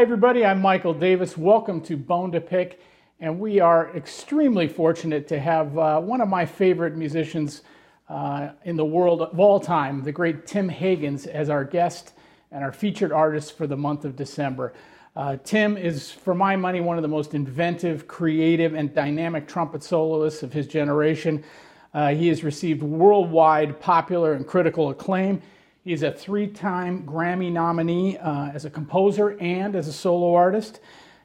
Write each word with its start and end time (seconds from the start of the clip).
Hi, 0.00 0.04
everybody. 0.04 0.46
I'm 0.46 0.62
Michael 0.62 0.94
Davis. 0.94 1.36
Welcome 1.36 1.82
to 1.82 1.94
Bone 1.94 2.32
to 2.32 2.40
Pick. 2.40 2.80
And 3.20 3.38
we 3.38 3.60
are 3.60 3.94
extremely 3.94 4.66
fortunate 4.66 5.28
to 5.28 5.38
have 5.38 5.76
uh, 5.76 6.00
one 6.00 6.22
of 6.22 6.28
my 6.30 6.46
favorite 6.46 6.96
musicians 6.96 7.60
uh, 8.08 8.52
in 8.64 8.76
the 8.76 8.84
world 8.84 9.20
of 9.20 9.38
all 9.38 9.60
time, 9.60 10.02
the 10.02 10.10
great 10.10 10.46
Tim 10.46 10.70
Hagans, 10.70 11.26
as 11.26 11.50
our 11.50 11.64
guest 11.64 12.14
and 12.50 12.64
our 12.64 12.72
featured 12.72 13.12
artist 13.12 13.58
for 13.58 13.66
the 13.66 13.76
month 13.76 14.06
of 14.06 14.16
December. 14.16 14.72
Uh, 15.14 15.36
Tim 15.44 15.76
is, 15.76 16.10
for 16.10 16.34
my 16.34 16.56
money, 16.56 16.80
one 16.80 16.96
of 16.96 17.02
the 17.02 17.08
most 17.08 17.34
inventive, 17.34 18.08
creative, 18.08 18.72
and 18.72 18.94
dynamic 18.94 19.46
trumpet 19.46 19.82
soloists 19.82 20.42
of 20.42 20.50
his 20.50 20.66
generation. 20.66 21.44
Uh, 21.92 22.14
he 22.14 22.28
has 22.28 22.42
received 22.42 22.82
worldwide 22.82 23.78
popular 23.80 24.32
and 24.32 24.46
critical 24.46 24.88
acclaim. 24.88 25.42
He's 25.82 26.02
a 26.02 26.12
three 26.12 26.46
time 26.46 27.04
Grammy 27.04 27.50
nominee 27.50 28.18
uh, 28.18 28.50
as 28.50 28.66
a 28.66 28.70
composer 28.70 29.38
and 29.40 29.74
as 29.74 29.88
a 29.88 29.94
solo 29.94 30.34
artist. 30.34 30.78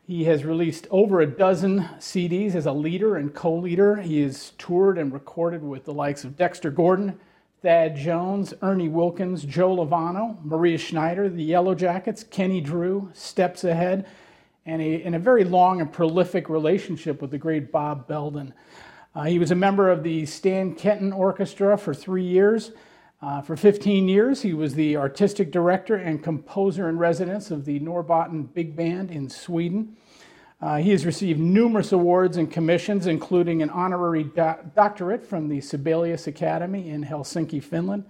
He 0.07 0.23
has 0.25 0.45
released 0.45 0.87
over 0.91 1.19
a 1.19 1.25
dozen 1.25 1.81
CDs 1.99 2.55
as 2.55 2.65
a 2.65 2.71
leader 2.71 3.17
and 3.17 3.33
co 3.33 3.53
leader. 3.53 3.97
He 3.97 4.21
has 4.21 4.53
toured 4.57 4.97
and 4.97 5.11
recorded 5.11 5.61
with 5.61 5.83
the 5.83 5.93
likes 5.93 6.23
of 6.23 6.37
Dexter 6.37 6.71
Gordon, 6.71 7.19
Thad 7.63 7.97
Jones, 7.97 8.53
Ernie 8.61 8.87
Wilkins, 8.87 9.43
Joe 9.43 9.75
Lovano, 9.75 10.37
Maria 10.45 10.77
Schneider, 10.77 11.27
the 11.27 11.49
Yellowjackets, 11.49 12.29
Kenny 12.29 12.61
Drew, 12.61 13.09
Steps 13.13 13.65
Ahead, 13.65 14.07
and 14.65 14.81
a, 14.81 15.03
a 15.03 15.19
very 15.19 15.43
long 15.43 15.81
and 15.81 15.91
prolific 15.91 16.47
relationship 16.47 17.21
with 17.21 17.31
the 17.31 17.37
great 17.37 17.73
Bob 17.73 18.07
Belden. 18.07 18.53
Uh, 19.13 19.23
he 19.23 19.37
was 19.37 19.51
a 19.51 19.55
member 19.55 19.89
of 19.89 20.01
the 20.01 20.25
Stan 20.25 20.75
Kenton 20.75 21.11
Orchestra 21.11 21.77
for 21.77 21.93
three 21.93 22.23
years. 22.23 22.71
Uh, 23.21 23.41
for 23.41 23.55
15 23.55 24.07
years, 24.07 24.41
he 24.41 24.53
was 24.53 24.75
the 24.75 24.97
artistic 24.97 25.51
director 25.51 25.95
and 25.95 26.21
composer 26.21 26.89
in 26.89 26.97
residence 26.97 27.49
of 27.49 27.65
the 27.65 27.79
Norrbotten 27.79 28.53
Big 28.53 28.75
Band 28.75 29.09
in 29.09 29.29
Sweden. 29.29 29.95
Uh, 30.61 30.77
he 30.77 30.91
has 30.91 31.05
received 31.05 31.39
numerous 31.39 31.91
awards 31.91 32.37
and 32.37 32.51
commissions, 32.51 33.07
including 33.07 33.61
an 33.61 33.69
honorary 33.69 34.23
do- 34.23 34.55
doctorate 34.75 35.25
from 35.25 35.47
the 35.47 35.61
Sibelius 35.61 36.27
Academy 36.27 36.89
in 36.89 37.03
Helsinki, 37.03 37.63
Finland. 37.63 38.05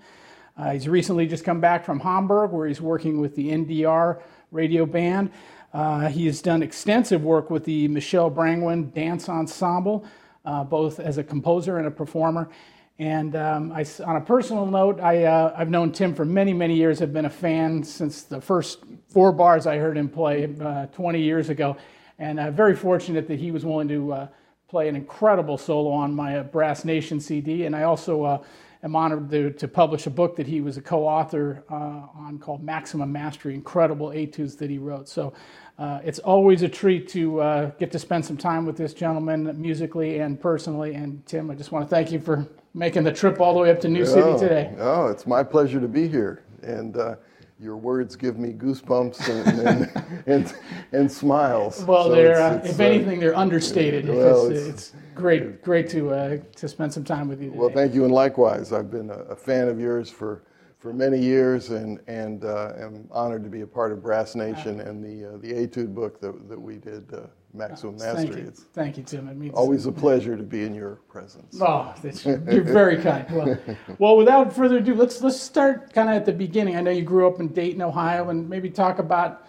Uh, 0.57 0.71
he's 0.71 0.87
recently 0.87 1.27
just 1.27 1.43
come 1.43 1.59
back 1.59 1.83
from 1.83 1.99
Hamburg, 1.99 2.51
where 2.51 2.67
he's 2.67 2.81
working 2.81 3.19
with 3.19 3.35
the 3.35 3.49
NDR 3.49 4.21
radio 4.51 4.85
band. 4.85 5.31
Uh, 5.73 6.07
he 6.07 6.25
has 6.25 6.41
done 6.41 6.63
extensive 6.63 7.23
work 7.23 7.49
with 7.49 7.65
the 7.65 7.87
Michelle 7.89 8.29
Brangwyn 8.29 8.91
Dance 8.93 9.27
Ensemble, 9.27 10.05
uh, 10.45 10.63
both 10.63 10.99
as 10.99 11.17
a 11.17 11.23
composer 11.23 11.77
and 11.77 11.87
a 11.87 11.91
performer. 11.91 12.49
And 12.97 13.35
um, 13.35 13.73
I, 13.73 13.85
on 14.05 14.15
a 14.15 14.21
personal 14.21 14.65
note, 14.65 15.01
I, 15.01 15.25
uh, 15.25 15.53
I've 15.57 15.69
known 15.69 15.91
Tim 15.91 16.15
for 16.15 16.23
many, 16.23 16.53
many 16.53 16.75
years. 16.75 17.01
I've 17.01 17.11
been 17.11 17.25
a 17.25 17.29
fan 17.29 17.83
since 17.83 18.23
the 18.23 18.39
first 18.39 18.79
four 19.09 19.33
bars 19.33 19.67
I 19.67 19.77
heard 19.77 19.97
him 19.97 20.07
play 20.07 20.49
uh, 20.61 20.85
20 20.87 21.21
years 21.21 21.49
ago. 21.49 21.75
And 22.19 22.39
uh, 22.39 22.51
very 22.51 22.75
fortunate 22.75 23.27
that 23.27 23.37
he 23.37 23.51
was 23.51 23.65
willing 23.65 23.89
to 23.89 24.13
uh, 24.13 24.27
play 24.69 24.87
an 24.87 24.95
incredible 24.95 25.57
solo 25.57 25.91
on 25.91 26.15
my 26.15 26.39
uh, 26.39 26.43
Brass 26.43 26.85
Nation 26.85 27.19
CD. 27.19 27.65
And 27.65 27.75
I 27.75 27.83
also 27.83 28.23
uh, 28.23 28.43
am 28.81 28.95
honored 28.95 29.29
to, 29.29 29.51
to, 29.51 29.67
publish 29.67 30.07
a 30.07 30.09
book 30.09 30.37
that 30.37 30.47
he 30.47 30.61
was 30.61 30.77
a 30.77 30.81
co 30.81 31.05
author 31.05 31.65
on 31.67 32.39
called 32.39 32.63
Maximum 32.63 33.11
Mastery, 33.11 33.55
incredible 33.55 34.13
etudes 34.13 34.55
that 34.55 34.69
he 34.69 34.77
wrote. 34.77 35.09
So 35.09 35.33
it's 35.77 36.19
always 36.19 36.61
a 36.61 36.69
treat 36.69 37.09
to 37.09 37.73
get 37.77 37.91
to 37.91 37.99
spend 37.99 38.23
some 38.23 38.37
time 38.37 38.65
with 38.65 38.77
this 38.77 38.93
gentleman 38.93 39.59
musically 39.61 40.19
and 40.19 40.39
personally. 40.39 40.93
And 40.95 41.25
Tim, 41.25 41.51
I 41.51 41.55
just 41.55 41.73
want 41.73 41.85
to 41.85 41.93
thank 41.93 42.13
you 42.13 42.19
for 42.21 42.47
making 42.75 43.03
the 43.03 43.11
trip 43.11 43.39
all 43.39 43.53
the 43.53 43.59
way 43.59 43.71
up 43.71 43.79
to 43.79 43.87
New 43.87 44.01
oh, 44.01 44.05
City 44.05 44.37
today. 44.37 44.75
Oh, 44.77 45.07
it's 45.07 45.25
my 45.25 45.41
pleasure 45.41 45.79
to 45.79 45.87
be 45.87 46.07
here. 46.07 46.43
And 46.61 46.97
uh, 46.97 47.15
your 47.59 47.77
words 47.77 48.17
give 48.17 48.37
me 48.37 48.51
goosebumps 48.51 49.29
and, 49.29 49.67
and, 49.67 50.23
and, 50.27 50.53
and 50.91 51.11
smiles. 51.11 51.83
Well, 51.85 52.05
so 52.05 52.11
they're, 52.11 52.41
uh, 52.41 52.61
if 52.65 52.79
uh, 52.79 52.83
anything, 52.83 53.19
they're 53.19 53.35
understated. 53.35 54.07
Well, 54.07 54.51
it's, 54.51 54.67
it's, 54.67 54.93
great, 55.15 55.63
great 55.63 55.89
to, 55.91 56.11
uh, 56.11 56.37
to 56.57 56.67
spend 56.67 56.93
some 56.93 57.05
time 57.05 57.29
with 57.29 57.41
you 57.41 57.47
today. 57.49 57.59
Well, 57.59 57.69
thank 57.69 57.93
you, 57.93 58.03
and 58.03 58.13
likewise. 58.13 58.73
I've 58.73 58.91
been 58.91 59.09
a, 59.09 59.19
a 59.19 59.35
fan 59.35 59.69
of 59.69 59.79
yours 59.79 60.09
for, 60.09 60.43
for 60.77 60.91
many 60.91 61.17
years 61.17 61.69
and, 61.69 62.01
and 62.07 62.43
uh, 62.43 62.73
am 62.77 63.07
honored 63.09 63.45
to 63.45 63.49
be 63.49 63.61
a 63.61 63.67
part 63.67 63.93
of 63.93 64.03
Brass 64.03 64.35
Nation 64.35 64.81
and 64.81 65.01
the, 65.01 65.35
uh, 65.35 65.37
the 65.37 65.53
Etude 65.53 65.95
book 65.95 66.19
that, 66.19 66.49
that 66.49 66.59
we 66.59 66.75
did 66.75 67.07
maximum 67.55 67.97
mastery. 67.97 68.25
Thank 68.25 68.37
you, 68.37 68.47
it's 68.47 68.63
Thank 68.73 68.97
you 68.97 69.03
Tim. 69.03 69.27
It 69.27 69.37
means 69.37 69.53
always 69.53 69.85
a 69.85 69.91
pleasure 69.91 70.35
to 70.37 70.43
be 70.43 70.63
in 70.63 70.75
your 70.75 70.95
presence. 71.07 71.59
Oh, 71.61 71.93
you're 72.25 72.61
very 72.61 73.01
kind. 73.01 73.25
Well, 73.35 73.57
well, 73.99 74.17
without 74.17 74.53
further 74.53 74.77
ado, 74.77 74.93
let's 74.93 75.21
let's 75.21 75.39
start 75.39 75.93
kind 75.93 76.09
of 76.09 76.15
at 76.15 76.25
the 76.25 76.31
beginning. 76.31 76.75
I 76.75 76.81
know 76.81 76.91
you 76.91 77.01
grew 77.01 77.27
up 77.27 77.39
in 77.39 77.49
Dayton, 77.49 77.81
Ohio, 77.81 78.29
and 78.29 78.49
maybe 78.49 78.69
talk 78.69 78.99
about 78.99 79.47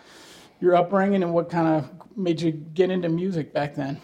your 0.60 0.74
upbringing 0.74 1.22
and 1.22 1.32
what 1.32 1.50
kind 1.50 1.68
of 1.68 1.90
made 2.16 2.40
you 2.40 2.52
get 2.52 2.90
into 2.90 3.08
music 3.08 3.52
back 3.52 3.74
then. 3.74 4.00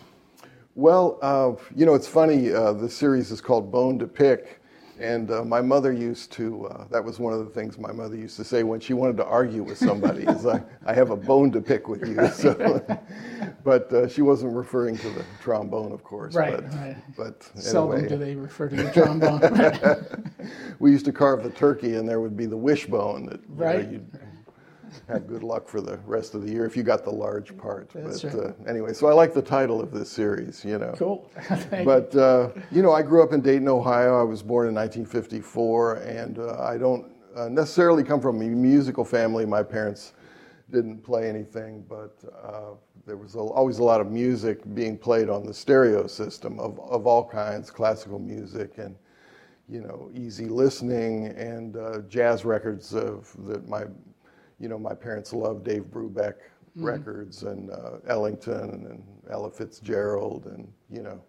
Well, 0.75 1.19
uh, 1.23 1.53
you 1.75 1.85
know, 1.85 1.95
it's 1.95 2.07
funny. 2.07 2.53
Uh, 2.53 2.73
the 2.73 2.89
series 2.89 3.31
is 3.31 3.41
called 3.41 3.71
Bone 3.71 3.99
to 3.99 4.07
Pick 4.07 4.62
and 5.03 5.31
uh, 5.33 5.45
my 5.45 5.61
mother 5.61 5.93
used 5.93 6.31
to, 6.33 6.67
uh, 6.67 6.85
that 6.91 7.05
was 7.05 7.19
one 7.19 7.33
of 7.33 7.41
the 7.41 7.51
things 7.51 7.77
my 7.77 7.91
mother 7.91 8.17
used 8.17 8.37
to 8.37 8.45
say 8.45 8.63
when 8.63 8.79
she 8.79 8.95
wanted 8.95 9.17
to 9.17 9.25
argue 9.25 9.65
with 9.65 9.77
somebody, 9.77 10.23
is 10.29 10.47
I, 10.47 10.63
I 10.87 10.95
have 10.95 11.11
a 11.11 11.17
bone 11.17 11.51
to 11.53 11.61
pick 11.61 11.89
with 11.89 12.07
you. 12.07 12.29
So, 12.29 12.81
but 13.65 13.93
uh, 13.93 14.09
she 14.09 14.23
wasn't 14.23 14.55
referring 14.55 14.97
to 14.99 15.11
the 15.11 15.25
trombone, 15.41 15.91
of 15.91 16.05
course. 16.05 16.35
Right, 16.35 16.55
but, 16.55 16.73
right. 16.75 16.97
But 17.17 17.51
Seldom 17.61 17.99
anyway. 17.99 18.09
do 18.09 18.17
they 18.17 18.35
refer 18.37 18.69
to 18.69 18.77
the 18.77 18.91
trombone. 18.93 20.51
we 20.79 20.93
used 20.93 21.05
to 21.07 21.13
carve 21.13 21.43
the 21.43 21.51
turkey 21.51 21.97
and 21.97 22.09
there 22.09 22.21
would 22.21 22.37
be 22.37 22.47
the 22.47 22.57
wishbone 22.57 23.27
that 23.27 23.41
right. 23.49 23.91
You 23.91 23.99
know, 23.99 24.19
have 25.09 25.27
good 25.27 25.43
luck 25.43 25.69
for 25.69 25.81
the 25.81 25.99
rest 26.07 26.35
of 26.35 26.43
the 26.43 26.53
year 26.53 26.65
if 26.65 26.77
you 26.77 26.83
got 26.83 27.05
the 27.05 27.11
large 27.11 27.57
part. 27.57 27.91
That's 27.95 28.23
but 28.23 28.35
right. 28.35 28.47
uh, 28.47 28.71
anyway, 28.71 28.93
so 28.93 29.07
I 29.07 29.13
like 29.13 29.35
the 29.35 29.43
title 29.43 29.81
of 29.81 29.91
this 29.91 30.11
series, 30.11 30.65
you 30.65 30.79
know. 30.79 30.95
Cool. 30.97 31.31
but 31.85 32.15
uh, 32.15 32.51
you 32.71 32.83
know, 32.83 32.93
I 32.93 33.03
grew 33.03 33.23
up 33.23 33.33
in 33.33 33.41
Dayton, 33.41 33.69
Ohio. 33.69 34.21
I 34.21 34.25
was 34.25 34.43
born 34.43 34.69
in 34.69 34.75
1954, 34.75 35.97
and 35.97 36.39
uh, 36.39 36.61
I 36.61 36.79
don't 36.79 37.07
uh, 37.37 37.49
necessarily 37.49 38.05
come 38.05 38.21
from 38.21 38.41
a 38.41 38.45
musical 38.45 39.05
family. 39.05 39.47
My 39.47 39.63
parents 39.63 40.13
didn't 40.71 41.03
play 41.03 41.29
anything, 41.29 41.85
but 41.89 42.17
uh, 42.43 42.75
there 43.07 43.17
was 43.17 43.35
a, 43.35 43.39
always 43.39 43.79
a 43.79 43.85
lot 43.85 44.01
of 44.01 44.11
music 44.11 44.61
being 44.75 44.97
played 44.97 45.29
on 45.29 45.45
the 45.45 45.53
stereo 45.53 46.07
system 46.07 46.59
of, 46.59 46.81
of 46.81 47.07
all 47.07 47.29
kinds, 47.29 47.71
classical 47.71 48.19
music 48.19 48.79
and 48.79 48.97
you 49.69 49.81
know, 49.81 50.11
easy 50.15 50.47
listening 50.47 51.27
and 51.29 51.77
uh, 51.77 52.01
jazz 52.09 52.45
records 52.45 52.95
of 52.95 53.35
that 53.47 53.67
my 53.69 53.85
you 54.63 54.69
know, 54.69 54.79
my 54.79 54.95
parents 54.95 55.33
loved 55.33 55.65
Dave 55.65 55.83
Brubeck 55.91 56.35
mm-hmm. 56.35 56.85
records 56.85 57.43
and 57.43 57.71
uh, 57.71 57.97
Ellington 58.07 58.87
and 58.89 59.03
Ella 59.29 59.51
Fitzgerald 59.51 60.47
and, 60.47 60.73
you 60.89 61.03
know, 61.03 61.21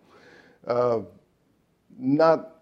uh, 0.68 1.00
not 1.98 2.62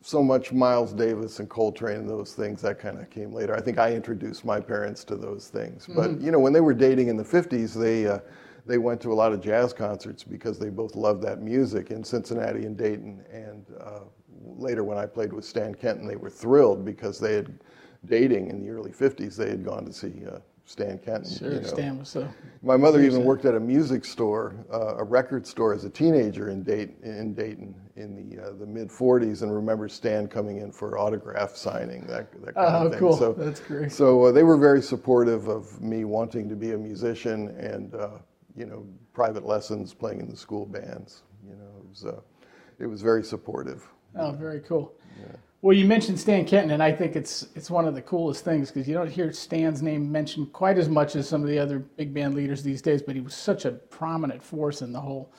so 0.00 0.22
much 0.22 0.52
Miles 0.52 0.92
Davis 0.92 1.40
and 1.40 1.50
Coltrane 1.50 1.98
and 1.98 2.08
those 2.08 2.34
things. 2.34 2.62
That 2.62 2.78
kind 2.78 2.98
of 2.98 3.10
came 3.10 3.32
later. 3.32 3.54
I 3.54 3.60
think 3.60 3.78
I 3.78 3.92
introduced 3.92 4.44
my 4.44 4.60
parents 4.60 5.02
to 5.04 5.16
those 5.16 5.48
things. 5.48 5.86
Mm-hmm. 5.86 6.00
But, 6.00 6.20
you 6.20 6.30
know, 6.30 6.38
when 6.38 6.52
they 6.52 6.60
were 6.60 6.74
dating 6.74 7.08
in 7.08 7.16
the 7.16 7.24
50s, 7.24 7.74
they, 7.74 8.06
uh, 8.06 8.20
they 8.64 8.78
went 8.78 9.00
to 9.00 9.12
a 9.12 9.14
lot 9.14 9.32
of 9.32 9.40
jazz 9.40 9.72
concerts 9.72 10.22
because 10.22 10.56
they 10.56 10.70
both 10.70 10.94
loved 10.94 11.22
that 11.22 11.42
music 11.42 11.90
in 11.90 12.04
Cincinnati 12.04 12.64
and 12.64 12.76
Dayton. 12.76 13.24
And 13.32 13.66
uh, 13.80 14.00
later, 14.44 14.84
when 14.84 14.98
I 14.98 15.06
played 15.06 15.32
with 15.32 15.44
Stan 15.44 15.74
Kenton, 15.74 16.06
they 16.06 16.16
were 16.16 16.30
thrilled 16.30 16.84
because 16.84 17.18
they 17.18 17.34
had 17.34 17.58
dating 18.06 18.48
in 18.48 18.60
the 18.60 18.70
early 18.70 18.90
50s, 18.90 19.36
they 19.36 19.50
had 19.50 19.64
gone 19.64 19.84
to 19.84 19.92
see 19.92 20.22
uh, 20.30 20.38
Stan 20.64 20.98
Kenton. 20.98 21.30
Sure, 21.30 21.54
you 21.54 21.60
know. 21.60 21.66
Stan 21.66 21.98
was 21.98 22.08
so. 22.08 22.28
My 22.62 22.76
mother 22.76 23.02
even 23.02 23.24
worked 23.24 23.44
at 23.44 23.54
a 23.54 23.60
music 23.60 24.04
store, 24.04 24.54
uh, 24.72 24.96
a 24.96 25.04
record 25.04 25.46
store, 25.46 25.74
as 25.74 25.84
a 25.84 25.90
teenager 25.90 26.50
in 26.50 26.62
Dayton, 26.62 26.96
in, 27.02 27.34
Dayton 27.34 27.74
in 27.96 28.14
the 28.14 28.42
uh, 28.42 28.52
the 28.52 28.66
mid 28.66 28.88
40s, 28.88 29.42
and 29.42 29.52
remembers 29.52 29.92
Stan 29.92 30.28
coming 30.28 30.58
in 30.58 30.70
for 30.70 30.98
autograph 30.98 31.56
signing, 31.56 32.06
that, 32.06 32.32
that 32.44 32.54
kind 32.54 32.76
oh, 32.76 32.86
of 32.86 32.90
thing. 32.92 33.00
cool. 33.00 33.16
So, 33.16 33.32
That's 33.32 33.60
great. 33.60 33.90
So 33.90 34.26
uh, 34.26 34.32
they 34.32 34.44
were 34.44 34.56
very 34.56 34.82
supportive 34.82 35.48
of 35.48 35.80
me 35.80 36.04
wanting 36.04 36.48
to 36.48 36.56
be 36.56 36.72
a 36.72 36.78
musician 36.78 37.48
and, 37.58 37.94
uh, 37.94 38.10
you 38.56 38.66
know, 38.66 38.86
private 39.12 39.44
lessons, 39.44 39.92
playing 39.92 40.20
in 40.20 40.28
the 40.28 40.36
school 40.36 40.66
bands. 40.66 41.22
You 41.44 41.56
know, 41.56 41.70
it 41.78 41.88
was, 41.88 42.04
uh, 42.04 42.20
it 42.78 42.86
was 42.86 43.02
very 43.02 43.24
supportive. 43.24 43.86
Oh, 44.14 44.32
very 44.32 44.60
cool. 44.60 44.94
Yeah. 45.18 45.36
Well, 45.62 45.76
you 45.76 45.86
mentioned 45.86 46.18
Stan 46.18 46.44
Kenton, 46.44 46.72
and 46.72 46.82
I 46.82 46.90
think 46.90 47.14
it's 47.14 47.46
it's 47.54 47.70
one 47.70 47.86
of 47.86 47.94
the 47.94 48.02
coolest 48.02 48.44
things 48.44 48.72
because 48.72 48.88
you 48.88 48.94
don't 48.94 49.10
hear 49.10 49.32
Stan's 49.32 49.80
name 49.80 50.10
mentioned 50.10 50.52
quite 50.52 50.76
as 50.76 50.88
much 50.88 51.14
as 51.14 51.28
some 51.28 51.40
of 51.40 51.48
the 51.48 51.58
other 51.60 51.78
big 51.78 52.12
band 52.12 52.34
leaders 52.34 52.64
these 52.64 52.82
days. 52.82 53.00
But 53.00 53.14
he 53.14 53.20
was 53.20 53.32
such 53.32 53.64
a 53.64 53.70
prominent 53.70 54.42
force 54.42 54.82
in 54.82 54.92
the 54.92 55.00
whole 55.00 55.32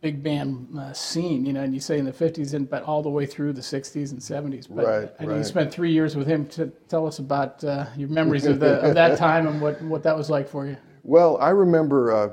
big 0.00 0.20
band 0.20 0.76
uh, 0.76 0.92
scene, 0.92 1.46
you 1.46 1.52
know. 1.52 1.62
And 1.62 1.72
you 1.72 1.78
say 1.78 1.96
in 1.96 2.04
the 2.04 2.12
'50s, 2.12 2.54
and 2.54 2.68
but 2.68 2.82
all 2.82 3.04
the 3.04 3.08
way 3.08 3.24
through 3.24 3.52
the 3.52 3.60
'60s 3.60 4.10
and 4.10 4.18
'70s. 4.18 4.66
But 4.68 4.84
right. 4.84 5.12
I 5.20 5.24
right. 5.24 5.38
you 5.38 5.44
spent 5.44 5.72
three 5.72 5.92
years 5.92 6.16
with 6.16 6.26
him. 6.26 6.46
To 6.48 6.66
tell 6.88 7.06
us 7.06 7.20
about 7.20 7.62
uh, 7.62 7.86
your 7.96 8.08
memories 8.08 8.46
of, 8.46 8.58
the, 8.58 8.80
of 8.80 8.94
that 8.96 9.16
time 9.26 9.46
and 9.46 9.60
what 9.60 9.80
what 9.82 10.02
that 10.02 10.16
was 10.16 10.28
like 10.28 10.48
for 10.48 10.66
you. 10.66 10.76
Well, 11.04 11.38
I 11.38 11.50
remember. 11.50 12.12
Uh, 12.12 12.30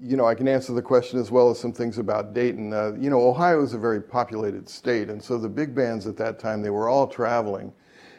you 0.00 0.16
know, 0.16 0.26
I 0.26 0.34
can 0.34 0.48
answer 0.48 0.72
the 0.72 0.82
question 0.82 1.18
as 1.18 1.30
well 1.30 1.50
as 1.50 1.58
some 1.58 1.72
things 1.72 1.98
about 1.98 2.34
Dayton. 2.34 2.72
Uh, 2.72 2.92
you 2.98 3.10
know, 3.10 3.28
Ohio 3.28 3.62
is 3.62 3.74
a 3.74 3.78
very 3.78 4.00
populated 4.00 4.68
state, 4.68 5.08
and 5.10 5.22
so 5.22 5.38
the 5.38 5.48
big 5.48 5.74
bands 5.74 6.06
at 6.06 6.16
that 6.18 6.38
time 6.38 6.62
they 6.62 6.70
were 6.70 6.88
all 6.88 7.06
traveling, 7.06 7.72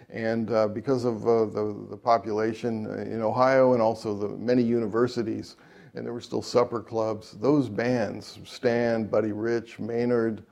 And 0.10 0.52
uh, 0.52 0.68
because 0.68 1.06
of 1.06 1.26
uh, 1.28 1.46
the, 1.46 1.88
the 1.90 1.98
population 1.98 2.86
in 3.02 3.22
Ohio 3.22 3.74
and 3.74 3.82
also 3.82 4.16
the 4.16 4.30
many 4.30 4.64
universities, 4.64 5.56
and 5.94 6.06
there 6.06 6.14
were 6.14 6.22
still 6.22 6.42
supper 6.42 6.82
clubs, 6.82 7.32
those 7.34 7.70
bands, 7.70 8.40
Stan, 8.44 9.06
Buddy 9.06 9.32
Rich, 9.32 9.80
Maynard, 9.80 10.44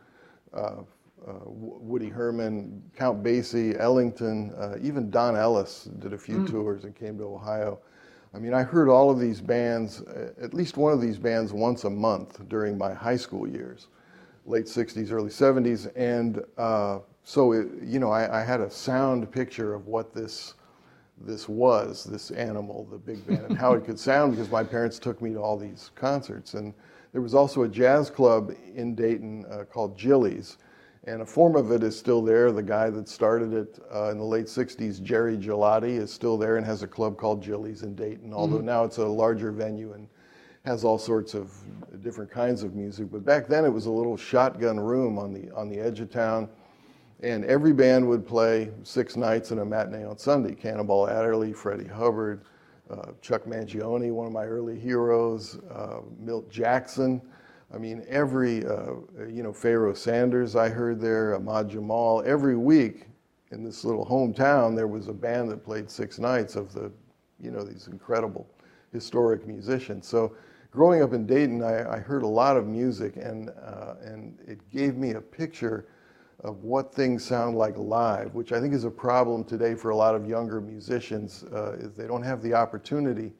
uh, 0.53 0.81
uh, 1.27 1.33
Woody 1.45 2.09
Herman, 2.09 2.81
Count 2.95 3.21
Basie, 3.21 3.77
Ellington, 3.79 4.53
uh, 4.57 4.75
even 4.81 5.09
Don 5.09 5.35
Ellis 5.35 5.89
did 5.99 6.13
a 6.13 6.17
few 6.17 6.39
mm. 6.39 6.49
tours 6.49 6.85
and 6.85 6.95
came 6.95 7.17
to 7.17 7.25
Ohio. 7.25 7.79
I 8.33 8.39
mean, 8.39 8.53
I 8.53 8.63
heard 8.63 8.89
all 8.89 9.09
of 9.09 9.19
these 9.19 9.41
bands, 9.41 10.01
at 10.41 10.53
least 10.53 10.77
one 10.77 10.93
of 10.93 11.01
these 11.01 11.17
bands, 11.17 11.53
once 11.53 11.85
a 11.85 11.89
month 11.89 12.47
during 12.49 12.77
my 12.77 12.93
high 12.93 13.15
school 13.15 13.47
years, 13.47 13.87
late 14.45 14.65
60s, 14.65 15.11
early 15.11 15.29
70s. 15.29 15.91
And 15.95 16.43
uh, 16.57 16.99
so, 17.23 17.53
it, 17.53 17.67
you 17.81 17.99
know, 17.99 18.11
I, 18.11 18.41
I, 18.41 18.43
had 18.43 18.61
a 18.61 18.69
sound 18.69 19.31
picture 19.31 19.73
of 19.73 19.87
what 19.87 20.13
this, 20.13 20.53
this 21.21 21.49
was, 21.49 22.03
this 22.03 22.31
animal, 22.31 22.87
the 22.91 22.97
big 22.97 23.25
band, 23.25 23.45
and 23.49 23.57
how 23.57 23.73
it 23.73 23.85
could 23.85 23.99
sound 23.99 24.33
because 24.33 24.49
my 24.51 24.63
parents 24.63 24.99
took 24.99 25.21
me 25.21 25.33
to 25.33 25.39
all 25.39 25.57
these 25.57 25.91
concerts. 25.95 26.53
And 26.53 26.73
there 27.13 27.21
was 27.21 27.33
also 27.33 27.63
a 27.63 27.67
jazz 27.67 28.09
club 28.09 28.53
in 28.75 28.93
Dayton 28.93 29.45
uh, 29.49 29.63
called 29.63 29.97
Gilly's 29.97 30.57
and 31.07 31.21
a 31.21 31.25
form 31.25 31.55
of 31.55 31.71
it 31.71 31.83
is 31.83 31.97
still 31.97 32.21
there. 32.21 32.51
The 32.51 32.61
guy 32.61 32.89
that 32.89 33.07
started 33.07 33.53
it 33.53 33.79
uh, 33.93 34.11
in 34.11 34.17
the 34.17 34.25
late 34.25 34.47
60s, 34.47 35.01
Jerry 35.01 35.37
Gillotti, 35.37 35.97
is 35.97 36.11
still 36.11 36.37
there 36.37 36.57
and 36.57 36.65
has 36.65 36.83
a 36.83 36.87
club 36.87 37.17
called 37.17 37.41
Gilly's 37.41 37.83
in 37.83 37.95
Dayton, 37.95 38.33
although 38.33 38.57
mm-hmm. 38.57 38.65
now 38.65 38.83
it's 38.83 38.97
a 38.97 39.05
larger 39.05 39.51
venue 39.53 39.93
and 39.93 40.09
has 40.65 40.83
all 40.83 40.97
sorts 40.97 41.33
of 41.33 41.53
different 42.03 42.29
kinds 42.29 42.61
of 42.61 42.75
music. 42.75 43.09
But 43.09 43.23
back 43.23 43.47
then 43.47 43.63
it 43.63 43.69
was 43.69 43.85
a 43.85 43.91
little 43.91 44.17
shotgun 44.17 44.77
room 44.77 45.17
on 45.17 45.33
the, 45.33 45.49
on 45.55 45.69
the 45.69 45.79
edge 45.79 46.01
of 46.01 46.11
town. 46.11 46.49
And 47.21 47.45
every 47.45 47.71
band 47.71 48.07
would 48.09 48.27
play 48.27 48.69
six 48.83 49.15
nights 49.15 49.51
in 49.51 49.59
a 49.59 49.65
matinee 49.65 50.03
on 50.03 50.17
Sunday. 50.17 50.53
Cannonball 50.53 51.09
Adderley, 51.09 51.53
Freddie 51.53 51.87
Hubbard, 51.87 52.41
uh, 52.91 53.11
Chuck 53.21 53.45
Mangione, 53.45 54.11
one 54.11 54.27
of 54.27 54.33
my 54.33 54.45
early 54.45 54.77
heroes, 54.77 55.57
uh, 55.73 56.01
Milt 56.19 56.49
Jackson. 56.51 57.21
I 57.73 57.77
mean, 57.77 58.05
every, 58.07 58.65
uh, 58.65 58.93
you 59.29 59.43
know, 59.43 59.51
Pharoah 59.51 59.95
Sanders 59.95 60.55
I 60.55 60.69
heard 60.69 61.01
there, 61.01 61.35
Ahmad 61.35 61.69
Jamal, 61.69 62.23
every 62.25 62.55
week 62.55 63.07
in 63.51 63.63
this 63.63 63.83
little 63.83 64.05
hometown, 64.05 64.75
there 64.75 64.87
was 64.87 65.07
a 65.07 65.13
band 65.13 65.51
that 65.51 65.65
played 65.65 65.89
six 65.89 66.17
nights 66.17 66.55
of 66.55 66.73
the, 66.73 66.91
you 67.39 67.51
know, 67.51 67.63
these 67.63 67.87
incredible 67.87 68.47
historic 68.93 69.45
musicians. 69.45 70.07
So 70.07 70.33
growing 70.71 71.01
up 71.01 71.13
in 71.13 71.25
Dayton, 71.25 71.61
I, 71.61 71.95
I 71.95 71.99
heard 71.99 72.23
a 72.23 72.27
lot 72.27 72.55
of 72.55 72.67
music 72.67 73.17
and, 73.17 73.49
uh, 73.49 73.95
and 74.01 74.37
it 74.47 74.59
gave 74.69 74.95
me 74.95 75.11
a 75.11 75.21
picture 75.21 75.87
of 76.41 76.63
what 76.63 76.93
things 76.93 77.25
sound 77.25 77.57
like 77.57 77.77
live, 77.77 78.33
which 78.33 78.53
I 78.53 78.61
think 78.61 78.73
is 78.73 78.85
a 78.85 78.91
problem 78.91 79.43
today 79.43 79.75
for 79.75 79.89
a 79.89 79.95
lot 79.95 80.15
of 80.15 80.25
younger 80.27 80.61
musicians, 80.61 81.43
uh, 81.53 81.73
is 81.73 81.95
they 81.95 82.07
don't 82.07 82.23
have 82.23 82.41
the 82.41 82.53
opportunity 82.53 83.33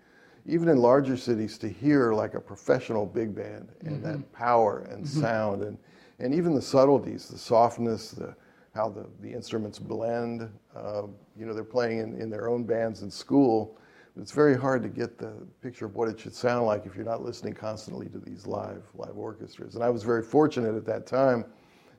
even 0.47 0.69
in 0.69 0.77
larger 0.77 1.17
cities, 1.17 1.57
to 1.57 1.69
hear 1.69 2.13
like 2.13 2.33
a 2.33 2.39
professional 2.39 3.05
big 3.05 3.35
band 3.35 3.69
and 3.81 4.01
mm-hmm. 4.01 4.03
that 4.03 4.33
power 4.33 4.87
and 4.89 5.05
mm-hmm. 5.05 5.21
sound 5.21 5.61
and, 5.61 5.77
and 6.19 6.33
even 6.33 6.55
the 6.55 6.61
subtleties, 6.61 7.27
the 7.27 7.37
softness, 7.37 8.11
the, 8.11 8.33
how 8.73 8.89
the, 8.89 9.05
the 9.21 9.31
instruments 9.31 9.77
blend. 9.77 10.49
Uh, 10.75 11.03
you 11.37 11.45
know, 11.45 11.53
they're 11.53 11.63
playing 11.63 11.99
in, 11.99 12.21
in 12.21 12.29
their 12.29 12.49
own 12.49 12.63
bands 12.63 13.01
in 13.01 13.11
school. 13.11 13.77
It's 14.19 14.31
very 14.31 14.57
hard 14.57 14.81
to 14.83 14.89
get 14.89 15.19
the 15.19 15.33
picture 15.61 15.85
of 15.85 15.95
what 15.95 16.07
it 16.07 16.19
should 16.19 16.33
sound 16.33 16.65
like 16.65 16.85
if 16.85 16.95
you're 16.95 17.05
not 17.05 17.21
listening 17.21 17.53
constantly 17.53 18.07
to 18.07 18.17
these 18.17 18.47
live 18.47 18.83
live 18.95 19.15
orchestras. 19.15 19.75
And 19.75 19.83
I 19.83 19.89
was 19.89 20.01
very 20.01 20.23
fortunate 20.23 20.75
at 20.75 20.85
that 20.85 21.05
time 21.05 21.45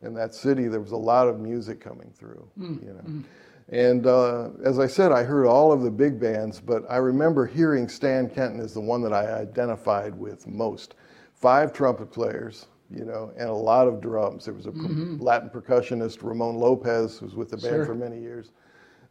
in 0.02 0.14
that 0.14 0.34
city. 0.34 0.66
There 0.66 0.80
was 0.80 0.92
a 0.92 0.96
lot 0.96 1.28
of 1.28 1.38
music 1.38 1.80
coming 1.80 2.10
through. 2.12 2.48
Mm. 2.58 2.82
You 2.82 2.92
know. 2.94 3.24
And 3.70 4.06
uh, 4.06 4.48
as 4.64 4.78
I 4.78 4.86
said, 4.86 5.12
I 5.12 5.24
heard 5.24 5.46
all 5.46 5.72
of 5.72 5.82
the 5.82 5.90
big 5.90 6.18
bands, 6.18 6.60
but 6.60 6.84
I 6.88 6.96
remember 6.96 7.46
hearing 7.46 7.88
Stan 7.88 8.30
Kenton 8.30 8.60
as 8.60 8.72
the 8.72 8.80
one 8.80 9.02
that 9.02 9.12
I 9.12 9.26
identified 9.34 10.14
with 10.14 10.46
most. 10.46 10.94
Five 11.34 11.72
trumpet 11.72 12.10
players, 12.10 12.66
you 12.90 13.04
know, 13.04 13.30
and 13.36 13.48
a 13.48 13.52
lot 13.52 13.86
of 13.86 14.00
drums. 14.00 14.46
There 14.46 14.54
was 14.54 14.66
a 14.66 14.70
mm-hmm. 14.70 15.18
Latin 15.20 15.50
percussionist, 15.50 16.22
Ramon 16.22 16.56
Lopez, 16.56 17.18
who 17.18 17.26
was 17.26 17.34
with 17.34 17.50
the 17.50 17.58
band 17.58 17.76
sure. 17.76 17.86
for 17.86 17.94
many 17.94 18.18
years. 18.18 18.52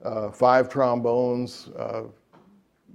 Uh, 0.04 0.31
five 0.31 0.69
trombones, 0.69 1.69
uh, 1.77 2.04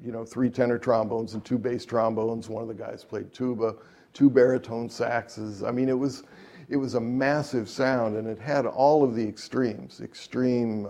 you 0.04 0.10
know, 0.10 0.24
three 0.24 0.50
tenor 0.50 0.78
trombones 0.78 1.34
and 1.34 1.44
two 1.44 1.58
bass 1.58 1.84
trombones. 1.84 2.48
One 2.48 2.62
of 2.62 2.68
the 2.68 2.74
guys 2.74 3.04
played 3.04 3.32
tuba, 3.32 3.76
two 4.12 4.28
baritone 4.28 4.88
saxes. 4.88 5.66
I 5.66 5.70
mean, 5.70 5.88
it 5.88 5.98
was, 5.98 6.24
it 6.68 6.76
was 6.76 6.94
a 6.94 7.00
massive 7.00 7.68
sound, 7.68 8.16
and 8.16 8.26
it 8.26 8.38
had 8.38 8.66
all 8.66 9.04
of 9.04 9.14
the 9.14 9.26
extremes, 9.26 10.00
extreme 10.00 10.88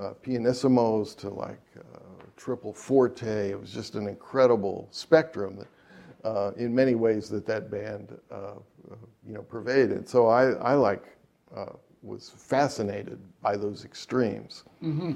uh, 0.00 0.14
pianissimos 0.24 1.16
to 1.16 1.28
like 1.30 1.60
uh, 1.78 1.98
triple 2.36 2.72
forte. 2.72 3.50
It 3.50 3.60
was 3.60 3.70
just 3.72 3.94
an 3.94 4.08
incredible 4.08 4.88
spectrum 4.90 5.56
that, 5.56 5.68
uh, 6.28 6.52
in 6.56 6.74
many 6.74 6.94
ways, 6.94 7.28
that 7.28 7.46
that 7.46 7.70
band, 7.70 8.16
uh, 8.30 8.34
uh, 8.34 8.96
you 9.26 9.34
know, 9.34 9.42
pervaded. 9.42 10.08
So 10.08 10.26
I, 10.28 10.52
I 10.52 10.74
like 10.74 11.04
uh, 11.54 11.72
was 12.02 12.30
fascinated 12.30 13.18
by 13.42 13.56
those 13.56 13.84
extremes. 13.84 14.64
Mm-hmm. 14.82 15.12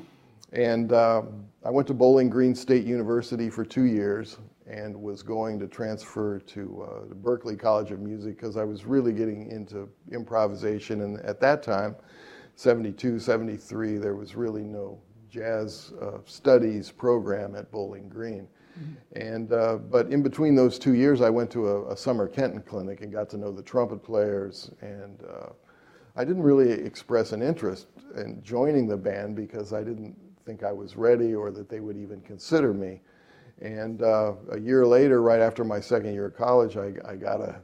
And 0.52 0.92
um, 0.92 1.46
I 1.64 1.70
went 1.70 1.88
to 1.88 1.94
Bowling 1.94 2.30
Green 2.30 2.54
State 2.54 2.84
University 2.84 3.50
for 3.50 3.64
two 3.64 3.84
years 3.84 4.38
and 4.66 4.94
was 4.94 5.22
going 5.22 5.58
to 5.58 5.66
transfer 5.66 6.38
to 6.38 6.88
uh, 6.88 7.14
Berklee 7.16 7.58
College 7.58 7.90
of 7.90 8.00
Music 8.00 8.36
because 8.36 8.56
I 8.56 8.64
was 8.64 8.84
really 8.84 9.12
getting 9.12 9.50
into 9.50 9.88
improvisation. 10.12 11.02
And 11.02 11.20
at 11.20 11.40
that 11.40 11.62
time, 11.62 11.96
72, 12.56 13.18
73, 13.18 13.98
there 13.98 14.14
was 14.14 14.34
really 14.34 14.62
no 14.62 15.00
jazz 15.28 15.92
uh, 16.00 16.18
studies 16.24 16.90
program 16.90 17.56
at 17.56 17.70
Bowling 17.70 18.08
Green. 18.08 18.46
Mm-hmm. 18.78 19.20
And, 19.20 19.52
uh, 19.52 19.76
but 19.76 20.08
in 20.08 20.22
between 20.22 20.54
those 20.54 20.78
two 20.78 20.94
years, 20.94 21.20
I 21.20 21.30
went 21.30 21.50
to 21.52 21.68
a, 21.68 21.92
a, 21.92 21.96
summer 21.96 22.28
Kenton 22.28 22.62
clinic 22.62 23.02
and 23.02 23.12
got 23.12 23.28
to 23.30 23.36
know 23.36 23.52
the 23.52 23.62
trumpet 23.62 24.02
players. 24.02 24.70
And 24.80 25.20
uh, 25.22 25.50
I 26.16 26.24
didn't 26.24 26.42
really 26.42 26.70
express 26.70 27.32
an 27.32 27.42
interest 27.42 27.88
in 28.16 28.40
joining 28.42 28.86
the 28.86 28.96
band 28.96 29.36
because 29.36 29.72
I 29.72 29.82
didn't 29.82 30.16
think 30.44 30.62
I 30.62 30.72
was 30.72 30.96
ready 30.96 31.34
or 31.34 31.50
that 31.50 31.68
they 31.68 31.80
would 31.80 31.96
even 31.96 32.20
consider 32.20 32.72
me. 32.72 33.00
And 33.60 34.02
uh, 34.02 34.34
a 34.50 34.58
year 34.58 34.86
later, 34.86 35.22
right 35.22 35.40
after 35.40 35.64
my 35.64 35.80
second 35.80 36.12
year 36.12 36.26
of 36.26 36.36
college, 36.36 36.76
I, 36.76 36.94
I 37.06 37.16
got 37.16 37.40
a 37.40 37.60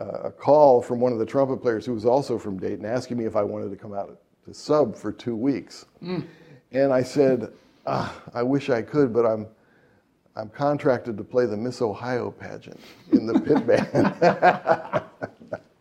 a 0.00 0.30
call 0.30 0.80
from 0.80 1.00
one 1.00 1.12
of 1.12 1.18
the 1.18 1.26
trumpet 1.26 1.58
players 1.58 1.84
who 1.84 1.92
was 1.92 2.06
also 2.06 2.38
from 2.38 2.58
Dayton 2.58 2.86
asking 2.86 3.18
me 3.18 3.26
if 3.26 3.36
I 3.36 3.42
wanted 3.42 3.70
to 3.70 3.76
come 3.76 3.92
out 3.92 4.18
to 4.50 4.54
sub 4.54 4.96
for 4.96 5.12
two 5.12 5.36
weeks. 5.36 5.86
Mm. 6.02 6.26
And 6.72 6.92
I 6.92 7.02
said, 7.02 7.52
ah, 7.86 8.20
I 8.34 8.42
wish 8.42 8.68
I 8.68 8.82
could, 8.82 9.12
but 9.12 9.24
I'm, 9.24 9.46
I'm 10.34 10.48
contracted 10.48 11.16
to 11.18 11.24
play 11.24 11.46
the 11.46 11.56
Miss 11.56 11.80
Ohio 11.80 12.32
pageant 12.32 12.80
in 13.12 13.26
the 13.26 13.38
pit 13.40 13.64
band. 13.66 15.04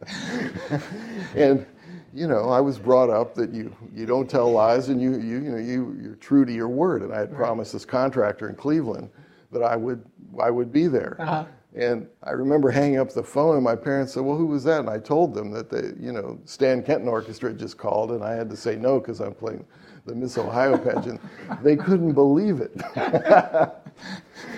and, 1.35 1.65
you 2.13 2.27
know, 2.27 2.49
I 2.49 2.59
was 2.59 2.77
brought 2.77 3.09
up 3.09 3.33
that 3.35 3.51
you, 3.51 3.75
you 3.93 4.05
don't 4.05 4.29
tell 4.29 4.51
lies 4.51 4.89
and 4.89 5.01
you, 5.01 5.13
you, 5.13 5.41
you 5.41 5.51
know, 5.51 5.57
you, 5.57 5.97
you're 5.99 6.15
true 6.15 6.45
to 6.45 6.53
your 6.53 6.69
word. 6.69 7.01
And 7.01 7.11
I 7.11 7.19
had 7.19 7.35
promised 7.35 7.73
this 7.73 7.85
contractor 7.85 8.49
in 8.49 8.55
Cleveland 8.55 9.09
that 9.51 9.63
I 9.63 9.75
would, 9.75 10.03
I 10.39 10.51
would 10.51 10.71
be 10.71 10.85
there. 10.87 11.17
Uh-huh. 11.19 11.45
And 11.79 12.07
I 12.23 12.31
remember 12.31 12.69
hanging 12.69 12.99
up 12.99 13.13
the 13.13 13.23
phone, 13.23 13.55
and 13.55 13.63
my 13.63 13.75
parents 13.75 14.13
said, 14.13 14.23
"Well, 14.23 14.35
who 14.35 14.47
was 14.47 14.65
that?" 14.65 14.81
And 14.81 14.89
I 14.89 14.99
told 14.99 15.33
them 15.33 15.49
that 15.51 15.69
the, 15.69 15.95
you 15.97 16.11
know, 16.11 16.37
Stan 16.43 16.83
Kenton 16.83 17.07
Orchestra 17.07 17.53
just 17.53 17.77
called, 17.77 18.11
and 18.11 18.21
I 18.21 18.33
had 18.33 18.49
to 18.49 18.57
say 18.57 18.75
no 18.75 18.99
because 18.99 19.21
I'm 19.21 19.33
playing 19.33 19.65
the 20.05 20.13
Miss 20.13 20.37
Ohio 20.37 20.77
pageant. 20.77 21.21
they 21.63 21.77
couldn't 21.77 22.11
believe 22.11 22.59
it. 22.59 22.75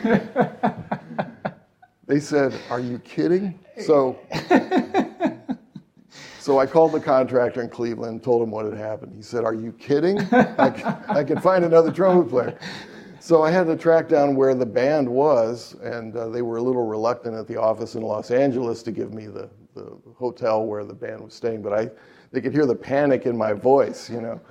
they 2.08 2.20
said, 2.20 2.56
"Are 2.72 2.80
you 2.80 2.98
kidding?" 3.00 3.60
So, 3.86 4.18
so 6.40 6.58
I 6.58 6.66
called 6.66 6.92
the 6.92 7.00
contractor 7.00 7.62
in 7.62 7.70
Cleveland, 7.70 8.24
told 8.24 8.42
him 8.42 8.50
what 8.50 8.66
had 8.66 8.74
happened. 8.74 9.14
He 9.16 9.22
said, 9.22 9.44
"Are 9.44 9.54
you 9.54 9.74
kidding? 9.74 10.18
I 10.32 10.72
can, 10.72 11.04
I 11.08 11.24
can 11.24 11.40
find 11.40 11.66
another 11.66 11.92
trumpet 11.92 12.32
player." 12.32 12.58
So 13.22 13.44
I 13.44 13.52
had 13.52 13.68
to 13.68 13.76
track 13.76 14.10
down 14.10 14.36
where 14.36 14.56
the 14.56 14.66
band 14.66 15.08
was, 15.08 15.76
and 15.84 16.18
uh, 16.18 16.30
they 16.30 16.42
were 16.42 16.58
a 16.58 16.62
little 16.62 16.88
reluctant 16.88 17.36
at 17.36 17.48
the 17.48 17.56
office 17.56 17.94
in 17.94 18.02
Los 18.02 18.32
Angeles 18.32 18.82
to 18.82 18.92
give 18.92 19.14
me 19.14 19.28
the, 19.28 19.48
the 19.76 19.96
hotel 20.18 20.66
where 20.66 20.84
the 20.84 20.96
band 20.96 21.22
was 21.22 21.36
staying. 21.36 21.62
But 21.62 21.72
I, 21.72 21.92
they 22.32 22.42
could 22.42 22.52
hear 22.52 22.66
the 22.66 22.74
panic 22.74 23.28
in 23.28 23.38
my 23.38 23.54
voice, 23.54 24.10
you 24.10 24.22
know, 24.22 24.42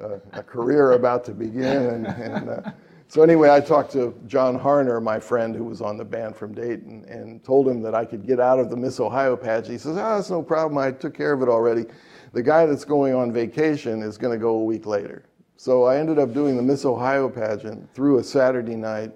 uh, 0.00 0.18
a 0.34 0.44
career 0.44 0.92
about 0.92 1.24
to 1.24 1.32
begin. 1.32 1.64
And, 1.64 2.06
and 2.06 2.48
uh, 2.48 2.70
so 3.08 3.24
anyway, 3.24 3.50
I 3.50 3.58
talked 3.58 3.90
to 3.94 4.14
John 4.28 4.56
Harner, 4.56 5.02
my 5.02 5.18
friend 5.18 5.52
who 5.52 5.64
was 5.64 5.80
on 5.80 5.96
the 5.96 6.04
band 6.04 6.36
from 6.36 6.54
Dayton, 6.54 7.04
and 7.08 7.42
told 7.42 7.66
him 7.66 7.82
that 7.82 7.96
I 7.96 8.04
could 8.04 8.24
get 8.24 8.38
out 8.38 8.60
of 8.60 8.70
the 8.70 8.76
Miss 8.76 9.00
Ohio 9.00 9.36
patch. 9.36 9.66
He 9.66 9.76
says, 9.76 9.96
"Ah, 9.96 10.12
oh, 10.12 10.16
that's 10.18 10.30
no 10.30 10.40
problem. 10.40 10.78
I 10.78 10.92
took 10.92 11.14
care 11.14 11.32
of 11.32 11.42
it 11.42 11.48
already. 11.48 11.84
The 12.32 12.44
guy 12.44 12.64
that's 12.64 12.84
going 12.84 13.12
on 13.12 13.32
vacation 13.32 14.04
is 14.04 14.16
going 14.16 14.38
to 14.38 14.40
go 14.40 14.50
a 14.50 14.64
week 14.64 14.86
later." 14.86 15.24
So 15.60 15.84
I 15.84 15.98
ended 15.98 16.18
up 16.18 16.32
doing 16.32 16.56
the 16.56 16.62
Miss 16.62 16.86
Ohio 16.86 17.28
pageant 17.28 17.92
through 17.92 18.18
a 18.18 18.24
Saturday 18.24 18.76
night, 18.76 19.12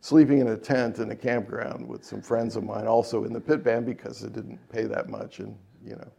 sleeping 0.00 0.38
in 0.38 0.48
a 0.48 0.56
tent 0.56 1.00
in 1.00 1.10
a 1.10 1.14
campground 1.14 1.86
with 1.86 2.02
some 2.02 2.22
friends 2.22 2.56
of 2.56 2.64
mine, 2.64 2.86
also 2.86 3.24
in 3.24 3.32
the 3.34 3.40
pit 3.42 3.62
band 3.62 3.84
because 3.84 4.22
it 4.22 4.32
didn't 4.32 4.58
pay 4.70 4.84
that 4.84 5.10
much, 5.10 5.40
and 5.40 5.54
you 5.84 5.94
know, 5.94 6.10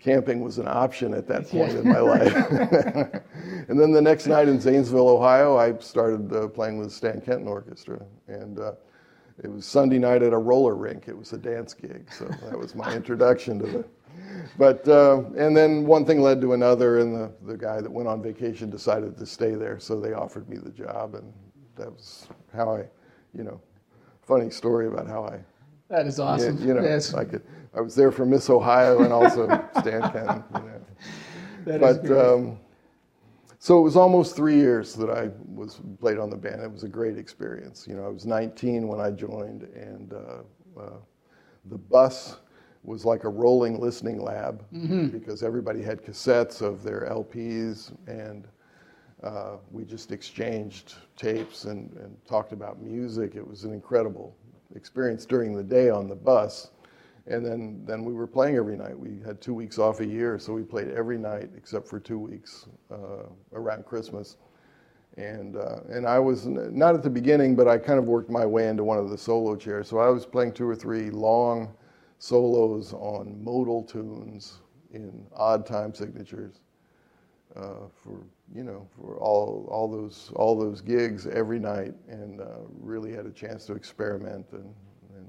camping 0.00 0.40
was 0.40 0.56
an 0.56 0.66
option 0.66 1.12
at 1.12 1.28
that 1.28 1.46
point 1.46 1.72
in 1.72 1.86
my 1.86 1.98
life. 2.00 2.34
and 3.68 3.78
then 3.78 3.92
the 3.92 4.00
next 4.00 4.26
night 4.26 4.48
in 4.48 4.58
Zanesville, 4.58 5.10
Ohio, 5.10 5.58
I 5.58 5.76
started 5.76 6.32
uh, 6.32 6.48
playing 6.48 6.78
with 6.78 6.88
the 6.88 6.94
Stan 6.94 7.20
Kenton 7.20 7.46
Orchestra. 7.46 8.00
And 8.28 8.58
uh, 8.58 8.72
it 9.42 9.52
was 9.52 9.66
Sunday 9.66 9.98
night 9.98 10.22
at 10.22 10.32
a 10.32 10.38
roller 10.38 10.74
rink. 10.74 11.04
It 11.06 11.18
was 11.18 11.34
a 11.34 11.38
dance 11.38 11.74
gig. 11.74 12.10
So 12.10 12.24
that 12.42 12.58
was 12.58 12.74
my 12.74 12.94
introduction 12.94 13.58
to 13.58 13.66
the. 13.66 13.84
But, 14.56 14.86
uh, 14.86 15.24
and 15.36 15.56
then 15.56 15.84
one 15.84 16.04
thing 16.04 16.22
led 16.22 16.40
to 16.42 16.52
another, 16.52 16.98
and 17.00 17.14
the, 17.14 17.32
the 17.42 17.56
guy 17.56 17.80
that 17.80 17.90
went 17.90 18.08
on 18.08 18.22
vacation 18.22 18.70
decided 18.70 19.16
to 19.18 19.26
stay 19.26 19.54
there. 19.54 19.80
So 19.80 20.00
they 20.00 20.12
offered 20.12 20.48
me 20.48 20.58
the 20.58 20.70
job. 20.70 21.14
And 21.14 21.32
that 21.76 21.90
was 21.90 22.28
how 22.54 22.76
I, 22.76 22.84
you 23.36 23.42
know, 23.42 23.60
funny 24.22 24.50
story 24.50 24.86
about 24.86 25.08
how 25.08 25.24
I 25.24 25.40
that 25.88 26.06
is 26.06 26.18
awesome. 26.18 26.58
You, 26.58 26.68
you 26.68 26.74
know, 26.74 26.82
yes. 26.82 27.14
I 27.14 27.24
could. 27.24 27.42
I 27.76 27.80
was 27.80 27.94
there 27.94 28.10
for 28.10 28.24
Miss 28.24 28.48
Ohio 28.48 29.02
and 29.02 29.12
also 29.12 29.46
Stan 29.78 30.02
Kenton. 30.12 30.44
You 30.54 30.60
know. 30.60 30.70
That 31.64 31.80
but 31.80 32.10
um, 32.10 32.58
so 33.58 33.78
it 33.78 33.80
was 33.80 33.96
almost 33.96 34.36
three 34.36 34.56
years 34.56 34.92
that 34.96 35.08
I 35.08 35.30
was 35.46 35.80
played 35.98 36.18
on 36.18 36.28
the 36.28 36.36
band. 36.36 36.60
It 36.60 36.70
was 36.70 36.82
a 36.82 36.88
great 36.88 37.16
experience. 37.16 37.86
You 37.88 37.96
know, 37.96 38.04
I 38.04 38.08
was 38.08 38.26
19 38.26 38.86
when 38.86 39.00
I 39.00 39.10
joined, 39.10 39.62
and 39.74 40.12
uh, 40.12 40.78
uh, 40.78 40.96
the 41.70 41.78
bus 41.78 42.36
was 42.84 43.04
like 43.04 43.24
a 43.24 43.28
rolling 43.28 43.80
listening 43.80 44.20
lab 44.20 44.64
mm-hmm. 44.72 45.08
because 45.08 45.42
everybody 45.42 45.82
had 45.82 46.02
cassettes 46.02 46.62
of 46.62 46.82
their 46.82 47.08
LPs 47.10 47.92
and. 48.06 48.46
Uh, 49.22 49.56
we 49.70 49.86
just 49.86 50.12
exchanged 50.12 50.96
tapes 51.16 51.64
and, 51.64 51.90
and 51.96 52.14
talked 52.26 52.52
about 52.52 52.82
music. 52.82 53.36
It 53.36 53.46
was 53.46 53.64
an 53.64 53.72
incredible 53.72 54.36
experience 54.74 55.24
during 55.24 55.54
the 55.54 55.62
day 55.62 55.88
on 55.88 56.08
the 56.08 56.14
bus. 56.14 56.70
And 57.26 57.44
then, 57.44 57.82
then 57.86 58.04
we 58.04 58.12
were 58.12 58.26
playing 58.26 58.56
every 58.56 58.76
night. 58.76 58.98
We 58.98 59.18
had 59.24 59.40
two 59.40 59.54
weeks 59.54 59.78
off 59.78 60.00
a 60.00 60.06
year, 60.06 60.38
so 60.38 60.52
we 60.52 60.62
played 60.62 60.90
every 60.90 61.16
night 61.16 61.48
except 61.56 61.88
for 61.88 61.98
two 61.98 62.18
weeks 62.18 62.66
uh, 62.90 63.28
around 63.54 63.86
Christmas. 63.86 64.36
And, 65.16 65.56
uh, 65.56 65.80
and 65.88 66.06
I 66.06 66.18
was 66.18 66.46
not 66.46 66.94
at 66.94 67.02
the 67.02 67.10
beginning, 67.10 67.54
but 67.54 67.66
I 67.66 67.78
kind 67.78 67.98
of 67.98 68.06
worked 68.06 68.30
my 68.30 68.44
way 68.44 68.68
into 68.68 68.84
one 68.84 68.98
of 68.98 69.08
the 69.08 69.16
solo 69.16 69.56
chairs. 69.56 69.88
So 69.88 69.98
I 69.98 70.08
was 70.10 70.26
playing 70.26 70.52
two 70.52 70.68
or 70.68 70.76
three 70.76 71.10
long 71.10 71.72
solos 72.24 72.94
on 72.94 73.42
modal 73.44 73.82
tunes 73.82 74.60
in 74.92 75.26
odd 75.36 75.66
time 75.66 75.92
signatures 75.94 76.60
uh, 77.54 77.86
for 78.02 78.24
you 78.54 78.64
know 78.64 78.86
for 78.96 79.18
all 79.18 79.68
all 79.70 79.90
those 79.90 80.32
all 80.34 80.58
those 80.58 80.80
gigs 80.80 81.26
every 81.26 81.58
night, 81.58 81.92
and 82.08 82.40
uh, 82.40 82.46
really 82.80 83.12
had 83.12 83.26
a 83.26 83.30
chance 83.30 83.66
to 83.66 83.74
experiment 83.74 84.46
and 84.52 84.74
and 85.16 85.26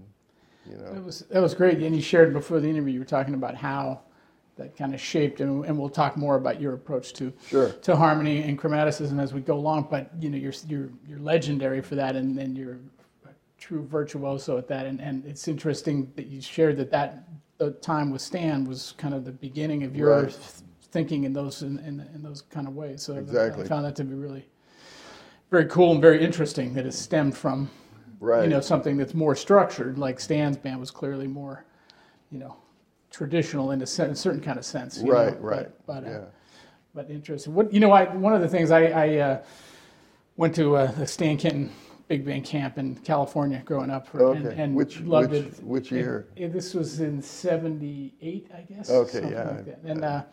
you 0.66 0.78
know 0.78 0.94
that 0.94 1.04
was 1.04 1.20
that 1.30 1.42
was 1.42 1.54
great. 1.54 1.80
And 1.80 1.94
you 1.94 2.02
shared 2.02 2.32
before 2.32 2.62
the 2.62 2.70
interview, 2.70 2.94
you 2.94 3.00
were 3.00 3.06
talking 3.06 3.34
about 3.34 3.56
how 3.56 4.02
that 4.56 4.78
kind 4.78 4.94
of 4.94 5.02
shaped, 5.02 5.42
and, 5.42 5.66
and 5.66 5.78
we'll 5.78 5.90
talk 5.90 6.16
more 6.16 6.38
about 6.38 6.62
your 6.62 6.74
approach 6.74 7.12
to 7.14 7.34
sure. 7.48 7.74
to 7.74 7.96
harmony 7.98 8.42
and 8.44 8.58
chromaticism 8.58 9.22
as 9.22 9.34
we 9.34 9.42
go 9.42 9.56
along. 9.56 9.90
But 9.92 10.12
you 10.18 10.30
know, 10.30 10.38
you're 10.38 10.54
you're 10.66 10.90
you're 11.06 11.20
legendary 11.20 11.82
for 11.82 11.96
that, 11.96 12.16
and, 12.16 12.40
and 12.40 12.58
you're 12.58 12.76
a 12.76 12.95
true 13.58 13.86
virtuoso 13.86 14.58
at 14.58 14.68
that. 14.68 14.86
And, 14.86 15.00
and 15.00 15.26
it's 15.26 15.48
interesting 15.48 16.12
that 16.16 16.28
you 16.28 16.42
shared 16.42 16.78
that 16.78 16.92
that 16.92 17.28
the 17.58 17.72
time 17.72 18.12
with 18.12 18.22
Stan 18.22 18.66
was 18.66 18.94
kind 18.98 19.14
of 19.14 19.24
the 19.24 19.32
beginning 19.32 19.84
of 19.84 19.96
your 19.96 20.24
right 20.24 20.38
thinking 20.92 21.26
in 21.26 21.34
those 21.34 21.62
in, 21.62 21.78
in, 21.80 22.00
in 22.16 22.24
those 22.24 22.42
kind 22.44 22.68
of 22.68 22.76
ways. 22.76 23.02
So 23.02 23.16
exactly. 23.16 23.66
I 23.66 23.68
found 23.68 23.84
that 23.86 23.98
to 23.98 24.04
be 24.06 24.14
really 24.14 24.48
very 25.52 25.66
cool 25.66 25.92
and 25.92 26.02
very 26.02 26.24
interesting 26.24 26.74
that 26.74 26.86
it 26.86 26.94
stemmed 26.94 27.38
from 27.38 27.70
right. 28.22 28.44
you 28.44 28.50
know 28.50 28.62
something 28.62 28.96
that's 28.98 29.14
more 29.14 29.36
structured. 29.36 29.98
Like 29.98 30.20
Stan's 30.20 30.58
band 30.58 30.80
was 30.80 30.92
clearly 30.92 31.28
more 31.28 31.66
you 32.32 32.40
know 32.40 32.56
traditional 33.12 33.72
in 33.72 33.82
a, 33.82 33.86
certain 33.86 34.42
kind 34.42 34.58
of 34.58 34.66
sense. 34.66 35.00
right, 35.00 35.36
know? 35.36 35.48
right. 35.48 35.70
But, 35.86 36.04
but, 36.04 36.08
uh, 36.08 36.12
yeah. 36.12 36.26
but 36.94 37.10
interesting. 37.10 37.54
What 37.54 37.74
you 37.74 37.80
know, 37.82 37.92
I 37.92 38.06
one 38.16 38.34
of 38.34 38.42
the 38.42 38.50
things 38.50 38.72
I, 38.72 38.86
I 38.86 39.18
uh, 39.18 39.44
went 40.38 40.56
to 40.56 40.78
uh, 40.78 40.92
the 40.94 41.08
Stan 41.08 41.38
Kenton 41.38 41.72
big 42.08 42.26
band 42.26 42.46
camp 42.46 42.78
in 42.78 42.96
California 42.96 43.62
growing 43.66 43.90
up, 43.90 44.14
okay. 44.14 44.38
and, 44.38 44.48
and 44.48 44.76
which, 44.76 45.00
loved 45.02 45.32
which, 45.32 45.46
it. 45.46 45.64
Which 45.64 45.92
year? 45.92 46.28
It, 46.36 46.46
it, 46.46 46.54
this 46.54 46.74
was 46.74 47.00
in 47.00 47.22
'78, 47.22 48.52
I 48.54 48.62
guess. 48.62 48.90
Okay, 48.90 49.32
yeah. 49.32 49.50
Like 49.50 49.78
and 49.86 50.04
uh, 50.04 50.24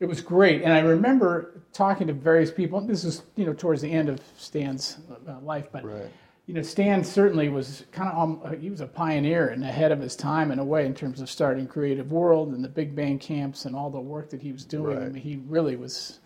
it 0.00 0.06
was 0.06 0.20
great. 0.20 0.62
And 0.62 0.72
I 0.72 0.80
remember 0.80 1.62
talking 1.72 2.06
to 2.06 2.12
various 2.12 2.50
people. 2.50 2.80
This 2.80 3.04
is 3.04 3.22
you 3.36 3.46
know 3.46 3.54
towards 3.54 3.82
the 3.82 3.90
end 3.90 4.08
of 4.08 4.20
Stan's 4.36 4.98
uh, 5.26 5.40
life, 5.40 5.68
but 5.72 5.84
right. 5.84 6.10
you 6.46 6.54
know 6.54 6.62
Stan 6.62 7.02
certainly 7.02 7.48
was 7.48 7.84
kind 7.90 8.10
of 8.10 8.18
um, 8.18 8.40
uh, 8.44 8.50
he 8.52 8.70
was 8.70 8.80
a 8.80 8.86
pioneer 8.86 9.48
and 9.48 9.64
ahead 9.64 9.92
of 9.92 10.00
his 10.00 10.14
time 10.14 10.50
in 10.50 10.58
a 10.58 10.64
way 10.64 10.84
in 10.84 10.94
terms 10.94 11.20
of 11.20 11.30
starting 11.30 11.66
Creative 11.66 12.10
World 12.12 12.52
and 12.52 12.62
the 12.62 12.68
big 12.68 12.94
band 12.94 13.20
camps 13.20 13.64
and 13.64 13.74
all 13.74 13.90
the 13.90 14.00
work 14.00 14.30
that 14.30 14.42
he 14.42 14.52
was 14.52 14.64
doing. 14.64 14.98
Right. 14.98 15.06
I 15.06 15.08
mean, 15.08 15.22
he 15.22 15.40
really 15.46 15.76
was 15.76 16.20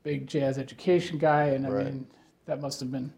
a 0.00 0.08
big 0.08 0.26
jazz 0.26 0.58
education 0.58 1.18
guy, 1.18 1.44
and 1.44 1.66
I 1.66 1.70
right. 1.70 1.84
mean 1.86 2.06
that 2.46 2.60
must 2.60 2.80
have 2.80 2.90
been 2.90 3.12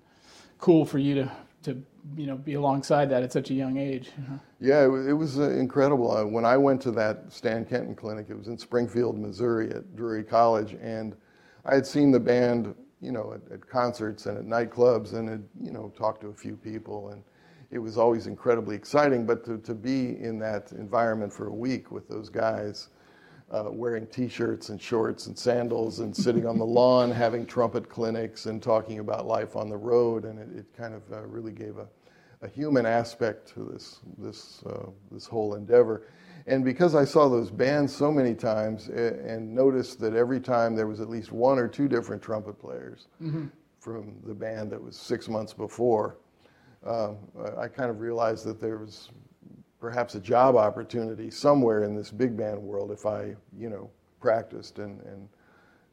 cool 0.59 0.85
for 0.85 0.99
you 0.99 1.15
to 1.15 1.33
to 1.62 1.83
you 2.17 2.27
know 2.27 2.37
be 2.37 2.55
alongside 2.55 3.11
that 3.11 3.23
at 3.23 3.33
such 3.33 3.50
a 3.50 3.55
young 3.55 3.77
age. 3.77 4.11
Yeah, 4.61 4.85
it, 4.85 5.09
it 5.09 5.12
was 5.12 5.38
uh, 5.38 5.50
incredible. 5.50 6.11
Uh, 6.11 6.25
when 6.25 6.45
I 6.45 6.57
went 6.57 6.81
to 6.83 6.91
that 6.93 7.33
Stan 7.33 7.65
Kenton 7.65 7.95
clinic, 7.95 8.27
it 8.29 8.37
was 8.37 8.49
in 8.49 8.59
Springfield, 8.59 9.19
Missouri, 9.19 9.71
at 9.71 9.95
Drury 9.97 10.25
College, 10.25 10.77
and 10.81 11.15
I 11.65 11.75
had 11.75 11.87
seen 11.87 12.11
the 12.11 12.21
band, 12.21 12.75
you 13.00 13.12
know, 13.12 13.35
at, 13.35 13.53
at 13.53 13.69
concerts 13.69 14.27
and 14.27 14.38
at 14.38 14.45
nightclubs, 14.45 15.15
and 15.15 15.29
had 15.29 15.45
you 15.61 15.73
know 15.73 15.93
talked 15.97 16.21
to 16.23 16.29
a 16.29 16.35
few 16.35 16.57
people, 16.57 17.11
and 17.11 17.23
it 17.71 17.79
was 17.79 17.99
always 17.99 18.27
incredibly 18.27 18.75
exciting. 18.77 19.27
But 19.27 19.45
to, 19.45 19.59
to 19.59 19.75
be 19.75 20.19
in 20.21 20.38
that 20.41 20.73
environment 20.73 21.33
for 21.33 21.49
a 21.49 21.55
week 21.55 21.91
with 21.91 22.09
those 22.09 22.29
guys. 22.29 22.88
Uh, 23.50 23.64
wearing 23.71 24.07
T-shirts 24.07 24.69
and 24.69 24.78
shorts 24.78 25.26
and 25.26 25.38
sandals 25.38 26.00
and 26.00 26.14
sitting 26.14 26.47
on 26.47 26.59
the 26.59 26.67
lawn 26.67 27.11
having 27.11 27.47
trumpet 27.47 27.88
clinics 27.88 28.45
and 28.45 28.62
talking 28.62 28.99
about 28.99 29.26
life 29.26 29.57
on 29.57 29.71
the 29.71 29.76
road 29.76 30.26
and 30.26 30.38
it, 30.38 30.59
it 30.59 30.67
kind 30.76 30.93
of 30.93 31.02
uh, 31.11 31.23
really 31.23 31.52
gave 31.52 31.78
a, 31.78 31.88
a 32.43 32.49
human 32.49 32.85
aspect 32.85 33.49
to 33.55 33.64
this 33.73 34.00
this 34.19 34.62
uh, 34.67 34.90
this 35.11 35.26
whole 35.26 35.55
endeavor. 35.55 36.02
And 36.47 36.64
because 36.64 36.95
I 36.95 37.05
saw 37.05 37.28
those 37.28 37.50
bands 37.50 37.95
so 37.95 38.11
many 38.11 38.35
times 38.35 38.88
and 38.88 39.55
noticed 39.55 40.00
that 40.00 40.14
every 40.14 40.40
time 40.40 40.75
there 40.75 40.87
was 40.87 41.00
at 41.00 41.11
least 41.11 41.31
one 41.31 41.59
or 41.59 41.69
two 41.69 41.88
different 41.88 42.23
trumpet 42.23 42.59
players 42.59 43.09
mm-hmm. 43.23 43.47
from 43.81 44.14
the 44.26 44.35
band 44.35 44.71
that 44.73 44.83
was 44.83 44.97
six 44.97 45.28
months 45.28 45.52
before, 45.52 46.17
um, 46.87 47.19
I 47.59 47.69
kind 47.69 47.90
of 47.90 48.00
realized 48.00 48.47
that 48.47 48.61
there 48.61 48.78
was 48.78 49.11
perhaps 49.80 50.14
a 50.14 50.20
job 50.20 50.56
opportunity 50.56 51.30
somewhere 51.30 51.85
in 51.85 51.94
this 51.94 52.11
big 52.11 52.37
band 52.37 52.61
world 52.61 52.90
if 52.90 53.06
I, 53.06 53.35
you 53.56 53.70
know, 53.70 53.90
practiced 54.20 54.78
and, 54.78 55.00
and 55.02 55.28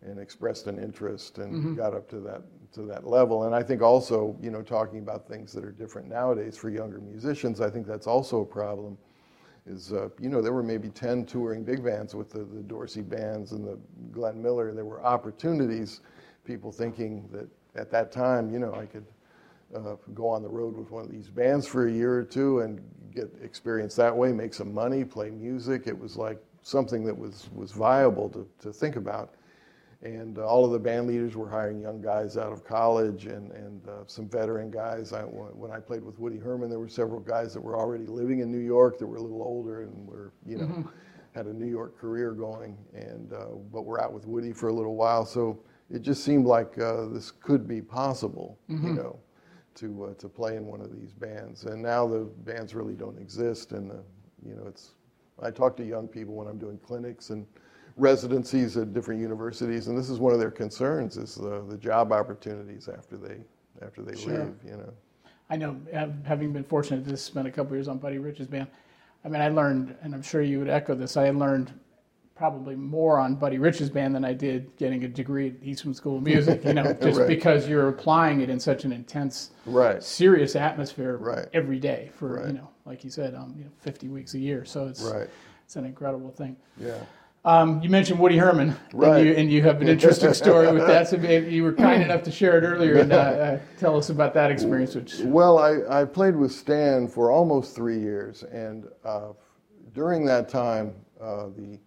and 0.02 0.20
expressed 0.20 0.68
an 0.68 0.78
interest 0.78 1.40
and 1.40 1.54
mm-hmm. 1.54 1.76
got 1.76 1.94
up 1.94 2.08
to 2.10 2.20
that 2.20 2.42
to 2.74 2.84
that 2.84 3.08
level. 3.08 3.44
And 3.44 3.56
I 3.56 3.64
think 3.64 3.82
also, 3.82 4.36
you 4.42 4.52
know, 4.52 4.62
talking 4.62 5.00
about 5.00 5.28
things 5.28 5.52
that 5.54 5.64
are 5.64 5.72
different 5.72 6.08
nowadays 6.10 6.58
for 6.58 6.70
younger 6.70 7.00
musicians, 7.00 7.62
I 7.62 7.70
think 7.70 7.88
that's 7.88 8.08
also 8.08 8.42
a 8.42 8.46
problem. 8.46 8.98
Is 9.66 9.94
uh, 9.94 10.10
you 10.20 10.30
know 10.30 10.42
there 10.42 10.54
were 10.54 10.64
maybe 10.64 10.90
ten 10.90 11.26
touring 11.26 11.64
big 11.64 11.84
bands 11.84 12.14
with 12.14 12.30
the, 12.30 12.44
the 12.44 12.62
Dorsey 12.62 13.02
bands 13.02 13.52
and 13.52 13.66
the 13.66 13.80
Glenn 14.12 14.42
Miller. 14.42 14.74
There 14.74 14.86
were 14.86 15.04
opportunities, 15.04 16.02
people 16.44 16.72
thinking 16.72 17.28
that 17.32 17.48
at 17.80 17.90
that 17.92 18.12
time, 18.12 18.52
you 18.54 18.60
know, 18.60 18.76
I 18.76 18.86
could 18.86 19.06
uh, 19.76 19.96
go 20.14 20.28
on 20.28 20.44
the 20.44 20.50
road 20.50 20.78
with 20.78 20.92
one 20.92 21.04
of 21.04 21.12
these 21.12 21.30
bands 21.30 21.66
for 21.66 21.88
a 21.88 21.92
year 21.92 22.14
or 22.14 22.24
two 22.24 22.60
and 22.60 22.80
get 23.16 23.32
experience 23.42 23.96
that 23.96 24.16
way, 24.16 24.32
make 24.32 24.54
some 24.54 24.74
money, 24.74 25.04
play 25.04 25.30
music. 25.30 25.88
It 25.88 25.98
was 25.98 26.18
like 26.18 26.40
something 26.62 27.06
that 27.06 27.18
was 27.18 27.50
was 27.54 27.72
viable 27.72 28.30
to 28.30 28.48
to 28.62 28.74
think 28.74 28.96
about 28.96 29.36
and 30.06 30.38
uh, 30.38 30.46
all 30.46 30.64
of 30.64 30.72
the 30.72 30.80
band 30.80 31.08
leaders 31.08 31.36
were 31.36 31.50
hiring 31.50 31.82
young 31.82 32.00
guys 32.00 32.38
out 32.38 32.52
of 32.52 32.64
college 32.64 33.26
and, 33.26 33.52
and 33.52 33.88
uh, 33.90 34.04
some 34.06 34.30
veteran 34.30 34.70
guys. 34.70 35.14
I, 35.14 35.22
when 35.22 35.72
I 35.72 35.80
played 35.80 36.04
with 36.04 36.20
Woody 36.20 36.38
Herman, 36.38 36.70
there 36.70 36.80
were 36.80 36.88
several 36.88 37.20
guys 37.20 37.54
that 37.56 37.62
were 37.62 37.76
already 37.76 38.06
living 38.06 38.40
in 38.40 38.52
New 38.52 38.60
York 38.60 39.00
that 39.00 39.08
were 39.08 39.18
a 39.18 39.22
little 39.22 39.42
older 39.42 39.82
and 39.82 40.08
were, 40.08 40.32
you 40.46 40.58
know, 40.58 40.66
mm-hmm. 40.66 40.90
had 41.34 41.48
a 41.48 41.54
New 41.54 41.66
York 41.66 41.98
career 41.98 42.34
going. 42.34 42.78
And 42.94 43.34
uh, 43.34 43.56
but 43.74 43.82
we're 43.82 44.00
out 44.00 44.14
with 44.14 44.28
Woody 44.28 44.54
for 44.54 44.70
a 44.70 44.74
little 44.74 44.96
while, 44.96 45.26
so 45.26 45.60
it 45.90 46.04
just 46.04 46.24
seemed 46.24 46.46
like 46.46 46.78
uh, 46.78 47.08
this 47.08 47.32
could 47.32 47.68
be 47.68 47.82
possible, 47.82 48.60
mm-hmm. 48.70 48.88
you 48.88 48.94
know, 48.94 49.20
to 49.76 50.06
uh, 50.06 50.14
to 50.16 50.30
play 50.30 50.56
in 50.56 50.66
one 50.66 50.82
of 50.82 50.92
these 51.00 51.14
bands. 51.14 51.66
And 51.66 51.82
now 51.82 52.08
the 52.08 52.20
bands 52.46 52.74
really 52.74 52.94
don't 52.94 53.18
exist, 53.20 53.72
and 53.72 53.92
uh, 53.92 53.96
you 54.46 54.56
know, 54.56 54.64
it's. 54.68 54.92
I 55.42 55.52
talk 55.52 55.76
to 55.78 55.86
young 55.86 56.08
people 56.08 56.34
when 56.34 56.48
I'm 56.48 56.58
doing 56.58 56.78
clinics 56.78 57.30
and 57.30 57.46
residencies 57.98 58.78
at 58.78 58.94
different 58.94 59.20
universities, 59.20 59.88
and 59.88 59.98
this 59.98 60.10
is 60.10 60.20
one 60.20 60.34
of 60.34 60.40
their 60.40 60.52
concerns: 60.52 61.18
is 61.18 61.36
the, 61.36 61.64
the 61.68 61.78
job 61.78 62.12
opportunities 62.12 62.88
after 62.88 63.18
they 63.18 63.38
after 63.86 64.02
they 64.02 64.20
sure. 64.20 64.46
leave. 64.46 64.56
You 64.66 64.78
know. 64.78 64.94
I 65.50 65.58
know, 65.58 65.80
having 66.24 66.52
been 66.54 66.64
fortunate 66.64 67.08
to 67.08 67.18
spend 67.18 67.48
a 67.48 67.52
couple 67.52 67.76
years 67.76 67.88
on 67.88 68.00
Buddy 68.00 68.18
Rich's 68.18 68.48
band. 68.48 68.68
I 69.24 69.28
mean, 69.28 69.42
I 69.42 69.50
learned, 69.50 69.96
and 70.02 70.14
I'm 70.14 70.24
sure 70.24 70.42
you 70.42 70.60
would 70.60 70.70
echo 70.70 70.96
this. 70.96 71.18
I 71.18 71.30
learned 71.30 71.72
probably 72.36 72.76
more 72.76 73.18
on 73.18 73.36
Buddy 73.36 73.58
Rich's 73.58 73.90
band 73.90 74.14
than 74.14 74.26
I 74.26 74.34
did 74.34 74.76
getting 74.78 75.06
a 75.06 75.08
degree 75.08 75.50
at 75.50 75.56
Eastman 75.64 75.94
School 75.94 76.18
of 76.18 76.24
Music. 76.24 76.64
You 76.66 76.74
know, 76.74 76.94
just 77.02 77.20
right. 77.20 77.28
because 77.28 77.68
you're 77.68 77.88
applying 77.88 78.42
it 78.42 78.50
in 78.50 78.60
such 78.60 78.84
an 78.84 78.92
intense, 78.92 79.52
right. 79.66 80.04
serious 80.04 80.56
atmosphere 80.56 81.18
right. 81.18 81.48
every 81.54 81.80
day 81.80 82.12
for 82.18 82.36
right. 82.36 82.48
you 82.48 82.54
know, 82.54 82.70
like 82.86 83.04
you 83.04 83.10
said, 83.10 83.36
um, 83.36 83.56
you 83.58 83.64
know, 83.64 83.72
50 83.80 84.10
weeks 84.10 84.34
a 84.34 84.40
year. 84.40 84.66
So 84.66 84.88
it's 84.88 85.02
right. 85.02 85.30
it's 85.64 85.78
an 85.78 85.86
incredible 85.86 86.30
thing. 86.30 86.58
Yeah. 86.78 87.00
Um, 87.46 87.80
you 87.84 87.90
mentioned 87.90 88.20
Woody 88.20 88.38
Herman, 88.38 88.76
Right. 88.92 89.20
and, 89.20 89.28
you, 89.28 89.34
and 89.36 89.52
you 89.52 89.62
have 89.62 89.80
an 89.80 89.88
interesting 89.88 90.34
story 90.44 90.72
with 90.74 90.88
that. 90.88 91.08
So 91.08 91.18
you 91.18 91.64
were 91.64 91.74
kind 91.74 92.02
enough 92.02 92.24
to 92.24 92.32
share 92.32 92.58
it 92.58 92.64
earlier 92.64 92.98
and 92.98 93.14
uh, 93.14 93.16
uh, 93.18 93.60
tell 93.80 93.96
us 93.96 94.10
about 94.10 94.34
that 94.34 94.50
experience. 94.50 94.96
Which 94.96 95.20
Well, 95.20 95.60
I, 95.60 96.02
I 96.02 96.06
played 96.06 96.36
with 96.36 96.52
Stan 96.52 97.08
for 97.08 97.30
almost 97.30 97.76
three 97.76 98.00
years, 98.00 98.42
and 98.42 98.88
uh, 99.06 99.34
during 99.94 100.26
that 100.26 100.50
time, 100.50 100.96
uh, 101.22 101.50
the 101.56 101.78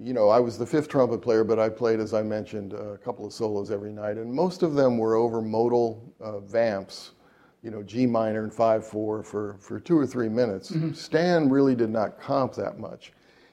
you 0.00 0.12
know, 0.12 0.28
I 0.28 0.40
was 0.40 0.58
the 0.58 0.66
fifth 0.66 0.88
trumpet 0.88 1.18
player, 1.22 1.44
but 1.44 1.58
I 1.58 1.68
played, 1.68 2.00
as 2.00 2.14
I 2.14 2.22
mentioned, 2.22 2.72
a 2.72 2.98
couple 2.98 3.26
of 3.26 3.32
solos 3.32 3.70
every 3.70 3.92
night, 3.92 4.16
and 4.16 4.32
most 4.32 4.62
of 4.62 4.74
them 4.74 4.98
were 4.98 5.16
over 5.16 5.40
modal 5.40 6.12
uh, 6.20 6.40
vamps, 6.40 7.12
you 7.62 7.70
know, 7.70 7.82
G 7.82 8.06
minor 8.06 8.42
and 8.42 8.52
five 8.52 8.86
four 8.86 9.22
for 9.22 9.56
for 9.60 9.80
two 9.80 9.98
or 9.98 10.06
three 10.06 10.28
minutes. 10.28 10.72
Stan 10.92 11.48
really 11.48 11.74
did 11.74 11.90
not 11.90 12.20
comp 12.20 12.54
that 12.54 12.78
much. 12.78 13.12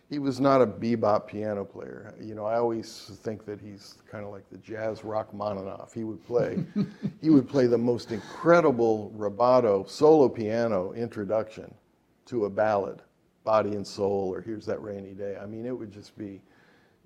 He 0.10 0.20
was 0.20 0.40
not 0.40 0.62
a 0.62 0.68
bebop 0.68 1.26
piano 1.26 1.66
player. 1.66 2.14
You 2.22 2.36
know, 2.36 2.46
I 2.46 2.58
always 2.58 3.12
think 3.24 3.44
that 3.46 3.60
he's 3.60 3.96
kind 4.10 4.24
of 4.24 4.32
like 4.32 4.48
the 4.52 4.58
jazz 4.58 5.04
rock 5.04 5.30
Rachmaninoff. 5.34 5.94
He 5.94 6.04
would 6.04 6.24
play, 6.26 6.64
he 7.22 7.32
would 7.32 7.50
play 7.50 7.66
the 7.66 7.78
most 7.78 8.12
incredible 8.12 9.12
rubato 9.18 9.90
solo 9.90 10.30
piano 10.30 10.94
introduction 10.94 11.74
to 12.28 12.46
a 12.46 12.50
ballad, 12.50 13.02
Body 13.46 13.76
and 13.76 13.88
Soul, 13.88 14.34
or 14.34 14.42
Here's 14.42 14.66
That 14.66 14.82
Rainy 14.82 15.14
Day. 15.14 15.38
I 15.42 15.46
mean, 15.46 15.66
it 15.66 15.72
would 15.72 15.92
just 15.92 16.18
be, 16.18 16.42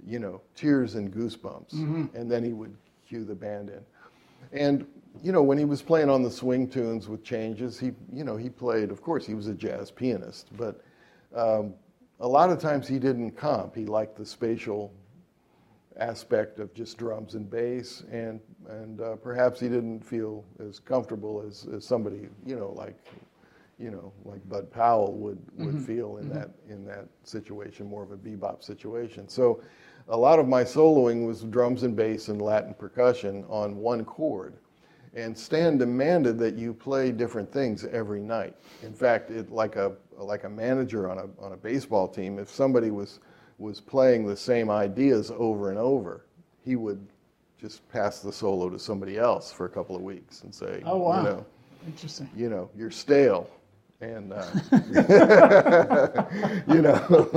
you 0.03 0.17
know, 0.17 0.41
tears 0.55 0.95
and 0.95 1.13
goosebumps. 1.13 1.73
And 2.15 2.31
then 2.31 2.43
he 2.43 2.53
would 2.53 2.75
cue 3.07 3.23
the 3.23 3.35
band 3.35 3.69
in. 3.69 3.81
And, 4.51 4.87
you 5.21 5.31
know, 5.31 5.43
when 5.43 5.57
he 5.57 5.65
was 5.65 5.81
playing 5.81 6.09
on 6.09 6.23
the 6.23 6.31
swing 6.31 6.67
tunes 6.67 7.07
with 7.07 7.23
changes, 7.23 7.79
he, 7.79 7.91
you 8.11 8.23
know, 8.23 8.37
he 8.37 8.49
played, 8.49 8.89
of 8.89 9.01
course, 9.01 9.27
he 9.27 9.35
was 9.35 9.47
a 9.47 9.53
jazz 9.53 9.91
pianist, 9.91 10.47
but 10.57 10.81
um, 11.35 11.73
a 12.19 12.27
lot 12.27 12.49
of 12.49 12.59
times 12.59 12.87
he 12.87 12.99
didn't 12.99 13.31
comp. 13.31 13.75
He 13.75 13.85
liked 13.85 14.17
the 14.17 14.25
spatial 14.25 14.91
aspect 15.97 16.59
of 16.59 16.73
just 16.73 16.97
drums 16.97 17.35
and 17.35 17.49
bass, 17.49 18.03
and 18.11 18.39
and 18.69 19.01
uh, 19.01 19.15
perhaps 19.17 19.59
he 19.59 19.67
didn't 19.67 20.01
feel 20.05 20.45
as 20.59 20.79
comfortable 20.79 21.43
as, 21.45 21.67
as 21.73 21.85
somebody 21.85 22.29
you 22.45 22.55
know 22.55 22.71
like 22.75 22.95
you 23.79 23.89
know 23.91 24.11
like 24.25 24.47
Bud 24.49 24.71
Powell 24.71 25.13
would 25.13 25.39
would 25.57 25.75
mm-hmm. 25.75 25.83
feel 25.83 26.17
in 26.17 26.25
mm-hmm. 26.25 26.39
that 26.39 26.51
in 26.69 26.85
that 26.85 27.07
situation, 27.23 27.87
more 27.87 28.03
of 28.03 28.11
a 28.11 28.17
bebop 28.17 28.63
situation. 28.63 29.27
So, 29.29 29.61
a 30.09 30.17
lot 30.17 30.39
of 30.39 30.47
my 30.47 30.63
soloing 30.63 31.25
was 31.25 31.43
drums 31.43 31.83
and 31.83 31.95
bass 31.95 32.27
and 32.27 32.41
Latin 32.41 32.73
percussion 32.73 33.45
on 33.47 33.77
one 33.77 34.03
chord. 34.05 34.57
And 35.15 35.35
Stan 35.35 35.77
demanded 35.77 36.37
that 36.39 36.55
you 36.55 36.73
play 36.73 37.11
different 37.11 37.51
things 37.51 37.83
every 37.85 38.21
night. 38.21 38.55
In 38.83 38.93
fact, 38.93 39.31
it 39.31 39.51
like 39.51 39.75
a 39.75 39.93
like 40.17 40.43
a 40.43 40.49
manager 40.49 41.09
on 41.09 41.17
a 41.17 41.43
on 41.43 41.53
a 41.53 41.57
baseball 41.57 42.07
team, 42.07 42.37
if 42.37 42.49
somebody 42.49 42.91
was 42.91 43.19
was 43.57 43.81
playing 43.81 44.25
the 44.25 44.37
same 44.37 44.69
ideas 44.69 45.31
over 45.31 45.69
and 45.69 45.79
over, 45.79 46.25
he 46.63 46.75
would 46.75 47.05
just 47.59 47.87
pass 47.89 48.19
the 48.19 48.31
solo 48.31 48.69
to 48.69 48.79
somebody 48.79 49.17
else 49.17 49.51
for 49.51 49.65
a 49.65 49.69
couple 49.69 49.95
of 49.95 50.01
weeks 50.01 50.43
and 50.43 50.53
say, 50.55 50.81
Oh, 50.85 50.97
wow. 50.97 51.17
you 51.17 51.23
know, 51.23 51.45
interesting. 51.85 52.29
you 52.35 52.49
know, 52.49 52.69
you're 52.75 52.91
stale, 52.91 53.49
and 54.01 54.31
uh, 54.33 54.45
you 56.67 56.81
know, 56.81 57.29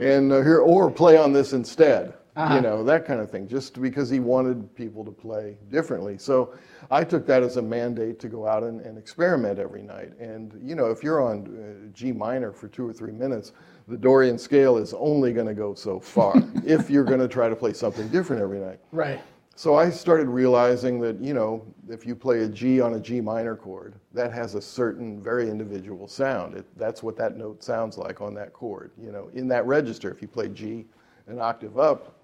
and 0.00 0.32
uh, 0.32 0.40
here 0.42 0.58
or 0.58 0.90
play 0.90 1.16
on 1.16 1.32
this 1.32 1.52
instead, 1.52 2.14
Uh-huh. 2.36 2.54
you 2.56 2.60
know, 2.60 2.82
that 2.84 3.04
kind 3.06 3.20
of 3.20 3.30
thing. 3.30 3.46
Just 3.48 3.80
because 3.80 4.08
he 4.10 4.20
wanted 4.20 4.74
people 4.74 5.04
to 5.04 5.10
play 5.12 5.56
differently, 5.70 6.18
so 6.18 6.54
I 6.90 7.04
took 7.04 7.26
that 7.26 7.42
as 7.42 7.56
a 7.56 7.62
mandate 7.62 8.18
to 8.20 8.28
go 8.28 8.46
out 8.46 8.62
and, 8.62 8.80
and 8.82 8.98
experiment 8.98 9.58
every 9.58 9.82
night. 9.82 10.12
And 10.20 10.52
you 10.62 10.74
know, 10.74 10.86
if 10.90 11.02
you're 11.02 11.22
on 11.22 11.46
uh, 11.46 11.92
G 11.92 12.12
minor 12.12 12.52
for 12.52 12.68
two 12.68 12.86
or 12.88 12.92
three 12.92 13.12
minutes, 13.12 13.52
the 13.88 13.96
Dorian 13.96 14.38
scale 14.38 14.76
is 14.78 14.94
only 14.94 15.32
going 15.32 15.46
to 15.48 15.54
go 15.54 15.74
so 15.74 15.98
far 16.00 16.34
if 16.64 16.88
you're 16.90 17.04
going 17.04 17.20
to 17.20 17.28
try 17.28 17.48
to 17.48 17.56
play 17.56 17.72
something 17.72 18.08
different 18.08 18.42
every 18.42 18.58
night. 18.60 18.78
Right. 18.92 19.20
So 19.56 19.76
I 19.76 19.88
started 19.88 20.28
realizing 20.28 21.00
that, 21.00 21.20
you 21.20 21.32
know, 21.32 21.64
if 21.88 22.04
you 22.04 22.16
play 22.16 22.40
a 22.40 22.48
G 22.48 22.80
on 22.80 22.94
a 22.94 23.00
G 23.00 23.20
minor 23.20 23.54
chord, 23.54 23.94
that 24.12 24.32
has 24.32 24.56
a 24.56 24.60
certain 24.60 25.22
very 25.22 25.48
individual 25.48 26.08
sound. 26.08 26.56
It, 26.56 26.66
that's 26.76 27.04
what 27.04 27.16
that 27.18 27.36
note 27.36 27.62
sounds 27.62 27.96
like 27.96 28.20
on 28.20 28.34
that 28.34 28.52
chord. 28.52 28.90
You 29.00 29.12
know, 29.12 29.30
in 29.32 29.46
that 29.48 29.64
register, 29.64 30.10
if 30.10 30.20
you 30.20 30.26
play 30.26 30.48
G 30.48 30.86
an 31.28 31.38
octave 31.38 31.78
up, 31.78 32.16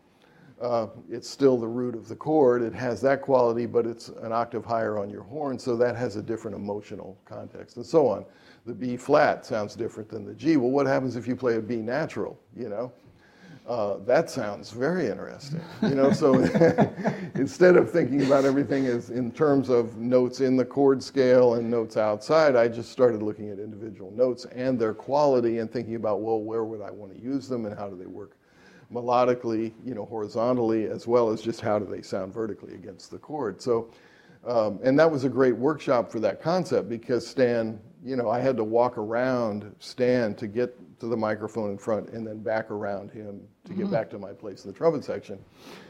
uh, 0.60 0.88
it's 1.08 1.30
still 1.30 1.56
the 1.56 1.68
root 1.68 1.94
of 1.94 2.08
the 2.08 2.16
chord. 2.16 2.62
It 2.62 2.74
has 2.74 3.00
that 3.02 3.22
quality, 3.22 3.64
but 3.64 3.86
it's 3.86 4.08
an 4.08 4.32
octave 4.32 4.64
higher 4.64 4.98
on 4.98 5.08
your 5.08 5.22
horn, 5.22 5.58
so 5.58 5.76
that 5.76 5.96
has 5.96 6.16
a 6.16 6.22
different 6.22 6.56
emotional 6.56 7.16
context, 7.24 7.76
and 7.76 7.86
so 7.86 8.08
on. 8.08 8.26
The 8.66 8.74
B 8.74 8.96
flat 8.96 9.46
sounds 9.46 9.74
different 9.74 10.10
than 10.10 10.26
the 10.26 10.34
G. 10.34 10.56
Well, 10.58 10.70
what 10.70 10.86
happens 10.86 11.16
if 11.16 11.26
you 11.26 11.34
play 11.34 11.56
a 11.56 11.60
B 11.60 11.76
natural? 11.76 12.38
You 12.54 12.68
know, 12.68 12.92
uh, 13.66 13.98
that 14.06 14.28
sounds 14.28 14.70
very 14.70 15.06
interesting. 15.06 15.60
You 15.82 15.94
know, 15.94 16.12
so 16.12 16.34
instead 17.34 17.76
of 17.76 17.90
thinking 17.90 18.24
about 18.26 18.44
everything 18.44 18.86
as 18.86 19.10
in 19.10 19.30
terms 19.30 19.68
of 19.68 19.96
notes 19.96 20.40
in 20.40 20.56
the 20.56 20.64
chord 20.64 21.02
scale 21.02 21.54
and 21.54 21.70
notes 21.70 21.96
outside, 21.96 22.56
I 22.56 22.68
just 22.68 22.90
started 22.90 23.22
looking 23.22 23.50
at 23.50 23.58
individual 23.58 24.10
notes 24.12 24.44
and 24.46 24.78
their 24.78 24.94
quality 24.94 25.58
and 25.58 25.70
thinking 25.70 25.94
about, 25.94 26.20
well, 26.20 26.40
where 26.40 26.64
would 26.64 26.80
I 26.80 26.90
want 26.90 27.14
to 27.14 27.20
use 27.22 27.48
them 27.48 27.66
and 27.66 27.78
how 27.78 27.88
do 27.88 27.96
they 27.96 28.06
work 28.06 28.36
melodically, 28.92 29.72
you 29.84 29.94
know, 29.94 30.04
horizontally, 30.04 30.86
as 30.86 31.06
well 31.06 31.30
as 31.30 31.40
just 31.40 31.60
how 31.60 31.78
do 31.78 31.84
they 31.84 32.02
sound 32.02 32.34
vertically 32.34 32.74
against 32.74 33.10
the 33.10 33.18
chord. 33.18 33.62
So, 33.62 33.90
um, 34.46 34.80
and 34.82 34.98
that 34.98 35.10
was 35.10 35.24
a 35.24 35.28
great 35.28 35.56
workshop 35.56 36.10
for 36.10 36.18
that 36.20 36.42
concept 36.42 36.88
because 36.88 37.26
Stan, 37.26 37.78
you 38.04 38.16
know, 38.16 38.30
I 38.30 38.40
had 38.40 38.56
to 38.56 38.64
walk 38.64 38.98
around 38.98 39.72
Stan 39.78 40.34
to 40.36 40.46
get 40.46 40.76
to 41.00 41.06
the 41.06 41.16
microphone 41.16 41.70
in 41.70 41.78
front 41.78 42.10
and 42.10 42.26
then 42.26 42.42
back 42.42 42.70
around 42.70 43.10
him 43.10 43.40
to 43.64 43.72
get 43.74 43.90
back 43.90 44.10
to 44.10 44.18
my 44.18 44.32
place 44.32 44.64
in 44.64 44.70
the 44.70 44.76
trumpet 44.76 45.04
section. 45.04 45.38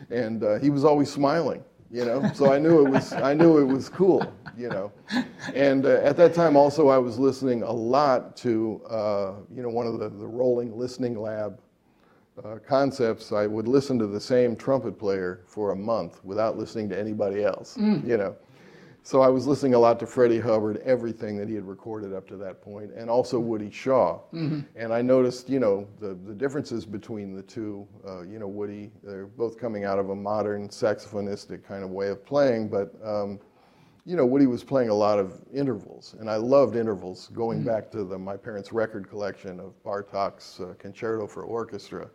And 0.08 0.42
uh, 0.42 0.58
he 0.58 0.70
was 0.70 0.84
always 0.84 1.10
smiling, 1.10 1.62
you 1.90 2.04
know, 2.04 2.30
so 2.32 2.52
I 2.52 2.58
knew 2.58 2.86
it 2.86 2.90
was, 2.90 3.12
I 3.30 3.34
knew 3.34 3.58
it 3.58 3.64
was 3.64 3.88
cool, 3.88 4.32
you 4.56 4.68
know. 4.68 4.92
And 5.54 5.84
uh, 5.84 6.00
at 6.02 6.16
that 6.16 6.32
time 6.32 6.56
also 6.56 6.88
I 6.88 6.98
was 6.98 7.18
listening 7.18 7.62
a 7.62 7.72
lot 7.72 8.36
to, 8.38 8.80
uh, 8.88 9.32
you 9.54 9.62
know, 9.62 9.68
one 9.68 9.86
of 9.86 9.98
the, 9.98 10.08
the 10.08 10.26
rolling 10.26 10.76
listening 10.78 11.20
lab 11.20 11.60
uh, 12.44 12.56
concepts, 12.66 13.32
I 13.32 13.46
would 13.46 13.68
listen 13.68 13.98
to 13.98 14.06
the 14.06 14.20
same 14.20 14.56
trumpet 14.56 14.98
player 14.98 15.42
for 15.46 15.72
a 15.72 15.76
month 15.76 16.24
without 16.24 16.56
listening 16.56 16.88
to 16.90 16.98
anybody 16.98 17.44
else. 17.44 17.76
You 18.06 18.16
know, 18.16 18.36
so 19.02 19.22
I 19.22 19.28
was 19.28 19.46
listening 19.46 19.74
a 19.74 19.78
lot 19.78 19.98
to 20.00 20.06
Freddie 20.06 20.40
Hubbard, 20.40 20.78
everything 20.84 21.36
that 21.38 21.48
he 21.48 21.54
had 21.54 21.66
recorded 21.66 22.12
up 22.12 22.28
to 22.28 22.36
that 22.36 22.60
point, 22.62 22.90
and 22.94 23.08
also 23.08 23.38
Woody 23.38 23.70
Shaw. 23.70 24.20
And 24.76 24.92
I 24.92 25.02
noticed, 25.02 25.48
you 25.48 25.58
know, 25.58 25.86
the, 26.00 26.14
the 26.26 26.34
differences 26.34 26.84
between 26.84 27.34
the 27.34 27.42
two. 27.42 27.86
Uh, 28.06 28.22
you 28.22 28.38
know, 28.38 28.46
Woody, 28.48 28.90
they're 29.02 29.26
both 29.26 29.58
coming 29.58 29.84
out 29.84 29.98
of 29.98 30.10
a 30.10 30.16
modern 30.16 30.68
saxophonistic 30.68 31.64
kind 31.64 31.82
of 31.82 31.90
way 31.90 32.08
of 32.08 32.24
playing, 32.24 32.68
but 32.68 32.94
um, 33.04 33.40
you 34.06 34.16
know, 34.16 34.24
Woody 34.26 34.46
was 34.46 34.64
playing 34.64 34.88
a 34.88 34.94
lot 34.94 35.18
of 35.18 35.40
intervals, 35.52 36.14
and 36.18 36.28
I 36.30 36.36
loved 36.36 36.74
intervals. 36.76 37.28
Going 37.34 37.62
back 37.62 37.90
to 37.92 38.04
the, 38.04 38.18
my 38.18 38.36
parents' 38.36 38.72
record 38.72 39.08
collection 39.08 39.60
of 39.60 39.72
Bartok's 39.84 40.60
uh, 40.60 40.74
Concerto 40.78 41.26
for 41.26 41.44
Orchestra, 41.44 42.08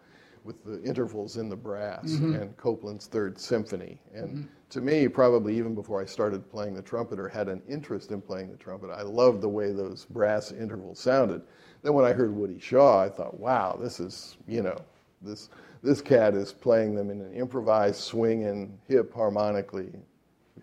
with 0.44 0.64
the 0.64 0.82
intervals 0.84 1.38
in 1.38 1.50
the 1.50 1.56
brass, 1.56 2.04
and 2.36 2.56
Copland's 2.58 3.08
Third 3.08 3.40
Symphony. 3.40 4.00
And 4.14 4.48
to 4.70 4.82
me, 4.82 5.08
probably 5.08 5.58
even 5.58 5.76
before 5.76 6.02
I 6.02 6.06
started 6.06 6.50
playing 6.50 6.74
the 6.74 6.82
trumpet 6.82 7.20
or 7.20 7.30
had 7.30 7.48
an 7.50 7.62
interest 7.68 8.12
in 8.12 8.22
playing 8.22 8.52
the 8.52 8.58
trumpet, 8.58 8.90
I 8.90 9.04
loved 9.04 9.42
the 9.42 9.50
way 9.50 9.72
those 9.72 10.06
brass 10.06 10.52
intervals 10.52 11.00
sounded. 11.00 11.42
Then 11.84 11.94
when 11.94 12.06
I 12.06 12.14
heard 12.14 12.36
Woody 12.36 12.60
Shaw, 12.60 13.02
I 13.04 13.10
thought, 13.10 13.40
wow, 13.40 13.78
this 13.80 14.00
is, 14.00 14.38
you 14.48 14.62
know, 14.62 14.78
this 15.22 15.50
this 15.84 16.02
cat 16.02 16.34
is 16.34 16.52
playing 16.52 16.96
them 16.96 17.12
in 17.12 17.22
an 17.22 17.34
improvised, 17.34 18.02
swinging, 18.02 18.78
hip 18.88 19.14
harmonically 19.14 19.92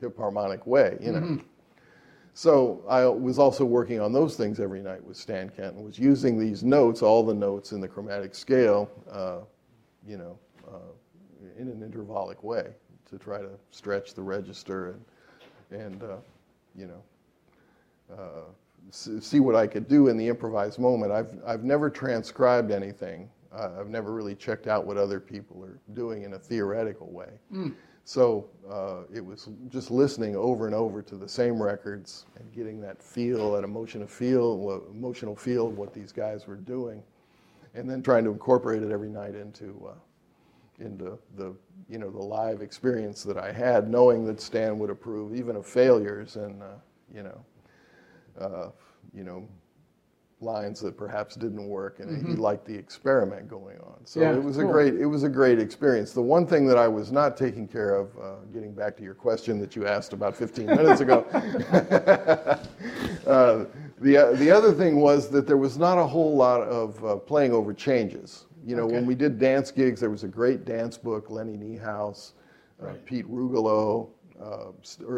hip 0.00 0.16
harmonic 0.16 0.66
way, 0.66 0.98
you 1.00 1.12
know. 1.12 1.38
So 2.34 2.82
I 2.88 3.04
was 3.04 3.38
also 3.38 3.64
working 3.64 4.00
on 4.00 4.12
those 4.12 4.36
things 4.36 4.58
every 4.58 4.80
night 4.80 5.04
with 5.04 5.18
Stan 5.18 5.50
Kenton, 5.50 5.84
was 5.84 5.98
using 5.98 6.38
these 6.38 6.64
notes, 6.64 7.02
all 7.02 7.22
the 7.22 7.34
notes 7.34 7.72
in 7.72 7.80
the 7.80 7.86
chromatic 7.86 8.34
scale, 8.34 8.90
uh, 9.10 9.40
you 10.06 10.16
know, 10.16 10.38
uh, 10.66 10.78
in 11.58 11.68
an 11.68 11.80
intervallic 11.88 12.42
way 12.42 12.72
to 13.12 13.18
try 13.18 13.38
to 13.38 13.51
stretch 13.70 14.14
the 14.14 14.22
register 14.22 14.96
and, 15.70 15.81
and 15.81 16.03
uh, 16.03 16.16
you 16.75 16.87
know, 16.87 17.03
uh, 18.18 18.44
see 18.90 19.38
what 19.38 19.55
I 19.55 19.66
could 19.66 19.87
do 19.87 20.09
in 20.09 20.16
the 20.16 20.27
improvised 20.27 20.79
moment. 20.79 21.12
I've, 21.12 21.33
I've 21.46 21.62
never 21.62 21.88
transcribed 21.88 22.70
anything. 22.72 23.31
Uh, 23.55 23.70
I've 23.79 23.88
never 23.88 24.12
really 24.12 24.35
checked 24.35 24.66
out 24.66 24.87
what 24.87 24.96
other 24.96 25.20
people 25.20 25.62
are 25.64 25.79
doing 25.94 26.22
in 26.25 26.33
a 26.33 26.38
theoretical 26.38 27.07
way. 27.11 27.29
So 28.05 28.48
uh, 28.68 29.03
it 29.14 29.25
was 29.25 29.48
just 29.68 29.90
listening 29.92 30.35
over 30.35 30.66
and 30.66 30.75
over 30.75 31.03
to 31.03 31.16
the 31.16 31.29
same 31.29 31.62
records 31.62 32.27
and 32.37 32.53
getting 32.53 32.81
that 32.81 33.01
feel, 33.01 33.53
that 33.53 33.62
emotional 33.62 34.09
feel, 34.09 34.83
emotional 34.90 35.37
feel 35.37 35.68
of 35.68 35.79
what 35.79 35.94
these 35.94 36.11
guys 36.11 36.48
were 36.48 36.57
doing, 36.57 37.01
and 37.75 37.88
then 37.88 38.03
trying 38.03 38.25
to 38.25 38.31
incorporate 38.31 38.83
it 38.83 38.90
every 38.90 39.09
night 39.11 39.37
into 39.37 39.88
uh, 39.88 39.94
into 40.78 41.18
the 41.37 41.54
you 41.88 41.98
know 41.98 42.11
the 42.11 42.22
live 42.22 42.62
experience 42.62 43.22
that 43.24 43.37
I 43.37 43.52
had, 43.52 43.88
knowing 43.88 44.24
that 44.26 44.40
Stan 44.40 44.78
would 44.78 44.90
approve 44.90 45.35
even 45.35 45.56
of 45.56 45.66
failures 45.66 46.37
and 46.37 46.62
uh, 46.62 46.66
you 47.14 47.22
know 47.22 47.44
uh, 48.40 48.70
you 49.14 49.24
know 49.24 49.46
lines 50.42 50.80
that 50.80 50.96
perhaps 50.96 51.37
didn't 51.37 51.66
work, 51.68 52.00
and 52.00 52.26
he 52.26 52.35
liked 52.35 52.66
the 52.66 52.74
experiment 52.74 53.48
going 53.48 53.78
on. 53.78 54.04
So 54.04 54.20
Yeah, 54.20 54.35
it 54.35 54.42
was 54.42 54.58
a 54.58 54.64
great 54.64 54.94
it 54.94 55.06
was 55.06 55.22
a 55.22 55.28
great 55.28 55.58
experience. 55.58 56.12
The 56.12 56.22
one 56.22 56.46
thing 56.46 56.66
that 56.66 56.76
I 56.76 56.88
was 56.88 57.12
not 57.12 57.37
taking 57.37 57.68
care 57.68 57.94
of, 57.94 58.16
uh, 58.18 58.35
getting 58.52 58.72
back 58.72 58.96
to 58.98 59.02
your 59.02 59.14
question 59.14 59.61
that 59.61 59.76
you 59.76 59.87
asked 59.87 60.12
about 60.12 60.37
15 60.37 60.66
minutes 60.66 61.00
ago, 61.00 61.24
uh, 63.26 63.64
the 64.00 64.16
uh, 64.16 64.32
the 64.32 64.50
other 64.50 64.72
thing 64.72 64.96
was 65.00 65.28
that 65.30 65.46
there 65.46 65.56
was 65.56 65.78
not 65.78 65.98
a 65.98 66.06
whole 66.06 66.35
lot 66.37 66.62
of 66.62 67.04
uh, 67.04 67.16
playing 67.16 67.52
over 67.52 67.72
changes. 67.72 68.46
You 68.64 68.77
know, 68.77 68.87
when 68.87 69.07
we 69.07 69.14
did 69.14 69.38
dance 69.38 69.70
gigs, 69.70 70.01
there 70.01 70.11
was 70.11 70.25
a 70.25 70.29
great 70.29 70.64
dance 70.64 70.96
book, 70.96 71.31
Lenny 71.31 71.57
Niehaus, 71.57 72.33
uh, 72.81 72.87
Right. 72.87 73.05
Pete 73.05 73.27
Rugolo, 73.31 74.09
uh, 74.40 74.72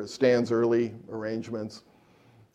Stan's 0.07 0.51
early 0.53 0.95
arrangements 1.11 1.83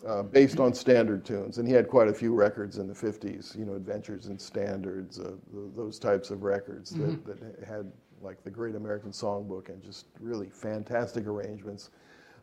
uh, 0.05 0.23
based 0.23 0.59
on 0.59 0.73
standard 0.73 1.25
tunes, 1.25 1.57
and 1.57 1.67
he 1.67 1.73
had 1.73 1.87
quite 1.87 2.07
a 2.07 2.13
few 2.13 2.33
records 2.33 2.77
in 2.77 2.87
the 2.87 2.93
50s, 2.93 3.57
you 3.57 3.65
know, 3.65 3.73
Adventures 3.73 4.27
in 4.27 4.37
Standards, 4.39 5.19
uh, 5.19 5.31
th- 5.51 5.73
those 5.75 5.99
types 5.99 6.29
of 6.31 6.43
records 6.43 6.91
that, 6.91 7.25
that 7.25 7.67
had 7.67 7.91
like 8.21 8.43
the 8.43 8.49
Great 8.49 8.75
American 8.75 9.11
Songbook 9.11 9.69
and 9.69 9.83
just 9.83 10.07
really 10.19 10.49
fantastic 10.49 11.25
arrangements. 11.27 11.89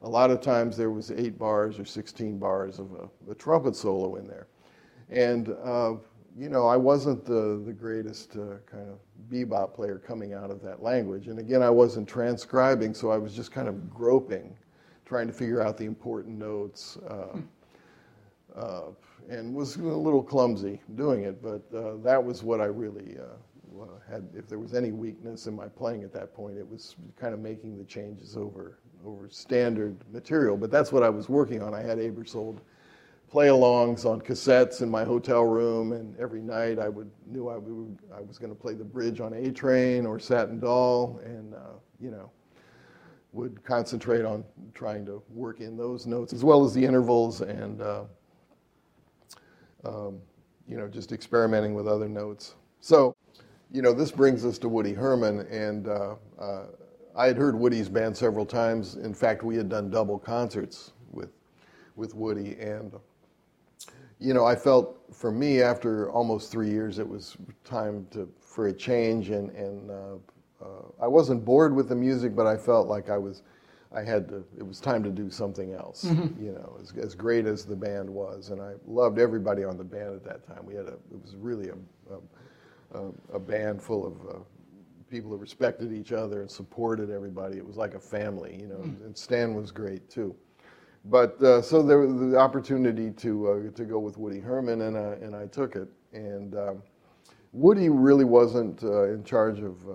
A 0.02 0.08
lot 0.08 0.30
of 0.30 0.40
times 0.40 0.76
there 0.76 0.90
was 0.90 1.10
eight 1.10 1.38
bars 1.38 1.78
or 1.78 1.84
16 1.84 2.38
bars 2.38 2.78
of 2.78 2.92
a, 2.92 3.30
a 3.30 3.34
trumpet 3.34 3.74
solo 3.76 4.16
in 4.16 4.26
there. 4.26 4.46
And, 5.08 5.54
uh, 5.62 5.94
you 6.38 6.50
know, 6.50 6.66
I 6.66 6.76
wasn't 6.76 7.24
the, 7.24 7.62
the 7.64 7.72
greatest 7.72 8.36
uh, 8.36 8.58
kind 8.70 8.88
of 8.90 8.98
bebop 9.30 9.74
player 9.74 9.98
coming 9.98 10.34
out 10.34 10.50
of 10.50 10.60
that 10.62 10.82
language. 10.82 11.28
And 11.28 11.38
again, 11.38 11.62
I 11.62 11.70
wasn't 11.70 12.06
transcribing, 12.08 12.92
so 12.92 13.10
I 13.10 13.16
was 13.16 13.34
just 13.34 13.52
kind 13.52 13.68
of 13.68 13.90
groping 13.90 14.56
trying 15.06 15.28
to 15.28 15.32
figure 15.32 15.62
out 15.62 15.78
the 15.78 15.84
important 15.84 16.36
notes, 16.36 16.98
uh, 17.08 17.38
uh, 18.58 18.82
and 19.30 19.54
was 19.54 19.76
a 19.76 19.82
little 19.82 20.22
clumsy 20.22 20.80
doing 20.96 21.22
it. 21.22 21.40
But 21.42 21.62
uh, 21.74 21.96
that 22.02 22.22
was 22.22 22.42
what 22.42 22.60
I 22.60 22.66
really 22.66 23.16
uh, 23.18 23.82
uh, 23.82 23.86
had. 24.10 24.28
If 24.34 24.48
there 24.48 24.58
was 24.58 24.74
any 24.74 24.92
weakness 24.92 25.46
in 25.46 25.54
my 25.54 25.68
playing 25.68 26.02
at 26.02 26.12
that 26.12 26.34
point, 26.34 26.58
it 26.58 26.68
was 26.68 26.96
kind 27.18 27.32
of 27.32 27.40
making 27.40 27.78
the 27.78 27.84
changes 27.84 28.36
over 28.36 28.78
over 29.04 29.28
standard 29.28 29.96
material. 30.12 30.56
But 30.56 30.70
that's 30.70 30.90
what 30.90 31.04
I 31.04 31.08
was 31.08 31.28
working 31.28 31.62
on. 31.62 31.72
I 31.72 31.82
had 31.82 31.98
Aebersold 31.98 32.58
play-alongs 33.30 34.04
on 34.04 34.20
cassettes 34.20 34.82
in 34.82 34.88
my 34.88 35.04
hotel 35.04 35.44
room, 35.44 35.92
and 35.92 36.16
every 36.18 36.40
night 36.40 36.78
I 36.78 36.88
would 36.88 37.10
knew 37.26 37.48
I, 37.48 37.56
would, 37.56 37.98
I 38.16 38.20
was 38.20 38.38
going 38.38 38.50
to 38.50 38.60
play 38.60 38.74
the 38.74 38.84
bridge 38.84 39.20
on 39.20 39.32
A 39.32 39.50
Train 39.50 40.06
or 40.06 40.18
Satin 40.18 40.60
Doll, 40.60 41.20
and 41.24 41.54
uh, 41.54 41.78
you 42.00 42.10
know 42.10 42.30
would 43.32 43.62
concentrate 43.64 44.24
on 44.24 44.42
trying 44.72 45.04
to 45.04 45.22
work 45.28 45.60
in 45.60 45.76
those 45.76 46.06
notes 46.06 46.32
as 46.32 46.42
well 46.42 46.64
as 46.64 46.72
the 46.72 46.82
intervals 46.82 47.42
and 47.42 47.82
uh, 47.82 48.04
um, 49.84 50.18
you 50.66 50.76
know 50.76 50.88
just 50.88 51.12
experimenting 51.12 51.74
with 51.74 51.86
other 51.86 52.08
notes. 52.08 52.54
So 52.80 53.14
you 53.70 53.82
know 53.82 53.92
this 53.92 54.10
brings 54.10 54.44
us 54.44 54.58
to 54.58 54.68
Woody 54.68 54.94
Herman, 54.94 55.40
and 55.50 55.88
uh, 55.88 56.14
uh, 56.38 56.66
I 57.14 57.26
had 57.26 57.36
heard 57.36 57.58
Woody's 57.58 57.88
band 57.88 58.16
several 58.16 58.46
times. 58.46 58.94
In 58.96 59.12
fact, 59.12 59.42
we 59.42 59.56
had 59.56 59.68
done 59.68 59.90
double 59.90 60.18
concerts 60.18 60.92
with 61.10 61.30
with 61.96 62.14
Woody, 62.14 62.56
and 62.60 62.92
you 64.18 64.34
know 64.34 64.44
I 64.44 64.54
felt 64.54 64.98
for 65.12 65.30
me 65.30 65.62
after 65.62 66.10
almost 66.10 66.50
three 66.50 66.70
years 66.70 66.98
it 66.98 67.08
was 67.08 67.36
time 67.64 68.06
to 68.12 68.28
for 68.40 68.68
a 68.68 68.72
change 68.72 69.30
and 69.30 69.50
and. 69.50 69.90
Uh, 69.90 70.16
uh, 70.62 70.82
I 71.00 71.06
wasn't 71.06 71.44
bored 71.44 71.74
with 71.74 71.88
the 71.88 71.94
music, 71.94 72.34
but 72.34 72.46
I 72.46 72.56
felt 72.56 72.88
like 72.88 73.10
I 73.10 73.18
was, 73.18 73.42
I 73.94 74.02
had 74.02 74.28
to. 74.28 74.44
It 74.56 74.66
was 74.66 74.80
time 74.80 75.02
to 75.02 75.10
do 75.10 75.30
something 75.30 75.74
else. 75.74 76.04
You 76.04 76.52
know, 76.52 76.78
as, 76.80 76.92
as 76.96 77.14
great 77.14 77.46
as 77.46 77.64
the 77.64 77.76
band 77.76 78.08
was, 78.08 78.50
and 78.50 78.60
I 78.60 78.72
loved 78.86 79.18
everybody 79.18 79.64
on 79.64 79.76
the 79.76 79.84
band 79.84 80.14
at 80.14 80.24
that 80.24 80.46
time. 80.46 80.64
We 80.64 80.74
had 80.74 80.86
a. 80.86 80.94
It 81.12 81.22
was 81.22 81.36
really 81.36 81.68
a, 81.68 82.98
a, 82.98 83.10
a, 83.34 83.38
band 83.38 83.82
full 83.82 84.06
of 84.06 84.14
uh, 84.34 84.38
people 85.10 85.30
who 85.30 85.36
respected 85.36 85.92
each 85.92 86.12
other 86.12 86.40
and 86.40 86.50
supported 86.50 87.10
everybody. 87.10 87.58
It 87.58 87.66
was 87.66 87.76
like 87.76 87.94
a 87.94 88.00
family. 88.00 88.56
You 88.60 88.68
know, 88.68 88.80
and 88.82 89.16
Stan 89.16 89.54
was 89.54 89.70
great 89.70 90.08
too. 90.08 90.34
But 91.08 91.40
uh, 91.42 91.62
so 91.62 91.82
there 91.82 91.98
was 91.98 92.30
the 92.32 92.36
opportunity 92.36 93.10
to 93.12 93.48
uh, 93.48 93.70
to 93.76 93.84
go 93.84 93.98
with 93.98 94.18
Woody 94.18 94.40
Herman, 94.40 94.82
and 94.82 94.96
uh, 94.96 95.12
and 95.22 95.34
I 95.36 95.46
took 95.46 95.76
it. 95.76 95.88
And 96.12 96.54
um, 96.56 96.82
Woody 97.52 97.88
really 97.88 98.24
wasn't 98.24 98.82
uh, 98.82 99.04
in 99.04 99.22
charge 99.22 99.60
of, 99.60 99.88
uh, 99.88 99.92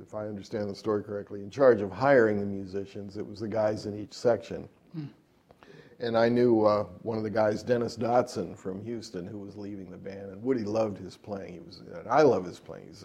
if 0.00 0.14
I 0.14 0.26
understand 0.26 0.70
the 0.70 0.74
story 0.74 1.02
correctly, 1.02 1.40
in 1.40 1.50
charge 1.50 1.80
of 1.80 1.90
hiring 1.90 2.40
the 2.40 2.46
musicians. 2.46 3.16
It 3.16 3.26
was 3.26 3.40
the 3.40 3.48
guys 3.48 3.86
in 3.86 3.98
each 3.98 4.12
section. 4.14 4.68
And 6.00 6.18
I 6.18 6.28
knew 6.28 6.64
uh, 6.64 6.84
one 7.02 7.16
of 7.16 7.22
the 7.22 7.30
guys, 7.30 7.62
Dennis 7.62 7.96
Dotson 7.96 8.56
from 8.56 8.82
Houston, 8.84 9.24
who 9.24 9.38
was 9.38 9.56
leaving 9.56 9.88
the 9.88 9.96
band. 9.96 10.32
And 10.32 10.42
Woody 10.42 10.64
loved 10.64 10.98
his 10.98 11.16
playing. 11.16 11.52
He 11.54 11.60
was, 11.60 11.82
and 11.94 12.08
I 12.08 12.22
love 12.22 12.44
his 12.44 12.58
playing. 12.58 12.86
He's, 12.88 13.04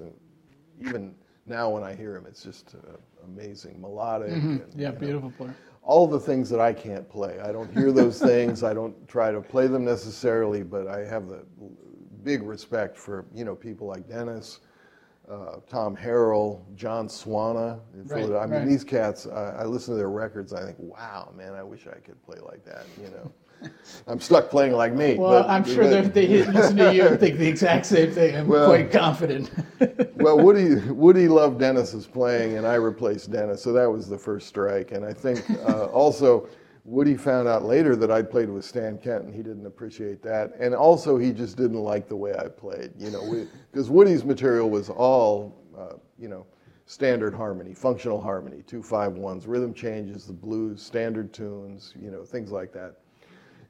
even 0.79 1.13
now 1.45 1.69
when 1.69 1.83
I 1.83 1.93
hear 1.93 2.15
him, 2.15 2.25
it's 2.25 2.41
just 2.41 2.73
uh, 2.73 2.97
amazing, 3.23 3.79
melodic. 3.79 4.31
And, 4.31 4.73
Yeah, 4.75 4.87
you 4.87 4.93
know, 4.93 4.99
beautiful 4.99 5.31
player. 5.37 5.55
All 5.87 6.05
the 6.05 6.19
things 6.19 6.49
that 6.49 6.59
I 6.59 6.73
can't 6.73 7.09
play. 7.09 7.39
I 7.39 7.53
don't 7.53 7.73
hear 7.73 7.91
those 7.93 8.19
things. 8.31 8.61
I 8.61 8.73
don't 8.73 9.07
try 9.07 9.31
to 9.31 9.41
play 9.41 9.67
them 9.67 9.85
necessarily, 9.85 10.61
but 10.61 10.85
I 10.85 11.05
have 11.05 11.27
the 11.27 11.45
big 12.23 12.43
respect 12.43 12.97
for 12.97 13.25
you 13.33 13.45
know 13.45 13.55
people 13.55 13.87
like 13.87 14.07
Dennis, 14.07 14.59
uh, 15.31 15.55
Tom 15.67 15.95
Harrell, 15.95 16.61
John 16.75 17.07
Swana. 17.07 17.79
Right, 17.93 18.25
I 18.25 18.45
mean, 18.45 18.59
right. 18.59 18.67
these 18.67 18.83
cats. 18.83 19.27
I, 19.27 19.59
I 19.59 19.63
listen 19.63 19.93
to 19.93 19.97
their 19.97 20.09
records. 20.09 20.53
I 20.53 20.65
think, 20.65 20.75
wow, 20.77 21.33
man, 21.35 21.53
I 21.53 21.63
wish 21.63 21.87
I 21.87 21.99
could 21.99 22.21
play 22.23 22.39
like 22.41 22.65
that. 22.65 22.85
You 23.01 23.09
know, 23.09 23.31
I'm 24.07 24.19
stuck 24.19 24.49
playing 24.49 24.73
like 24.73 24.93
me. 24.93 25.15
Well, 25.15 25.45
I'm 25.49 25.63
sure 25.63 25.87
that 25.89 26.13
they 26.13 26.45
listen 26.45 26.77
to 26.77 26.93
you 26.93 27.07
and 27.07 27.19
think 27.19 27.37
the 27.37 27.47
exact 27.55 27.85
same 27.85 28.11
thing. 28.11 28.35
I'm 28.35 28.47
Well- 28.47 28.67
quite 28.67 28.91
confident. 28.91 29.49
well, 30.15 30.37
Woody 30.39 30.75
Woody 30.89 31.27
loved 31.27 31.59
Dennis's 31.59 32.07
playing, 32.07 32.57
and 32.57 32.65
I 32.65 32.75
replaced 32.75 33.31
Dennis, 33.31 33.61
so 33.61 33.73
that 33.73 33.89
was 33.89 34.07
the 34.07 34.17
first 34.17 34.47
strike. 34.47 34.91
And 34.91 35.05
I 35.05 35.13
think 35.13 35.43
uh, 35.67 35.85
also 35.85 36.47
Woody 36.87 37.17
found 37.17 37.49
out 37.49 37.65
later 37.65 37.97
that 37.97 38.09
I'd 38.09 38.31
played 38.31 38.49
with 38.49 38.63
Stan 38.63 38.97
Kent, 38.97 39.25
and 39.25 39.35
he 39.35 39.43
didn't 39.43 39.65
appreciate 39.65 40.21
that. 40.23 40.53
And 40.57 40.73
also, 40.73 41.17
he 41.17 41.33
just 41.33 41.57
didn't 41.57 41.81
like 41.81 42.07
the 42.07 42.15
way 42.15 42.33
I 42.33 42.47
played, 42.47 42.91
you 42.97 43.11
know, 43.11 43.45
because 43.71 43.89
Woody's 43.89 44.23
material 44.23 44.69
was 44.69 44.89
all, 44.89 45.53
uh, 45.77 45.95
you 46.17 46.29
know, 46.29 46.45
standard 46.85 47.33
harmony, 47.33 47.73
functional 47.73 48.21
harmony, 48.21 48.63
two 48.65 48.81
five 48.81 49.13
ones, 49.13 49.45
rhythm 49.45 49.73
changes, 49.73 50.25
the 50.25 50.33
blues, 50.33 50.81
standard 50.81 51.33
tunes, 51.33 51.93
you 52.01 52.09
know, 52.09 52.23
things 52.23 52.51
like 52.53 52.71
that. 52.71 52.95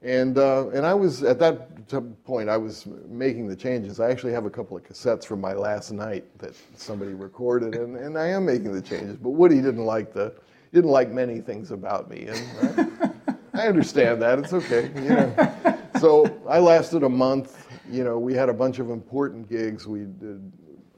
And, 0.02 0.38
uh, 0.38 0.68
and 0.68 0.86
I 0.86 0.94
was, 0.94 1.24
at 1.24 1.38
that 1.40 1.88
point, 2.24 2.48
I 2.48 2.56
was 2.56 2.86
making 3.08 3.48
the 3.48 3.56
changes. 3.56 3.98
I 3.98 4.10
actually 4.10 4.32
have 4.32 4.44
a 4.44 4.50
couple 4.50 4.76
of 4.76 4.84
cassettes 4.84 5.24
from 5.24 5.40
my 5.40 5.54
last 5.54 5.90
night 5.90 6.24
that 6.38 6.54
somebody 6.76 7.14
recorded, 7.14 7.74
and, 7.74 7.96
and 7.96 8.16
I 8.16 8.28
am 8.28 8.46
making 8.46 8.72
the 8.72 8.82
changes. 8.82 9.16
But 9.16 9.30
Woody 9.30 9.56
didn't 9.56 9.84
like 9.84 10.12
the, 10.12 10.34
didn't 10.72 10.90
like 10.90 11.10
many 11.10 11.40
things 11.40 11.72
about 11.72 12.08
me. 12.08 12.28
And 12.28 13.10
I, 13.54 13.62
I 13.62 13.66
understand 13.66 14.22
that. 14.22 14.38
It's 14.38 14.52
okay. 14.52 14.90
You 14.94 15.10
know. 15.10 15.78
So 15.98 16.40
I 16.48 16.60
lasted 16.60 17.02
a 17.02 17.08
month. 17.08 17.66
You 17.90 18.04
know, 18.04 18.18
we 18.18 18.34
had 18.34 18.48
a 18.48 18.54
bunch 18.54 18.78
of 18.78 18.90
important 18.90 19.48
gigs. 19.48 19.88
We 19.88 20.00
did, 20.00 20.52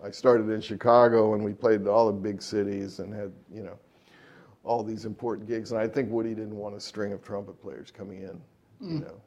I 0.05 0.11
started 0.11 0.51
in 0.51 0.61
Chicago, 0.61 1.35
and 1.35 1.43
we 1.43 1.55
played 1.55 1.87
all 1.87 2.07
the 2.07 2.13
big 2.13 2.43
cities 2.43 2.99
and 2.99 3.15
had, 3.15 3.33
you 3.51 3.63
know, 3.63 3.79
all 4.63 4.83
these 4.83 5.07
important 5.07 5.49
gigs. 5.49 5.73
And 5.73 5.81
I 5.81 5.89
think 5.89 6.11
Woody 6.11 6.35
didn't 6.35 6.57
want 6.57 6.75
a 6.75 6.81
string 6.81 7.13
of 7.13 7.23
trumpet 7.23 7.63
players 7.63 7.91
coming 7.91 8.23
in, 8.23 8.41
you 8.81 9.01
know. 9.01 9.21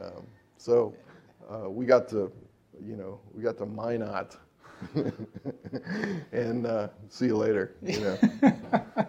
Um, 0.00 0.26
so 0.58 0.94
uh, 1.50 1.68
we 1.70 1.86
got 1.86 2.08
to, 2.08 2.30
you 2.84 2.96
know, 2.96 3.20
we 3.34 3.42
got 3.42 3.56
to 3.58 3.66
Minot. 3.66 4.36
and 6.32 6.66
uh, 6.66 6.88
see 7.08 7.26
you 7.26 7.36
later, 7.36 7.74
you 7.82 8.00
know. 8.00 8.18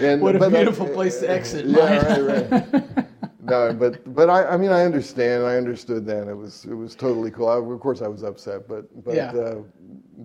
and, 0.00 0.22
What 0.22 0.36
a 0.36 0.38
but 0.38 0.54
I- 0.54 0.56
beautiful 0.58 0.88
place 0.98 1.20
to 1.20 1.30
exit. 1.30 1.66
yeah, 1.66 2.18
right, 2.18 2.48
right. 2.50 3.06
No, 3.42 3.74
but 3.74 4.14
but 4.14 4.30
I, 4.30 4.44
I 4.46 4.56
mean 4.56 4.70
I 4.70 4.84
understand. 4.84 5.44
I 5.44 5.56
understood 5.56 6.06
then. 6.06 6.28
It 6.28 6.34
was 6.34 6.64
it 6.64 6.72
was 6.72 6.94
totally 6.94 7.30
cool. 7.30 7.48
I, 7.48 7.56
of 7.56 7.78
course 7.80 8.00
I 8.00 8.08
was 8.08 8.22
upset, 8.22 8.66
but 8.66 8.86
but 9.04 9.14
Yeah. 9.14 9.32
uh, 9.32 9.56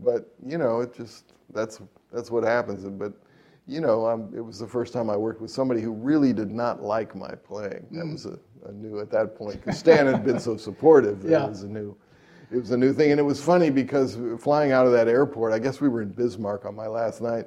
but 0.02 0.34
you 0.46 0.58
know 0.58 0.80
it 0.80 0.94
just 0.94 1.34
that's 1.54 1.82
that's 2.14 2.32
what 2.32 2.46
happens. 2.46 2.86
But 2.86 3.12
you 3.70 3.82
know 3.82 4.06
um, 4.08 4.32
it 4.36 4.42
was 4.42 4.60
the 4.60 4.68
first 4.68 4.92
time 4.94 5.10
I 5.10 5.16
worked 5.16 5.42
with 5.42 5.52
somebody 5.52 5.80
who 5.82 5.92
really 5.94 6.34
did 6.34 6.50
not 6.52 6.82
like 6.82 7.16
my 7.16 7.30
playing. 7.36 7.86
That 7.92 8.06
Mm. 8.06 8.14
was 8.14 8.26
a, 8.26 8.38
a 8.66 8.72
new 8.72 9.00
at 9.00 9.10
that 9.12 9.36
point 9.38 9.62
because 9.62 9.78
Stan 9.78 10.08
had 10.08 10.26
been 10.26 10.40
so 10.40 10.58
supportive. 10.58 11.22
That 11.22 11.32
Yeah. 11.32 11.46
It 11.46 11.50
was 11.50 11.64
a 11.64 11.68
new. 11.70 11.96
It 12.52 12.58
was 12.58 12.72
a 12.72 12.78
new 12.78 12.94
thing, 12.94 13.12
and 13.12 13.20
it 13.20 13.24
was 13.24 13.40
funny 13.42 13.70
because 13.70 14.18
flying 14.40 14.72
out 14.72 14.88
of 14.88 14.92
that 14.94 15.08
airport, 15.08 15.54
I 15.54 15.60
guess 15.60 15.80
we 15.82 15.88
were 15.88 16.02
in 16.02 16.10
Bismarck 16.10 16.66
on 16.66 16.76
my 16.76 16.88
last 16.88 17.22
night, 17.22 17.46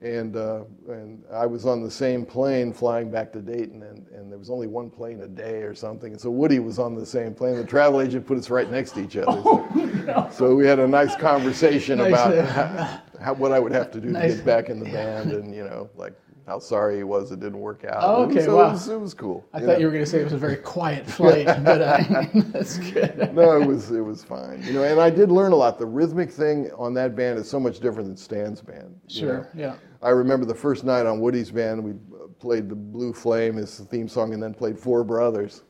and 0.00 0.34
uh, 0.36 0.62
and 0.88 1.22
I 1.32 1.46
was 1.46 1.66
on 1.66 1.84
the 1.84 1.90
same 1.90 2.26
plane 2.26 2.72
flying 2.72 3.12
back 3.12 3.32
to 3.34 3.40
Dayton, 3.40 3.84
and, 3.84 4.08
and 4.08 4.28
there 4.28 4.38
was 4.40 4.50
only 4.50 4.66
one 4.66 4.90
plane 4.90 5.20
a 5.22 5.28
day 5.28 5.62
or 5.62 5.72
something. 5.72 6.10
And 6.10 6.20
so 6.20 6.30
Woody 6.30 6.58
was 6.58 6.80
on 6.80 6.96
the 6.96 7.06
same 7.06 7.32
plane. 7.32 7.54
The 7.54 7.64
travel 7.64 8.00
agent 8.00 8.26
put 8.26 8.38
us 8.38 8.50
right 8.50 8.68
next 8.68 8.90
to 8.92 9.00
each 9.04 9.16
other. 9.16 9.40
So, 10.10 10.28
so 10.32 10.54
we 10.56 10.66
had 10.66 10.80
a 10.80 10.88
nice 10.88 11.14
conversation 11.14 11.98
Nice, 11.98 12.08
about 12.08 13.00
how, 13.20 13.34
what 13.34 13.52
I 13.52 13.58
would 13.58 13.72
have 13.72 13.90
to 13.92 14.00
do 14.00 14.12
to 14.12 14.18
get 14.28 14.44
back 14.44 14.68
in 14.68 14.78
the 14.80 14.86
band, 14.90 15.32
and 15.32 15.54
you 15.54 15.64
know, 15.64 15.88
like 15.96 16.14
how 16.46 16.58
sorry 16.58 16.96
he 16.96 17.04
was 17.04 17.30
it 17.30 17.38
didn't 17.38 17.60
work 17.60 17.84
out. 17.84 17.98
Oh, 18.00 18.22
It 18.24 18.26
was- 18.28 18.36
okay, 18.38 18.44
it 18.46 18.50
was, 18.54 18.88
it 18.88 19.00
was 19.00 19.14
cool. 19.14 19.46
I 19.52 19.60
you 19.60 19.66
thought 19.66 19.72
know. 19.74 19.78
you 19.78 19.86
were 19.86 19.92
going 19.92 20.04
to 20.04 20.10
say 20.10 20.20
it 20.20 20.24
was 20.24 20.32
a 20.32 20.38
very 20.38 20.56
quiet 20.56 21.06
flight, 21.06 21.46
but 21.64 21.80
uh, 21.80 22.02
that's 22.34 22.78
good. 22.78 23.32
no, 23.34 23.60
it 23.60 23.66
was 23.66 23.90
it 23.90 24.00
was 24.00 24.24
fine. 24.24 24.62
You 24.64 24.72
know, 24.72 24.82
and 24.84 25.00
I 25.00 25.10
did 25.10 25.30
learn 25.30 25.52
a 25.52 25.56
lot. 25.56 25.78
The 25.78 25.86
rhythmic 25.86 26.30
thing 26.30 26.70
on 26.76 26.94
that 26.94 27.14
band 27.14 27.38
is 27.38 27.48
so 27.48 27.60
much 27.60 27.78
different 27.80 28.08
than 28.08 28.16
Stan's 28.16 28.60
band. 28.62 28.98
you 29.08 29.26
know. 29.26 29.32
Sure, 29.32 29.48
yeah. 29.54 29.74
I 30.02 30.08
remember 30.10 30.46
the 30.46 30.54
first 30.54 30.82
night 30.82 31.04
on 31.06 31.20
Woody's 31.20 31.50
band, 31.50 31.84
we 31.84 31.92
played 32.38 32.70
the 32.70 32.74
Blue 32.74 33.12
Flame 33.12 33.58
as 33.58 33.76
the 33.76 33.84
theme 33.84 34.08
song, 34.08 34.32
and 34.32 34.42
then 34.42 34.54
played 34.54 34.78
Four 34.78 35.04
Brothers, 35.04 35.62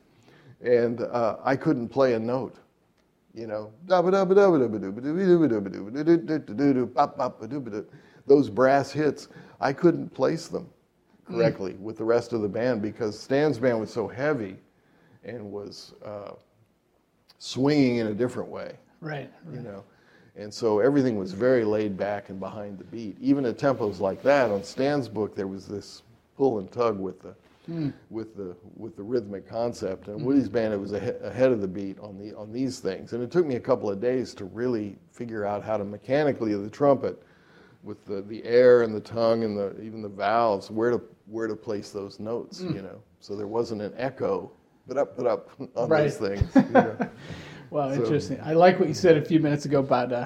and 0.61 1.01
uh, 1.01 1.35
I 1.43 1.57
couldn't 1.57 1.89
play 1.89 2.13
a 2.13 2.19
note. 2.19 2.55
You 3.33 3.47
know, 3.47 3.71
those 8.27 8.49
brass 8.49 8.91
hits, 8.91 9.27
I 9.59 9.73
couldn't 9.73 10.13
place 10.13 10.47
them 10.47 10.69
correctly 11.25 11.73
with 11.79 11.97
the 11.97 12.03
rest 12.03 12.33
of 12.33 12.41
the 12.41 12.49
band 12.49 12.81
because 12.81 13.17
Stan's 13.17 13.57
band 13.57 13.79
was 13.79 13.91
so 13.91 14.07
heavy 14.07 14.57
and 15.23 15.51
was 15.51 15.93
uh, 16.03 16.31
swinging 17.39 17.97
in 17.97 18.07
a 18.07 18.13
different 18.13 18.49
way 18.49 18.75
Right. 18.99 19.31
you 19.53 19.61
know. 19.61 19.83
And 20.35 20.53
so 20.53 20.79
everything 20.79 21.17
was 21.17 21.33
very 21.33 21.63
laid 21.65 21.97
back 21.97 22.29
and 22.29 22.39
behind 22.39 22.77
the 22.79 22.85
beat. 22.85 23.17
Even 23.19 23.45
at 23.45 23.57
tempos 23.57 23.99
like 23.99 24.21
that, 24.23 24.49
on 24.49 24.63
Stan's 24.63 25.09
book, 25.09 25.35
there 25.35 25.47
was 25.47 25.67
this 25.67 26.03
pull 26.37 26.59
and 26.59 26.71
tug 26.71 26.99
with 26.99 27.21
the 27.21 27.35
with 28.09 28.35
the 28.35 28.55
with 28.75 28.95
the 28.95 29.03
rhythmic 29.03 29.47
concept. 29.47 30.07
And 30.07 30.23
Woody's 30.25 30.49
band, 30.49 30.73
it 30.73 30.77
was 30.79 30.93
ahe- 30.93 31.15
ahead 31.21 31.51
of 31.51 31.61
the 31.61 31.67
beat 31.67 31.99
on 31.99 32.17
the 32.17 32.33
on 32.35 32.51
these 32.51 32.79
things. 32.79 33.13
And 33.13 33.23
it 33.23 33.31
took 33.31 33.45
me 33.45 33.55
a 33.55 33.59
couple 33.59 33.89
of 33.89 34.01
days 34.01 34.33
to 34.35 34.45
really 34.45 34.97
figure 35.11 35.45
out 35.45 35.63
how 35.63 35.77
to 35.77 35.83
mechanically 35.85 36.53
the 36.55 36.69
trumpet, 36.69 37.21
with 37.83 38.03
the, 38.05 38.21
the 38.23 38.43
air 38.43 38.81
and 38.83 38.93
the 38.95 38.99
tongue 39.01 39.43
and 39.43 39.57
the 39.57 39.79
even 39.81 40.01
the 40.01 40.09
valves, 40.09 40.69
where 40.71 40.91
to 40.91 41.01
where 41.27 41.47
to 41.47 41.55
place 41.55 41.91
those 41.91 42.19
notes. 42.19 42.61
You 42.61 42.81
know, 42.81 43.01
so 43.19 43.35
there 43.35 43.47
wasn't 43.47 43.81
an 43.81 43.93
echo, 43.97 44.51
but 44.87 44.97
up, 44.97 45.15
but 45.15 45.27
up 45.27 45.49
on 45.75 45.89
Right. 45.89 46.03
those 46.03 46.17
things. 46.17 46.55
You 46.55 46.71
know? 46.71 47.09
Well, 47.69 47.89
So- 47.95 48.01
interesting. 48.03 48.39
I 48.43 48.53
like 48.53 48.79
what 48.79 48.87
you 48.89 48.93
said 48.93 49.15
a 49.17 49.23
few 49.23 49.39
minutes 49.39 49.63
ago 49.65 49.79
about 49.79 50.11
uh, 50.11 50.25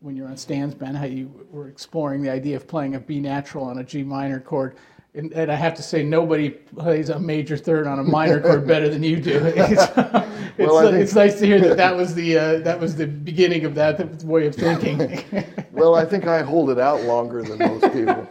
when 0.00 0.16
you're 0.16 0.28
on 0.28 0.36
Stan's 0.38 0.74
band, 0.74 0.96
how 0.96 1.04
you 1.04 1.46
were 1.50 1.68
exploring 1.68 2.22
the 2.22 2.30
idea 2.30 2.56
of 2.56 2.66
playing 2.66 2.94
a 2.94 3.00
B 3.00 3.20
natural 3.20 3.64
on 3.64 3.78
a 3.80 3.84
G 3.84 4.02
minor 4.02 4.40
chord. 4.40 4.76
And, 5.14 5.32
and 5.32 5.50
I 5.50 5.56
have 5.56 5.74
to 5.74 5.82
say, 5.82 6.04
nobody 6.04 6.50
plays 6.50 7.08
a 7.08 7.18
major 7.18 7.56
third 7.56 7.88
on 7.88 7.98
a 7.98 8.04
minor 8.04 8.40
chord 8.40 8.64
better 8.66 8.88
than 8.88 9.02
you 9.02 9.20
do. 9.20 9.40
It's, 9.44 9.58
it's, 9.96 10.58
Well, 10.58 10.82
think- 10.82 11.02
it's 11.02 11.14
nice 11.14 11.38
to 11.40 11.46
hear 11.46 11.60
that 11.60 11.76
that 11.76 11.96
was 11.96 12.14
the 12.14 12.38
uh, 12.38 12.58
that 12.60 12.78
was 12.78 12.94
the 12.94 13.06
beginning 13.08 13.64
of 13.64 13.74
that 13.74 14.22
way 14.22 14.46
of 14.46 14.54
thinking. 14.54 15.24
Well, 15.72 15.94
I 15.94 16.04
think 16.04 16.26
I 16.26 16.42
hold 16.42 16.68
it 16.68 16.78
out 16.78 17.00
longer 17.04 17.42
than 17.42 17.58
most 17.58 17.90
people. 17.94 18.28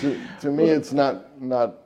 to, 0.00 0.20
to 0.40 0.50
me, 0.52 0.66
it's 0.66 0.92
not 0.92 1.40
not 1.42 1.78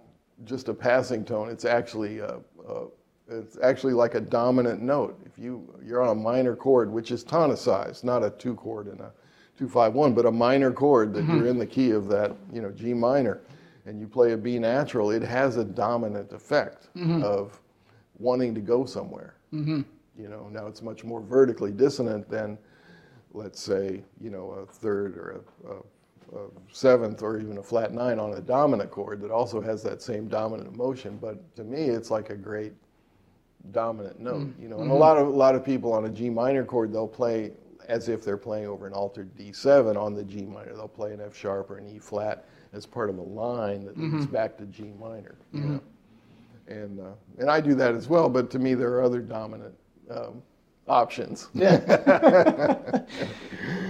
just 0.44 0.68
a 0.68 0.74
passing 0.74 1.24
tone. 1.24 1.48
It's 1.48 1.64
actually 1.64 2.20
uh 2.20 2.34
uh 2.68 2.84
it's 3.30 3.56
actually 3.62 3.94
like 3.94 4.14
a 4.14 4.20
dominant 4.20 4.82
note. 4.82 5.18
If 5.24 5.38
you 5.42 5.66
you're 5.82 6.02
on 6.02 6.10
a 6.10 6.14
minor 6.14 6.54
chord, 6.54 6.92
which 6.92 7.12
is 7.12 7.24
tonicized, 7.24 8.04
not 8.04 8.22
a 8.22 8.28
two 8.30 8.54
chord 8.56 8.88
and 8.88 9.00
a 9.00 9.10
two 9.56 9.68
five 9.68 9.94
one, 9.94 10.12
but 10.12 10.26
a 10.26 10.30
minor 10.30 10.70
chord 10.70 11.14
that 11.14 11.24
you're 11.24 11.46
in 11.46 11.58
the 11.58 11.66
key 11.66 11.92
of 11.92 12.06
that 12.08 12.36
you 12.52 12.60
know 12.60 12.70
G 12.70 12.92
minor, 12.92 13.40
and 13.86 14.00
you 14.00 14.06
play 14.06 14.32
a 14.32 14.36
B 14.36 14.58
natural, 14.58 15.10
it 15.10 15.22
has 15.22 15.56
a 15.56 15.64
dominant 15.64 16.32
effect 16.32 16.88
mm-hmm. 16.96 17.22
of 17.22 17.60
wanting 18.18 18.54
to 18.54 18.60
go 18.60 18.84
somewhere. 18.84 19.34
Mm-hmm. 19.52 19.82
You 20.18 20.28
know, 20.28 20.48
now 20.50 20.66
it's 20.66 20.82
much 20.82 21.04
more 21.04 21.20
vertically 21.20 21.72
dissonant 21.72 22.28
than 22.28 22.56
let's 23.32 23.60
say, 23.60 24.02
you 24.20 24.30
know, 24.30 24.50
a 24.50 24.66
third 24.66 25.18
or 25.18 25.42
a, 25.66 25.72
a, 25.72 26.38
a 26.38 26.48
seventh 26.72 27.22
or 27.22 27.38
even 27.38 27.58
a 27.58 27.62
flat 27.62 27.92
nine 27.92 28.18
on 28.18 28.34
a 28.34 28.40
dominant 28.40 28.90
chord 28.90 29.20
that 29.20 29.30
also 29.30 29.60
has 29.60 29.82
that 29.82 30.00
same 30.00 30.28
dominant 30.28 30.72
emotion. 30.72 31.18
But 31.20 31.54
to 31.56 31.64
me, 31.64 31.82
it's 31.82 32.10
like 32.10 32.30
a 32.30 32.36
great 32.36 32.72
dominant 33.72 34.20
note, 34.20 34.46
mm. 34.46 34.62
you 34.62 34.68
know. 34.68 34.78
And 34.78 34.90
a 34.90 34.94
mm-hmm. 34.94 35.00
lot 35.00 35.18
of 35.18 35.26
a 35.26 35.30
lot 35.30 35.54
of 35.54 35.64
people 35.64 35.92
on 35.92 36.06
a 36.06 36.10
G 36.10 36.30
minor 36.30 36.64
chord, 36.64 36.92
they'll 36.92 37.08
play 37.08 37.52
as 37.88 38.08
if 38.08 38.24
they're 38.24 38.38
playing 38.38 38.66
over 38.66 38.86
an 38.86 38.92
altered 38.94 39.36
D7 39.36 39.96
on 39.96 40.14
the 40.14 40.24
G 40.24 40.42
minor. 40.42 40.74
They'll 40.74 40.88
play 40.88 41.12
an 41.12 41.20
F 41.20 41.36
sharp 41.36 41.70
or 41.70 41.78
an 41.78 41.88
E 41.88 41.98
flat 41.98 42.46
as 42.74 42.84
part 42.86 43.08
of 43.08 43.18
a 43.18 43.22
line 43.22 43.84
that 43.86 43.96
leads 43.96 44.26
back 44.26 44.58
to 44.58 44.64
G 44.66 44.92
minor, 45.00 45.36
you 45.52 45.60
know. 45.60 45.80
And 46.66 47.00
uh, 47.00 47.12
and 47.38 47.48
I 47.50 47.60
do 47.60 47.74
that 47.74 47.94
as 47.94 48.08
well. 48.08 48.28
But 48.28 48.50
to 48.50 48.58
me, 48.58 48.74
there 48.74 48.92
are 48.94 49.02
other 49.02 49.20
dominant 49.20 49.74
um, 50.10 50.42
options. 50.88 51.48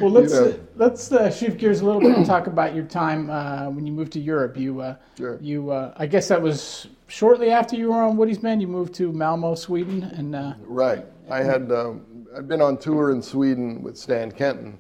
Well, 0.01 0.11
let's 0.11 0.33
know. 0.33 0.49
uh, 0.49 0.57
let's 0.77 1.13
uh, 1.13 1.31
shift 1.31 1.59
gears 1.59 1.81
a 1.81 1.85
little 1.87 2.01
bit 2.01 2.17
and 2.17 2.27
talk 2.27 2.49
about 2.49 2.75
your 2.75 2.85
time 2.85 3.31
uh, 3.31 3.71
when 3.71 3.87
you 3.87 3.93
moved 3.93 4.13
to 4.15 4.21
Europe. 4.21 4.57
You 4.57 4.81
uh, 4.81 4.97
Sure. 5.17 5.39
you 5.41 5.71
uh, 5.71 5.95
I 5.97 6.07
guess 6.07 6.29
that 6.29 6.43
was 6.43 6.89
shortly 7.07 7.51
after 7.51 7.77
you 7.77 7.89
were 7.93 8.03
on 8.03 8.17
Woody's 8.17 8.39
band. 8.39 8.61
You 8.61 8.67
moved 8.69 8.93
to 8.95 9.13
Malmo, 9.13 9.55
Sweden, 9.55 10.03
and 10.03 10.35
uh, 10.35 10.55
Right. 10.67 11.07
I 11.31 11.43
had 11.43 11.71
um, 11.71 12.27
I'd 12.37 12.49
been 12.49 12.61
on 12.61 12.77
tour 12.77 13.13
in 13.13 13.23
Sweden 13.23 13.83
with 13.83 13.97
Stan 13.97 14.33
Kenton 14.33 14.79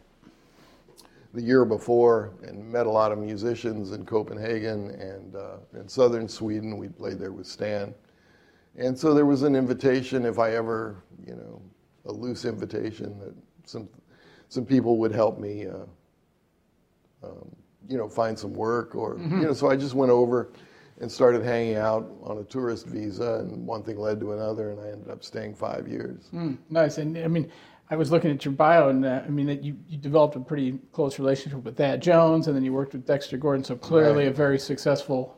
the 1.35 1.42
year 1.42 1.64
before 1.64 2.33
and 2.42 2.64
met 2.64 2.87
a 2.87 2.90
lot 2.90 3.12
of 3.12 3.18
musicians 3.18 3.92
in 3.92 4.07
Copenhagen 4.07 4.90
and 4.92 5.35
uh, 5.35 5.57
in 5.75 5.88
southern 5.88 6.29
Sweden. 6.29 6.79
We 6.79 6.88
played 6.88 7.18
there 7.18 7.33
with 7.33 7.47
Stan, 7.47 7.92
and 8.77 8.99
so 8.99 9.12
there 9.12 9.27
was 9.27 9.42
an 9.42 9.55
invitation 9.57 10.25
if 10.25 10.38
I 10.38 10.55
ever, 10.55 11.03
you 11.27 11.35
know, 11.35 11.61
a 12.07 12.12
loose 12.12 12.44
invitation 12.44 13.18
that 13.18 13.35
some 13.64 13.88
some 14.49 14.64
people 14.64 14.97
would 14.99 15.12
help 15.12 15.38
me. 15.38 15.66
Uh, 15.66 15.85
um, 17.25 17.57
you 17.88 17.99
know, 17.99 18.09
find 18.09 18.38
some 18.38 18.55
work 18.55 18.94
or, 18.94 19.18
you 19.18 19.44
know, 19.44 19.53
so 19.53 19.70
I 19.70 19.77
just 19.77 19.94
went 19.94 20.11
over 20.11 20.51
and 21.01 21.11
started 21.11 21.42
hanging 21.42 21.77
out 21.77 22.11
on 22.23 22.38
a 22.38 22.44
tourist 22.44 22.87
visa 22.87 23.40
and 23.40 23.66
one 23.66 23.83
thing 23.83 23.99
led 23.99 24.20
to 24.20 24.33
another 24.33 24.70
and 24.70 24.81
I 24.81 24.90
ended 24.90 25.11
up 25.11 25.23
staying 25.25 25.55
five 25.55 25.87
years. 25.87 26.31
mm, 26.33 26.57
nice. 26.70 26.99
And 26.99 27.18
I 27.18 27.29
mean, 27.29 27.51
I 27.90 27.97
was 27.97 28.11
looking 28.11 28.31
at 28.31 28.44
your 28.44 28.53
bio, 28.55 28.88
and 28.88 29.05
uh, 29.05 29.23
I 29.27 29.29
mean 29.29 29.47
that 29.47 29.62
you, 29.62 29.77
you 29.88 29.99
developed 29.99 30.37
a 30.37 30.40
pretty 30.40 30.79
close 30.92 31.18
relationship 31.18 31.62
with 31.64 31.77
Thad 31.77 32.01
Jones, 32.01 32.47
and 32.47 32.57
then 32.57 32.64
you 32.64 32.73
worked 32.73 32.92
with 32.94 33.07
Dexter 33.07 33.37
Gordon. 33.37 33.62
So 33.62 33.77
clearly, 33.77 34.25
Right. 34.25 34.33
a 34.33 34.35
very 34.35 34.59
successful 34.59 35.37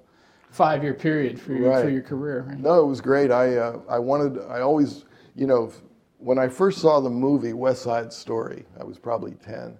five-year 0.50 0.94
period 0.94 1.40
for 1.40 1.52
your 1.54 1.80
for 1.82 1.88
your 1.90 2.02
career. 2.02 2.46
right? 2.48 2.58
No, 2.58 2.80
it 2.80 2.86
was 2.86 3.00
great. 3.00 3.30
I, 3.30 3.56
uh, 3.56 3.80
I 3.88 3.98
wanted, 3.98 4.38
I 4.48 4.60
always, 4.60 5.04
you 5.34 5.46
know, 5.46 5.72
when 6.18 6.38
I 6.38 6.48
first 6.48 6.78
saw 6.80 7.00
the 7.00 7.10
movie 7.10 7.52
West 7.52 7.82
Side 7.82 8.12
Story, 8.12 8.64
I 8.80 8.84
was 8.84 8.98
probably 8.98 9.32
10, 9.32 9.76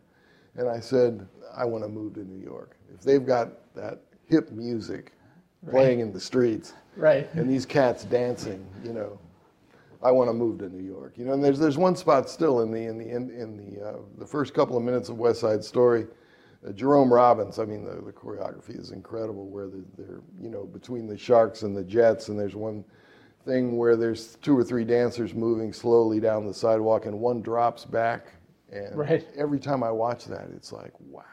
and 0.56 0.68
I 0.68 0.80
said, 0.80 1.26
I 1.56 1.64
want 1.64 1.84
to 1.84 1.88
move 1.88 2.14
to 2.14 2.24
New 2.24 2.42
York. 2.44 2.76
If 2.92 3.00
they've 3.02 3.24
got 3.24 3.72
that 3.74 4.00
hip 4.26 4.50
music 4.50 5.12
playing 5.70 6.00
in 6.00 6.12
the 6.12 6.20
streets, 6.20 6.74
Right. 6.96 7.28
and 7.34 7.48
these 7.48 7.64
cats 7.64 8.04
dancing, 8.04 8.66
you 8.84 8.92
know, 8.92 9.18
I 10.06 10.12
want 10.12 10.28
to 10.30 10.34
move 10.34 10.58
to 10.60 10.68
New 10.68 10.84
York. 10.84 11.14
You 11.18 11.24
know, 11.24 11.32
and 11.32 11.42
there's 11.42 11.58
there's 11.58 11.76
one 11.78 11.96
spot 11.96 12.30
still 12.30 12.60
in 12.60 12.70
the 12.70 12.84
in 12.84 12.96
the 12.98 13.08
in, 13.10 13.30
in 13.30 13.56
the 13.56 13.84
uh, 13.88 13.96
the 14.18 14.26
first 14.26 14.54
couple 14.54 14.76
of 14.76 14.82
minutes 14.84 15.08
of 15.08 15.18
West 15.18 15.40
Side 15.40 15.64
Story. 15.64 16.06
Uh, 16.66 16.72
Jerome 16.72 17.12
Robbins, 17.12 17.58
I 17.58 17.64
mean, 17.64 17.84
the, 17.84 17.96
the 18.00 18.12
choreography 18.12 18.78
is 18.78 18.92
incredible. 18.92 19.46
Where 19.48 19.66
the, 19.66 19.84
they're 19.98 20.20
you 20.40 20.48
know 20.48 20.64
between 20.64 21.06
the 21.08 21.18
sharks 21.18 21.62
and 21.62 21.76
the 21.76 21.82
jets, 21.84 22.28
and 22.28 22.38
there's 22.38 22.54
one 22.54 22.84
thing 23.44 23.76
where 23.76 23.96
there's 23.96 24.36
two 24.36 24.56
or 24.56 24.62
three 24.64 24.84
dancers 24.84 25.34
moving 25.34 25.72
slowly 25.72 26.20
down 26.20 26.46
the 26.46 26.54
sidewalk, 26.54 27.06
and 27.06 27.18
one 27.18 27.42
drops 27.42 27.84
back. 27.84 28.26
And 28.72 28.96
Right. 28.96 29.26
every 29.36 29.58
time 29.58 29.82
I 29.82 29.90
watch 29.90 30.24
that, 30.26 30.48
it's 30.54 30.72
like 30.72 30.92
wow, 31.00 31.24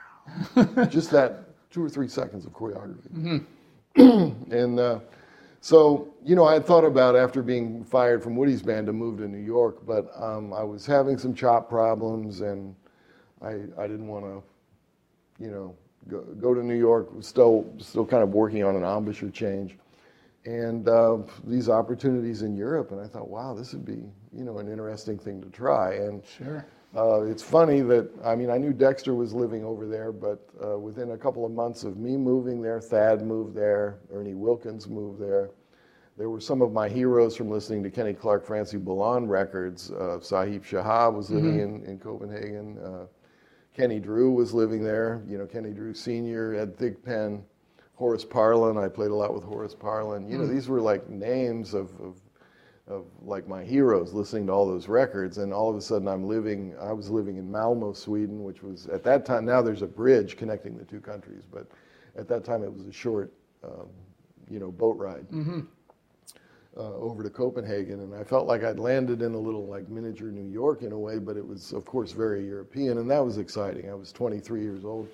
just 0.89 1.11
that 1.11 1.45
two 1.69 1.83
or 1.83 1.89
three 1.89 2.07
seconds 2.07 2.45
of 2.45 2.53
choreography. 2.53 3.45
and 3.95 4.79
uh, 4.79 4.99
so, 5.63 6.09
you 6.25 6.35
know, 6.35 6.43
I 6.43 6.55
had 6.55 6.65
thought 6.65 6.83
about 6.83 7.15
after 7.15 7.41
being 7.41 7.85
fired 7.85 8.21
from 8.21 8.35
Woody's 8.35 8.61
band 8.61 8.85
to 8.87 8.91
move 8.91 9.19
to 9.19 9.29
New 9.29 9.37
York, 9.37 9.77
but 9.85 10.11
um, 10.21 10.51
I 10.51 10.61
was 10.61 10.85
having 10.85 11.17
some 11.17 11.33
chop 11.33 11.69
problems, 11.69 12.41
and 12.41 12.75
I 13.41 13.61
I 13.77 13.87
didn't 13.87 14.09
want 14.09 14.25
to, 14.25 14.43
you 15.41 15.49
know, 15.49 15.73
go, 16.09 16.19
go 16.19 16.53
to 16.53 16.61
New 16.61 16.77
York. 16.77 17.07
Still 17.21 17.65
still 17.77 18.05
kind 18.05 18.23
of 18.23 18.33
working 18.33 18.61
on 18.65 18.75
an 18.75 18.83
embouchure 18.83 19.29
change, 19.29 19.77
and 20.43 20.89
uh, 20.89 21.19
these 21.45 21.69
opportunities 21.69 22.41
in 22.41 22.57
Europe, 22.57 22.91
and 22.91 22.99
I 22.99 23.07
thought, 23.07 23.29
wow, 23.29 23.53
this 23.53 23.71
would 23.71 23.85
be 23.85 24.03
you 24.33 24.43
know 24.43 24.57
an 24.57 24.69
interesting 24.69 25.17
thing 25.17 25.41
to 25.41 25.47
try, 25.47 25.93
and. 25.93 26.21
Sure. 26.25 26.65
Uh, 26.95 27.23
it's 27.23 27.41
funny 27.41 27.81
that 27.81 28.07
I 28.23 28.35
mean 28.35 28.51
I 28.51 28.57
knew 28.57 28.71
Dexter 28.71 29.15
was 29.15 29.33
living 29.33 29.63
over 29.63 29.87
there, 29.87 30.11
but 30.11 30.47
uh, 30.63 30.77
within 30.77 31.11
a 31.11 31.17
couple 31.17 31.45
of 31.45 31.51
months 31.51 31.83
of 31.83 31.97
me 31.97 32.17
moving 32.17 32.61
there, 32.61 32.79
Thad 32.79 33.23
moved 33.23 33.55
there, 33.55 33.99
Ernie 34.11 34.35
Wilkins 34.35 34.87
moved 34.87 35.19
there. 35.19 35.49
There 36.17 36.29
were 36.29 36.39
some 36.39 36.61
of 36.61 36.71
my 36.71 36.87
heroes 36.87 37.35
from 37.35 37.49
listening 37.49 37.81
to 37.83 37.89
Kenny 37.89 38.13
Clarke, 38.13 38.45
Francy 38.45 38.77
Boland 38.77 39.31
records. 39.31 39.89
Uh, 39.89 40.19
Sahib 40.19 40.63
Shihab 40.63 41.15
was 41.15 41.31
living 41.31 41.59
in, 41.59 41.83
in 41.85 41.97
Copenhagen. 41.97 42.77
Uh, 42.77 43.05
Kenny 43.75 43.99
Drew 43.99 44.31
was 44.31 44.53
living 44.53 44.83
there. 44.83 45.23
You 45.27 45.39
know, 45.39 45.47
Kenny 45.47 45.71
Drew 45.71 45.91
Sr., 45.95 46.53
Ed 46.53 46.77
Thigpen, 46.77 47.41
Horace 47.95 48.25
Parlan. 48.25 48.77
I 48.77 48.87
played 48.89 49.09
a 49.09 49.15
lot 49.15 49.33
with 49.33 49.43
Horace 49.43 49.73
Parlan. 49.73 50.29
You 50.29 50.37
know, 50.37 50.45
these 50.45 50.69
were 50.69 50.81
like 50.81 51.09
names 51.09 51.73
of, 51.73 51.99
of 51.99 52.21
of 52.87 53.05
like 53.21 53.47
my 53.47 53.63
heroes 53.63 54.13
listening 54.13 54.47
to 54.47 54.51
all 54.53 54.67
those 54.67 54.87
records 54.89 55.37
and 55.37 55.53
all 55.53 55.69
of 55.69 55.75
a 55.75 55.81
sudden 55.81 56.07
I'm 56.07 56.25
living 56.25 56.75
I 56.81 56.91
was 56.91 57.09
living 57.09 57.37
in 57.37 57.49
Malmo 57.49 57.93
Sweden 57.93 58.43
which 58.43 58.61
was 58.61 58.87
at 58.87 59.03
that 59.03 59.25
time 59.25 59.45
now 59.45 59.61
there's 59.61 59.81
a 59.83 59.87
bridge 59.87 60.35
connecting 60.35 60.77
the 60.77 60.83
two 60.83 60.99
countries 60.99 61.43
but 61.49 61.65
at 62.17 62.27
that 62.27 62.43
time 62.43 62.61
it 62.63 62.71
was 62.73 62.85
a 62.85 62.91
short 62.91 63.31
um, 63.63 63.87
you 64.49 64.59
know, 64.59 64.71
boat 64.71 64.97
ride. 64.97 65.25
Uh, 66.75 66.91
over 66.95 67.21
to 67.21 67.29
Copenhagen, 67.29 67.99
and 67.99 68.15
I 68.15 68.23
felt 68.23 68.47
like 68.47 68.63
I'd 68.63 68.79
landed 68.79 69.21
in 69.21 69.35
a 69.35 69.37
little 69.37 69.67
like 69.67 69.87
miniature 69.89 70.29
New 70.31 70.51
York 70.51 70.81
in 70.81 70.91
a 70.91 70.97
way, 70.97 71.19
but 71.19 71.37
it 71.37 71.47
was, 71.47 71.71
of 71.71 71.85
course, 71.85 72.13
very 72.13 72.43
European, 72.47 72.97
and 72.97 73.09
that 73.11 73.23
was 73.23 73.37
exciting. 73.37 73.91
I 73.91 73.93
was 73.93 74.11
23 74.11 74.61
years 74.63 74.83
old, 74.83 75.07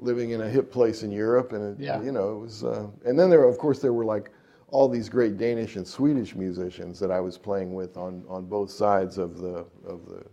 living 0.00 0.30
in 0.30 0.40
a 0.40 0.48
hip 0.48 0.72
place 0.72 1.04
in 1.04 1.12
Europe, 1.12 1.52
and 1.52 1.78
it, 1.78 1.82
Yeah. 1.82 2.02
you 2.02 2.10
know, 2.10 2.32
it 2.34 2.38
was. 2.40 2.64
Uh, 2.64 2.88
and 3.04 3.16
then 3.16 3.30
there, 3.30 3.44
of 3.44 3.56
course, 3.56 3.78
there 3.78 3.92
were 3.92 4.04
like 4.04 4.32
all 4.70 4.88
these 4.88 5.08
great 5.08 5.36
Danish 5.36 5.76
and 5.76 5.86
Swedish 5.86 6.34
musicians 6.34 6.98
that 7.00 7.10
I 7.10 7.20
was 7.20 7.36
playing 7.36 7.74
with 7.74 7.96
on 7.96 8.24
on 8.28 8.46
both 8.46 8.70
sides 8.70 9.18
of 9.18 9.38
the 9.38 9.66
of 9.84 10.06
the 10.06 10.24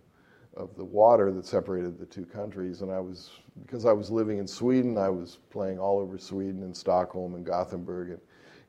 of 0.56 0.76
the 0.76 0.86
water 0.86 1.32
that 1.32 1.46
separated 1.46 2.00
the 2.00 2.06
two 2.06 2.26
countries. 2.26 2.82
And 2.82 2.92
I 2.92 3.00
was 3.00 3.32
because 3.62 3.86
I 3.86 3.94
was 3.94 4.10
living 4.12 4.38
in 4.38 4.48
Sweden, 4.48 4.98
I 4.98 5.10
was 5.10 5.40
playing 5.50 5.80
all 5.80 6.00
over 6.00 6.18
Sweden 6.18 6.64
and 6.64 6.76
Stockholm 6.76 7.36
and 7.36 7.46
Gothenburg, 7.46 8.10
and 8.10 8.20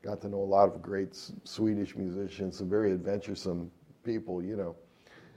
got 0.01 0.21
to 0.21 0.29
know 0.29 0.41
a 0.41 0.51
lot 0.51 0.69
of 0.69 0.81
great 0.81 1.19
Swedish 1.43 1.95
musicians, 1.95 2.57
some 2.57 2.69
very 2.69 2.91
adventuresome 2.91 3.71
people, 4.03 4.43
you 4.43 4.55
know. 4.55 4.75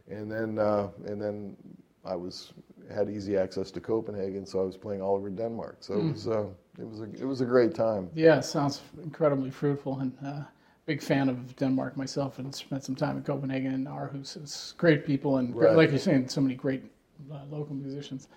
And 0.09 0.31
then 0.31 0.59
uh, 0.59 0.89
and 1.07 1.21
then 1.21 1.57
I 2.05 2.17
was 2.17 2.53
had 2.91 3.09
easy 3.11 3.37
access 3.37 3.71
to 3.73 3.81
Copenhagen, 3.81 4.47
so 4.47 4.61
I 4.61 4.65
was 4.65 4.77
playing 4.77 5.03
all 5.03 5.15
over 5.17 5.31
Denmark. 5.31 5.77
So 5.81 5.95
it 5.95 6.13
was 6.13 6.29
uh, 6.29 6.47
it 6.79 6.89
was 6.89 7.01
a 7.01 7.05
it 7.05 7.25
was 7.25 7.41
a 7.41 7.45
great 7.45 7.75
time. 7.75 8.11
Yeah, 8.15 8.41
sounds 8.41 8.81
incredibly 9.03 9.51
fruitful, 9.51 10.01
and 10.01 10.13
uh, 10.25 10.43
big 10.87 11.03
fan 11.03 11.29
of 11.29 11.57
Denmark 11.57 11.97
myself, 11.97 12.39
and 12.39 12.55
spent 12.55 12.85
some 12.85 12.97
time 12.97 13.17
in 13.17 13.23
Copenhagen 13.23 13.75
and 13.75 13.87
Aarhus. 13.87 14.37
It's 14.37 14.73
great 14.73 15.07
people, 15.07 15.37
and 15.39 15.55
Right. 15.55 15.77
like 15.77 15.91
you're 15.91 15.99
saying, 15.99 16.29
so 16.29 16.41
many 16.41 16.55
great 16.55 16.83
uh, 17.31 17.45
local 17.51 17.75
musicians. 17.75 18.29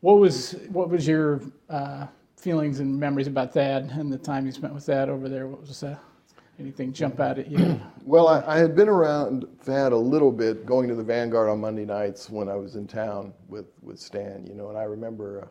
What 0.00 0.18
was 0.18 0.52
what 0.72 0.88
was 0.90 1.06
your 1.06 1.40
uh, 1.68 2.06
feelings 2.36 2.80
and 2.80 2.98
memories 2.98 3.26
about 3.26 3.52
that, 3.52 3.82
and 3.82 4.12
the 4.12 4.18
time 4.18 4.46
you 4.46 4.52
spent 4.52 4.74
with 4.74 4.86
that 4.86 5.08
over 5.08 5.28
there? 5.28 5.46
What 5.46 5.60
was 5.60 5.82
uh, 5.82 5.96
anything 6.60 6.92
jump 6.92 7.20
out 7.20 7.38
at 7.38 7.50
you? 7.50 7.80
Well, 8.06 8.28
I, 8.28 8.42
I 8.56 8.58
had 8.58 8.74
been 8.74 8.88
around 8.88 9.46
Thad 9.60 9.92
a 9.92 9.96
little 9.96 10.32
bit, 10.32 10.66
going 10.66 10.88
to 10.88 10.94
the 10.96 11.02
Vanguard 11.02 11.48
on 11.48 11.60
Monday 11.60 11.84
nights 11.84 12.28
when 12.28 12.48
I 12.48 12.56
was 12.56 12.74
in 12.74 12.86
town 12.86 13.32
with, 13.46 13.66
with 13.82 14.00
Stan, 14.00 14.46
you 14.48 14.54
know, 14.54 14.70
and 14.70 14.76
I 14.76 14.84
remember, 14.84 15.44
uh, 15.44 15.48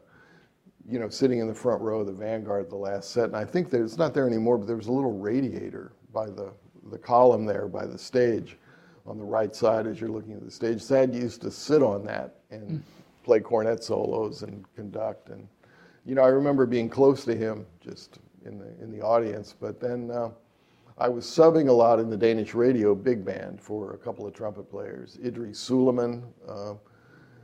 you 0.90 1.00
know, 1.00 1.08
sitting 1.08 1.40
in 1.40 1.48
the 1.48 1.54
front 1.54 1.80
row 1.82 2.02
of 2.02 2.08
the 2.08 2.12
Vanguard 2.12 2.70
the 2.70 2.76
last 2.76 3.12
set, 3.12 3.26
and 3.26 3.36
I 3.36 3.46
think 3.46 3.70
that 3.70 3.82
it's 3.82 3.98
not 3.98 4.14
there 4.14 4.28
anymore, 4.28 4.58
but 4.58 4.68
there 4.68 4.76
was 4.76 4.88
a 4.88 4.92
little 4.92 5.18
radiator 5.18 5.94
by 6.12 6.26
the, 6.26 6.52
the 6.92 6.98
column 6.98 7.46
there 7.46 7.68
by 7.68 7.86
the 7.86 7.98
stage 7.98 8.58
on 9.06 9.18
the 9.18 9.24
right 9.24 9.56
side 9.56 9.86
as 9.88 10.02
you're 10.02 10.10
looking 10.10 10.34
at 10.34 10.44
the 10.44 10.52
stage. 10.52 10.84
Thad 10.84 11.14
used 11.14 11.42
to 11.44 11.52
sit 11.52 11.84
on 11.84 12.04
that 12.06 12.40
and 12.50 12.84
play 13.24 13.40
cornet 13.40 13.84
solos 13.84 14.42
and 14.42 14.66
conduct, 14.76 15.30
and 15.30 15.48
you 16.04 16.16
know, 16.16 16.24
I 16.24 16.30
remember 16.30 16.66
being 16.66 16.90
close 16.90 17.24
to 17.26 17.36
him 17.36 17.68
just 17.80 18.18
in 18.44 18.58
the 18.58 18.68
in 18.84 18.92
the 18.92 19.02
audience, 19.02 19.56
but 19.58 19.80
then. 19.80 20.12
Uh, 20.12 20.32
I 21.00 21.08
was 21.08 21.26
subbing 21.26 21.70
a 21.70 21.72
lot 21.72 22.00
in 22.00 22.10
the 22.10 22.18
Danish 22.18 22.54
radio 22.54 22.94
big 22.94 23.24
band 23.24 23.62
for 23.62 23.94
a 23.94 23.98
couple 23.98 24.28
of 24.28 24.34
trumpet 24.34 24.70
players. 24.70 25.18
Idrees 25.24 25.56
Sulieman 25.56 26.24
uh, 26.46 26.74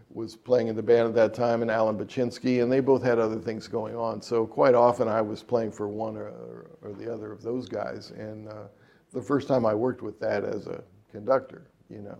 was 0.09 0.35
playing 0.35 0.67
in 0.67 0.75
the 0.75 0.83
band 0.83 1.07
at 1.07 1.15
that 1.15 1.33
time, 1.33 1.61
and 1.61 1.71
Allan 1.71 1.97
Botschinsky, 1.97 2.61
and 2.61 2.69
they 2.69 2.81
both 2.81 3.01
had 3.01 3.17
other 3.17 3.39
things 3.39 3.69
going 3.69 3.95
on. 3.95 4.21
So 4.21 4.45
quite 4.45 4.75
often 4.75 5.07
I 5.07 5.21
was 5.21 5.41
playing 5.41 5.71
for 5.71 5.87
one 5.87 6.17
or, 6.17 6.69
or 6.81 6.91
the 6.93 7.11
other 7.11 7.31
of 7.31 7.43
those 7.43 7.69
guys. 7.69 8.11
And 8.11 8.49
uh, 8.49 8.65
the 9.13 9.21
first 9.21 9.47
time 9.47 9.65
I 9.65 9.73
worked 9.73 10.01
with 10.01 10.19
Thad 10.19 10.43
as 10.43 10.67
a 10.67 10.83
conductor, 11.09 11.67
you 11.89 12.01
know. 12.01 12.17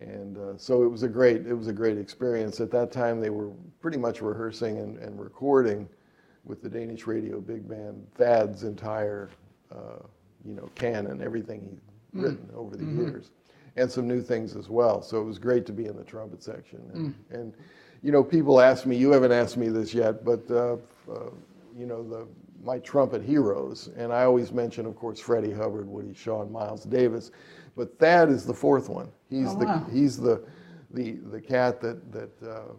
And 0.00 0.36
uh, 0.36 0.58
so 0.58 0.82
it 0.82 0.88
was 0.88 1.02
a 1.02 1.08
great 1.08 1.46
it 1.46 1.54
was 1.54 1.68
a 1.68 1.72
great 1.72 1.96
experience. 1.96 2.60
At 2.60 2.70
that 2.72 2.92
time, 2.92 3.20
they 3.20 3.30
were 3.30 3.52
pretty 3.80 3.98
much 3.98 4.20
rehearsing 4.20 4.78
and, 4.78 4.98
and 4.98 5.18
recording 5.18 5.88
with 6.44 6.60
the 6.60 6.68
Danish 6.68 7.06
radio 7.06 7.40
big 7.40 7.66
band 7.66 8.06
Thad's 8.16 8.64
entire 8.64 9.30
uh, 9.70 10.00
you 10.44 10.54
know 10.54 10.68
canon, 10.74 11.22
everything 11.22 11.60
he'd 11.62 11.80
written 12.22 12.48
over 12.54 12.76
the 12.76 12.84
years, 12.84 13.30
and 13.76 13.90
some 13.90 14.06
new 14.06 14.20
things 14.20 14.56
as 14.56 14.68
well. 14.68 15.02
So 15.02 15.20
it 15.20 15.24
was 15.24 15.38
great 15.38 15.64
to 15.66 15.72
be 15.72 15.86
in 15.86 15.96
the 15.96 16.04
trumpet 16.04 16.42
section. 16.42 16.80
And, 16.92 17.14
and 17.30 17.54
you 18.02 18.10
know, 18.12 18.22
people 18.24 18.60
ask 18.60 18.84
me, 18.86 18.96
you 18.96 19.12
haven't 19.12 19.32
asked 19.32 19.56
me 19.56 19.68
this 19.68 19.94
yet, 19.94 20.24
but 20.24 20.42
uh, 20.50 20.76
uh, 21.10 21.30
you 21.76 21.86
know 21.86 22.02
the 22.02 22.26
my 22.64 22.78
trumpet 22.78 23.22
heroes, 23.22 23.90
and 23.96 24.12
I 24.12 24.22
always 24.24 24.52
mention, 24.52 24.86
of 24.86 24.94
course, 24.94 25.18
Freddie 25.18 25.50
Hubbard, 25.52 25.88
Woody 25.88 26.14
Shaw, 26.14 26.42
and 26.42 26.50
Miles 26.52 26.84
Davis, 26.84 27.32
but 27.76 27.98
Thad 27.98 28.30
is 28.30 28.44
the 28.46 28.54
fourth 28.54 28.88
one. 28.88 29.10
He's 29.30 29.48
Oh, 29.54 29.58
the 29.58 29.64
wow. 29.66 29.86
he's 29.92 30.16
the 30.16 30.42
the 30.90 31.12
the 31.30 31.40
cat 31.40 31.80
that 31.80 32.12
that 32.12 32.42
uh, 32.42 32.72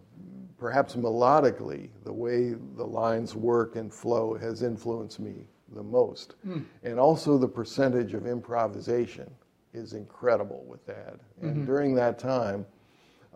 perhaps 0.57 0.95
melodically 0.95 1.89
the 2.05 2.13
way 2.13 2.53
the 2.77 2.85
lines 2.85 3.35
work 3.35 3.75
and 3.75 3.93
flow 3.93 4.35
has 4.35 4.61
influenced 4.63 5.19
me 5.19 5.47
the 5.73 5.83
most, 5.83 6.35
and 6.83 6.99
also 6.99 7.37
the 7.37 7.47
percentage 7.47 8.13
of 8.13 8.25
improvisation 8.27 9.29
is 9.73 9.93
incredible 9.93 10.63
with 10.67 10.85
that. 10.85 11.15
And 11.41 11.65
during 11.65 11.95
that 11.95 12.19
time. 12.19 12.65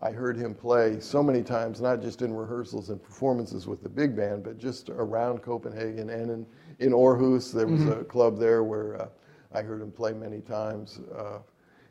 I 0.00 0.12
heard 0.12 0.36
him 0.36 0.54
play 0.54 1.00
so 1.00 1.22
many 1.24 1.42
times, 1.42 1.80
not 1.80 2.00
just 2.00 2.22
in 2.22 2.32
rehearsals 2.32 2.90
and 2.90 3.02
performances 3.02 3.66
with 3.66 3.82
the 3.82 3.88
big 3.88 4.14
band, 4.14 4.44
but 4.44 4.56
just 4.56 4.90
around 4.90 5.42
Copenhagen 5.42 6.10
and 6.10 6.30
in, 6.30 6.46
in 6.78 6.92
Aarhus. 6.92 7.52
There 7.52 7.66
was 7.66 7.84
a 7.86 8.04
club 8.04 8.38
there 8.38 8.62
where 8.62 9.02
uh, 9.02 9.08
I 9.52 9.62
heard 9.62 9.82
him 9.82 9.90
play 9.90 10.12
many 10.12 10.40
times. 10.40 11.00
Uh, 11.16 11.38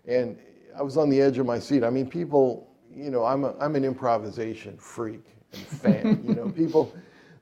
and 0.07 0.37
I 0.77 0.81
was 0.81 0.95
on 0.95 1.09
the 1.09 1.19
edge 1.19 1.37
of 1.37 1.45
my 1.45 1.59
seat. 1.59 1.83
I 1.83 1.89
mean, 1.89 2.07
people, 2.09 2.73
you 2.95 3.09
know, 3.09 3.25
I'm, 3.25 3.43
a, 3.43 3.53
I'm 3.59 3.75
an 3.75 3.83
improvisation 3.83 4.77
freak 4.77 5.25
and 5.51 5.67
fan. 5.67 6.23
you 6.25 6.33
know, 6.33 6.49
people, 6.55 6.93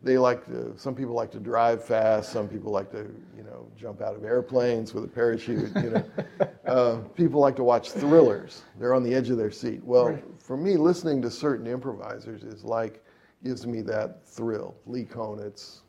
they 0.05 0.19
like 0.19 0.45
to, 0.45 0.71
some 0.77 0.93
people 0.93 1.15
like 1.15 1.31
to 1.31 1.39
drive 1.39 1.83
fast, 1.83 2.31
some 2.31 2.47
people 2.47 2.71
like 2.71 2.91
to, 2.91 3.11
you 3.35 3.41
know, 3.43 3.67
jump 3.75 4.01
out 4.01 4.15
of 4.15 4.23
airplanes 4.23 4.93
with 4.93 5.03
a 5.03 5.07
parachute, 5.07 5.75
you 5.77 5.89
know. 5.89 6.05
uh, 6.67 6.97
people 7.15 7.41
like 7.41 7.55
to 7.55 7.63
watch 7.63 7.89
thrillers. 7.89 8.61
They're 8.79 8.93
on 8.93 9.01
the 9.01 9.15
edge 9.15 9.31
of 9.31 9.37
their 9.37 9.49
seat. 9.49 9.83
Well, 9.83 10.09
Right. 10.11 10.23
for 10.37 10.57
me, 10.57 10.77
listening 10.77 11.23
to 11.23 11.31
certain 11.31 11.65
improvisers 11.65 12.43
is 12.43 12.63
like, 12.63 13.03
gives 13.43 13.65
me 13.65 13.81
that 13.81 14.23
thrill. 14.27 14.75
Lee 14.85 15.05
Konitz, 15.05 15.79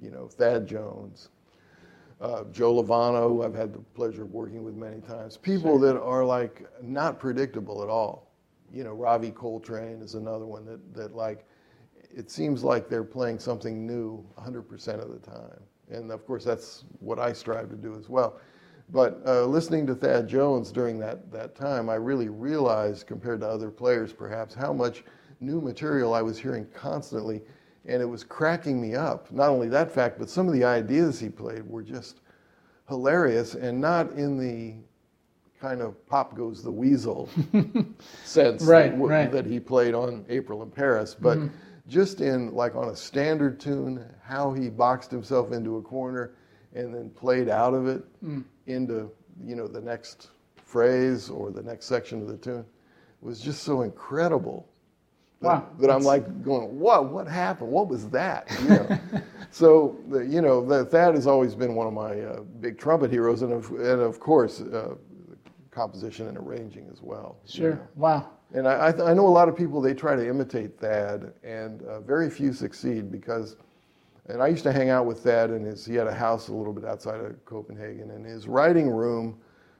you 0.00 0.10
know, 0.10 0.26
Thad 0.26 0.66
Jones, 0.66 1.28
uh, 2.22 2.44
Joe 2.44 2.82
Lovano, 2.82 3.28
who 3.28 3.42
I've 3.42 3.54
had 3.54 3.74
the 3.74 3.80
pleasure 3.94 4.22
of 4.22 4.32
working 4.32 4.64
with 4.64 4.74
many 4.74 5.02
times. 5.02 5.36
People 5.36 5.78
that 5.80 6.00
are 6.00 6.24
like 6.24 6.66
not 6.82 7.20
predictable 7.20 7.82
at 7.82 7.90
all. 7.90 8.32
You 8.72 8.84
know, 8.84 8.94
Ravi 8.94 9.30
Coltrane 9.32 10.00
is 10.00 10.14
another 10.14 10.46
one 10.46 10.64
that, 10.64 10.94
that 10.94 11.14
like, 11.14 11.46
it 12.16 12.30
seems 12.30 12.64
like 12.64 12.88
they're 12.88 13.04
playing 13.04 13.38
something 13.38 13.86
new 13.86 14.24
100% 14.40 14.88
of 15.02 15.10
the 15.10 15.18
time. 15.18 15.60
And 15.90 16.10
of 16.10 16.26
course, 16.26 16.44
that's 16.44 16.84
what 17.00 17.20
I 17.20 17.32
strive 17.32 17.70
to 17.70 17.76
do 17.76 17.96
as 17.98 18.08
well. 18.08 18.40
But 18.90 19.20
uh, 19.26 19.44
listening 19.46 19.86
to 19.88 19.94
Thad 19.94 20.28
Jones 20.28 20.72
during 20.72 20.98
that, 21.00 21.30
that 21.32 21.54
time, 21.56 21.90
I 21.90 21.96
really 21.96 22.28
realized, 22.30 23.06
compared 23.06 23.40
to 23.40 23.48
other 23.48 23.70
players 23.70 24.12
perhaps, 24.12 24.54
how 24.54 24.72
much 24.72 25.04
new 25.40 25.60
material 25.60 26.14
I 26.14 26.22
was 26.22 26.38
hearing 26.38 26.66
constantly. 26.74 27.42
And 27.86 28.02
it 28.02 28.06
was 28.06 28.24
cracking 28.24 28.80
me 28.80 28.94
up. 28.96 29.30
Not 29.32 29.50
only 29.50 29.68
that 29.68 29.90
fact, 29.92 30.18
but 30.18 30.30
some 30.30 30.48
of 30.48 30.54
the 30.54 30.64
ideas 30.64 31.20
he 31.20 31.28
played 31.28 31.68
were 31.68 31.82
just 31.82 32.20
hilarious 32.88 33.54
and 33.54 33.80
not 33.80 34.12
in 34.12 34.38
the 34.38 34.74
kind 35.60 35.82
of 35.82 36.06
pop 36.06 36.36
goes 36.36 36.62
the 36.62 36.70
weasel 36.70 37.28
sense 38.24 38.62
Right, 38.64 38.90
that, 38.90 38.90
w- 38.92 39.10
right. 39.10 39.32
that 39.32 39.46
he 39.46 39.58
played 39.60 39.94
on 39.94 40.24
April 40.28 40.62
in 40.62 40.70
Paris, 40.70 41.14
but 41.14 41.38
just 41.88 42.20
in 42.20 42.52
like 42.54 42.74
on 42.74 42.88
a 42.88 42.96
standard 42.96 43.60
tune, 43.60 44.04
how 44.22 44.52
he 44.52 44.68
boxed 44.68 45.10
himself 45.10 45.52
into 45.52 45.76
a 45.76 45.82
corner 45.82 46.32
and 46.74 46.94
then 46.94 47.10
played 47.10 47.48
out 47.48 47.74
of 47.74 47.86
it 47.86 48.04
into 48.66 49.10
you 49.44 49.54
know 49.56 49.66
the 49.66 49.80
next 49.80 50.30
phrase 50.56 51.30
or 51.30 51.50
the 51.50 51.62
next 51.62 51.86
section 51.86 52.20
of 52.20 52.28
the 52.28 52.36
tune 52.36 52.64
was 53.20 53.40
just 53.40 53.62
so 53.62 53.82
incredible. 53.82 54.68
That, 55.42 55.48
Wow, 55.48 55.68
that 55.80 55.90
I'm 55.90 56.02
like 56.02 56.42
going, 56.42 56.78
what? 56.78 57.12
What 57.12 57.28
happened? 57.28 57.70
What 57.70 57.88
was 57.88 58.08
that? 58.10 58.50
You 58.62 58.68
know? 58.70 58.98
so 59.50 59.98
the, 60.08 60.20
you 60.20 60.40
know 60.40 60.64
that 60.66 60.90
that 60.90 61.14
has 61.14 61.26
always 61.26 61.54
been 61.54 61.74
one 61.74 61.86
of 61.86 61.92
my 61.92 62.20
uh, 62.20 62.40
big 62.60 62.78
trumpet 62.78 63.10
heroes, 63.10 63.42
and 63.42 63.52
of, 63.52 63.70
and 63.72 64.00
of 64.00 64.18
course 64.18 64.62
uh, 64.62 64.94
composition 65.70 66.26
and 66.28 66.38
arranging 66.38 66.88
as 66.90 67.02
well. 67.02 67.36
you 67.44 67.52
Sure. 67.52 67.74
know. 67.74 67.88
Wow. 67.96 68.30
And 68.54 68.66
I, 68.68 68.88
I, 68.88 68.92
th- 68.92 69.04
I 69.04 69.12
know 69.12 69.26
a 69.26 69.28
lot 69.28 69.48
of 69.48 69.56
people, 69.56 69.80
they 69.80 69.94
try 69.94 70.14
to 70.14 70.26
imitate 70.26 70.78
Thad, 70.78 71.32
and 71.42 71.82
uh, 71.82 72.00
very 72.00 72.30
few 72.30 72.52
succeed 72.52 73.10
because, 73.10 73.56
and 74.28 74.40
I 74.42 74.46
used 74.46 74.62
to 74.62 74.72
hang 74.72 74.88
out 74.88 75.04
with 75.04 75.20
Thad, 75.20 75.50
and 75.50 75.66
his, 75.66 75.84
he 75.84 75.94
had 75.94 76.06
a 76.06 76.14
house 76.14 76.48
a 76.48 76.54
little 76.54 76.72
bit 76.72 76.84
outside 76.84 77.20
of 77.20 77.44
Copenhagen, 77.44 78.12
and 78.12 78.24
his 78.24 78.46
writing 78.46 78.88
room 78.88 79.36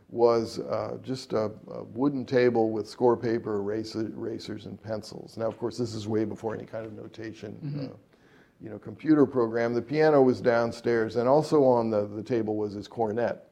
was 0.09 0.59
uh, 0.61 0.99
just 1.03 1.33
a, 1.33 1.51
a 1.71 1.85
wooden 1.85 2.25
table 2.25 2.71
with 2.71 2.89
score 2.89 3.17
paper, 3.17 3.57
eraser, 3.57 4.01
erasers, 4.01 4.67
and 4.67 4.83
pencils. 4.83 5.37
Now, 5.37 5.47
of 5.47 5.59
course, 5.59 5.79
this 5.79 5.95
is 5.95 6.07
way 6.07 6.25
before 6.25 6.55
any 6.55 6.65
kind 6.65 6.87
of 6.87 6.93
notation, 6.93 7.57
uh, 7.93 7.97
you 8.61 8.71
know, 8.71 8.79
computer 8.79 9.27
program. 9.27 9.75
The 9.75 9.83
piano 9.83 10.23
was 10.23 10.41
downstairs, 10.41 11.17
and 11.17 11.29
also 11.29 11.65
on 11.65 11.91
the, 11.91 12.07
the 12.07 12.23
table 12.23 12.57
was 12.57 12.73
his 12.73 12.89
cornet. 12.89 13.45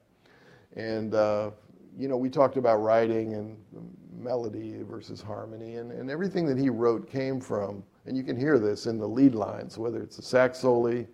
And, 0.77 1.15
uh, 1.15 1.51
you 1.97 2.09
know, 2.09 2.17
we 2.17 2.29
talked 2.29 2.57
about 2.57 2.77
writing 2.77 3.35
and 3.35 3.57
melody 4.17 4.83
versus 4.83 5.21
harmony, 5.21 5.77
and, 5.77 5.93
and 5.93 6.11
everything 6.11 6.47
that 6.47 6.59
he 6.59 6.71
wrote 6.71 7.11
came 7.11 7.41
from, 7.41 7.83
and 8.07 8.17
you 8.17 8.23
can 8.23 8.37
hear 8.37 8.59
this 8.59 8.87
in 8.87 8.99
the 8.99 9.07
lead 9.07 9.35
lines, 9.35 9.79
whether 9.79 10.03
it's 10.03 10.17
the 10.17 10.23
sax 10.23 10.59
soli 10.59 11.07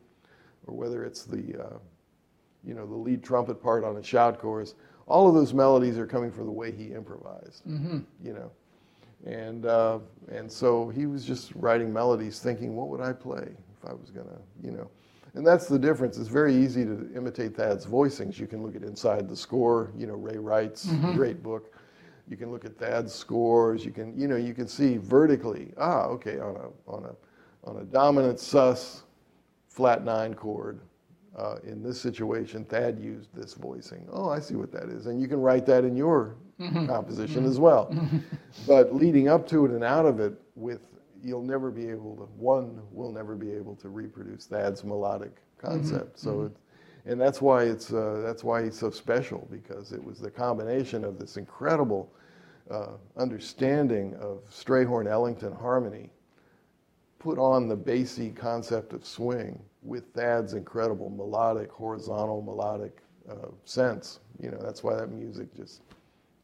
or 0.66 0.74
whether 0.74 1.04
it's 1.04 1.24
the, 1.24 1.60
uh, 1.62 1.78
you 2.64 2.74
know, 2.74 2.86
the 2.86 2.94
lead 2.94 3.22
trumpet 3.22 3.62
part 3.62 3.84
on 3.84 3.96
a 3.96 4.02
shout 4.02 4.38
chorus. 4.38 4.74
All 5.06 5.28
of 5.28 5.34
those 5.34 5.52
melodies 5.52 5.98
are 5.98 6.06
coming 6.06 6.30
from 6.30 6.46
the 6.46 6.52
way 6.52 6.70
he 6.70 6.92
improvised, 6.92 7.62
you 8.22 8.32
know. 8.32 8.50
And, 9.26 9.66
uh, 9.66 9.98
and 10.30 10.50
so 10.50 10.88
he 10.88 11.06
was 11.06 11.24
just 11.24 11.52
writing 11.54 11.92
melodies 11.92 12.38
thinking, 12.38 12.76
what 12.76 12.88
would 12.88 13.00
I 13.00 13.12
play 13.12 13.48
if 13.76 13.88
I 13.88 13.92
was 13.92 14.10
going 14.10 14.26
to, 14.28 14.38
you 14.62 14.70
know. 14.70 14.88
And 15.34 15.46
that's 15.46 15.66
the 15.66 15.78
difference. 15.78 16.18
It's 16.18 16.28
very 16.28 16.54
easy 16.54 16.84
to 16.84 17.08
imitate 17.14 17.56
Thad's 17.56 17.86
voicings. 17.86 18.38
You 18.38 18.46
can 18.46 18.62
look 18.62 18.74
at 18.74 18.82
Inside 18.82 19.28
the 19.28 19.36
Score, 19.36 19.92
you 19.96 20.06
know, 20.06 20.14
Ray 20.14 20.38
Wright's 20.38 20.86
great 21.14 21.42
book. 21.42 21.74
You 22.28 22.36
can 22.36 22.50
look 22.50 22.64
at 22.64 22.76
Thad's 22.78 23.12
scores. 23.12 23.84
You 23.84 23.90
can, 23.90 24.18
you 24.18 24.28
know, 24.28 24.36
you 24.36 24.54
can 24.54 24.68
see 24.68 24.96
vertically, 24.96 25.72
ah, 25.78 26.04
okay, 26.04 26.38
on 26.38 26.56
a, 26.56 26.90
on 26.90 27.04
a, 27.04 27.68
on 27.68 27.76
a 27.78 27.84
dominant 27.84 28.38
sus 28.38 29.02
flat 29.68 30.04
nine 30.04 30.34
chord, 30.34 30.80
uh, 31.36 31.56
in 31.64 31.82
this 31.82 32.00
situation, 32.00 32.64
Thad 32.64 32.98
used 32.98 33.34
this 33.34 33.54
voicing. 33.54 34.06
Oh, 34.12 34.28
I 34.28 34.40
see 34.40 34.54
what 34.54 34.72
that 34.72 34.88
is. 34.88 35.06
And 35.06 35.20
you 35.20 35.28
can 35.28 35.40
write 35.40 35.64
that 35.66 35.84
in 35.84 35.96
your 35.96 36.36
composition 36.86 37.44
as 37.44 37.58
well. 37.58 37.94
but 38.66 38.94
leading 38.94 39.28
up 39.28 39.46
to 39.48 39.64
it 39.64 39.70
and 39.70 39.84
out 39.84 40.06
of 40.06 40.20
it, 40.20 40.34
with 40.56 40.80
you'll 41.22 41.42
never 41.42 41.70
be 41.70 41.88
able 41.88 42.16
to, 42.16 42.22
one 42.36 42.80
will 42.92 43.12
never 43.12 43.34
be 43.34 43.52
able 43.52 43.76
to 43.76 43.88
reproduce 43.88 44.46
Thad's 44.46 44.84
melodic 44.84 45.36
concept. 45.58 46.18
So 46.18 46.42
it, 46.44 46.52
and 47.10 47.20
that's 47.20 47.40
why 47.40 47.64
it's 47.64 47.92
uh, 47.92 48.22
that's 48.24 48.44
why 48.44 48.64
he's 48.64 48.78
so 48.78 48.90
special 48.90 49.48
because 49.50 49.92
it 49.92 50.02
was 50.02 50.18
the 50.20 50.30
combination 50.30 51.04
of 51.04 51.18
this 51.18 51.36
incredible 51.36 52.12
uh, 52.70 52.92
understanding 53.16 54.14
of 54.16 54.44
Strayhorn 54.50 55.08
Ellington 55.08 55.52
harmony 55.52 56.10
put 57.18 57.38
on 57.38 57.68
the 57.68 57.76
Basie 57.76 58.34
concept 58.34 58.92
of 58.92 59.04
swing 59.04 59.60
with 59.82 60.04
Thad's 60.14 60.54
incredible 60.54 61.10
melodic, 61.10 61.70
horizontal 61.70 62.42
melodic 62.42 63.02
uh, 63.30 63.48
sense. 63.64 64.20
You 64.40 64.50
know, 64.50 64.58
that's 64.62 64.82
why 64.82 64.94
that 64.96 65.10
music 65.10 65.54
just, 65.54 65.82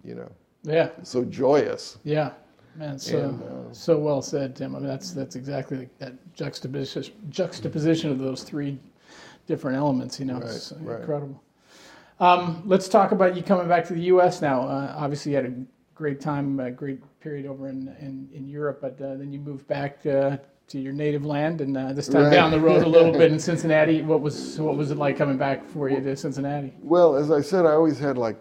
you 0.04 0.14
know, 0.14 0.30
Yeah, 0.64 0.90
so 1.02 1.24
joyous. 1.24 1.98
yeah, 2.04 2.32
man, 2.78 2.98
so 2.98 3.18
And, 3.18 3.42
uh, 3.42 3.72
so 3.72 3.98
well 3.98 4.22
said, 4.22 4.56
Tim. 4.56 4.74
I 4.74 4.78
mean, 4.78 4.88
that's 4.88 5.12
that's 5.12 5.36
exactly 5.36 5.88
that 5.98 6.12
juxtaposition 6.34 7.14
juxtaposition 7.30 8.10
of 8.10 8.18
those 8.18 8.42
three 8.42 8.78
different 9.46 9.76
elements. 9.76 10.18
You 10.20 10.26
know, 10.26 10.38
it's 10.38 10.72
Right, 10.72 10.82
right. 10.92 11.00
incredible. 11.00 11.42
Um, 12.18 12.62
let's 12.64 12.88
talk 12.88 13.12
about 13.12 13.36
you 13.36 13.42
coming 13.42 13.68
back 13.68 13.84
to 13.86 13.94
the 13.94 14.02
U.S. 14.02 14.40
now. 14.40 14.62
Uh, 14.62 14.94
obviously, 14.96 15.32
you 15.32 15.36
had 15.36 15.46
a 15.46 15.54
great 15.94 16.20
time, 16.20 16.58
a 16.60 16.70
great 16.70 17.00
period 17.20 17.46
over 17.46 17.68
in 17.68 17.94
in, 18.00 18.28
in 18.32 18.48
Europe, 18.48 18.78
but 18.80 19.00
uh, 19.00 19.16
then 19.16 19.32
you 19.32 19.38
moved 19.38 19.66
back. 19.66 20.04
Uh, 20.06 20.36
to 20.68 20.80
your 20.80 20.92
native 20.92 21.24
land, 21.24 21.60
and 21.60 21.76
uh, 21.76 21.92
this 21.92 22.08
time 22.08 22.24
Right. 22.24 22.32
down 22.32 22.50
the 22.50 22.58
road 22.58 22.82
a 22.82 22.88
little 22.88 23.12
bit 23.12 23.30
in 23.30 23.38
Cincinnati. 23.50 24.02
What 24.02 24.20
was 24.20 24.58
what 24.58 24.76
was 24.76 24.90
it 24.90 24.96
like 24.96 25.16
coming 25.16 25.36
back 25.36 25.64
for 25.64 25.88
you 25.88 26.00
to 26.00 26.16
Cincinnati? 26.16 26.74
Well, 26.82 27.14
as 27.14 27.30
I 27.30 27.40
said, 27.40 27.66
I 27.66 27.70
always 27.70 28.00
had 28.00 28.18
like 28.18 28.36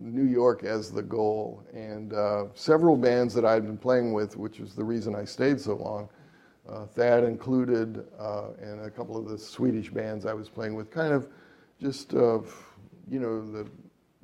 New 0.00 0.24
York 0.24 0.64
as 0.64 0.90
the 0.90 1.02
goal, 1.02 1.62
and 1.72 2.12
uh, 2.12 2.44
several 2.54 2.96
bands 2.96 3.34
that 3.34 3.44
I'd 3.44 3.66
been 3.66 3.78
playing 3.78 4.12
with, 4.12 4.36
which 4.36 4.60
was 4.60 4.74
the 4.74 4.84
reason 4.84 5.14
I 5.14 5.24
stayed 5.24 5.60
so 5.60 5.74
long. 5.74 6.08
Uh, 6.68 6.86
Thad 6.86 7.24
included, 7.24 8.04
uh, 8.18 8.50
and 8.60 8.80
a 8.82 8.90
couple 8.90 9.16
of 9.16 9.28
the 9.28 9.38
Swedish 9.38 9.90
bands 9.90 10.26
I 10.26 10.34
was 10.34 10.48
playing 10.48 10.74
with, 10.74 10.90
kind 10.90 11.12
of 11.12 11.28
just, 11.80 12.14
uh, 12.14 12.40
you 13.10 13.18
know, 13.20 13.40
the 13.50 13.66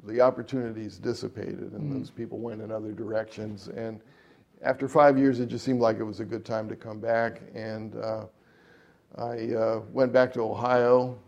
the 0.07 0.21
opportunities 0.21 0.99
dissipated, 0.99 1.73
and 1.73 1.91
those 1.91 2.11
people 2.11 2.39
went 2.39 2.61
in 2.61 2.71
other 2.71 2.93
directions. 2.93 3.69
And 3.69 4.01
after 4.63 4.87
five 4.87 5.19
years, 5.19 5.41
it 5.41 5.47
just 5.47 5.65
seemed 5.65 5.81
like 5.81 5.99
it 5.99 6.05
was 6.05 6.21
a 6.21 6.27
good 6.27 6.45
time 6.45 6.69
to 6.69 6.77
come 6.77 7.01
back, 7.01 7.41
and 7.55 7.97
uh, 7.97 8.27
I 9.17 9.55
uh, 9.55 9.81
went 9.93 10.13
back 10.13 10.33
to 10.35 10.43
Ohio, 10.43 11.19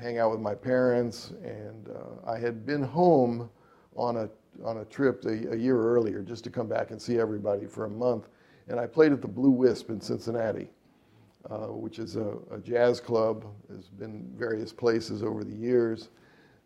hang 0.00 0.18
out 0.18 0.30
with 0.30 0.40
my 0.40 0.54
parents, 0.54 1.32
and 1.44 1.88
uh, 1.88 2.30
I 2.30 2.38
had 2.38 2.64
been 2.66 2.82
home 2.82 3.50
on 3.96 4.16
a 4.16 4.28
on 4.64 4.78
a 4.78 4.84
trip 4.86 5.24
a, 5.24 5.52
a 5.52 5.56
year 5.56 5.80
earlier 5.80 6.22
just 6.22 6.42
to 6.44 6.50
come 6.50 6.66
back 6.68 6.90
and 6.90 7.00
see 7.00 7.18
everybody 7.18 7.66
for 7.66 7.84
a 7.84 7.90
month, 7.90 8.28
and 8.68 8.80
I 8.80 8.86
played 8.86 9.12
at 9.12 9.22
the 9.22 9.28
Blue 9.28 9.50
Wisp 9.50 9.90
in 9.90 10.00
Cincinnati, 10.00 10.70
uh, 11.50 11.68
which 11.68 11.98
is 11.98 12.16
a, 12.16 12.36
a 12.50 12.58
jazz 12.58 13.00
club. 13.00 13.44
Has 13.70 13.88
been 13.88 14.30
various 14.36 14.72
places 14.72 15.22
over 15.22 15.44
the 15.44 15.54
years, 15.54 16.08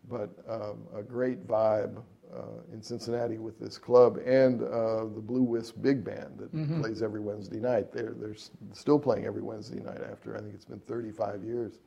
but 0.09 0.29
um, 0.49 0.79
a 0.95 1.03
great 1.03 1.45
vibe 1.47 2.01
uh, 2.33 2.61
in 2.73 2.81
Cincinnati 2.81 3.37
with 3.37 3.59
this 3.59 3.77
club 3.77 4.17
and 4.25 4.61
uh, 4.63 5.05
the 5.05 5.21
Blue 5.21 5.43
Wisp 5.43 5.75
Big 5.81 6.03
Band 6.03 6.37
that 6.39 6.51
plays 6.81 7.01
every 7.01 7.21
Wednesday 7.21 7.59
night. 7.59 7.91
They're 7.91 8.15
they're 8.17 8.35
still 8.73 8.99
playing 8.99 9.25
every 9.25 9.41
Wednesday 9.41 9.79
night 9.79 10.01
after 10.09 10.35
I 10.35 10.41
think 10.41 10.53
it's 10.53 10.65
been 10.65 10.79
35 10.81 11.43
years 11.43 11.79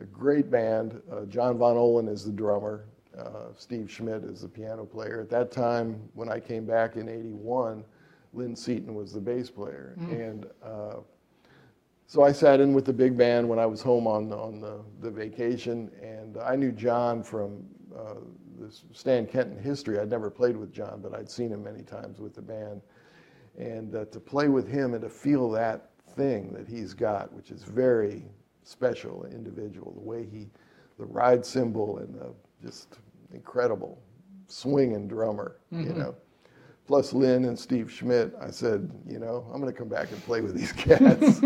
a 0.00 0.04
great 0.04 0.50
band. 0.50 1.00
Uh, 1.10 1.24
John 1.24 1.58
Von 1.58 1.76
Ohlen 1.76 2.08
is 2.08 2.24
the 2.24 2.32
drummer. 2.32 2.84
Uh, 3.16 3.52
Steve 3.56 3.90
Schmidt 3.90 4.24
is 4.24 4.42
the 4.42 4.48
piano 4.48 4.84
player. 4.84 5.20
At 5.20 5.30
that 5.30 5.50
time, 5.50 6.00
when 6.14 6.28
I 6.28 6.38
came 6.38 6.66
back 6.66 6.96
in 6.96 7.08
'81, 7.08 7.84
Lynn 8.34 8.54
Seaton 8.54 8.94
was 8.94 9.12
the 9.12 9.20
bass 9.20 9.50
player, 9.50 9.94
and 10.10 10.46
uh, 10.62 10.96
so 12.06 12.22
I 12.22 12.32
sat 12.32 12.60
in 12.60 12.74
with 12.74 12.84
the 12.84 12.92
big 12.92 13.16
band 13.16 13.48
when 13.48 13.58
I 13.58 13.66
was 13.66 13.80
home 13.80 14.06
on 14.06 14.32
on 14.32 14.60
the, 14.60 14.80
the 15.00 15.10
vacation, 15.10 15.90
and 16.02 16.36
I 16.36 16.56
knew 16.56 16.72
John 16.72 17.22
from 17.22 17.64
uh, 17.96 18.16
this 18.58 18.84
Stan 18.92 19.26
Kenton 19.26 19.58
history. 19.58 19.98
I'd 19.98 20.10
never 20.10 20.30
played 20.30 20.56
with 20.56 20.72
John, 20.72 21.00
but 21.02 21.14
I'd 21.14 21.30
seen 21.30 21.50
him 21.50 21.64
many 21.64 21.82
times 21.82 22.20
with 22.20 22.34
the 22.34 22.42
band, 22.42 22.82
and 23.58 23.94
uh, 23.94 24.04
to 24.06 24.20
play 24.20 24.48
with 24.48 24.68
him 24.68 24.92
and 24.92 25.02
to 25.02 25.08
feel 25.08 25.50
that 25.52 25.90
thing 26.14 26.52
that 26.52 26.68
he's 26.68 26.92
got, 26.92 27.32
which 27.32 27.50
is 27.50 27.62
very 27.64 28.24
special, 28.66 29.26
individual, 29.30 29.92
the 29.92 30.00
way 30.00 30.26
he, 30.30 30.48
the 30.98 31.04
ride 31.04 31.44
cymbal 31.44 31.98
and 31.98 32.14
the 32.14 32.32
just 32.62 32.98
incredible 33.32 33.98
swinging 34.48 35.08
drummer, 35.08 35.56
you 35.70 35.92
know. 35.92 36.14
Plus 36.86 37.12
Lynn 37.12 37.46
and 37.46 37.58
Steve 37.58 37.90
Schmidt, 37.90 38.32
I 38.40 38.48
said, 38.48 38.88
you 39.08 39.18
know, 39.18 39.44
I'm 39.52 39.60
going 39.60 39.72
to 39.72 39.76
come 39.76 39.88
back 39.88 40.12
and 40.12 40.22
play 40.22 40.40
with 40.40 40.54
these 40.54 40.70
cats. 40.72 41.40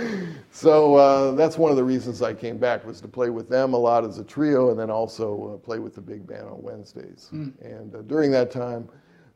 so 0.50 0.94
uh, 0.94 1.32
that's 1.32 1.58
one 1.58 1.70
of 1.70 1.76
the 1.76 1.84
reasons 1.84 2.22
I 2.22 2.32
came 2.32 2.56
back 2.56 2.86
was 2.86 3.02
to 3.02 3.08
play 3.08 3.28
with 3.28 3.50
them 3.50 3.74
a 3.74 3.76
lot 3.76 4.04
as 4.04 4.18
a 4.18 4.24
trio, 4.24 4.70
and 4.70 4.80
then 4.80 4.90
also 4.90 5.54
uh, 5.54 5.58
play 5.58 5.80
with 5.80 5.94
the 5.94 6.00
big 6.00 6.26
band 6.26 6.48
on 6.48 6.62
Wednesdays. 6.62 7.28
And 7.60 7.94
uh, 7.94 8.02
during 8.02 8.30
that 8.30 8.50
time, 8.50 8.88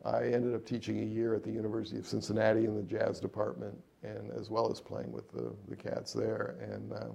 I 0.03 0.23
ended 0.23 0.55
up 0.55 0.65
teaching 0.65 0.99
a 0.99 1.05
year 1.05 1.35
at 1.35 1.43
the 1.43 1.51
University 1.51 1.99
of 1.99 2.07
Cincinnati 2.07 2.65
in 2.65 2.75
the 2.75 2.81
jazz 2.81 3.19
department, 3.19 3.77
and 4.01 4.31
as 4.31 4.49
well 4.49 4.71
as 4.71 4.81
playing 4.81 5.11
with 5.11 5.31
the, 5.31 5.53
the 5.69 5.75
cats 5.75 6.11
there. 6.11 6.55
And 6.59 6.91
uh, 6.91 7.09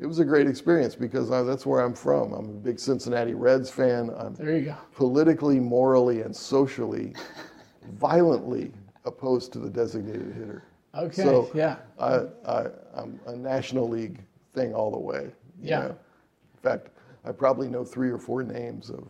it 0.00 0.06
was 0.06 0.18
a 0.18 0.24
great 0.24 0.46
experience 0.46 0.94
because 0.94 1.30
I, 1.30 1.42
that's 1.42 1.66
where 1.66 1.80
I'm 1.80 1.94
from. 1.94 2.32
I'm 2.32 2.46
a 2.46 2.52
big 2.52 2.78
Cincinnati 2.78 3.34
Reds 3.34 3.70
fan. 3.70 4.10
I'm 4.16 4.34
There 4.34 4.56
you 4.56 4.64
go. 4.66 4.76
politically, 4.94 5.60
morally, 5.60 6.22
and 6.22 6.34
socially 6.34 7.14
violently 7.92 8.72
opposed 9.04 9.52
to 9.52 9.58
the 9.58 9.68
designated 9.68 10.32
hitter. 10.34 10.64
Okay. 10.94 11.22
So 11.22 11.50
yeah. 11.54 11.76
I, 11.98 12.22
I, 12.46 12.66
I'm 12.94 13.20
a 13.26 13.36
National 13.36 13.88
League 13.88 14.20
thing 14.54 14.74
all 14.74 14.90
the 14.90 14.98
way. 14.98 15.30
Yeah. 15.62 15.80
know. 15.80 15.86
In 15.88 16.60
fact, 16.62 16.88
I 17.24 17.32
probably 17.32 17.68
know 17.68 17.84
three 17.84 18.10
or 18.10 18.18
four 18.18 18.42
names 18.42 18.90
of 18.90 19.06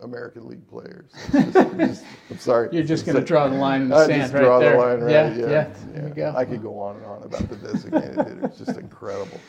American 0.00 0.48
League 0.48 0.66
players. 0.68 1.10
Just- 1.32 1.52
just- 1.78 2.04
I'm 2.30 2.38
sorry. 2.38 2.68
You're 2.70 2.84
just 2.84 3.04
going 3.04 3.16
to 3.16 3.24
draw 3.24 3.48
the 3.48 3.56
line 3.56 3.82
in 3.82 3.88
the 3.88 3.96
I 3.96 4.06
sand 4.06 4.22
just 4.22 4.34
right 4.34 4.42
draw 4.42 4.60
there. 4.60 4.72
the 4.72 4.78
line 4.78 5.00
right. 5.00 5.10
Yeah, 5.10 5.34
Yeah, 5.34 5.46
yeah. 5.50 5.68
There 5.92 6.08
you 6.08 6.14
go. 6.14 6.34
I 6.36 6.44
could 6.44 6.62
go 6.62 6.78
on 6.78 6.96
and 6.96 7.04
on 7.06 7.22
about 7.24 7.48
the 7.48 7.56
designated 7.56 8.14
hitter. 8.16 8.40
It's 8.44 8.58
just 8.58 8.78
incredible. 8.78 9.40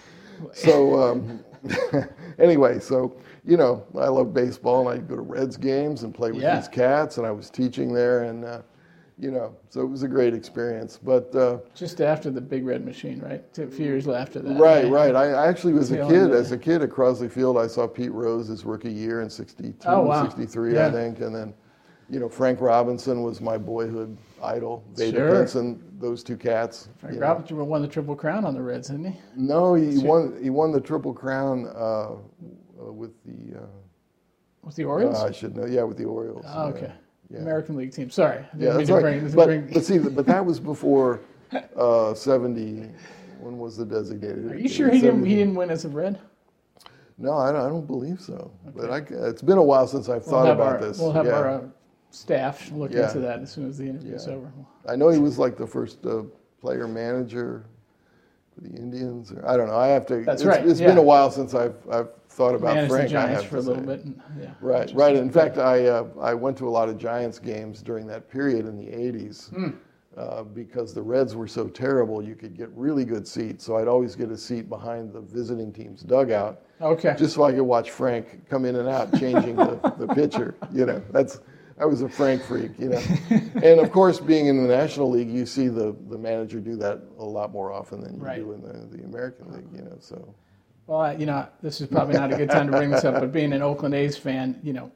So 0.53 0.99
um, 1.01 1.43
anyway, 2.39 2.79
so 2.79 3.15
you 3.45 3.57
know, 3.57 3.83
I 3.97 4.07
love 4.07 4.33
baseball, 4.33 4.87
and 4.89 4.99
I'd 4.99 5.07
go 5.07 5.15
to 5.15 5.21
Reds 5.21 5.57
games 5.57 6.03
and 6.03 6.13
play 6.13 6.31
with 6.31 6.41
Yeah. 6.41 6.55
these 6.57 6.67
cats, 6.67 7.17
and 7.17 7.25
I 7.25 7.31
was 7.31 7.49
teaching 7.49 7.93
there, 7.93 8.23
and 8.23 8.45
uh, 8.45 8.61
you 9.17 9.31
know, 9.31 9.55
so 9.69 9.81
it 9.81 9.87
was 9.89 10.03
a 10.03 10.07
great 10.07 10.33
experience. 10.33 10.97
But 11.01 11.33
uh, 11.35 11.57
Just 11.75 11.99
after 11.99 12.29
the 12.31 12.39
Big 12.41 12.65
Red 12.65 12.85
Machine, 12.85 13.19
right? 13.19 13.43
A 13.57 13.67
few 13.67 13.85
years 13.85 14.07
after 14.07 14.39
that. 14.39 14.57
right, 14.59 14.87
right. 14.89 15.15
I 15.15 15.47
actually 15.47 15.73
was 15.73 15.91
a 15.91 15.97
kid. 16.07 16.31
As 16.31 16.51
a 16.51 16.57
kid 16.57 16.81
at 16.83 16.89
Crosley 16.89 17.29
Field, 17.29 17.57
I 17.57 17.67
saw 17.67 17.87
Pete 17.87 18.11
Rose 18.13 18.47
his 18.47 18.63
rookie 18.65 18.91
year 18.91 19.21
in 19.21 19.29
'62, 19.29 19.75
Oh, 19.89 20.01
wow. 20.03 20.23
'63, 20.27 20.73
Yeah. 20.75 20.87
I 20.87 20.91
think, 20.91 21.19
and 21.21 21.35
then. 21.35 21.53
You 22.09 22.19
know, 22.19 22.29
Frank 22.29 22.59
Robinson 22.59 23.21
was 23.21 23.39
my 23.39 23.57
boyhood 23.57 24.17
idol. 24.43 24.83
Vada 24.95 25.11
Sure. 25.11 25.31
Pinson, 25.31 25.83
those 25.99 26.23
two 26.23 26.37
cats. 26.37 26.89
Frank 26.97 27.15
you 27.15 27.19
know. 27.21 27.27
Robinson 27.27 27.67
won 27.67 27.81
the 27.81 27.87
Triple 27.87 28.15
Crown 28.15 28.45
on 28.45 28.53
the 28.55 28.61
Reds, 28.61 28.87
didn't 28.87 29.11
he? 29.13 29.19
No, 29.35 29.75
he 29.75 29.99
won. 29.99 30.37
He 30.41 30.49
won 30.49 30.71
the 30.71 30.81
Triple 30.81 31.13
Crown 31.13 31.67
uh, 31.75 32.13
uh, 32.13 32.91
with 32.91 33.11
the. 33.25 33.59
Uh, 33.59 33.65
With 34.63 34.75
the 34.75 34.85
Orioles? 34.85 35.21
I 35.23 35.31
should 35.31 35.55
know. 35.55 35.65
Yeah, 35.65 35.83
with 35.83 35.97
the 35.97 36.05
Orioles. 36.05 36.45
oh, 36.47 36.69
okay. 36.69 36.91
yeah. 37.29 37.39
American 37.39 37.75
League 37.75 37.93
team. 37.93 38.09
Sorry. 38.09 38.43
Yeah, 38.57 38.73
that's 38.73 38.89
right. 38.89 39.01
bring- 39.01 39.31
But, 39.31 39.45
bring- 39.45 39.69
but 39.71 39.83
see, 39.85 39.99
but 39.99 40.25
that 40.25 40.43
was 40.43 40.59
before 40.73 41.21
uh, 41.75 42.13
seventy. 42.15 42.89
When 43.39 43.57
was 43.57 43.77
the 43.77 43.85
designated? 43.85 44.51
Are 44.51 44.59
you 44.59 44.67
sure 44.67 44.89
he 44.89 44.99
didn't, 44.99 45.25
he 45.25 45.35
didn't 45.35 45.55
win 45.55 45.69
as 45.69 45.85
a 45.85 45.89
Red? 45.89 46.19
No, 47.17 47.37
I 47.37 47.53
don't, 47.53 47.61
I 47.61 47.69
don't 47.69 47.87
believe 47.87 48.19
so. 48.19 48.51
But 48.75 48.89
I, 48.91 48.97
it's 49.27 49.41
been 49.41 49.57
a 49.57 49.63
while 49.63 49.87
since 49.87 50.09
I've 50.09 50.25
We'll 50.25 50.31
thought 50.31 50.51
about 50.51 50.73
our, 50.73 50.79
this. 50.81 50.99
We'll 50.99 51.13
have 51.13 51.25
yeah. 51.25 51.31
our 51.33 51.69
staff 52.11 52.71
look 52.71 52.91
Yeah. 52.91 53.07
into 53.07 53.19
that 53.19 53.39
as 53.41 53.51
soon 53.51 53.67
as 53.67 53.77
the 53.77 53.85
interview's 53.87 54.25
Yeah. 54.27 54.33
over. 54.33 54.51
I 54.87 54.95
know 54.95 55.09
he 55.09 55.19
was 55.19 55.37
like 55.37 55.57
the 55.57 55.67
first 55.67 56.05
uh, 56.05 56.23
player 56.61 56.87
manager 56.87 57.65
for 58.55 58.61
the 58.61 58.69
Indians. 58.75 59.31
Or, 59.31 59.47
I 59.47 59.55
don't 59.57 59.67
know. 59.67 59.77
I 59.77 59.87
have 59.87 60.05
to. 60.07 60.23
That's 60.23 60.41
it's, 60.41 60.47
right, 60.47 60.65
It's 60.67 60.79
yeah. 60.79 60.87
been 60.87 60.97
a 60.97 61.01
while 61.03 61.29
since 61.31 61.53
I've 61.53 61.75
I've 61.91 62.09
thought 62.29 62.55
about 62.55 62.75
Managed 62.75 62.91
the 62.91 62.95
Frank. 62.97 63.09
I 63.09 63.11
Giants 63.11 63.41
have 63.43 63.51
for 63.51 63.57
a 63.57 63.61
to 63.61 63.67
little 63.67 63.83
say. 63.83 63.87
bit. 63.95 64.05
and- 64.05 64.21
yeah. 64.41 64.51
Right, 64.61 64.91
right. 64.93 65.15
In 65.15 65.29
fact, 65.31 65.57
I 65.57 65.85
uh, 65.87 66.07
I 66.19 66.33
went 66.33 66.57
to 66.57 66.67
a 66.67 66.71
lot 66.71 66.89
of 66.89 66.97
Giants 66.97 67.37
games 67.39 67.81
during 67.81 68.07
that 68.07 68.29
period 68.29 68.65
in 68.65 68.75
the 68.77 68.87
'80s 68.87 69.49
Hmm. 69.49 69.67
uh, 70.17 70.43
because 70.43 70.93
the 70.93 71.01
Reds 71.01 71.35
were 71.35 71.47
so 71.47 71.67
terrible. 71.67 72.21
You 72.23 72.35
could 72.35 72.55
get 72.57 72.69
really 72.75 73.05
good 73.05 73.27
seats, 73.27 73.63
so 73.65 73.77
I'd 73.77 73.87
always 73.87 74.15
get 74.15 74.31
a 74.31 74.37
seat 74.37 74.67
behind 74.67 75.13
the 75.13 75.21
visiting 75.21 75.71
team's 75.71 76.01
dugout, 76.01 76.61
Okay. 76.81 77.15
just 77.17 77.35
so 77.35 77.43
I 77.43 77.51
could 77.51 77.61
watch 77.63 77.91
Frank 77.91 78.47
come 78.49 78.65
in 78.65 78.75
and 78.77 78.89
out, 78.89 79.13
changing 79.17 79.55
the, 79.55 79.75
the 79.99 80.07
pitcher. 80.13 80.55
You 80.73 80.85
know, 80.87 81.01
that's 81.11 81.39
I 81.79 81.85
was 81.85 82.01
a 82.01 82.09
Frank 82.09 82.43
freak. 82.43 82.71
You 82.77 82.89
know, 82.89 83.01
and 83.63 83.79
of 83.79 83.91
course, 83.91 84.19
being 84.19 84.47
in 84.47 84.61
the 84.61 84.67
National 84.67 85.09
League, 85.09 85.29
you 85.29 85.45
see 85.45 85.67
the 85.67 85.95
the 86.09 86.17
manager 86.17 86.59
do 86.59 86.75
that 86.77 87.01
a 87.17 87.23
lot 87.25 87.51
more 87.51 87.71
often 87.71 88.01
than 88.01 88.15
you 88.17 88.21
Right. 88.21 88.37
do 88.39 88.51
in 88.51 88.61
the, 88.61 88.97
the 88.97 89.03
American 89.05 89.51
League. 89.53 89.67
You 89.73 89.83
know, 89.83 89.97
so. 89.99 90.33
Well, 90.87 91.17
you 91.19 91.25
know, 91.27 91.47
this 91.61 91.81
is 91.81 91.87
probably 91.87 92.15
not 92.15 92.33
a 92.33 92.37
good 92.37 92.49
time 92.49 92.65
to 92.65 92.71
bring 92.71 92.89
this 92.89 93.05
up, 93.05 93.13
but 93.19 93.31
being 93.31 93.53
an 93.53 93.61
Oakland 93.61 93.93
A's 93.93 94.17
fan, 94.17 94.59
you 94.63 94.73
know, 94.73 94.91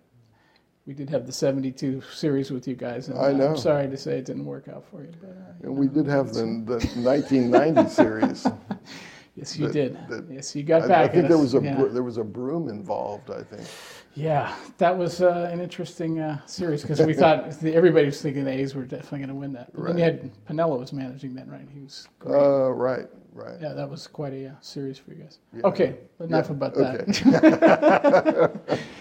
we 0.87 0.93
did 0.95 1.07
have 1.11 1.27
the 1.27 1.31
72 1.31 2.01
series 2.11 2.49
with 2.49 2.67
you 2.67 2.75
guys. 2.75 3.09
And 3.09 3.19
I 3.19 3.31
know. 3.31 3.49
I'm 3.49 3.57
sorry 3.57 3.87
to 3.87 3.95
say 3.95 4.17
it 4.17 4.25
didn't 4.25 4.45
work 4.45 4.67
out 4.67 4.83
for 4.89 5.03
you. 5.03 5.11
But, 5.21 5.29
uh, 5.29 5.67
And 5.67 5.77
we 5.77 5.87
did 5.87 6.07
have 6.07 6.33
the, 6.33 6.41
the 6.65 6.79
1990 7.03 7.89
series. 7.91 8.47
yes, 9.35 9.55
you 9.55 9.67
That- 9.67 9.73
did. 9.73 9.97
that- 10.09 10.25
yes, 10.31 10.55
you 10.55 10.63
got 10.63 10.89
I, 10.89 11.03
I 11.03 11.07
think 11.07 11.27
there 11.27 11.37
was 11.37 11.53
a 11.53 11.61
yeah. 11.61 11.75
bro- 11.75 11.89
there 11.89 12.01
was 12.01 12.17
a 12.17 12.23
broom 12.23 12.69
involved. 12.69 13.29
I 13.29 13.43
think. 13.43 13.67
Yeah, 14.15 14.53
that 14.77 14.95
was 14.95 15.21
uh, 15.21 15.49
an 15.51 15.59
interesting 15.59 16.19
uh, 16.19 16.39
series 16.45 16.81
because 16.83 17.01
we 17.01 17.13
thought 17.13 17.63
everybody 17.63 18.05
was 18.05 18.21
thinking 18.21 18.43
the 18.45 18.51
A's 18.51 18.75
were 18.75 18.83
definitely 18.83 19.19
going 19.19 19.29
to 19.29 19.35
win 19.35 19.53
that. 19.53 19.73
But 19.73 19.85
then 19.85 19.97
you 19.97 20.03
had 20.03 20.31
Piniella 20.45 20.79
was 20.79 20.93
managing 20.93 21.33
that, 21.35 21.47
right? 21.49 21.67
He 21.73 21.79
was 21.81 22.07
great. 22.19 22.35
Uh, 22.35 22.69
right, 22.69 23.07
right. 23.33 23.55
yeah, 23.59 23.73
that 23.73 23.89
was 23.89 24.05
quite 24.05 24.33
a 24.33 24.49
uh, 24.49 24.51
series 24.61 24.99
for 24.99 25.13
you 25.13 25.23
guys. 25.23 25.39
Yeah. 25.55 25.61
Okay, 25.63 25.95
enough 26.19 26.47
Yeah, 26.47 26.51
about 26.51 26.75
that. 26.75 28.51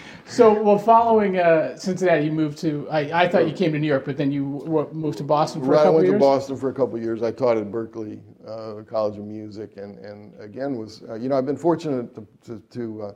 so, 0.26 0.62
well, 0.62 0.78
following 0.78 1.38
uh, 1.38 1.76
Cincinnati, 1.76 2.24
you 2.24 2.32
moved 2.32 2.56
to. 2.60 2.88
I, 2.90 3.24
I 3.24 3.28
thought 3.28 3.46
you 3.46 3.52
came 3.52 3.72
to 3.72 3.78
New 3.78 3.86
York, 3.88 4.06
but 4.06 4.16
then 4.16 4.32
you 4.32 4.60
w- 4.64 4.88
moved 4.92 5.18
to 5.18 5.24
Boston 5.24 5.60
for 5.60 5.68
a 5.74 5.76
Right, 5.76 5.86
I 5.86 5.90
went 5.90 6.06
years. 6.06 6.14
to 6.14 6.20
Boston 6.20 6.56
for 6.56 6.70
a 6.70 6.74
couple 6.74 6.96
of 6.96 7.02
years. 7.02 7.22
I 7.22 7.32
taught 7.32 7.58
at 7.58 7.70
Berklee 7.70 8.18
uh, 8.48 8.82
College 8.84 9.18
of 9.18 9.24
Music, 9.24 9.76
and 9.76 9.98
and 9.98 10.32
again 10.40 10.76
was 10.78 11.02
uh, 11.06 11.16
you 11.16 11.28
know 11.28 11.36
I've 11.36 11.44
been 11.46 11.56
fortunate 11.58 12.14
to 12.14 12.26
to 12.46 12.62
to, 12.70 13.02
uh, 13.02 13.12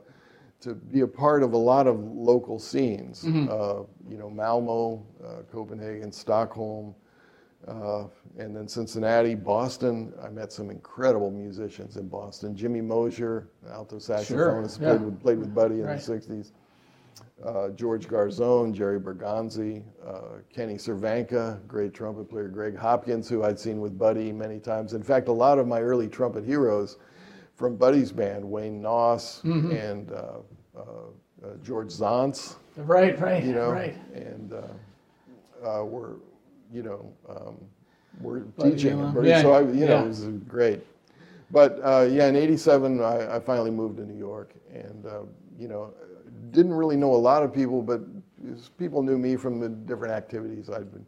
to 0.61 0.73
be 0.73 1.01
a 1.01 1.07
part 1.07 1.43
of 1.43 1.53
a 1.53 1.57
lot 1.57 1.87
of 1.87 1.99
local 1.99 2.59
scenes. 2.59 3.23
Mm-hmm. 3.23 3.47
Uh, 3.49 3.83
you 4.09 4.17
know 4.17 4.29
Malmo, 4.29 5.05
uh, 5.23 5.43
Copenhagen, 5.51 6.11
Stockholm. 6.11 6.95
Uh, 7.67 8.05
and 8.37 8.55
then 8.55 8.67
Cincinnati, 8.67 9.35
Boston. 9.35 10.13
I 10.23 10.29
met 10.29 10.53
some 10.53 10.69
incredible 10.69 11.31
musicians 11.31 11.97
in 11.97 12.07
Boston. 12.07 12.55
Jimmy 12.55 12.81
Mosher, 12.81 13.49
alto 13.69 13.97
saxophonist, 13.97 14.79
yeah. 14.79 14.89
played 14.89 15.01
with 15.01 15.21
played 15.21 15.39
with 15.39 15.53
Buddy 15.53 15.75
in 15.75 15.85
Right. 15.85 15.99
the 15.99 16.13
'60s. 16.13 16.51
Uh, 17.43 17.69
George 17.69 18.07
Garzone, 18.07 18.73
Jerry 18.73 18.99
Bergonzi, 18.99 19.83
uh, 20.05 20.39
Kenny 20.53 20.75
Cervenka, 20.75 21.59
great 21.67 21.93
trumpet 21.93 22.29
player, 22.29 22.47
Greg 22.47 22.75
Hopkins, 22.75 23.27
who 23.27 23.43
I'd 23.43 23.59
seen 23.59 23.79
with 23.81 23.97
Buddy 23.97 24.31
many 24.31 24.59
times. 24.59 24.93
In 24.93 25.03
fact, 25.03 25.27
a 25.27 25.31
lot 25.31 25.59
of 25.59 25.67
my 25.67 25.81
early 25.81 26.07
trumpet 26.07 26.45
heroes 26.45 26.97
from 27.57 27.75
Buddy's 27.75 28.11
band, 28.11 28.45
Wayne 28.49 28.81
Naus 28.81 29.41
Mm-hmm. 29.43 29.71
and 29.71 30.11
uh, 30.11 30.23
uh, 30.77 30.81
uh, 31.43 31.47
George 31.63 31.89
Zonce, 31.89 32.55
Right, 32.77 33.19
right, 33.19 33.43
you 33.43 33.53
know, 33.53 33.71
right. 33.71 33.95
and 34.13 34.53
uh, 34.53 35.67
uh, 35.67 35.83
were, 35.83 36.17
you 36.71 36.83
know, 36.83 37.11
um, 37.27 37.57
were 38.21 38.39
Buddy 38.41 38.73
at 38.73 39.25
Yeah, 39.25 39.41
so 39.41 39.53
I, 39.53 39.61
you 39.61 39.73
yeah. 39.73 39.85
know, 39.87 40.05
it 40.05 40.07
was 40.07 40.25
great. 40.47 40.81
But 41.51 41.79
uh, 41.83 42.07
yeah, 42.09 42.27
in 42.27 42.35
'87, 42.35 43.01
I, 43.01 43.37
I 43.37 43.39
finally 43.39 43.71
moved 43.71 43.97
to 43.97 44.05
New 44.05 44.17
York, 44.17 44.53
and 44.73 45.05
uh, 45.05 45.21
you 45.57 45.67
know, 45.67 45.93
didn't 46.51 46.73
really 46.73 46.97
know 46.97 47.13
a 47.13 47.15
lot 47.15 47.41
of 47.41 47.53
people, 47.53 47.81
but 47.81 48.01
people 48.77 49.01
knew 49.01 49.17
me 49.17 49.35
from 49.35 49.59
the 49.59 49.69
different 49.69 50.13
activities 50.13 50.69
I'd 50.69 50.91
been 50.91 51.05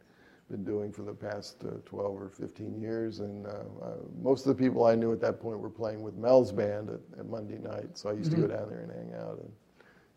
been 0.50 0.64
doing 0.64 0.92
for 0.92 1.04
the 1.04 1.14
past 1.14 1.64
uh, 1.66 1.76
12 1.86 2.22
or 2.22 2.30
15 2.30 2.80
years, 2.82 3.20
and 3.20 3.46
uh, 3.46 3.50
uh, 3.84 3.94
most 4.22 4.46
of 4.46 4.56
the 4.58 4.62
people 4.64 4.86
I 4.86 4.96
knew 4.96 5.12
at 5.12 5.22
that 5.22 5.40
point 5.40 5.60
were 5.60 5.70
playing 5.70 6.02
with 6.02 6.16
Mel's 6.18 6.52
band 6.52 6.90
at, 6.90 7.20
at 7.20 7.26
Monday 7.28 7.58
night. 7.60 7.98
So 7.98 8.10
I 8.10 8.14
used 8.14 8.32
Mm-hmm. 8.32 8.42
to 8.42 8.48
go 8.48 8.56
down 8.56 8.70
there 8.70 8.80
and 8.80 8.92
hang 8.92 9.20
out, 9.22 9.40
and 9.40 9.52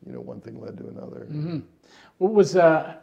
you 0.06 0.12
know, 0.12 0.20
one 0.20 0.40
thing 0.40 0.60
led 0.60 0.76
to 0.78 0.88
another. 0.88 1.26
Mm-hmm. 1.30 1.58
What 2.18 2.32
was 2.32 2.56
uh, 2.56 2.96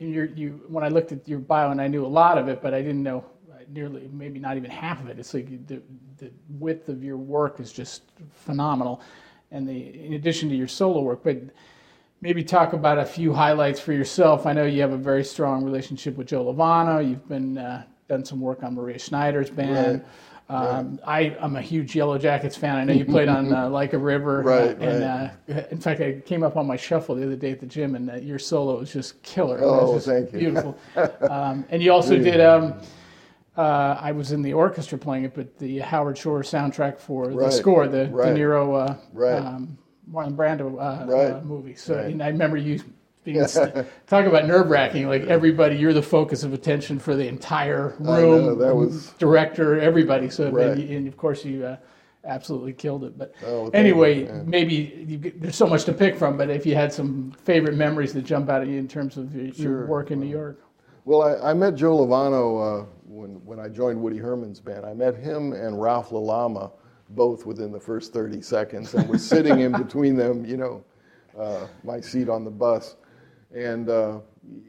in 0.00 0.12
your 0.12 0.24
you 0.26 0.60
when 0.68 0.82
I 0.84 0.88
looked 0.88 1.12
at 1.12 1.26
your 1.28 1.38
bio 1.38 1.70
and 1.70 1.80
I 1.80 1.88
knew 1.88 2.04
a 2.04 2.08
lot 2.08 2.38
of 2.38 2.48
it, 2.48 2.62
but 2.62 2.72
I 2.74 2.80
didn't 2.80 3.02
know 3.02 3.24
uh, 3.52 3.58
nearly 3.72 4.08
maybe 4.12 4.38
not 4.38 4.56
even 4.56 4.70
half 4.70 5.00
of 5.00 5.08
it. 5.08 5.18
It's 5.18 5.34
like 5.34 5.66
the 5.66 5.82
the 6.18 6.30
width 6.58 6.88
of 6.88 7.04
your 7.04 7.16
work 7.18 7.60
is 7.60 7.70
just 7.72 8.02
phenomenal, 8.32 9.02
and 9.50 9.68
the 9.68 10.04
in 10.06 10.14
addition 10.14 10.48
to 10.48 10.54
your 10.56 10.68
solo 10.68 11.00
work, 11.02 11.20
but 11.22 11.36
maybe 12.20 12.42
talk 12.42 12.72
about 12.72 12.98
a 12.98 13.04
few 13.04 13.32
highlights 13.32 13.80
for 13.80 13.92
yourself. 13.92 14.46
I 14.46 14.52
know 14.52 14.64
you 14.64 14.80
have 14.80 14.92
a 14.92 14.96
very 14.98 15.24
strong 15.24 15.64
relationship 15.64 16.16
with 16.16 16.28
Joe 16.28 16.44
Lovano. 16.44 17.06
You've 17.06 17.28
been 17.28 17.58
uh, 17.58 17.84
done 18.08 18.24
some 18.24 18.40
work 18.40 18.62
on 18.62 18.74
Maria 18.74 18.98
Schneider's 18.98 19.50
band. 19.50 20.04
Um, 20.48 21.00
I, 21.04 21.36
I'm 21.40 21.56
a 21.56 21.60
huge 21.60 21.96
Yellow 21.96 22.18
Jackets 22.18 22.56
fan. 22.56 22.76
I 22.76 22.84
know 22.84 22.92
you 22.92 23.04
played 23.16 23.28
on 23.28 23.52
uh, 23.52 23.68
Like 23.68 23.94
a 23.94 23.98
River. 23.98 24.42
Right, 24.42 24.78
and 24.78 25.02
uh, 25.02 25.62
in 25.72 25.80
fact, 25.80 26.00
I 26.00 26.20
came 26.20 26.44
up 26.44 26.56
on 26.56 26.66
my 26.66 26.76
shuffle 26.76 27.16
the 27.16 27.24
other 27.24 27.34
day 27.36 27.50
at 27.50 27.58
the 27.60 27.66
gym, 27.66 27.96
and 27.96 28.08
uh, 28.10 28.14
your 28.14 28.38
solo 28.38 28.78
was 28.78 28.92
just 28.92 29.20
killer. 29.22 29.58
It 29.58 29.64
Oh, 29.64 29.92
was 29.92 30.04
just 30.04 30.06
thank 30.06 30.32
you. 30.32 30.38
Beautiful. 30.38 30.78
um, 31.30 31.64
and 31.68 31.82
you 31.82 31.92
also 31.92 32.16
did. 32.16 32.40
Um, 32.40 32.74
uh, 33.56 33.96
I 34.00 34.12
was 34.12 34.32
in 34.32 34.42
the 34.42 34.52
orchestra 34.52 34.98
playing 34.98 35.24
it, 35.24 35.34
but 35.34 35.58
the 35.58 35.78
Howard 35.78 36.16
Shore 36.18 36.42
soundtrack 36.42 36.98
for 36.98 37.28
the 37.28 37.50
score, 37.50 37.88
the 37.88 38.06
right. 38.10 38.34
De 38.34 38.40
Niro, 38.40 38.88
uh, 38.90 38.94
Right. 39.12 39.66
Marlon 40.10 40.36
Brando 40.36 40.74
uh, 40.80 41.06
Right. 41.06 41.32
uh, 41.32 41.40
movie. 41.42 41.74
So 41.74 41.96
Right. 41.96 42.06
and 42.06 42.22
I 42.22 42.28
remember 42.28 42.56
you 42.56 42.80
being 43.24 43.44
talk 44.06 44.26
about 44.26 44.46
nerve 44.46 44.68
wracking. 44.68 45.08
Like 45.08 45.22
everybody, 45.22 45.76
you're 45.76 45.92
the 45.92 46.02
focus 46.02 46.44
of 46.44 46.52
attention 46.52 46.98
for 46.98 47.14
the 47.16 47.26
entire 47.26 47.94
know, 47.98 48.20
room. 48.48 48.58
that 48.58 48.74
was- 48.74 49.10
director, 49.18 49.78
everybody. 49.80 50.30
So 50.30 50.50
Right. 50.50 50.68
and, 50.68 50.90
and 50.90 51.08
of 51.08 51.16
course 51.16 51.44
you. 51.44 51.64
Uh, 51.66 51.76
Absolutely 52.28 52.72
killed 52.72 53.04
it, 53.04 53.16
but 53.16 53.32
Oh, 53.46 53.68
anyway, 53.72 54.24
you, 54.24 54.42
maybe 54.44 54.74
you, 55.06 55.16
get- 55.16 55.40
there's 55.40 55.54
so 55.54 55.64
much 55.68 55.84
to 55.84 55.92
pick 55.92 56.16
from. 56.16 56.36
But 56.36 56.50
if 56.50 56.66
you 56.66 56.74
had 56.74 56.92
some 56.92 57.30
favorite 57.44 57.76
memories 57.76 58.12
that 58.14 58.22
jump 58.22 58.50
out 58.50 58.62
at 58.62 58.66
you 58.66 58.78
in 58.80 58.88
terms 58.88 59.16
of 59.16 59.32
your, 59.32 59.44
your 59.54 59.86
work 59.86 60.10
in 60.10 60.18
New 60.18 60.26
York, 60.26 60.60
Well, 61.04 61.22
I, 61.22 61.50
I 61.50 61.54
met 61.54 61.76
Joe 61.76 61.96
Lovano 62.04 62.82
uh, 62.82 62.86
when, 63.06 63.34
when 63.46 63.60
I 63.60 63.68
joined 63.68 64.02
Woody 64.02 64.16
Herman's 64.16 64.58
band. 64.58 64.84
I 64.84 64.92
met 64.92 65.14
him 65.14 65.52
and 65.52 65.80
Ralph 65.80 66.10
LaLama 66.10 66.72
both 67.10 67.46
within 67.46 67.72
the 67.72 67.80
first 67.80 68.12
30 68.12 68.40
seconds 68.42 68.94
and 68.94 69.08
was 69.08 69.24
sitting 69.26 69.60
in 69.60 69.72
between 69.84 70.16
them, 70.16 70.44
you 70.44 70.56
know, 70.56 70.84
uh, 71.38 71.66
my 71.84 72.00
seat 72.00 72.28
on 72.28 72.44
the 72.44 72.50
bus. 72.50 72.96
And, 73.54 73.88
uh, 73.88 74.18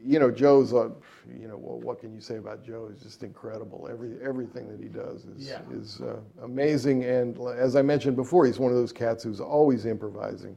you 0.04 0.18
know, 0.18 0.30
Joe's, 0.30 0.72
uh, 0.72 0.90
you 1.38 1.48
know, 1.48 1.56
well, 1.56 1.80
what 1.80 2.00
can 2.00 2.14
you 2.14 2.20
say 2.20 2.36
about 2.36 2.64
Joe? 2.64 2.88
He's 2.92 3.02
just 3.02 3.22
incredible. 3.22 3.88
Every, 3.90 4.16
everything 4.22 4.68
that 4.70 4.80
he 4.80 4.88
does 4.88 5.24
is, 5.26 5.48
Yeah. 5.48 5.60
is 5.72 6.00
uh, 6.00 6.20
amazing. 6.42 7.04
And 7.04 7.38
as 7.56 7.76
I 7.76 7.82
mentioned 7.82 8.16
before, 8.16 8.46
he's 8.46 8.58
one 8.58 8.70
of 8.70 8.78
those 8.78 8.92
cats 8.92 9.24
who's 9.24 9.40
always 9.40 9.84
improvising 9.84 10.56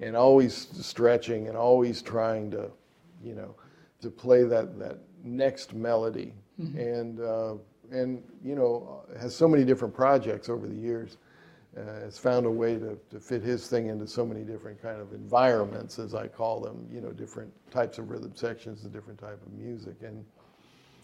and 0.00 0.16
always 0.16 0.54
stretching 0.84 1.48
and 1.48 1.56
always 1.56 2.00
trying 2.02 2.50
to, 2.52 2.70
you 3.22 3.34
know, 3.34 3.54
to 4.00 4.10
play 4.10 4.44
that, 4.44 4.78
that 4.78 4.98
next 5.22 5.74
melody. 5.74 6.34
And, 6.58 7.20
uh, 7.20 7.54
and, 7.90 8.22
you 8.44 8.54
know, 8.54 9.04
has 9.18 9.34
so 9.34 9.48
many 9.48 9.64
different 9.64 9.94
projects 9.94 10.48
over 10.48 10.66
the 10.66 10.74
years. 10.74 11.18
Uh, 11.78 12.00
has 12.00 12.18
found 12.18 12.46
a 12.46 12.50
way 12.50 12.76
to, 12.76 12.98
to 13.10 13.20
fit 13.20 13.42
his 13.42 13.68
thing 13.68 13.86
into 13.86 14.04
so 14.04 14.26
many 14.26 14.42
different 14.42 14.82
kind 14.82 15.00
of 15.00 15.12
environments, 15.12 16.00
as 16.00 16.16
I 16.16 16.26
call 16.26 16.58
them, 16.58 16.84
you 16.92 17.00
know, 17.00 17.12
different 17.12 17.52
types 17.70 17.98
of 17.98 18.10
rhythm 18.10 18.32
sections, 18.34 18.82
and 18.82 18.92
different 18.92 19.20
type 19.20 19.40
of 19.46 19.52
music. 19.52 19.94
And 20.02 20.24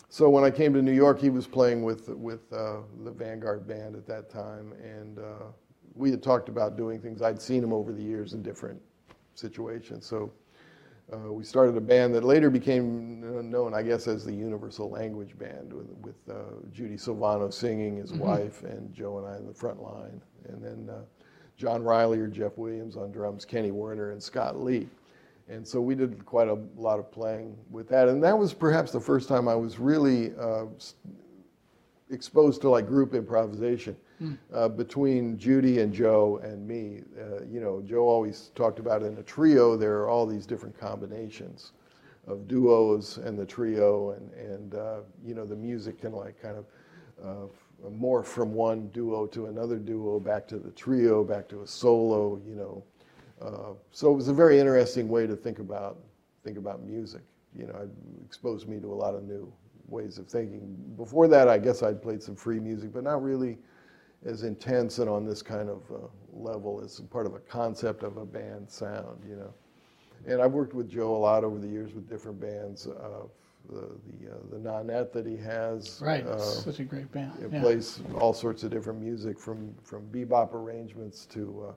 so 0.09 0.28
when 0.28 0.43
I 0.43 0.51
came 0.51 0.74
to 0.74 0.82
New 0.82 0.91
York, 0.91 1.20
he 1.20 1.30
was 1.30 1.47
playing 1.47 1.84
with 1.84 2.09
with 2.09 2.53
uh, 2.53 2.78
the 3.05 3.12
Vanguard 3.12 3.68
band 3.68 3.95
at 3.95 4.09
that 4.09 4.28
time, 4.28 4.72
and 4.82 5.20
uh, 5.20 5.45
we 5.95 6.11
had 6.11 6.20
talked 6.20 6.49
about 6.49 6.76
doing 6.76 7.01
things. 7.01 7.22
I'd 7.22 7.41
seen 7.41 7.62
him 7.62 7.72
over 7.72 7.93
the 7.93 8.03
years 8.03 8.32
in 8.32 8.43
different 8.43 8.82
situations. 9.34 10.05
So 10.05 10.32
uh, 11.12 11.32
we 11.32 11.44
started 11.44 11.76
a 11.76 11.80
band 11.80 12.14
that 12.14 12.24
later 12.24 12.50
became 12.50 13.50
known, 13.50 13.74
I 13.74 13.82
guess, 13.82 14.09
as 14.09 14.24
the 14.24 14.32
Universal 14.32 14.90
Language 14.90 15.38
Band, 15.38 15.72
with, 15.72 15.86
with 16.02 16.16
uh, 16.28 16.42
Judy 16.72 16.96
Silvano 16.96 17.52
singing, 17.52 17.96
his 17.96 18.12
wife, 18.12 18.62
and 18.64 18.92
Joe 18.92 19.18
and 19.18 19.26
I 19.26 19.36
in 19.36 19.46
the 19.46 19.54
front 19.54 19.80
line, 19.80 20.20
and 20.48 20.62
then 20.62 20.90
uh, 20.92 21.02
John 21.57 21.82
Riley 21.84 22.18
or 22.18 22.26
Jeff 22.26 22.59
Williams 22.59 22.96
on 22.96 23.12
drums, 23.12 23.44
Kenny 23.44 23.70
Werner, 23.70 24.11
and 24.11 24.22
Scott 24.22 24.61
Lee. 24.61 24.88
And 25.48 25.66
so 25.66 25.80
we 25.80 25.94
did 25.94 26.26
quite 26.26 26.48
a 26.48 26.59
lot 26.76 26.98
of 26.98 27.12
playing 27.12 27.57
with 27.70 27.88
that, 27.88 28.09
and 28.09 28.22
that 28.24 28.36
was 28.36 28.52
perhaps 28.52 28.90
the 28.90 29.00
first 29.00 29.28
time 29.28 29.46
I 29.46 29.54
was 29.54 29.78
really 29.78 30.32
uh, 30.40 30.64
exposed 32.11 32.61
to 32.62 32.68
like 32.68 32.88
group 32.88 33.14
improvisation 33.14 33.96
uh, 34.52 34.68
between 34.68 35.38
Judy 35.38 35.80
and 35.80 35.92
Joe 35.92 36.40
and 36.42 36.66
me. 36.66 37.02
Uh, 37.18 37.44
you 37.44 37.60
know, 37.60 37.82
Joe 37.82 38.08
always 38.08 38.50
talked 38.54 38.78
about 38.78 39.02
in 39.02 39.16
a 39.18 39.22
trio 39.22 39.76
there 39.76 39.98
are 39.98 40.08
all 40.08 40.26
these 40.26 40.46
different 40.46 40.78
combinations 40.78 41.72
of 42.26 42.48
duos 42.48 43.18
and 43.18 43.38
the 43.38 43.46
trio, 43.46 44.10
and 44.10 44.32
and 44.32 44.74
uh, 44.74 45.00
you 45.24 45.34
know 45.34 45.44
the 45.44 45.56
music 45.56 46.00
can 46.00 46.12
like 46.12 46.40
kind 46.40 46.56
of 46.56 46.64
uh, 47.22 47.88
morph 47.90 48.26
from 48.26 48.52
one 48.52 48.88
duo 48.88 49.26
to 49.26 49.46
another 49.46 49.76
duo, 49.76 50.18
back 50.18 50.46
to 50.48 50.58
the 50.58 50.70
trio, 50.70 51.22
back 51.22 51.48
to 51.48 51.62
a 51.62 51.66
solo, 51.66 52.40
you 52.46 52.54
know. 52.54 52.82
Uh, 53.40 53.74
so 53.90 54.10
it 54.10 54.16
was 54.16 54.28
a 54.28 54.34
very 54.34 54.58
interesting 54.58 55.08
way 55.08 55.26
to 55.26 55.36
think 55.36 55.58
about 55.58 55.98
think 56.42 56.58
about 56.58 56.82
music. 56.82 57.22
You 57.56 57.66
know, 57.66 57.74
it 57.74 57.90
exposed 58.24 58.68
me 58.68 58.80
to 58.80 58.92
a 58.92 58.94
lot 58.94 59.14
of 59.14 59.24
new 59.24 59.52
ways 59.88 60.18
of 60.18 60.26
thinking. 60.26 60.76
Before 60.96 61.28
that, 61.28 61.48
I 61.48 61.58
guess 61.58 61.82
I'd 61.82 62.02
played 62.02 62.22
some 62.22 62.34
free 62.34 62.58
music, 62.58 62.92
but 62.92 63.04
not 63.04 63.22
really 63.22 63.58
as 64.26 64.42
intense 64.42 64.98
and 64.98 65.08
on 65.08 65.24
this 65.24 65.40
kind 65.42 65.68
of 65.70 65.82
uh, 65.90 66.06
level 66.32 66.82
as 66.84 67.00
part 67.10 67.26
of 67.26 67.34
a 67.34 67.38
concept 67.40 68.02
of 68.02 68.16
a 68.16 68.26
band 68.26 68.70
sound, 68.70 69.22
you 69.28 69.36
know. 69.36 69.52
And 70.26 70.42
I've 70.42 70.52
worked 70.52 70.74
with 70.74 70.90
Joe 70.90 71.14
a 71.14 71.18
lot 71.18 71.44
over 71.44 71.58
the 71.58 71.68
years 71.68 71.94
with 71.94 72.08
different 72.08 72.40
bands. 72.40 72.86
Uh, 72.86 73.26
the 73.68 73.88
the, 74.20 74.30
uh, 74.30 74.36
the 74.50 74.58
Nonette 74.58 75.12
that 75.12 75.26
he 75.26 75.36
has, 75.36 76.00
Right, 76.00 76.24
uh, 76.26 76.38
such 76.38 76.78
a 76.80 76.84
great 76.84 77.10
band. 77.12 77.32
it 77.42 77.50
yeah. 77.52 77.60
plays 77.60 78.00
all 78.20 78.32
sorts 78.32 78.62
of 78.62 78.70
different 78.70 79.00
music 79.00 79.38
from 79.38 79.74
from 79.82 80.06
bebop 80.12 80.54
arrangements 80.54 81.26
to 81.26 81.66
uh, 81.68 81.72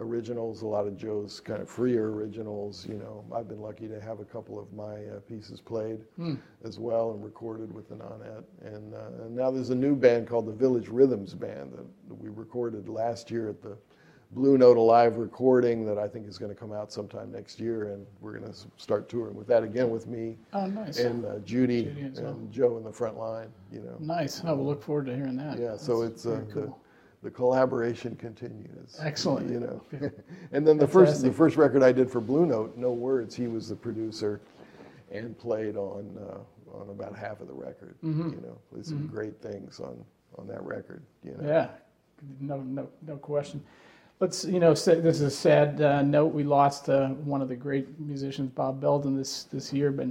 originals. 0.00 0.62
A 0.62 0.66
lot 0.66 0.86
of 0.86 0.96
Joe's 0.96 1.40
kind 1.40 1.60
of 1.60 1.68
freer 1.68 2.10
originals. 2.12 2.86
You 2.88 2.94
know, 2.94 3.24
I've 3.34 3.48
been 3.48 3.60
lucky 3.60 3.88
to 3.88 4.00
have 4.00 4.20
a 4.20 4.24
couple 4.24 4.58
of 4.58 4.72
my 4.72 4.94
uh, 5.06 5.20
pieces 5.28 5.60
played 5.60 6.00
Hmm. 6.16 6.34
as 6.64 6.78
well 6.78 7.12
and 7.12 7.22
recorded 7.24 7.72
with 7.72 7.88
the 7.88 7.96
Nonette. 7.96 8.44
And, 8.64 8.94
uh, 8.94 9.24
and 9.24 9.34
now 9.36 9.50
there's 9.50 9.70
a 9.70 9.74
new 9.74 9.94
band 9.96 10.26
called 10.28 10.46
the 10.46 10.52
Village 10.52 10.88
Rhythms 10.88 11.34
Band 11.34 11.72
that, 11.72 11.84
we 12.20 12.28
recorded 12.30 12.88
last 12.88 13.30
year 13.30 13.48
at 13.50 13.60
the 13.62 13.76
Blue 14.32 14.58
Note 14.58 14.76
Alive 14.76 15.16
recording 15.16 15.86
that 15.86 15.96
I 15.98 16.06
think 16.08 16.26
is 16.28 16.36
going 16.36 16.54
to 16.54 16.58
come 16.58 16.72
out 16.72 16.92
sometime 16.92 17.30
next 17.32 17.58
year. 17.60 17.92
And 17.92 18.06
we're 18.20 18.38
going 18.38 18.50
to 18.52 18.58
start 18.76 19.08
touring 19.08 19.34
with 19.34 19.46
that 19.46 19.62
again 19.62 19.88
with 19.90 20.06
me 20.06 20.36
Oh, 20.52 20.66
nice. 20.66 20.98
and 20.98 21.24
uh, 21.24 21.38
Judy, 21.40 21.84
Judy 21.84 22.10
well. 22.20 22.32
and 22.32 22.52
Joe 22.52 22.76
in 22.76 22.84
the 22.84 22.92
front 22.92 23.16
line. 23.18 23.48
You 23.72 23.80
know. 23.80 23.96
Nice. 24.00 24.44
I 24.44 24.52
will 24.52 24.66
look 24.66 24.82
forward 24.82 25.06
to 25.06 25.14
hearing 25.16 25.36
that. 25.36 25.58
Yeah, 25.58 25.76
so 25.76 26.02
it's 26.02 26.26
uh, 26.26 26.30
very 26.36 26.44
the, 26.46 26.52
cool. 26.52 26.80
The 27.22 27.30
collaboration 27.30 28.16
continues. 28.16 28.98
Excellent. 29.00 29.50
You 29.50 29.60
know, 29.60 30.10
and 30.52 30.66
then 30.66 30.78
the 30.78 30.86
first 30.86 31.22
the 31.22 31.32
first 31.32 31.56
record 31.56 31.82
I 31.82 31.92
did 31.92 32.10
for 32.10 32.20
Blue 32.20 32.46
Note, 32.46 32.76
No 32.76 32.92
Words, 32.92 33.34
he 33.34 33.46
was 33.46 33.68
the 33.68 33.76
producer, 33.76 34.40
and 35.10 35.36
played 35.38 35.76
on 35.76 36.16
uh, 36.18 36.76
on 36.76 36.90
about 36.90 37.16
half 37.16 37.40
of 37.40 37.48
the 37.48 37.54
record. 37.54 37.96
Mm-hmm. 38.04 38.30
You 38.30 38.40
know, 38.40 38.58
played 38.72 38.86
some 38.86 39.06
great 39.06 39.40
things 39.40 39.80
on 39.80 40.04
on 40.36 40.46
that 40.48 40.62
record. 40.62 41.02
You 41.24 41.32
know. 41.32 41.48
Yeah, 41.48 41.68
no, 42.40 42.58
no, 42.58 42.88
no 43.06 43.16
question. 43.16 43.62
Let's, 44.20 44.44
you 44.44 44.58
know, 44.58 44.74
say, 44.74 45.00
this 45.00 45.16
is 45.16 45.22
a 45.22 45.30
sad 45.30 45.80
uh, 45.80 46.02
note. 46.02 46.34
We 46.34 46.42
lost 46.42 46.88
uh, 46.88 47.08
one 47.08 47.40
of 47.40 47.48
the 47.48 47.54
great 47.54 48.00
musicians, 48.00 48.50
Bob 48.50 48.80
Belden, 48.80 49.16
this 49.16 49.44
this 49.44 49.72
year. 49.72 49.92
But 49.92 50.08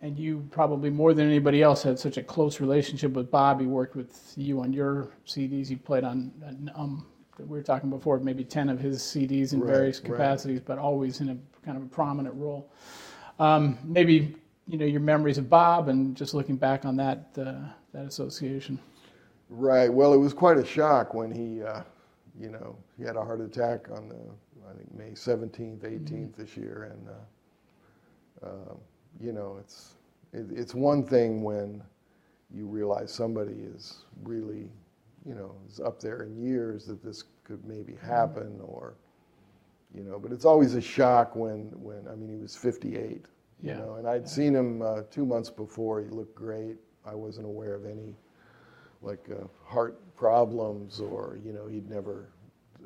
and 0.00 0.18
you 0.18 0.46
probably 0.50 0.90
more 0.90 1.12
than 1.12 1.26
anybody 1.26 1.62
else 1.62 1.82
had 1.82 1.98
such 1.98 2.16
a 2.16 2.22
close 2.22 2.60
relationship 2.60 3.12
with 3.12 3.30
Bob. 3.30 3.60
He 3.60 3.66
worked 3.66 3.96
with 3.96 4.32
you 4.36 4.60
on 4.60 4.72
your 4.72 5.08
CDs. 5.26 5.68
He 5.68 5.76
played 5.76 6.04
on, 6.04 6.32
um, 6.74 7.06
we 7.38 7.46
were 7.46 7.62
talking 7.62 7.90
before, 7.90 8.18
maybe 8.18 8.44
ten 8.44 8.68
of 8.68 8.80
his 8.80 9.00
CDs 9.00 9.52
in 9.52 9.60
Right, 9.60 9.74
various 9.74 10.00
right. 10.00 10.12
capacities, 10.12 10.60
but 10.60 10.78
always 10.78 11.20
in 11.20 11.30
a 11.30 11.36
kind 11.64 11.76
of 11.76 11.84
a 11.84 11.86
prominent 11.86 12.34
role. 12.34 12.72
Um, 13.38 13.78
maybe 13.84 14.34
you 14.66 14.76
know 14.78 14.86
your 14.86 15.00
memories 15.00 15.38
of 15.38 15.48
Bob 15.48 15.88
and 15.88 16.16
just 16.16 16.34
looking 16.34 16.56
back 16.56 16.84
on 16.84 16.96
that 16.96 17.28
uh, 17.38 17.54
that 17.92 18.06
association. 18.06 18.78
Right. 19.50 19.92
Well, 19.92 20.12
it 20.12 20.18
was 20.18 20.34
quite 20.34 20.58
a 20.58 20.64
shock 20.64 21.14
when 21.14 21.30
he, 21.32 21.62
uh, 21.62 21.82
you 22.38 22.50
know, 22.50 22.76
he 22.98 23.04
had 23.04 23.16
a 23.16 23.24
heart 23.24 23.40
attack 23.40 23.88
on 23.90 24.08
the, 24.08 24.16
I 24.68 24.74
think 24.76 24.94
May 24.94 25.10
17th, 25.12 25.78
18th 25.78 26.36
this 26.36 26.54
year, 26.56 26.92
and 26.92 27.08
uh, 27.08 28.46
uh, 28.46 28.74
you 29.20 29.32
know, 29.32 29.56
it's 29.60 29.94
it, 30.32 30.46
it's 30.50 30.74
one 30.74 31.04
thing 31.04 31.42
when 31.42 31.82
you 32.54 32.66
realize 32.66 33.12
somebody 33.12 33.54
is 33.74 34.04
really, 34.22 34.70
you 35.26 35.34
know, 35.34 35.54
is 35.68 35.80
up 35.80 36.00
there 36.00 36.22
in 36.22 36.36
years 36.36 36.86
that 36.86 37.02
this 37.02 37.24
could 37.44 37.64
maybe 37.66 37.94
happen, 38.02 38.60
or, 38.64 38.94
you 39.94 40.02
know, 40.04 40.18
but 40.18 40.32
it's 40.32 40.44
always 40.44 40.74
a 40.74 40.80
shock 40.80 41.34
when 41.36 41.70
when 41.82 42.06
I 42.10 42.14
mean 42.14 42.30
he 42.30 42.38
was 42.38 42.56
58, 42.56 43.26
Yeah. 43.62 43.74
you 43.74 43.80
know, 43.80 43.94
and 43.96 44.08
I'd 44.08 44.28
seen 44.28 44.54
him 44.54 44.82
uh, 44.82 45.02
two 45.10 45.26
months 45.26 45.50
before. 45.50 46.00
He 46.02 46.08
looked 46.08 46.34
great. 46.34 46.76
I 47.06 47.14
wasn't 47.14 47.46
aware 47.46 47.74
of 47.74 47.86
any 47.86 48.16
like 49.02 49.28
uh, 49.30 49.46
heart 49.64 50.00
problems 50.16 51.00
or 51.00 51.38
you 51.44 51.52
know 51.52 51.66
he'd 51.66 51.88
never 51.88 52.28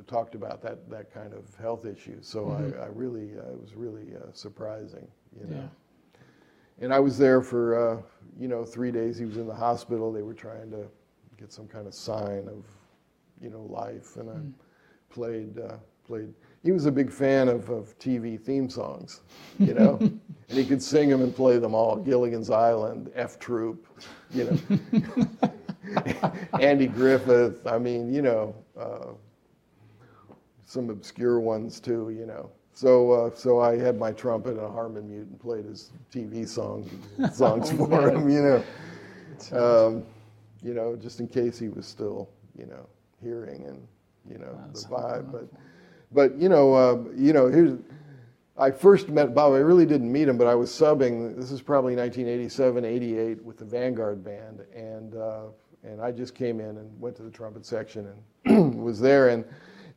talked 0.06 0.34
about 0.34 0.62
that 0.62 0.88
that 0.90 1.12
kind 1.12 1.32
of 1.32 1.54
health 1.56 1.86
issue 1.86 2.18
so 2.20 2.50
I, 2.50 2.84
I 2.84 2.86
really 2.88 3.30
uh, 3.38 3.52
it 3.52 3.60
was 3.60 3.74
really 3.74 4.14
uh, 4.16 4.30
surprising 4.32 5.06
you 5.38 5.46
know 5.46 5.56
Yeah. 5.56 5.68
And 6.80 6.92
I 6.92 7.00
was 7.00 7.18
there 7.18 7.42
for 7.42 7.96
uh, 7.98 8.02
you 8.38 8.48
know 8.48 8.64
three 8.64 8.90
days. 8.90 9.18
He 9.18 9.24
was 9.24 9.36
in 9.36 9.46
the 9.46 9.54
hospital. 9.54 10.12
They 10.12 10.22
were 10.22 10.34
trying 10.34 10.70
to 10.70 10.86
get 11.38 11.52
some 11.52 11.66
kind 11.66 11.86
of 11.86 11.94
sign 11.94 12.48
of 12.48 12.64
you 13.40 13.50
know 13.50 13.62
life. 13.62 14.16
And 14.16 14.30
I 14.30 15.14
played 15.14 15.58
uh, 15.58 15.76
played. 16.06 16.32
He 16.62 16.70
was 16.70 16.86
a 16.86 16.92
big 16.92 17.10
fan 17.10 17.48
of, 17.48 17.68
of 17.70 17.98
TV 17.98 18.40
theme 18.40 18.70
songs 18.70 19.22
you 19.58 19.74
know? 19.74 19.98
And 20.48 20.58
he 20.58 20.66
could 20.66 20.82
sing 20.82 21.08
them 21.08 21.22
and 21.22 21.34
play 21.34 21.56
them 21.56 21.74
all. 21.74 21.96
Gilligan's 21.96 22.50
Island 22.50 23.10
F 23.14 23.38
Troop 23.38 23.86
you 24.34 24.44
know? 24.44 25.50
Andy 26.60 26.86
Griffith. 26.86 27.66
I 27.66 27.78
mean, 27.78 28.12
you 28.12 28.20
know, 28.20 28.54
uh, 28.78 29.12
some 30.64 30.90
obscure 30.90 31.40
ones 31.40 31.80
too. 31.80 32.10
You 32.10 32.26
know, 32.26 32.50
so 32.72 33.12
uh, 33.12 33.30
so 33.34 33.60
I 33.60 33.76
had 33.78 33.98
my 33.98 34.12
trumpet 34.12 34.56
and 34.56 34.60
a 34.60 34.70
harmon 34.70 35.08
mute 35.08 35.28
and 35.28 35.40
played 35.40 35.64
his 35.64 35.90
TV 36.12 36.46
song 36.48 36.88
songs 37.32 37.70
Oh, 37.72 37.86
for 37.86 38.10
him. 38.10 38.28
You 38.28 38.42
know, 39.52 39.86
um, 39.86 40.04
you 40.62 40.74
know, 40.74 40.96
just 40.96 41.20
in 41.20 41.28
case 41.28 41.58
he 41.58 41.68
was 41.68 41.86
still, 41.86 42.28
you 42.58 42.66
know, 42.66 42.86
hearing 43.22 43.64
and 43.66 43.86
you 44.30 44.38
know 44.38 44.58
That's 44.66 44.84
the 44.84 44.94
vibe. 44.94 45.32
But 45.32 45.48
but 46.12 46.36
you 46.38 46.48
know, 46.48 46.74
uh, 46.74 46.98
you 47.16 47.32
know, 47.32 47.48
here's. 47.48 47.78
I 48.58 48.70
first 48.70 49.08
met 49.08 49.34
Bob. 49.34 49.54
I 49.54 49.58
really 49.58 49.86
didn't 49.86 50.12
meet 50.12 50.28
him, 50.28 50.36
but 50.36 50.46
I 50.46 50.54
was 50.54 50.70
subbing. 50.70 51.34
This 51.36 51.50
is 51.50 51.62
probably 51.62 51.96
1987, 51.96 52.84
88 52.84 53.42
with 53.42 53.56
the 53.56 53.64
Vanguard 53.64 54.22
band, 54.22 54.60
and 54.74 55.14
uh, 55.14 55.44
and 55.82 56.00
I 56.00 56.12
just 56.12 56.34
came 56.34 56.60
in 56.60 56.76
and 56.76 57.00
went 57.00 57.16
to 57.16 57.22
the 57.22 57.30
trumpet 57.30 57.64
section 57.64 58.12
and 58.44 58.74
was 58.84 59.00
there. 59.00 59.30
And 59.30 59.44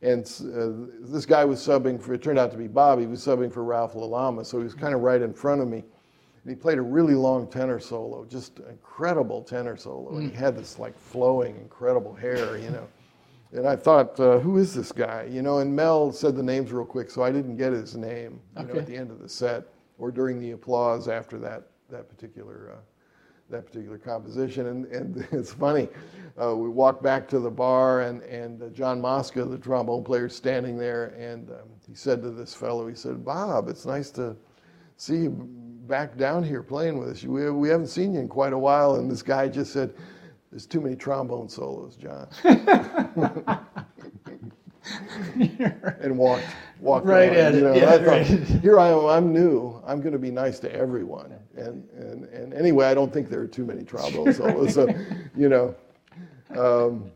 and 0.02 0.24
uh, 0.40 1.10
this 1.10 1.26
guy 1.26 1.44
was 1.44 1.60
subbing 1.60 2.00
for. 2.00 2.14
It 2.14 2.22
turned 2.22 2.38
out 2.38 2.50
to 2.52 2.56
be 2.56 2.68
Bob. 2.68 2.98
He 3.00 3.06
was 3.06 3.24
subbing 3.24 3.52
for 3.52 3.64
Ralph 3.64 3.94
LaLama, 3.94 4.44
so 4.44 4.58
he 4.58 4.64
was 4.64 4.74
kind 4.74 4.94
of 4.94 5.00
right 5.00 5.22
in 5.22 5.32
front 5.32 5.60
of 5.60 5.68
me. 5.68 5.78
And 5.78 6.50
he 6.50 6.54
played 6.54 6.78
a 6.78 6.82
really 6.82 7.14
long 7.14 7.48
tenor 7.48 7.80
solo, 7.80 8.24
just 8.24 8.60
incredible 8.70 9.42
tenor 9.42 9.76
solo. 9.76 10.16
And 10.16 10.30
he 10.30 10.36
had 10.36 10.56
this 10.56 10.78
like 10.78 10.96
flowing, 10.96 11.56
incredible 11.56 12.14
hair, 12.14 12.56
you 12.58 12.70
know. 12.70 12.86
And 13.52 13.66
I 13.66 13.74
thought, 13.76 14.18
uh, 14.20 14.38
who 14.38 14.58
is 14.58 14.74
this 14.74 14.92
guy? 14.92 15.28
You 15.30 15.42
know, 15.42 15.58
and 15.58 15.74
Mel 15.74 16.12
said 16.12 16.36
the 16.36 16.42
names 16.42 16.72
real 16.72 16.84
quick, 16.84 17.10
so 17.10 17.22
I 17.22 17.32
didn't 17.32 17.56
get 17.56 17.72
his 17.72 17.96
name, 17.96 18.40
you 18.58 18.64
know, 18.66 18.74
at 18.80 18.86
the 18.86 18.96
end 18.96 19.10
of 19.10 19.20
the 19.20 19.28
set 19.28 19.64
or 19.98 20.10
during 20.10 20.38
the 20.38 20.50
applause 20.52 21.08
after 21.08 21.38
that 21.38 21.68
that 21.88 22.08
particular 22.08 22.74
uh, 22.74 22.80
that 23.50 23.66
particular 23.66 23.98
composition. 23.98 24.66
And, 24.66 24.86
and 24.86 25.28
it's 25.32 25.52
funny, 25.52 25.88
uh, 26.40 26.54
we 26.56 26.68
walked 26.68 27.02
back 27.02 27.28
to 27.28 27.38
the 27.38 27.50
bar, 27.50 28.02
and 28.02 28.22
and 28.22 28.62
uh, 28.62 28.68
John 28.68 29.00
Mosca, 29.00 29.44
the 29.44 29.58
trombone 29.58 30.04
player, 30.04 30.28
standing 30.28 30.76
there, 30.78 31.14
and 31.18 31.50
um, 31.50 31.68
he 31.88 31.94
said 31.94 32.22
to 32.22 32.30
this 32.30 32.54
fellow, 32.54 32.86
he 32.88 32.94
said, 32.94 33.24
"Bob, 33.24 33.68
it's 33.68 33.86
nice 33.86 34.10
to 34.12 34.36
see 34.96 35.16
you 35.16 35.30
back 35.86 36.16
down 36.16 36.42
here 36.42 36.62
playing 36.62 36.98
with 36.98 37.08
us. 37.10 37.24
We, 37.24 37.50
we 37.50 37.68
haven't 37.68 37.86
seen 37.88 38.14
you 38.14 38.20
in 38.20 38.28
quite 38.28 38.52
a 38.52 38.58
while. 38.58 38.96
And 38.96 39.10
this 39.10 39.22
guy 39.22 39.48
just 39.48 39.72
said, 39.72 39.94
There's 40.50 40.66
too 40.66 40.80
many 40.80 40.96
trombone 40.96 41.48
solos, 41.48 41.96
John. 41.96 42.28
and 45.34 46.16
walked, 46.18 46.44
walked 46.80 47.06
Right 47.06 47.30
on, 47.30 47.36
at 47.36 47.54
you 47.54 47.60
it. 47.60 47.62
know, 47.62 47.74
Yeah, 47.74 47.94
I 47.94 47.98
thought. 48.24 48.26
Here 48.62 48.78
I 48.78 48.88
am, 48.88 49.06
I'm 49.06 49.32
new. 49.32 49.80
I'm 49.86 50.00
going 50.00 50.12
to 50.12 50.18
be 50.18 50.30
nice 50.30 50.58
to 50.60 50.72
everyone. 50.72 51.34
And, 51.56 51.88
and, 51.90 52.24
and 52.24 52.52
anyway, 52.54 52.86
I 52.86 52.94
don't 52.94 53.12
think 53.12 53.28
there 53.28 53.40
are 53.40 53.46
too 53.46 53.64
many 53.64 53.84
solos. 53.86 54.74
So, 54.74 54.88
you 55.36 55.48
know, 55.48 55.74
um, 56.56 57.10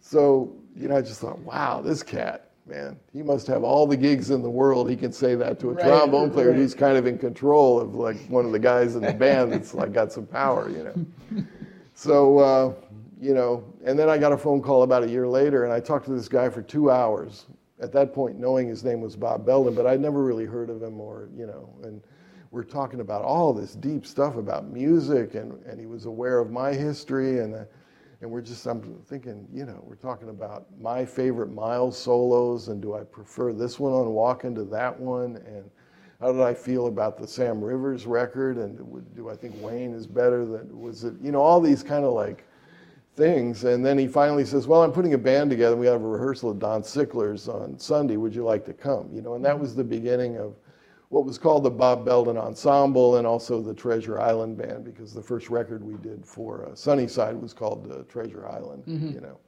so, 0.00 0.54
you 0.74 0.88
know, 0.88 0.96
I 0.96 1.02
just 1.02 1.20
thought, 1.20 1.38
wow, 1.40 1.80
this 1.82 2.02
cat, 2.02 2.50
man, 2.66 2.98
he 3.12 3.22
must 3.22 3.46
have 3.48 3.62
all 3.62 3.86
the 3.86 3.96
gigs 3.96 4.30
in 4.30 4.42
the 4.42 4.50
world. 4.50 4.88
He 4.88 4.96
can 4.96 5.12
say 5.12 5.34
that 5.34 5.58
to 5.60 5.70
a 5.70 5.72
Right, 5.72 5.84
trombone 5.84 6.30
player 6.30 6.48
right. 6.48 6.56
who's 6.56 6.74
kind 6.74 6.96
of 6.96 7.06
in 7.06 7.18
control 7.18 7.80
of 7.80 7.94
like 7.94 8.16
one 8.28 8.44
of 8.46 8.52
the 8.52 8.58
guys 8.58 8.96
in 8.96 9.02
the 9.02 9.12
band 9.24 9.52
that's 9.52 9.74
like 9.74 9.92
got 9.92 10.12
some 10.12 10.26
power, 10.26 10.70
you 10.70 10.84
know. 10.84 11.44
So, 11.98 12.38
uh, 12.40 12.74
you 13.18 13.32
know, 13.32 13.64
and 13.82 13.98
then 13.98 14.10
I 14.10 14.18
got 14.18 14.30
a 14.30 14.36
phone 14.36 14.60
call 14.60 14.82
about 14.82 15.02
a 15.02 15.08
year 15.08 15.26
later, 15.26 15.64
and 15.64 15.72
I 15.72 15.80
talked 15.80 16.04
to 16.04 16.12
this 16.12 16.28
guy 16.28 16.50
for 16.50 16.60
two 16.60 16.90
hours. 16.90 17.46
At 17.80 17.90
that 17.92 18.12
point, 18.12 18.38
knowing 18.38 18.68
his 18.68 18.84
name 18.84 19.00
was 19.00 19.16
Bob 19.16 19.46
Belden, 19.46 19.74
but 19.74 19.86
I'd 19.86 20.00
never 20.00 20.22
really 20.22 20.44
heard 20.44 20.68
of 20.68 20.82
him, 20.82 21.00
or 21.00 21.30
you 21.34 21.46
know, 21.46 21.70
and 21.84 22.02
we're 22.56 22.64
talking 22.64 23.00
about 23.00 23.22
all 23.22 23.52
this 23.52 23.74
deep 23.74 24.06
stuff 24.06 24.36
about 24.36 24.66
music, 24.66 25.34
and, 25.34 25.62
and 25.66 25.78
he 25.78 25.84
was 25.84 26.06
aware 26.06 26.38
of 26.38 26.50
my 26.50 26.72
history, 26.72 27.40
and 27.40 27.54
uh, 27.54 27.64
and 28.22 28.30
we're 28.30 28.40
just 28.40 28.64
I'm 28.64 28.80
thinking, 29.04 29.46
you 29.52 29.66
know, 29.66 29.78
we're 29.86 29.94
talking 29.94 30.30
about 30.30 30.64
my 30.80 31.04
favorite 31.04 31.52
Miles 31.52 31.98
solos, 31.98 32.68
and 32.68 32.80
do 32.80 32.94
I 32.94 33.02
prefer 33.02 33.52
this 33.52 33.78
one 33.78 33.92
on 33.92 34.08
Walking 34.08 34.54
to 34.54 34.64
that 34.64 34.98
one, 34.98 35.36
and 35.46 35.70
how 36.18 36.32
did 36.32 36.40
I 36.40 36.54
feel 36.54 36.86
about 36.86 37.18
the 37.18 37.28
Sam 37.28 37.62
Rivers 37.62 38.06
record, 38.06 38.56
and 38.56 39.04
do 39.14 39.28
I 39.28 39.36
think 39.36 39.54
Wayne 39.60 39.92
is 39.92 40.06
better 40.06 40.46
than 40.46 40.80
was 40.80 41.04
it? 41.04 41.12
You 41.20 41.32
know, 41.32 41.42
all 41.42 41.60
these 41.60 41.82
kind 41.82 42.06
of 42.06 42.14
like 42.14 42.46
things. 43.16 43.64
And 43.64 43.84
then 43.84 43.98
he 43.98 44.08
finally 44.08 44.46
says, 44.46 44.66
"Well, 44.66 44.82
I'm 44.82 44.92
putting 44.92 45.12
a 45.12 45.18
band 45.18 45.50
together. 45.50 45.76
We 45.76 45.88
have 45.88 46.00
a 46.00 46.08
rehearsal 46.08 46.52
at 46.52 46.58
Don 46.58 46.80
Sickler's 46.80 47.48
on 47.48 47.78
Sunday. 47.78 48.16
Would 48.16 48.34
you 48.34 48.44
like 48.44 48.64
to 48.64 48.72
come?" 48.72 49.10
You 49.12 49.20
know, 49.20 49.34
and 49.34 49.44
that 49.44 49.60
was 49.60 49.74
the 49.74 49.84
beginning 49.84 50.38
of 50.38 50.54
what 51.08 51.24
was 51.24 51.38
called 51.38 51.62
the 51.64 51.70
Bob 51.70 52.04
Belden 52.04 52.36
Ensemble 52.36 53.16
and 53.16 53.26
also 53.26 53.62
the 53.62 53.74
Treasure 53.74 54.20
Island 54.20 54.56
Band 54.56 54.84
because 54.84 55.12
the 55.14 55.22
first 55.22 55.50
record 55.50 55.84
we 55.84 55.94
did 55.94 56.26
for 56.26 56.66
uh, 56.66 56.74
Sunnyside 56.74 57.36
was 57.40 57.52
called 57.52 57.90
uh, 57.90 58.02
Treasure 58.10 58.46
Island. 58.48 58.82
You 59.14 59.20
know, 59.20 59.38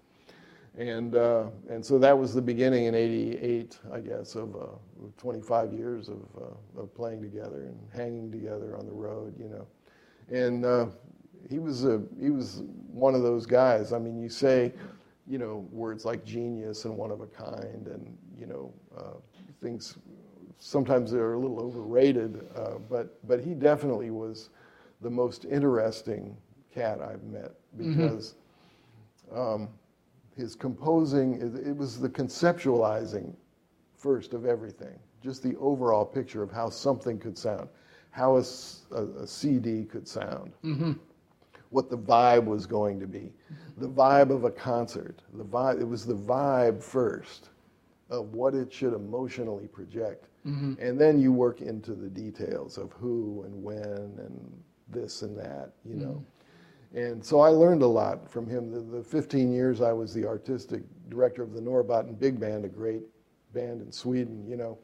and 0.77 1.17
uh, 1.17 1.47
and 1.69 1.85
so 1.85 1.99
that 1.99 2.17
was 2.17 2.33
the 2.33 2.43
beginning 2.43 2.85
in 2.85 2.95
'88, 2.95 3.79
I 3.93 4.01
guess, 4.01 4.37
of 4.37 4.55
uh, 4.55 4.67
25 5.17 5.73
years 5.73 6.09
of, 6.09 6.23
uh, 6.41 6.81
of 6.81 6.95
playing 6.95 7.23
together 7.23 7.65
and 7.65 7.79
hanging 7.93 8.31
together 8.31 8.77
on 8.77 8.87
the 8.87 8.93
road. 8.93 9.35
You 9.39 9.49
know, 9.49 9.67
and 10.31 10.65
uh, 10.65 10.87
he 11.51 11.59
was 11.59 11.85
a 11.85 12.03
he 12.21 12.31
was 12.31 12.63
one 12.93 13.15
of 13.17 13.23
those 13.23 13.47
guys. 13.47 13.93
I 13.93 13.99
mean, 13.99 14.21
you 14.21 14.29
say, 14.29 14.73
you 15.27 15.39
know, 15.39 15.67
words 15.73 16.05
like 16.05 16.25
genius 16.25 16.85
and 16.85 16.97
one 16.97 17.11
of 17.11 17.21
a 17.21 17.27
kind, 17.27 17.89
and 17.89 18.17
you 18.39 18.47
know, 18.47 18.73
uh, 18.97 19.15
things 19.61 19.99
sometimes 20.59 21.11
they're 21.11 21.35
a 21.35 21.39
little 21.39 21.61
overrated, 21.61 22.47
uh, 22.57 22.79
but 22.91 23.27
but 23.27 23.41
he 23.41 23.55
definitely 23.55 24.11
was 24.11 24.51
the 25.01 25.11
most 25.11 25.45
interesting 25.45 26.37
cat 26.75 27.01
I've 27.01 27.23
met 27.25 27.53
because 27.77 28.35
um, 29.33 29.69
his 30.37 30.55
composing 30.55 31.35
it, 31.35 31.69
it 31.69 31.77
was 31.77 32.01
the 32.01 32.09
conceptualizing 32.09 33.35
first 33.97 34.35
of 34.35 34.45
everything, 34.47 34.99
just 35.23 35.43
the 35.43 35.57
overall 35.57 36.05
picture 36.05 36.43
of 36.43 36.51
how 36.53 36.69
something 36.71 37.19
could 37.19 37.37
sound, 37.37 37.69
how 38.11 38.37
a 38.37 38.45
CD 39.27 39.85
could 39.85 40.07
sound 40.09 40.53
what 41.71 41.91
the 41.91 41.99
vibe 41.99 42.45
was 42.47 42.67
going 42.67 42.99
to 43.01 43.07
be, 43.07 43.33
the 43.77 43.89
vibe 43.89 44.31
of 44.31 44.45
a 44.45 44.51
concert. 44.51 45.21
The 45.35 45.45
vibe, 45.45 45.81
it 45.81 45.85
was 45.85 46.07
the 46.07 46.15
vibe 46.17 46.83
first 46.83 47.51
of 48.11 48.33
what 48.35 48.55
it 48.55 48.73
should 48.73 48.95
emotionally 48.95 49.67
project. 49.69 50.28
Mm-hmm. 50.47 50.75
And 50.81 51.01
then 51.01 51.21
you 51.21 51.33
work 51.33 51.61
into 51.61 51.95
the 51.95 52.09
details 52.09 52.79
of 52.79 52.93
who 52.93 53.43
and 53.45 53.63
when 53.63 53.79
and 53.83 54.63
this 54.89 55.23
and 55.23 55.37
that, 55.39 55.73
you 55.85 55.97
know. 55.97 56.07
Mm-hmm. 56.07 56.99
And 56.99 57.25
so 57.25 57.41
I 57.41 57.49
learned 57.49 57.83
a 57.83 57.87
lot 57.87 58.31
from 58.31 58.49
him. 58.49 58.71
The, 58.71 58.81
the 58.81 59.03
15 59.03 59.53
years 59.53 59.81
I 59.81 59.93
was 59.93 60.15
the 60.15 60.27
artistic 60.27 60.83
director 61.11 61.43
of 61.43 61.53
the 61.53 61.61
Norrbotten 61.61 62.19
Big 62.19 62.41
Band, 62.41 62.65
a 62.65 62.69
great 62.69 63.03
band 63.53 63.83
in 63.83 63.93
Sweden, 63.93 64.47
you 64.49 64.57
know. 64.57 64.79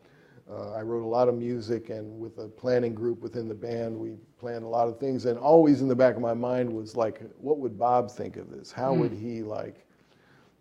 Uh, 0.50 0.72
I 0.72 0.82
wrote 0.82 1.02
a 1.02 1.08
lot 1.08 1.28
of 1.28 1.36
music, 1.36 1.88
and 1.88 2.20
with 2.20 2.36
a 2.38 2.48
planning 2.48 2.94
group 2.94 3.22
within 3.22 3.48
the 3.48 3.54
band, 3.54 3.98
we 3.98 4.16
planned 4.38 4.64
a 4.64 4.68
lot 4.68 4.88
of 4.88 4.98
things. 5.00 5.24
And 5.24 5.38
always 5.38 5.80
in 5.80 5.88
the 5.88 5.96
back 5.96 6.16
of 6.16 6.20
my 6.20 6.34
mind 6.34 6.70
was 6.70 6.96
like, 6.96 7.22
what 7.38 7.58
would 7.58 7.78
Bob 7.78 8.10
think 8.10 8.36
of 8.36 8.50
this? 8.50 8.70
How 8.70 8.92
would 8.92 9.12
mm. 9.12 9.20
he 9.20 9.42
like 9.42 9.86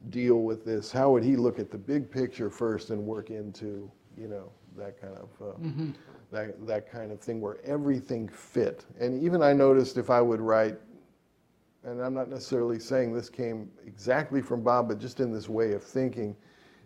deal 0.09 0.43
with 0.43 0.63
this? 0.63 0.89
How 0.89 1.11
would 1.11 1.23
he 1.23 1.35
look 1.35 1.59
at 1.59 1.69
the 1.69 1.77
big 1.77 2.09
picture 2.09 2.49
first 2.49 2.91
and 2.91 3.05
work 3.05 3.29
into, 3.29 3.91
you 4.17 4.29
know, 4.29 4.49
that 4.77 4.99
kind 4.99 5.15
of 5.15 5.29
uh, 5.41 5.53
that 6.31 6.65
that 6.67 6.91
kind 6.91 7.11
of 7.11 7.19
thing 7.19 7.41
where 7.41 7.57
everything 7.65 8.27
fit. 8.27 8.85
And 8.99 9.21
even 9.23 9.41
I 9.41 9.53
noticed 9.53 9.97
if 9.97 10.09
I 10.09 10.21
would 10.21 10.41
write 10.41 10.77
and 11.83 12.01
I'm 12.01 12.13
not 12.13 12.29
necessarily 12.29 12.79
saying 12.79 13.13
this 13.13 13.29
came 13.29 13.69
exactly 13.85 14.41
from 14.41 14.63
Bob, 14.63 14.87
but 14.87 14.99
just 14.99 15.19
in 15.19 15.33
this 15.33 15.49
way 15.49 15.73
of 15.73 15.83
thinking, 15.83 16.35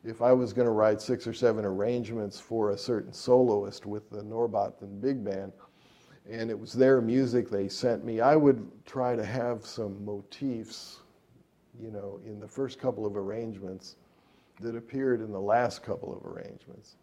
if 0.03 0.21
I 0.21 0.31
was 0.31 0.53
going 0.53 0.65
to 0.65 0.71
write 0.71 1.01
six 1.01 1.27
or 1.27 1.33
seven 1.33 1.65
arrangements 1.65 2.39
for 2.39 2.71
a 2.71 2.77
certain 2.77 3.13
soloist 3.13 3.85
with 3.85 4.09
the 4.09 4.23
Norrbotten 4.23 5.01
Big 5.01 5.23
Band, 5.23 5.51
and 6.29 6.49
it 6.49 6.59
was 6.59 6.73
their 6.73 6.99
music 7.01 7.49
they 7.49 7.67
sent 7.67 8.03
me, 8.03 8.21
I 8.21 8.35
would 8.35 8.67
try 8.85 9.15
to 9.15 9.23
have 9.23 9.65
some 9.65 10.03
motifs, 10.03 11.01
you 11.79 11.91
know, 11.91 12.19
in 12.25 12.39
the 12.39 12.47
first 12.47 12.79
couple 12.79 13.05
of 13.05 13.15
arrangements 13.15 13.97
that 14.59 14.75
appeared 14.75 15.21
in 15.21 15.31
the 15.31 15.39
last 15.39 15.83
couple 15.83 16.15
of 16.15 16.25
arrangements, 16.25 16.95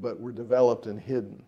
but 0.00 0.20
were 0.20 0.32
developed 0.32 0.86
and 0.86 1.00
hidden, 1.00 1.42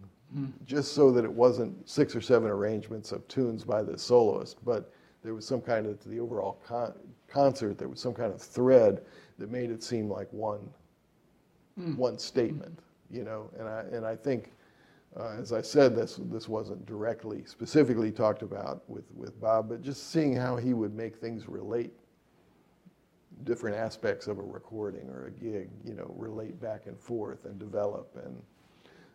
just 0.64 0.92
so 0.92 1.11
that 1.11 1.24
it 1.24 1.32
wasn't 1.32 1.88
six 1.88 2.14
or 2.14 2.20
seven 2.20 2.51
arrangements 2.51 3.12
of 3.12 3.26
tunes 3.28 3.64
by 3.64 3.82
the 3.82 3.98
soloist, 3.98 4.64
but 4.64 4.92
there 5.22 5.34
was 5.34 5.46
some 5.46 5.61
kind 5.61 5.86
of 5.86 6.01
to 6.01 6.09
the 6.09 6.20
overall 6.20 6.61
con- 6.66 6.94
concert. 7.28 7.78
There 7.78 7.88
was 7.88 8.01
some 8.01 8.14
kind 8.14 8.32
of 8.32 8.40
thread 8.40 9.03
that 9.38 9.51
made 9.51 9.70
it 9.70 9.82
seem 9.82 10.09
like 10.09 10.28
one 10.32 10.68
one 11.96 12.18
statement, 12.18 12.78
you 13.11 13.24
know. 13.24 13.51
And 13.59 13.68
I 13.68 13.80
and 13.92 14.07
I 14.07 14.16
think, 14.16 14.53
uh, 15.18 15.36
as 15.38 15.53
I 15.53 15.62
said, 15.62 15.96
this 15.96 16.20
this 16.30 16.48
wasn't 16.48 16.84
directly 16.86 17.44
specifically 17.44 18.12
talked 18.12 18.42
about 18.42 18.82
with 18.88 19.05
with 19.14 19.40
Bob, 19.40 19.68
but 19.68 19.82
just 19.82 20.11
seeing 20.11 20.36
how 20.36 20.57
he 20.57 20.74
would 20.74 20.94
make 20.94 21.16
things 21.16 21.48
relate 21.48 21.92
different 23.45 23.76
aspects 23.76 24.26
of 24.26 24.38
a 24.38 24.43
recording 24.43 25.09
or 25.11 25.26
a 25.26 25.30
gig, 25.30 25.70
you 25.84 25.95
know, 25.95 26.12
relate 26.16 26.61
back 26.61 26.86
and 26.86 26.99
forth 26.99 27.45
and 27.45 27.59
develop. 27.59 28.16
And 28.24 28.43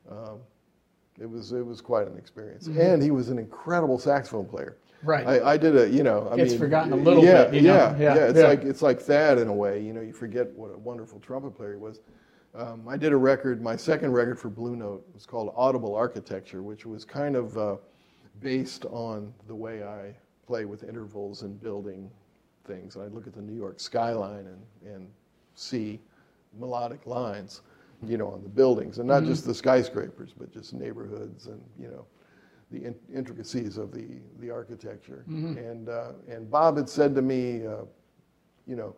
um, 0.09 0.39
it 1.19 1.29
was 1.29 1.51
it 1.51 1.65
was 1.65 1.81
quite 1.81 2.07
an 2.07 2.17
experience. 2.17 2.67
And 2.67 3.01
he 3.01 3.11
was 3.11 3.29
an 3.29 3.39
incredible 3.39 3.99
saxophone 3.99 4.45
player. 4.45 4.77
Right. 5.03 5.25
I, 5.27 5.51
I 5.51 5.57
did 5.57 5.77
a 5.77 5.89
you 5.89 6.03
know 6.03 6.29
I 6.31 6.35
Gets 6.37 6.51
mean 6.51 6.59
forgotten 6.59 6.93
a 6.93 6.95
little 6.95 7.23
yeah, 7.23 7.45
bit, 7.45 7.55
you 7.55 7.61
know? 7.61 7.75
Yeah, 7.75 7.97
Yeah, 7.97 8.15
yeah, 8.15 8.25
It's 8.27 8.39
yeah. 8.39 8.47
like 8.47 8.63
it's 8.63 8.81
like 8.81 9.05
that 9.05 9.37
in 9.37 9.47
a 9.47 9.53
way. 9.53 9.81
You 9.81 9.93
know, 9.93 10.01
you 10.01 10.13
forget 10.13 10.51
what 10.53 10.73
a 10.73 10.77
wonderful 10.77 11.19
trumpet 11.19 11.55
player 11.55 11.73
he 11.73 11.79
was. 11.79 11.99
Um, 12.55 12.87
I 12.87 12.95
did 12.95 13.11
a 13.11 13.17
record. 13.17 13.61
My 13.61 13.75
second 13.75 14.13
record 14.13 14.39
for 14.39 14.49
Blue 14.49 14.77
Note 14.77 15.05
was 15.13 15.25
called 15.25 15.53
Audible 15.57 15.93
Architecture, 15.93 16.63
which 16.63 16.85
was 16.85 17.03
kind 17.03 17.35
of 17.35 17.57
uh, 17.57 17.75
based 18.39 18.85
on 18.85 19.33
the 19.47 19.55
way 19.55 19.83
I 19.83 20.15
play 20.47 20.65
with 20.65 20.83
intervals 20.83 21.41
and 21.41 21.61
building 21.61 22.09
things. 22.65 22.95
And 22.95 23.03
I'd 23.05 23.13
look 23.13 23.27
at 23.27 23.33
the 23.33 23.41
New 23.41 23.55
York 23.55 23.79
skyline 23.79 24.47
and, 24.47 24.93
and 24.93 25.07
see 25.55 25.99
melodic 26.59 27.05
lines, 27.05 27.61
you 28.05 28.17
know, 28.17 28.27
on 28.29 28.43
the 28.43 28.49
buildings, 28.49 28.97
and 28.99 29.07
not 29.07 29.21
Mm-hmm. 29.21 29.31
just 29.31 29.45
the 29.45 29.53
skyscrapers, 29.53 30.33
but 30.37 30.51
just 30.51 30.73
neighborhoods 30.73 31.47
and 31.47 31.61
you 31.79 31.87
know 31.87 32.05
the 32.71 32.85
in- 32.85 32.99
intricacies 33.13 33.77
of 33.77 33.91
the 33.91 34.07
the 34.39 34.49
architecture. 34.49 35.23
Mm-hmm. 35.29 35.57
And 35.57 35.89
uh, 35.89 36.11
and 36.27 36.49
Bob 36.49 36.77
had 36.77 36.89
said 36.89 37.15
to 37.15 37.21
me, 37.21 37.65
uh, 37.65 37.85
you 38.67 38.75
know, 38.75 38.95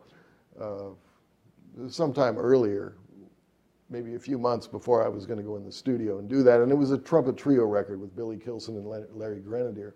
uh, 0.60 1.88
sometime 1.90 2.38
earlier, 2.38 2.96
maybe 3.90 4.16
a 4.16 4.20
few 4.20 4.38
months 4.38 4.68
before 4.68 5.04
I 5.06 5.10
was 5.10 5.26
going 5.26 5.38
to 5.38 5.44
go 5.44 5.56
in 5.58 5.66
the 5.66 5.72
studio 5.72 6.20
and 6.20 6.28
do 6.30 6.44
that, 6.44 6.62
and 6.62 6.72
it 6.72 6.76
was 6.76 6.92
a 6.92 6.98
trumpet 6.98 7.38
trio 7.38 7.66
record 7.66 8.00
with 8.02 8.16
Billy 8.16 8.38
Kilson 8.38 8.76
and 8.78 9.08
Larry 9.16 9.40
Grenadier. 9.40 9.96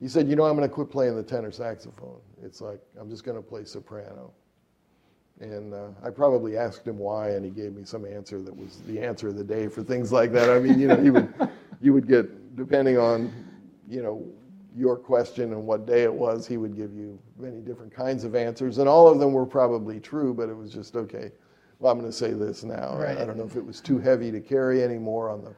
He 0.00 0.08
said, 0.08 0.28
"You 0.28 0.36
know, 0.36 0.44
I'm 0.44 0.56
going 0.56 0.68
to 0.68 0.74
quit 0.74 0.90
playing 0.90 1.16
the 1.16 1.22
tenor 1.22 1.50
saxophone. 1.50 2.20
It's 2.42 2.60
like 2.60 2.80
I'm 3.00 3.08
just 3.10 3.24
going 3.24 3.36
to 3.36 3.42
play 3.42 3.64
soprano." 3.64 4.32
And 5.40 5.72
uh, 5.72 5.90
I 6.02 6.10
probably 6.10 6.56
asked 6.56 6.86
him 6.86 6.98
why, 6.98 7.30
and 7.30 7.44
he 7.44 7.50
gave 7.50 7.72
me 7.72 7.84
some 7.84 8.04
answer 8.04 8.42
that 8.42 8.56
was 8.56 8.80
the 8.86 9.00
answer 9.00 9.28
of 9.28 9.36
the 9.36 9.44
day 9.44 9.68
for 9.68 9.84
things 9.84 10.10
like 10.10 10.32
that. 10.32 10.50
I 10.50 10.58
mean, 10.58 10.80
you 10.80 10.88
know, 10.88 10.96
he 10.96 11.10
would, 11.10 11.32
you 11.80 11.92
would 11.92 12.08
get 12.08 12.56
depending 12.56 12.98
on, 12.98 13.32
you 13.88 14.02
know, 14.02 14.26
your 14.76 14.96
question 14.96 15.52
and 15.52 15.64
what 15.64 15.86
day 15.86 16.02
it 16.02 16.12
was, 16.12 16.46
he 16.46 16.56
would 16.56 16.76
give 16.76 16.92
you 16.92 17.18
many 17.38 17.60
different 17.60 17.94
kinds 17.94 18.24
of 18.24 18.34
answers, 18.34 18.78
and 18.78 18.88
all 18.88 19.08
of 19.08 19.20
them 19.20 19.32
were 19.32 19.46
probably 19.46 20.00
true. 20.00 20.34
But 20.34 20.48
it 20.48 20.56
was 20.56 20.72
just 20.72 20.96
okay. 20.96 21.30
Well, 21.78 21.92
I'm 21.92 22.00
going 22.00 22.10
to 22.10 22.16
say 22.16 22.32
this 22.32 22.64
now. 22.64 22.96
Right. 22.98 23.16
I 23.16 23.24
don't 23.24 23.36
know 23.36 23.44
if 23.44 23.54
it 23.54 23.64
was 23.64 23.80
too 23.80 23.98
heavy 23.98 24.32
to 24.32 24.40
carry 24.40 24.82
anymore 24.82 25.30
on 25.30 25.44
the 25.44 25.54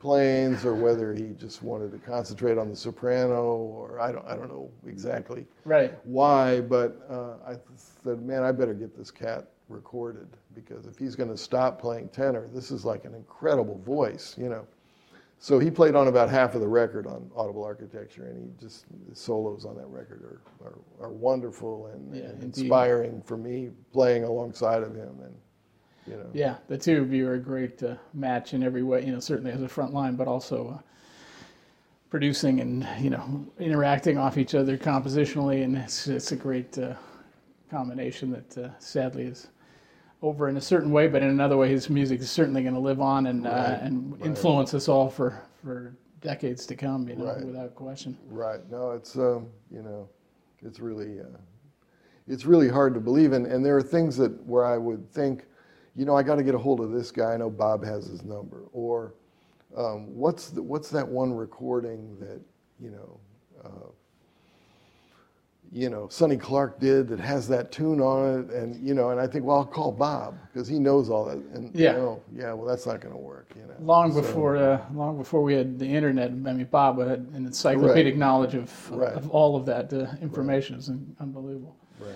planes, 0.00 0.64
or 0.64 0.74
whether 0.74 1.12
he 1.14 1.34
just 1.38 1.62
wanted 1.62 1.92
to 1.92 1.98
concentrate 1.98 2.58
on 2.58 2.68
the 2.68 2.74
soprano, 2.76 3.44
or 3.54 4.00
I 4.00 4.10
don't, 4.10 4.26
I 4.26 4.34
don't 4.34 4.48
know 4.48 4.70
exactly 4.86 5.46
Right. 5.64 5.94
why, 6.04 6.60
but 6.62 7.06
uh, 7.08 7.34
I 7.46 7.56
said, 7.76 8.22
man, 8.22 8.42
I 8.42 8.50
better 8.50 8.74
get 8.74 8.96
this 8.96 9.10
cat 9.10 9.50
recorded 9.68 10.26
because 10.54 10.86
if 10.86 10.98
he's 10.98 11.14
going 11.14 11.30
to 11.30 11.36
stop 11.36 11.80
playing 11.80 12.08
tenor, 12.08 12.48
this 12.52 12.70
is 12.70 12.84
like 12.84 13.04
an 13.04 13.14
incredible 13.14 13.78
voice, 13.78 14.34
you 14.36 14.48
know. 14.48 14.66
So 15.38 15.58
he 15.58 15.70
played 15.70 15.94
on 15.94 16.08
about 16.08 16.28
half 16.28 16.54
of 16.54 16.60
the 16.60 16.68
record 16.68 17.06
on 17.06 17.30
Audible 17.34 17.64
Architecture, 17.64 18.24
and 18.24 18.36
he 18.36 18.50
just 18.60 18.84
the 19.08 19.14
solos 19.14 19.64
on 19.64 19.74
that 19.76 19.86
record 19.86 20.22
are 20.22 20.40
are, 20.66 20.78
are 21.00 21.12
wonderful 21.12 21.86
and, 21.86 22.14
Yeah, 22.14 22.24
and 22.24 22.42
inspiring 22.42 23.22
for 23.22 23.38
me 23.38 23.70
playing 23.92 24.24
alongside 24.24 24.82
of 24.82 24.94
him, 24.94 25.18
and 25.22 25.34
you 26.06 26.14
know. 26.16 26.26
Yeah, 26.32 26.56
the 26.68 26.78
two 26.78 27.00
of 27.02 27.12
you 27.12 27.28
are 27.28 27.34
a 27.34 27.38
great 27.38 27.82
uh, 27.82 27.94
match 28.14 28.54
in 28.54 28.62
every 28.62 28.82
way. 28.82 29.04
You 29.04 29.12
know, 29.12 29.20
certainly 29.20 29.52
as 29.52 29.62
a 29.62 29.68
front 29.68 29.92
line, 29.94 30.16
but 30.16 30.28
also 30.28 30.78
uh, 30.78 30.82
producing 32.10 32.60
and 32.60 32.86
you 33.00 33.10
know 33.10 33.46
interacting 33.58 34.18
off 34.18 34.38
each 34.38 34.54
other 34.54 34.76
compositionally, 34.76 35.64
and 35.64 35.76
it's 35.76 36.06
it's 36.08 36.32
a 36.32 36.36
great 36.36 36.76
uh, 36.78 36.94
combination 37.70 38.30
that 38.32 38.58
uh, 38.58 38.68
sadly 38.78 39.24
is 39.24 39.48
over 40.22 40.48
in 40.48 40.56
a 40.58 40.60
certain 40.60 40.90
way, 40.90 41.06
but 41.08 41.22
in 41.22 41.30
another 41.30 41.56
way, 41.56 41.68
his 41.70 41.88
music 41.88 42.20
is 42.20 42.30
certainly 42.30 42.62
going 42.62 42.74
to 42.74 42.80
live 42.80 43.00
on 43.00 43.26
and 43.26 43.46
uh, 43.46 43.50
Right, 43.50 43.78
and 43.82 44.12
right. 44.12 44.26
influence 44.26 44.74
us 44.74 44.88
all 44.88 45.08
for 45.08 45.40
for 45.62 45.94
decades 46.20 46.66
to 46.66 46.76
come. 46.76 47.08
You 47.08 47.16
know, 47.16 47.24
Right. 47.26 47.44
without 47.44 47.74
question. 47.74 48.16
Right. 48.28 48.60
No, 48.70 48.90
it's 48.92 49.16
um, 49.16 49.48
you 49.70 49.82
know, 49.82 50.08
it's 50.62 50.78
really, 50.80 51.20
uh, 51.20 51.24
it's 52.28 52.44
really 52.44 52.68
hard 52.68 52.92
to 52.94 53.00
believe, 53.00 53.32
and 53.32 53.46
and 53.46 53.64
there 53.64 53.76
are 53.76 53.82
things 53.82 54.16
that 54.18 54.44
where 54.46 54.64
I 54.66 54.76
would 54.76 55.10
think, 55.10 55.46
you 55.96 56.04
know, 56.04 56.16
I 56.16 56.22
got 56.22 56.36
to 56.36 56.42
get 56.42 56.54
a 56.54 56.58
hold 56.58 56.80
of 56.80 56.90
this 56.92 57.10
guy. 57.10 57.34
I 57.34 57.36
know 57.36 57.50
Bob 57.50 57.84
has 57.84 58.06
his 58.06 58.22
number, 58.22 58.62
or 58.72 59.14
um, 59.76 60.14
what's 60.16 60.50
the, 60.50 60.62
what's 60.62 60.88
that 60.90 61.06
one 61.06 61.32
recording 61.32 62.16
that 62.20 62.40
you 62.80 62.90
know. 62.90 63.20
Uh, 63.64 63.88
you 65.72 65.88
know, 65.88 66.08
Sonny 66.08 66.36
Clark 66.36 66.80
did 66.80 67.06
that 67.08 67.20
has 67.20 67.46
that 67.46 67.70
tune 67.70 68.00
on 68.00 68.40
it, 68.40 68.50
and 68.52 68.84
you 68.84 68.92
know, 68.92 69.10
and 69.10 69.20
I 69.20 69.28
think, 69.28 69.44
well, 69.44 69.58
I'll 69.58 69.64
call 69.64 69.92
Bob 69.92 70.36
because 70.52 70.66
he 70.66 70.80
knows 70.80 71.08
all 71.08 71.26
that, 71.26 71.36
and 71.36 71.72
Yeah. 71.76 71.92
you 71.92 71.98
know, 71.98 72.22
yeah, 72.34 72.52
well, 72.54 72.66
that's 72.66 72.86
not 72.86 73.00
going 73.00 73.14
to 73.14 73.20
work, 73.20 73.52
you 73.54 73.62
know. 73.62 73.74
Long 73.78 74.10
So- 74.12 74.20
before, 74.20 74.56
uh, 74.56 74.84
long 74.92 75.16
before 75.16 75.42
we 75.44 75.54
had 75.54 75.78
the 75.78 75.86
internet, 75.86 76.30
I 76.32 76.34
mean, 76.34 76.66
Bob 76.72 76.98
had 76.98 77.20
an 77.34 77.46
encyclopedic 77.46 78.16
knowledge 78.16 78.56
of, 78.56 78.90
Right. 78.90 79.12
of 79.12 79.30
all 79.30 79.54
of 79.54 79.64
that 79.66 79.92
uh, 79.92 80.08
information. 80.20 80.74
It's 80.76 80.88
un- 80.88 81.14
unbelievable. 81.20 81.76
right. 82.00 82.10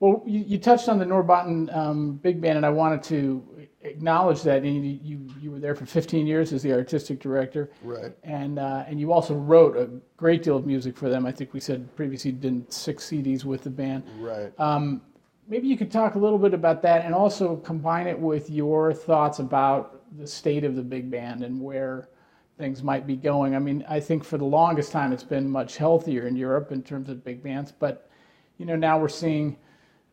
Well, 0.00 0.22
you, 0.26 0.40
you 0.40 0.58
touched 0.58 0.88
on 0.88 0.98
the 0.98 1.04
Norrbotten 1.04 1.74
um, 1.76 2.12
Big 2.16 2.40
Band, 2.40 2.56
and 2.56 2.64
I 2.64 2.70
wanted 2.70 3.02
to 3.04 3.46
acknowledge 3.82 4.42
that. 4.42 4.62
And 4.62 4.74
you, 4.84 4.98
you, 5.02 5.28
you 5.40 5.50
were 5.50 5.58
there 5.58 5.74
for 5.74 5.84
15 5.84 6.26
years 6.26 6.54
as 6.54 6.62
the 6.62 6.72
artistic 6.72 7.20
director, 7.20 7.70
Right. 7.82 8.12
and 8.24 8.58
uh, 8.58 8.84
and 8.88 8.98
you 8.98 9.12
also 9.12 9.34
wrote 9.34 9.76
a 9.76 9.90
great 10.16 10.42
deal 10.42 10.56
of 10.56 10.66
music 10.66 10.96
for 10.96 11.10
them. 11.10 11.26
I 11.26 11.32
think 11.32 11.52
we 11.52 11.60
said 11.60 11.94
previously 11.96 12.30
you 12.30 12.38
did 12.38 12.72
six 12.72 13.04
CDs 13.10 13.44
with 13.44 13.62
the 13.62 13.70
band. 13.70 14.04
Right. 14.18 14.58
Um, 14.58 15.02
maybe 15.48 15.68
you 15.68 15.76
could 15.76 15.90
talk 15.92 16.14
a 16.14 16.18
little 16.18 16.38
bit 16.38 16.54
about 16.54 16.80
that, 16.82 17.04
and 17.04 17.14
also 17.14 17.56
combine 17.56 18.06
it 18.06 18.18
with 18.18 18.48
your 18.48 18.94
thoughts 18.94 19.38
about 19.38 20.02
the 20.16 20.26
state 20.26 20.64
of 20.64 20.76
the 20.76 20.82
big 20.82 21.10
band 21.10 21.44
and 21.44 21.60
where 21.60 22.08
things 22.56 22.82
might 22.82 23.06
be 23.06 23.16
going. 23.16 23.54
I 23.54 23.58
mean, 23.58 23.84
I 23.86 24.00
think 24.00 24.24
for 24.24 24.38
the 24.38 24.44
longest 24.46 24.92
time 24.92 25.12
it's 25.12 25.22
been 25.24 25.48
much 25.48 25.76
healthier 25.76 26.26
in 26.26 26.36
Europe 26.36 26.72
in 26.72 26.82
terms 26.82 27.10
of 27.10 27.22
big 27.22 27.42
bands, 27.42 27.70
but 27.70 28.08
you 28.56 28.64
know 28.64 28.76
now 28.76 28.98
we're 28.98 29.08
seeing 29.08 29.58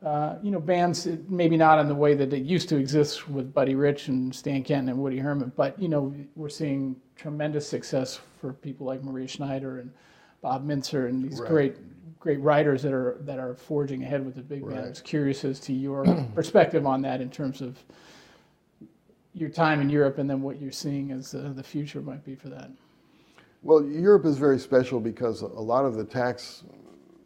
uh, 0.05 0.35
you 0.43 0.51
know 0.51 0.59
bands 0.59 1.07
maybe 1.27 1.57
not 1.57 1.79
in 1.79 1.87
the 1.87 1.95
way 1.95 2.13
that 2.13 2.31
it 2.31 2.43
used 2.43 2.69
to 2.69 2.77
exist 2.77 3.27
with 3.29 3.53
Buddy 3.53 3.75
Rich 3.75 4.09
and 4.09 4.33
Stan 4.33 4.63
Kenton 4.63 4.89
and 4.89 4.97
Woody 4.99 5.17
Herman, 5.17 5.51
but 5.55 5.79
you 5.79 5.87
know 5.89 6.13
we're 6.35 6.49
seeing 6.49 6.95
tremendous 7.15 7.67
success 7.67 8.19
for 8.39 8.53
people 8.53 8.85
like 8.85 9.03
Maria 9.03 9.27
Schneider 9.27 9.79
and 9.79 9.91
Bob 10.41 10.67
Mintzer 10.67 11.09
and 11.09 11.23
these 11.23 11.39
Right. 11.39 11.49
great 11.49 11.75
great 12.19 12.39
writers 12.41 12.81
that 12.83 12.93
are 12.93 13.17
that 13.21 13.39
are 13.39 13.55
forging 13.55 14.03
ahead 14.03 14.23
with 14.25 14.35
the 14.35 14.41
big 14.41 14.67
band. 14.67 14.79
I 14.85 14.89
was 14.89 15.01
curious 15.01 15.43
as 15.45 15.59
to 15.61 15.73
your 15.73 16.05
perspective 16.35 16.85
on 16.85 17.01
that 17.01 17.21
in 17.21 17.29
terms 17.29 17.61
of 17.61 17.77
your 19.33 19.49
time 19.49 19.81
in 19.81 19.89
Europe 19.89 20.17
and 20.17 20.29
then 20.29 20.41
what 20.41 20.59
you're 20.59 20.71
seeing 20.71 21.11
as 21.11 21.33
uh, 21.35 21.51
the 21.55 21.63
future 21.63 22.01
might 22.01 22.23
be 22.25 22.35
for 22.35 22.49
that. 22.49 22.69
Well, 23.63 23.83
Europe 23.83 24.25
is 24.25 24.37
very 24.37 24.59
special 24.59 24.99
because 24.99 25.41
a 25.41 25.47
lot 25.47 25.85
of 25.85 25.95
the 25.95 26.03
tax, 26.03 26.63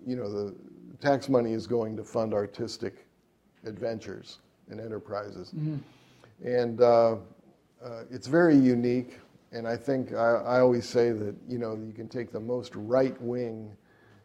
you 0.06 0.16
know, 0.16 0.30
the 0.32 0.56
tax 1.02 1.28
money 1.28 1.54
is 1.54 1.68
going 1.68 1.98
to 1.98 2.04
fund 2.04 2.34
artistic 2.34 3.06
adventures 3.66 4.40
and 4.70 4.80
enterprises. 4.80 5.54
And 6.44 6.82
uh, 6.82 7.18
uh, 7.84 8.04
it's 8.10 8.28
very 8.28 8.56
unique. 8.56 9.20
And 9.52 9.68
I 9.68 9.76
think 9.76 10.14
I, 10.14 10.36
I 10.36 10.60
always 10.62 10.88
say 10.88 11.12
that, 11.12 11.36
you 11.50 11.58
know, 11.58 11.76
you 11.76 11.92
can 11.94 12.08
take 12.08 12.32
the 12.32 12.40
most 12.40 12.74
right 12.76 13.20
wing 13.22 13.76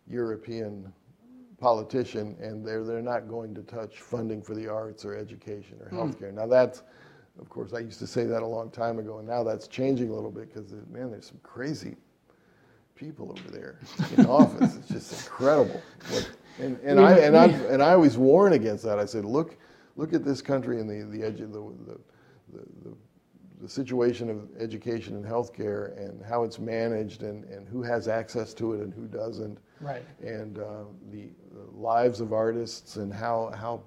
European 0.08 0.92
politician 1.58 2.36
and 2.40 2.64
they're, 2.64 2.84
they're 2.84 3.02
not 3.02 3.28
going 3.28 3.54
to 3.54 3.62
touch 3.62 4.00
funding 4.00 4.42
for 4.42 4.54
the 4.54 4.68
arts 4.68 5.04
or 5.04 5.16
education 5.16 5.78
or 5.80 5.90
healthcare. 5.90 6.32
Now, 6.32 6.46
that's, 6.46 6.82
of 7.40 7.48
course, 7.48 7.72
I 7.72 7.80
used 7.80 7.98
to 7.98 8.06
say 8.06 8.24
that 8.24 8.42
a 8.42 8.46
long 8.46 8.70
time 8.70 8.98
ago, 8.98 9.18
and 9.18 9.26
now 9.26 9.42
that's 9.42 9.66
changing 9.66 10.10
a 10.10 10.14
little 10.14 10.30
bit 10.30 10.52
because, 10.52 10.72
man, 10.90 11.10
there's 11.10 11.26
some 11.26 11.40
crazy 11.42 11.96
people 12.94 13.30
over 13.30 13.50
there 13.50 13.78
in 14.16 14.26
office. 14.26 14.76
It's 14.76 14.88
just 14.88 15.24
incredible. 15.24 15.82
What, 16.10 16.30
and 16.60 16.78
and 16.82 17.00
I 17.00 17.18
and 17.18 17.36
I 17.36 17.46
and 17.46 17.82
I 17.82 17.92
always 17.92 18.16
warn 18.16 18.52
against 18.54 18.84
that. 18.84 18.98
I 18.98 19.04
said, 19.04 19.24
look, 19.24 19.56
look 19.96 20.12
at 20.12 20.24
this 20.24 20.40
country 20.42 20.80
and 20.80 20.88
the 20.88 21.04
the 21.16 21.24
edge 21.24 21.40
of 21.40 21.52
the 21.52 21.60
the, 21.86 21.98
the, 22.84 22.96
the 23.60 23.68
situation 23.68 24.28
of 24.30 24.48
education 24.60 25.16
and 25.16 25.24
healthcare 25.24 25.96
and 25.98 26.22
how 26.24 26.44
it's 26.44 26.58
managed 26.58 27.22
and, 27.22 27.44
and 27.44 27.66
who 27.68 27.82
has 27.82 28.06
access 28.06 28.52
to 28.54 28.74
it 28.74 28.80
and 28.80 28.92
who 28.92 29.06
doesn't 29.06 29.58
Right. 29.80 30.02
and 30.22 30.58
uh, 30.58 30.84
the, 31.10 31.28
the 31.52 31.70
lives 31.76 32.20
of 32.22 32.32
artists 32.32 32.96
and 32.96 33.12
how 33.12 33.52
how 33.54 33.82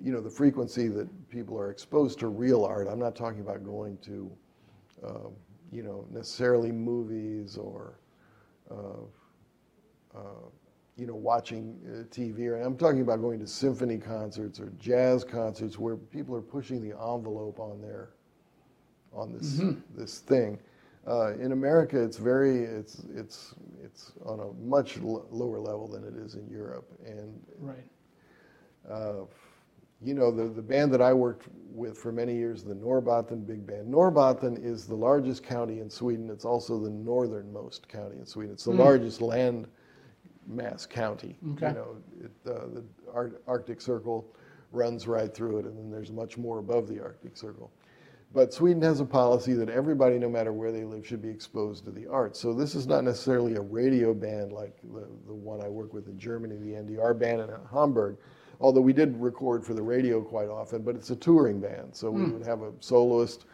you 0.00 0.12
know 0.12 0.20
the 0.20 0.30
frequency 0.30 0.88
that 0.88 1.08
people 1.28 1.58
are 1.58 1.70
exposed 1.70 2.18
to 2.20 2.28
real 2.28 2.64
art. 2.64 2.88
I'm 2.88 2.98
not 2.98 3.14
talking 3.16 3.40
about 3.40 3.64
going 3.64 3.96
to 3.98 4.30
um, 5.04 5.32
you 5.70 5.82
know 5.82 6.04
necessarily 6.10 6.72
movies 6.72 7.56
or 7.56 7.98
uh, 8.70 9.04
uh, 10.16 10.20
you 10.98 11.06
know 11.06 11.14
watching 11.14 11.78
uh, 11.88 12.04
TV. 12.14 12.46
Or, 12.48 12.60
I'm 12.60 12.76
talking 12.76 13.00
about 13.02 13.20
going 13.20 13.38
to 13.40 13.46
symphony 13.46 13.98
concerts 13.98 14.60
or 14.60 14.72
jazz 14.78 15.24
concerts 15.24 15.78
where 15.78 15.96
people 15.96 16.34
are 16.34 16.42
pushing 16.42 16.82
the 16.82 16.96
envelope 16.96 17.60
on 17.60 17.80
their 17.80 18.10
on 19.12 19.32
this 19.32 19.60
this 19.96 20.18
thing. 20.18 20.58
Uh, 21.06 21.32
in 21.34 21.52
America, 21.52 22.02
it's 22.02 22.18
very 22.18 22.64
it's 22.64 23.04
it's 23.14 23.54
it's 23.82 24.12
on 24.26 24.40
a 24.40 24.52
much 24.68 24.98
l- 24.98 25.26
lower 25.30 25.58
level 25.58 25.88
than 25.88 26.04
it 26.04 26.14
is 26.16 26.34
in 26.34 26.46
Europe, 26.50 26.90
and 27.06 27.40
Right. 27.58 27.86
uh, 28.90 29.24
you 30.02 30.14
know, 30.14 30.30
the, 30.30 30.44
the 30.48 30.62
band 30.62 30.92
that 30.94 31.02
I 31.02 31.12
worked 31.12 31.48
with 31.72 31.98
for 31.98 32.12
many 32.12 32.34
years, 32.34 32.62
the 32.62 32.74
Norrbotten 32.74 33.44
Big 33.46 33.66
Band. 33.66 33.92
Norrbotten 33.92 34.62
is 34.64 34.86
the 34.86 34.94
largest 34.94 35.42
county 35.42 35.80
in 35.80 35.90
Sweden. 35.90 36.30
It's 36.30 36.44
also 36.44 36.78
the 36.78 36.90
northernmost 36.90 37.88
county 37.88 38.16
in 38.18 38.24
Sweden. 38.26 38.52
It's 38.52 38.64
the 38.64 38.70
largest 38.70 39.20
land 39.20 39.66
mass 40.48 40.86
county. 40.86 41.38
Okay. 41.52 41.68
You 41.68 41.74
know, 41.74 41.96
it, 42.24 42.50
uh, 42.50 42.66
the 42.74 42.84
Ar- 43.12 43.40
Arctic 43.46 43.80
Circle 43.80 44.26
runs 44.72 45.06
right 45.06 45.32
through 45.32 45.58
it, 45.58 45.64
and 45.66 45.76
then 45.76 45.90
there's 45.90 46.10
much 46.10 46.36
more 46.36 46.58
above 46.58 46.88
the 46.88 47.00
Arctic 47.00 47.36
Circle. 47.36 47.70
But 48.34 48.52
Sweden 48.52 48.82
has 48.82 49.00
a 49.00 49.06
policy 49.06 49.54
that 49.54 49.70
everybody, 49.70 50.18
no 50.18 50.28
matter 50.28 50.52
where 50.52 50.70
they 50.70 50.84
live, 50.84 51.06
should 51.06 51.22
be 51.22 51.30
exposed 51.30 51.84
to 51.84 51.90
the 51.90 52.06
arts. 52.06 52.38
So 52.38 52.52
this 52.52 52.74
is 52.74 52.86
not 52.86 53.02
necessarily 53.04 53.54
a 53.56 53.60
radio 53.60 54.12
band 54.12 54.52
like 54.52 54.76
the, 54.92 55.06
the 55.26 55.32
one 55.32 55.62
I 55.62 55.68
work 55.68 55.94
with 55.94 56.08
in 56.08 56.18
Germany, 56.18 56.56
the 56.56 56.72
NDR 56.72 57.18
band 57.18 57.40
in 57.40 57.48
Hamburg, 57.72 58.18
although 58.60 58.82
we 58.82 58.92
did 58.92 59.18
record 59.18 59.64
for 59.64 59.72
the 59.72 59.82
radio 59.82 60.20
quite 60.20 60.48
often, 60.48 60.82
but 60.82 60.94
it's 60.94 61.08
a 61.08 61.16
touring 61.16 61.58
band. 61.58 61.94
So 61.96 62.10
we 62.10 62.24
would 62.24 62.46
have 62.46 62.60
a 62.60 62.72
soloist, 62.80 63.46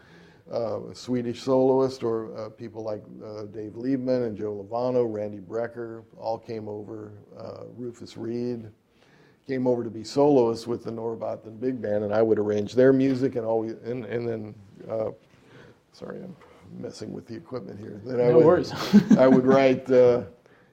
Swedish 0.93 1.43
soloist, 1.43 2.03
or 2.03 2.37
uh, 2.37 2.49
people 2.51 2.83
like 2.83 3.03
uh, 3.25 3.45
Dave 3.45 3.73
Liebman 3.73 4.27
and 4.27 4.37
Joe 4.37 4.67
Lovano, 4.69 5.11
Randy 5.11 5.39
Brecker, 5.39 6.05
all 6.19 6.39
came 6.39 6.69
over, 6.69 7.13
uh, 7.39 7.65
Rufus 7.77 8.17
Reid 8.17 8.71
came 9.47 9.67
over 9.67 9.85
to 9.85 9.91
be 9.91 10.03
soloists 10.03 10.67
with 10.67 10.85
the 10.85 10.91
Norrbotten 10.91 11.61
Big 11.61 11.81
Band, 11.81 12.05
and 12.05 12.15
I 12.15 12.23
would 12.23 12.39
arrange 12.39 12.75
their 12.75 12.93
music 12.93 13.37
and 13.37 13.45
always, 13.45 13.75
and, 13.85 14.05
and 14.07 14.27
then, 14.27 14.55
uh, 14.89 15.11
sorry, 15.93 16.23
I'm 16.23 16.35
messing 16.79 17.13
with 17.13 17.27
the 17.27 17.35
equipment 17.35 17.79
here. 17.79 18.01
Then 18.05 18.21
I 18.21 18.29
No 18.29 18.39
would, 18.39 18.47
worries. 18.47 18.73
I 19.19 19.27
would 19.27 19.47
write, 19.47 19.91
uh, 19.91 20.23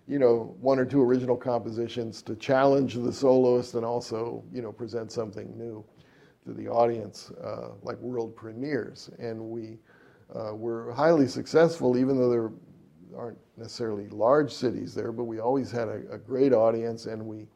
you 0.07 0.19
know, 0.19 0.55
one 0.61 0.80
or 0.80 0.86
two 0.86 1.01
original 1.01 1.36
compositions 1.36 2.22
to 2.24 2.36
challenge 2.36 2.95
the 2.95 3.11
soloist 3.11 3.76
and 3.76 3.86
also, 3.86 4.43
you 4.53 4.61
know, 4.61 4.72
present 4.72 5.11
something 5.11 5.57
new 5.57 5.84
to 6.46 6.54
the 6.54 6.68
audience, 6.68 7.32
uh, 7.44 7.70
like 7.84 7.98
world 8.00 8.36
premieres. 8.36 9.10
And 9.20 9.39
we 9.39 9.78
uh, 10.36 10.56
were 10.56 10.92
highly 10.94 11.28
successful, 11.28 11.98
even 11.98 12.18
though 12.18 12.30
there 12.30 12.52
aren't 13.16 13.38
necessarily 13.58 14.08
large 14.10 14.52
cities 14.54 14.94
there, 14.96 15.12
but 15.12 15.26
we 15.26 15.39
always 15.39 15.72
had 15.72 15.88
a, 15.89 16.02
a 16.12 16.18
great 16.18 16.54
audience, 16.54 17.06
and 17.06 17.26
we 17.26 17.48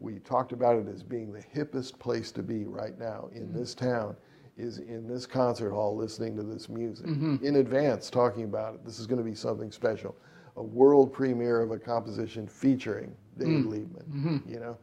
we 0.00 0.20
talked 0.20 0.52
about 0.52 0.76
it 0.76 0.86
as 0.88 1.02
being 1.02 1.32
the 1.32 1.42
hippest 1.42 1.98
place 1.98 2.30
to 2.32 2.42
be 2.42 2.64
right 2.66 2.96
now 3.00 3.28
in 3.32 3.52
this 3.52 3.74
town 3.74 4.16
is 4.56 4.78
in 4.78 5.08
this 5.08 5.26
concert 5.26 5.70
hall 5.72 5.96
listening 5.96 6.36
to 6.36 6.42
this 6.44 6.68
music. 6.68 7.06
In 7.42 7.56
advance 7.56 8.08
talking 8.10 8.44
about 8.44 8.74
it. 8.74 8.84
This 8.84 9.00
is 9.00 9.06
going 9.06 9.18
to 9.18 9.24
be 9.24 9.34
something 9.34 9.72
special. 9.72 10.16
A 10.56 10.62
world 10.62 11.12
premiere 11.12 11.60
of 11.60 11.72
a 11.72 11.78
composition 11.78 12.46
featuring 12.46 13.14
Dave 13.38 13.64
Liebman 13.64 14.04
you 14.46 14.60
know 14.60 14.76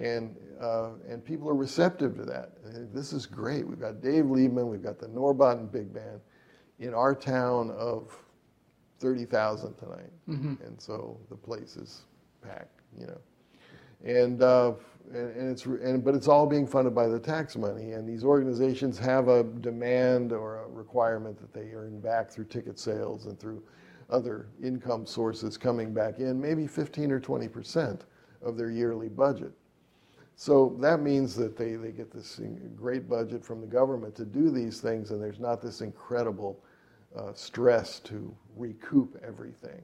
and 0.00 0.34
uh, 0.60 0.90
and 1.08 1.24
people 1.24 1.48
are 1.48 1.54
receptive 1.54 2.16
to 2.16 2.24
that. 2.24 2.52
This 2.92 3.12
is 3.12 3.26
great. 3.26 3.66
We've 3.66 3.80
got 3.80 4.02
Dave 4.02 4.24
Liebman 4.24 4.66
we've 4.66 4.82
got 4.82 4.98
the 4.98 5.06
Norrbotten 5.06 5.70
Big 5.70 5.92
Band 5.92 6.20
in 6.78 6.94
our 6.94 7.14
town 7.14 7.70
of 7.70 8.16
30,000 8.98 9.74
tonight. 9.76 10.10
And 10.66 10.80
so 10.80 11.18
the 11.30 11.36
place 11.36 11.76
is 11.76 12.02
packed 12.42 12.80
you 12.98 13.06
know. 13.06 13.18
And 14.04 14.42
uh, 14.42 14.72
and, 15.12 15.36
and 15.36 15.50
it's 15.50 15.66
and 15.66 16.02
but 16.02 16.14
it's 16.14 16.28
all 16.28 16.46
being 16.46 16.66
funded 16.66 16.94
by 16.94 17.06
the 17.06 17.18
tax 17.18 17.56
money, 17.56 17.92
and 17.92 18.08
these 18.08 18.24
organizations 18.24 18.98
have 18.98 19.28
a 19.28 19.44
demand 19.44 20.32
or 20.32 20.64
a 20.64 20.68
requirement 20.68 21.38
that 21.38 21.52
they 21.52 21.72
earn 21.74 22.00
back 22.00 22.30
through 22.30 22.46
ticket 22.46 22.78
sales 22.78 23.26
and 23.26 23.38
through 23.38 23.62
other 24.08 24.48
income 24.62 25.06
sources 25.06 25.56
coming 25.56 25.92
back 25.92 26.18
in, 26.18 26.40
maybe 26.40 26.66
15 26.66 27.12
or 27.12 27.20
20 27.20 27.48
percent 27.48 28.04
of 28.42 28.56
their 28.56 28.70
yearly 28.70 29.08
budget. 29.08 29.52
So 30.40 30.74
that 30.80 31.02
means 31.02 31.36
that 31.36 31.54
they, 31.54 31.76
they 31.76 31.90
get 31.90 32.10
this 32.10 32.40
great 32.74 33.06
budget 33.06 33.44
from 33.44 33.60
the 33.60 33.66
government 33.66 34.14
to 34.14 34.24
do 34.24 34.48
these 34.50 34.80
things, 34.80 35.10
and 35.10 35.22
there's 35.22 35.38
not 35.38 35.60
this 35.60 35.82
incredible 35.82 36.64
uh, 37.14 37.34
stress 37.34 38.00
to 38.00 38.34
recoup 38.56 39.22
everything. 39.22 39.82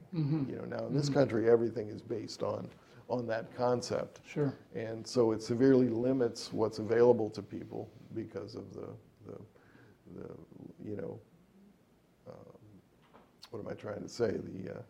You 0.49 0.55
know, 0.55 0.65
now 0.65 0.87
in 0.87 0.95
this 0.95 1.09
country, 1.09 1.47
everything 1.47 1.89
is 1.89 2.01
based 2.01 2.41
on 2.41 2.67
on 3.07 3.27
that 3.27 3.55
concept. 3.55 4.21
Sure. 4.27 4.51
And 4.73 5.05
so 5.05 5.31
it 5.31 5.43
severely 5.43 5.89
limits 5.89 6.51
what's 6.51 6.79
available 6.79 7.29
to 7.29 7.43
people 7.43 7.87
because 8.15 8.55
of 8.55 8.73
the, 8.73 8.87
the, 9.27 9.37
the 10.15 10.29
you 10.83 10.95
know, 10.95 11.19
um, 12.27 12.55
what 13.51 13.59
am 13.59 13.67
I 13.67 13.73
trying 13.75 14.01
to 14.01 14.09
say? 14.09 14.31
The, 14.31 14.71
uh, 14.71 14.81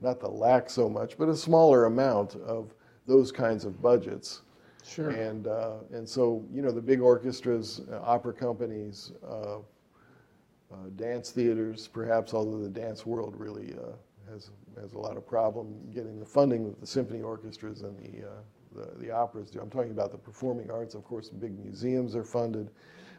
not 0.00 0.20
the 0.20 0.28
lack 0.30 0.70
so 0.70 0.88
much, 0.88 1.18
but 1.18 1.28
a 1.28 1.36
smaller 1.36 1.84
amount 1.84 2.36
of 2.36 2.72
those 3.06 3.30
kinds 3.30 3.66
of 3.66 3.82
budgets. 3.82 4.40
Sure. 4.86 5.10
And, 5.10 5.48
uh, 5.48 5.78
and 5.92 6.08
so, 6.08 6.44
you 6.52 6.62
know, 6.62 6.70
the 6.70 6.80
big 6.80 7.00
orchestras, 7.00 7.80
uh, 7.90 8.00
opera 8.02 8.32
companies, 8.32 9.12
uh, 9.28 9.56
uh, 9.56 10.76
dance 10.96 11.30
theaters, 11.30 11.88
perhaps, 11.88 12.34
although 12.34 12.62
the 12.62 12.68
dance 12.68 13.04
world 13.04 13.34
really 13.36 13.74
uh, 13.74 14.32
has, 14.32 14.50
has 14.80 14.92
a 14.92 14.98
lot 14.98 15.16
of 15.16 15.26
problem 15.26 15.74
getting 15.92 16.20
the 16.20 16.26
funding 16.26 16.64
that 16.66 16.80
the 16.80 16.86
symphony 16.86 17.22
orchestras 17.22 17.82
and 17.82 17.98
the, 17.98 18.26
uh, 18.26 18.30
the, 18.74 19.04
the 19.04 19.10
operas 19.10 19.50
do. 19.50 19.60
I'm 19.60 19.70
talking 19.70 19.90
about 19.90 20.12
the 20.12 20.18
performing 20.18 20.70
arts, 20.70 20.94
of 20.94 21.04
course, 21.04 21.28
big 21.30 21.58
museums 21.58 22.14
are 22.14 22.24
funded. 22.24 22.70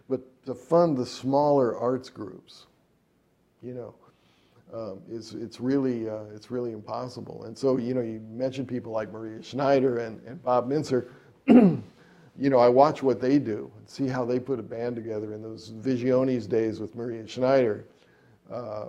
But 0.09 0.21
to 0.45 0.55
fund 0.55 0.97
the 0.97 1.05
smaller 1.05 1.77
arts 1.77 2.09
groups, 2.09 2.67
you 3.61 3.73
know, 3.73 3.93
um, 4.73 5.01
is 5.09 5.33
it's 5.33 5.59
really 5.59 6.03
it's 6.33 6.51
really 6.51 6.73
impossible. 6.73 7.45
And 7.45 7.57
so 7.57 7.77
you 7.77 7.93
know 7.93 8.01
you 8.01 8.19
mentioned 8.29 8.67
people 8.67 8.91
like 8.91 9.11
Maria 9.11 9.41
Schneider 9.41 9.99
and, 9.99 10.21
and 10.27 10.41
Bob 10.43 10.69
Mintzer. 10.69 11.09
you 11.47 12.49
know 12.49 12.59
I 12.59 12.69
watch 12.69 13.01
what 13.03 13.21
they 13.21 13.39
do 13.39 13.71
and 13.77 13.89
see 13.89 14.07
how 14.07 14.25
they 14.25 14.39
put 14.39 14.59
a 14.59 14.63
band 14.63 14.95
together 14.95 15.33
in 15.33 15.41
those 15.41 15.71
Visiones 15.71 16.47
days 16.47 16.79
with 16.79 16.95
Maria 16.95 17.27
Schneider. 17.27 17.85
Uh, 18.51 18.87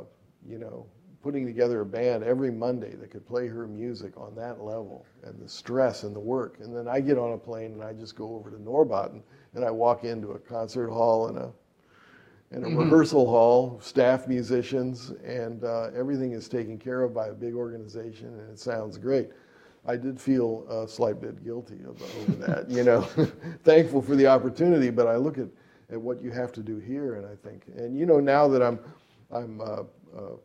you 0.48 0.58
know, 0.58 0.86
putting 1.22 1.44
together 1.44 1.80
a 1.80 1.86
band 1.86 2.22
every 2.22 2.50
Monday 2.50 2.94
that 2.94 3.10
could 3.10 3.26
play 3.26 3.48
her 3.48 3.66
music 3.66 4.16
on 4.16 4.34
that 4.36 4.62
level 4.62 5.04
and 5.24 5.38
the 5.40 5.48
stress 5.48 6.04
and 6.04 6.14
the 6.14 6.20
work. 6.20 6.58
And 6.60 6.74
then 6.74 6.86
I 6.86 7.00
get 7.00 7.18
on 7.18 7.32
a 7.32 7.38
plane 7.38 7.72
and 7.72 7.82
I 7.82 7.92
just 7.92 8.14
go 8.14 8.34
over 8.36 8.50
to 8.50 8.56
Norrbotten 8.56 9.20
and 9.54 9.64
I 9.64 9.70
walk 9.70 10.04
into 10.04 10.32
a 10.32 10.38
concert 10.38 10.88
hall 10.88 11.28
and 11.28 11.38
a 11.38 11.52
and 12.50 12.64
a 12.64 12.66
mm-hmm. 12.66 12.78
rehearsal 12.78 13.26
hall, 13.26 13.78
staff 13.82 14.26
musicians, 14.26 15.10
and 15.22 15.64
uh, 15.64 15.90
everything 15.94 16.32
is 16.32 16.48
taken 16.48 16.78
care 16.78 17.02
of 17.02 17.12
by 17.12 17.28
a 17.28 17.34
big 17.34 17.54
organization, 17.54 18.28
and 18.28 18.50
it 18.50 18.58
sounds 18.58 18.96
great. 18.96 19.28
I 19.86 19.96
did 19.96 20.20
feel 20.20 20.66
a 20.68 20.88
slight 20.88 21.20
bit 21.20 21.42
guilty 21.44 21.78
over 21.86 22.04
that, 22.46 22.70
you 22.70 22.84
know, 22.84 23.02
thankful 23.64 24.02
for 24.02 24.16
the 24.16 24.26
opportunity, 24.26 24.90
but 24.90 25.06
I 25.06 25.16
look 25.16 25.38
at, 25.38 25.48
at 25.90 26.00
what 26.00 26.20
you 26.20 26.30
have 26.30 26.52
to 26.52 26.62
do 26.62 26.78
here, 26.78 27.14
and 27.14 27.26
I 27.26 27.34
think, 27.48 27.64
and 27.76 27.98
you 27.98 28.04
know, 28.04 28.20
now 28.20 28.48
that 28.48 28.62
I'm, 28.62 28.78
I'm 29.30 29.60
uh, 29.60 29.82
uh, 30.16 30.36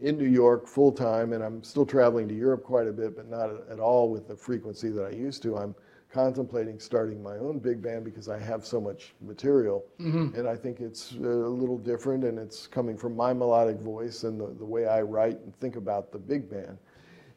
in 0.00 0.16
New 0.16 0.28
York 0.28 0.66
full 0.66 0.92
time, 0.92 1.32
and 1.32 1.42
I'm 1.42 1.62
still 1.62 1.86
traveling 1.86 2.28
to 2.28 2.34
Europe 2.34 2.64
quite 2.64 2.88
a 2.88 2.92
bit, 2.92 3.16
but 3.16 3.28
not 3.28 3.50
at 3.70 3.78
all 3.78 4.10
with 4.10 4.28
the 4.28 4.36
frequency 4.36 4.88
that 4.90 5.04
I 5.04 5.10
used 5.10 5.42
to. 5.42 5.56
I'm 5.56 5.74
contemplating 6.12 6.78
starting 6.80 7.22
my 7.22 7.36
own 7.36 7.58
big 7.58 7.80
band 7.80 8.04
because 8.04 8.28
I 8.28 8.38
have 8.38 8.66
so 8.66 8.80
much 8.80 9.14
material. 9.20 9.84
Mm-hmm. 10.00 10.38
And 10.38 10.48
I 10.48 10.56
think 10.56 10.80
it's 10.80 11.12
a 11.12 11.16
little 11.16 11.78
different 11.78 12.24
and 12.24 12.38
it's 12.38 12.66
coming 12.66 12.96
from 12.96 13.14
my 13.14 13.32
melodic 13.32 13.78
voice 13.78 14.24
and 14.24 14.40
the, 14.40 14.48
the 14.58 14.64
way 14.64 14.86
I 14.86 15.02
write 15.02 15.38
and 15.40 15.54
think 15.56 15.76
about 15.76 16.10
the 16.10 16.18
big 16.18 16.50
band. 16.50 16.78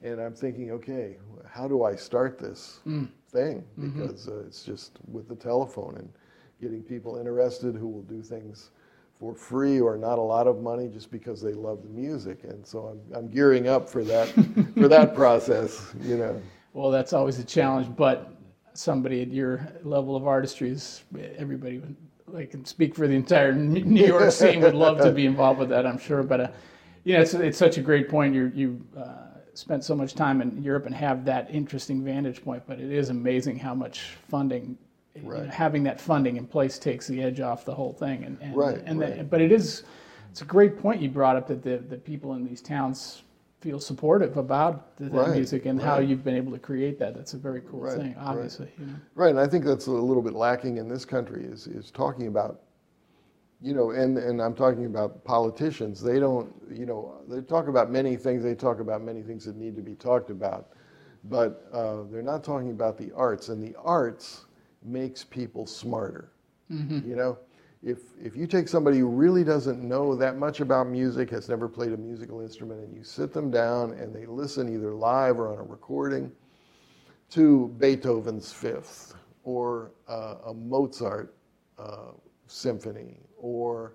And 0.02 0.20
I'm 0.20 0.34
thinking, 0.34 0.72
okay, 0.72 1.18
how 1.54 1.68
do 1.68 1.84
I 1.84 1.96
start 1.96 2.40
this 2.40 2.80
mm. 2.88 3.08
thing? 3.32 3.64
Mm-hmm. 3.80 4.02
Because 4.02 4.26
mm-hmm. 4.26 4.40
uh, 4.40 4.48
it's 4.48 4.64
just 4.64 4.98
with 5.12 5.28
the 5.28 5.36
telephone 5.36 5.96
and 6.00 6.10
getting 6.60 6.82
people 6.82 7.18
interested 7.18 7.76
who 7.76 7.88
will 7.88 8.02
do 8.02 8.24
things 8.24 8.72
for 9.14 9.36
free 9.36 9.80
or 9.80 9.96
not 9.96 10.18
a 10.18 10.22
lot 10.22 10.48
of 10.48 10.62
money 10.62 10.88
just 10.88 11.12
because 11.12 11.44
they 11.44 11.54
love 11.54 11.84
the 11.84 11.90
music. 11.90 12.44
And 12.44 12.66
so 12.66 12.88
I'm, 12.88 13.16
I'm 13.16 13.28
gearing 13.28 13.68
up 13.68 13.88
for 13.88 14.04
that, 14.04 14.30
for 14.74 14.88
that 14.88 15.14
process, 15.14 15.94
you 16.02 16.18
know. 16.18 16.42
Well, 16.74 16.90
that's 16.90 17.14
always 17.14 17.38
a 17.38 17.44
challenge, 17.44 17.96
but 17.96 18.34
somebody 18.74 19.22
at 19.22 19.28
your 19.28 19.68
level 19.84 20.16
of 20.16 20.26
artistry 20.26 20.72
is 20.72 21.04
everybody 21.38 21.84
like 22.26 22.50
can 22.50 22.66
speak 22.66 22.96
for 22.96 23.08
the 23.08 23.14
entire 23.14 23.54
New 23.54 24.08
York 24.08 24.32
scene 24.32 24.60
would 24.62 24.74
love 24.74 25.00
to 25.02 25.12
be 25.12 25.28
involved 25.28 25.60
with 25.60 25.70
that 25.70 25.86
I'm 25.86 26.00
sure 26.00 26.24
but 26.24 26.40
uh, 26.42 26.48
you 27.04 27.14
know 27.14 27.22
it's, 27.22 27.36
it's 27.36 27.60
such 27.60 27.78
a 27.78 27.82
great 27.82 28.10
point 28.10 28.34
you 28.34 28.52
you 28.56 28.84
uh, 28.98 29.33
spent 29.58 29.84
so 29.84 29.96
much 29.96 30.16
time 30.16 30.42
in 30.42 30.62
Europe 30.62 30.86
and 30.86 30.96
have 30.96 31.26
that 31.26 31.50
interesting 31.50 32.04
vantage 32.04 32.44
point 32.44 32.64
but 32.68 32.80
it 32.80 32.92
is 32.92 33.10
amazing 33.10 33.58
how 33.58 33.74
much 33.74 34.16
funding 34.30 34.78
right. 35.22 35.40
you 35.40 35.46
know, 35.46 35.52
having 35.52 35.84
that 35.84 36.00
funding 36.00 36.38
in 36.38 36.46
place 36.46 36.80
takes 36.80 37.08
the 37.08 37.22
edge 37.22 37.40
off 37.40 37.66
the 37.66 37.74
whole 37.74 37.94
thing 37.94 38.24
and, 38.24 38.38
and, 38.42 38.56
right, 38.56 38.82
and 38.86 39.00
right. 39.00 39.30
But 39.30 39.42
it 39.42 39.52
is 39.52 39.84
it's 40.32 40.42
a 40.42 40.46
great 40.46 40.80
point 40.80 41.02
you 41.02 41.10
brought 41.10 41.36
up 41.36 41.48
that 41.48 41.62
the, 41.62 41.78
the 41.78 41.98
people 41.98 42.34
in 42.34 42.44
these 42.44 42.62
towns 42.62 43.22
feel 43.62 43.80
supportive 43.80 44.36
about 44.36 44.98
the, 44.98 45.10
right, 45.10 45.30
music 45.30 45.66
and 45.66 45.80
right. 45.80 45.88
how 45.88 46.00
you've 46.00 46.24
been 46.24 46.36
able 46.36 46.52
to 46.52 46.60
create 46.60 47.00
that. 47.00 47.16
That's 47.16 47.34
a 47.34 47.38
very 47.38 47.62
cool 47.62 47.82
right, 47.82 47.98
thing, 47.98 48.16
obviously. 48.20 48.66
Right. 48.66 48.80
You 48.80 48.86
know? 48.88 48.96
right, 49.16 49.30
and 49.30 49.40
I 49.40 49.48
think 49.48 49.64
that's 49.64 49.88
a 49.88 49.92
little 49.92 50.22
bit 50.22 50.34
lacking 50.34 50.78
in 50.78 50.90
this 50.90 51.06
country 51.06 51.46
is 51.46 51.68
is 51.68 51.92
talking 51.92 52.28
about, 52.28 52.62
you 53.64 53.74
know, 53.74 53.92
and 53.92 54.18
and 54.18 54.42
I'm 54.42 54.54
talking 54.54 54.86
about 54.86 55.24
politicians. 55.24 56.02
They 56.02 56.20
don't, 56.20 56.54
you 56.70 56.86
know, 56.86 57.22
they 57.28 57.42
talk 57.42 57.68
about 57.68 57.90
many 57.90 58.16
things. 58.18 58.44
They 58.44 58.56
talk 58.56 58.80
about 58.80 59.02
many 59.02 59.22
things 59.22 59.46
that 59.46 59.56
need 59.56 59.76
to 59.78 59.82
be 59.82 59.96
talked 59.96 60.30
about, 60.30 60.70
but 61.24 61.66
uh, 61.72 62.04
they're 62.12 62.22
not 62.22 62.44
talking 62.44 62.72
about 62.72 62.98
the 62.98 63.12
arts, 63.14 63.50
and 63.50 63.64
the 63.64 63.76
arts 63.80 64.46
makes 64.84 65.24
people 65.24 65.66
smarter. 65.66 66.34
Mm-hmm. 66.70 67.10
You 67.10 67.16
know 67.16 67.38
if 67.84 68.00
if 68.24 68.36
you 68.36 68.48
take 68.48 68.68
somebody 68.68 69.00
who 69.00 69.08
really 69.08 69.44
doesn't 69.44 69.84
know 69.84 70.16
that 70.16 70.38
much 70.38 70.62
about 70.62 70.88
music, 70.88 71.30
has 71.30 71.50
never 71.50 71.68
played 71.68 71.92
a 71.92 71.98
musical 71.98 72.40
instrument, 72.40 72.82
and 72.82 72.96
you 72.96 73.04
sit 73.04 73.34
them 73.34 73.52
down 73.52 73.92
and 73.94 74.16
they 74.16 74.26
listen 74.26 74.74
either 74.74 74.94
live 74.94 75.38
or 75.38 75.52
on 75.52 75.60
a 75.60 75.64
recording 75.64 76.32
to 77.32 77.68
Beethoven's 77.80 78.52
Fifth 78.52 79.16
or 79.44 79.92
uh, 80.08 80.36
a 80.46 80.54
Mozart 80.54 81.36
uh, 81.78 82.12
symphony 82.48 83.18
or 83.44 83.94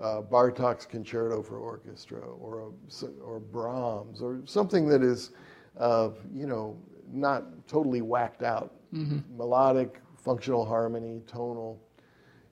uh, 0.00 0.20
Bartok's 0.20 0.84
Concerto 0.84 1.42
for 1.42 1.58
Orchestra 1.58 2.20
or 2.20 2.70
a, 2.70 3.06
or 3.22 3.40
Brahms 3.40 4.20
or 4.20 4.42
something 4.44 4.86
that 4.88 5.02
is, 5.02 5.30
uh, 5.78 6.10
you 6.34 6.46
know, 6.46 6.76
not 7.10 7.66
totally 7.66 8.02
whacked 8.02 8.42
out, 8.42 8.74
mm-hmm. 8.92 9.20
melodic, 9.36 10.02
functional 10.16 10.66
harmony, 10.66 11.22
tonal 11.26 11.80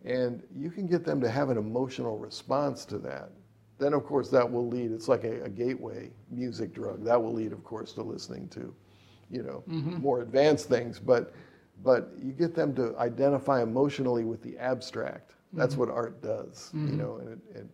and 0.07 0.43
you 0.57 0.71
can 0.71 0.87
get 0.87 1.05
them 1.05 1.21
to 1.21 1.29
have 1.29 1.51
an 1.51 1.59
emotional 1.59 2.17
response 2.17 2.85
to 2.87 2.99
that. 2.99 3.31
Then, 3.79 3.93
of 3.93 4.07
course, 4.07 4.31
that 4.31 4.51
will 4.51 4.67
lead, 4.67 4.93
it's 4.93 5.09
like 5.09 5.25
a, 5.25 5.43
a 5.43 5.49
gateway 5.49 6.11
music 6.31 6.73
drug. 6.73 7.05
That 7.05 7.23
will 7.23 7.35
lead, 7.35 7.53
of 7.53 7.63
course, 7.65 7.93
to 7.95 8.03
listening 8.03 8.49
to, 8.51 8.75
you 9.31 9.43
know, 9.43 9.65
mm-hmm. 9.69 9.97
more 10.01 10.23
advanced 10.23 10.69
things. 10.69 10.99
But, 10.99 11.35
but 11.83 12.13
you 12.23 12.33
get 12.33 12.55
them 12.55 12.75
to 12.77 12.97
identify 12.99 13.63
emotionally 13.63 14.25
with 14.25 14.43
the 14.43 14.57
abstract. 14.59 15.35
That's 15.53 15.75
mm-hmm. 15.75 15.81
what 15.81 15.91
art 15.91 16.23
does, 16.23 16.71
mm-hmm. 16.75 16.89
you 16.89 16.97
know, 16.97 17.17
and, 17.17 17.29
it, 17.33 17.39
and, 17.55 17.69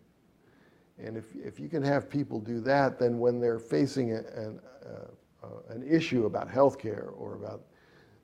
and 0.98 1.16
if, 1.16 1.24
if 1.34 1.58
you 1.58 1.68
can 1.68 1.82
have 1.82 2.08
people 2.08 2.38
do 2.38 2.60
that, 2.60 2.98
then 2.98 3.18
when 3.18 3.40
they're 3.40 3.58
facing 3.58 4.12
a, 4.12 4.18
an, 4.18 4.60
uh, 4.84 5.46
uh, 5.46 5.74
an 5.74 5.82
issue 5.82 6.26
about 6.26 6.48
healthcare 6.48 7.12
or 7.16 7.34
about 7.34 7.62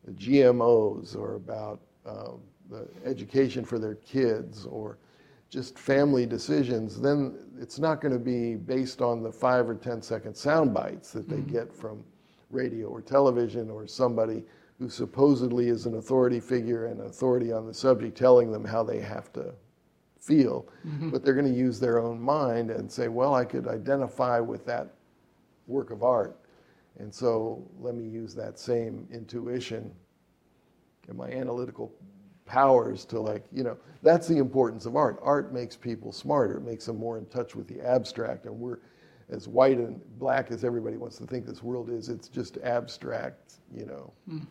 the 0.05 0.13
GMOs 0.13 1.17
or 1.17 1.35
about 1.35 1.81
um, 2.07 2.41
the 2.71 2.87
education 3.05 3.65
for 3.65 3.79
their 3.79 3.97
kids 3.97 4.67
or 4.67 4.99
just 5.51 5.79
family 5.79 6.27
decisions, 6.27 7.01
then 7.01 7.39
it's 7.59 7.79
not 7.79 8.01
going 8.01 8.13
to 8.13 8.19
be 8.19 8.55
based 8.55 9.01
on 9.01 9.23
the 9.23 9.33
five 9.33 9.69
or 9.69 9.75
ten 9.75 10.03
second 10.03 10.35
sound 10.35 10.75
bites 10.75 11.11
that 11.13 11.29
they 11.29 11.37
mm-hmm. 11.37 11.53
get 11.53 11.73
from 11.73 12.05
radio 12.51 12.87
or 12.89 13.01
television 13.01 13.71
or 13.71 13.87
somebody 13.87 14.45
who 14.79 14.89
supposedly 14.89 15.69
is 15.69 15.87
an 15.87 15.97
authority 15.97 16.41
figure 16.41 16.87
and 16.87 17.01
authority 17.01 17.53
on 17.53 17.67
the 17.67 17.75
subject 17.75 18.17
telling 18.17 18.53
them 18.53 18.65
how 18.65 18.83
they 18.83 19.01
have 19.01 19.33
to 19.33 19.53
feel. 20.21 20.69
Mm-hmm. 20.87 21.11
But 21.11 21.25
they're 21.25 21.35
going 21.35 21.53
to 21.53 21.59
use 21.59 21.81
their 21.81 21.99
own 21.99 22.21
mind 22.21 22.71
and 22.71 22.91
say, 22.91 23.09
well, 23.09 23.35
I 23.35 23.45
could 23.45 23.67
identify 23.67 24.41
with 24.41 24.65
that 24.67 24.95
work 25.67 25.91
of 25.91 26.03
art. 26.03 26.39
And 26.99 27.13
so 27.13 27.67
let 27.81 27.95
me 27.95 28.05
use 28.09 28.35
that 28.35 28.59
same 28.59 29.07
intuition 29.13 29.93
and 31.09 31.17
my 31.17 31.29
analytical 31.31 31.93
powers 32.47 33.05
to 33.05 33.21
like 33.21 33.45
you 33.53 33.63
know 33.63 33.77
that's 34.03 34.27
the 34.27 34.39
importance 34.39 34.87
of 34.87 34.97
art 34.97 35.19
art 35.23 35.53
makes 35.53 35.77
people 35.77 36.13
smarter 36.13 36.57
it 36.57 36.63
makes 36.63 36.87
them 36.87 36.97
more 36.97 37.19
in 37.19 37.27
touch 37.27 37.55
with 37.55 37.69
the 37.69 37.79
abstract 37.87 38.47
and 38.47 38.59
we're 38.59 38.79
as 39.29 39.47
white 39.47 39.77
and 39.77 40.01
black 40.19 40.51
as 40.51 40.65
everybody 40.65 40.97
wants 40.97 41.19
to 41.19 41.27
think 41.27 41.45
this 41.45 41.63
world 41.63 41.91
is 41.91 42.09
it's 42.09 42.29
just 42.29 42.57
abstract 42.65 43.57
you 43.75 43.85
know 43.85 44.13
mm. 44.31 44.47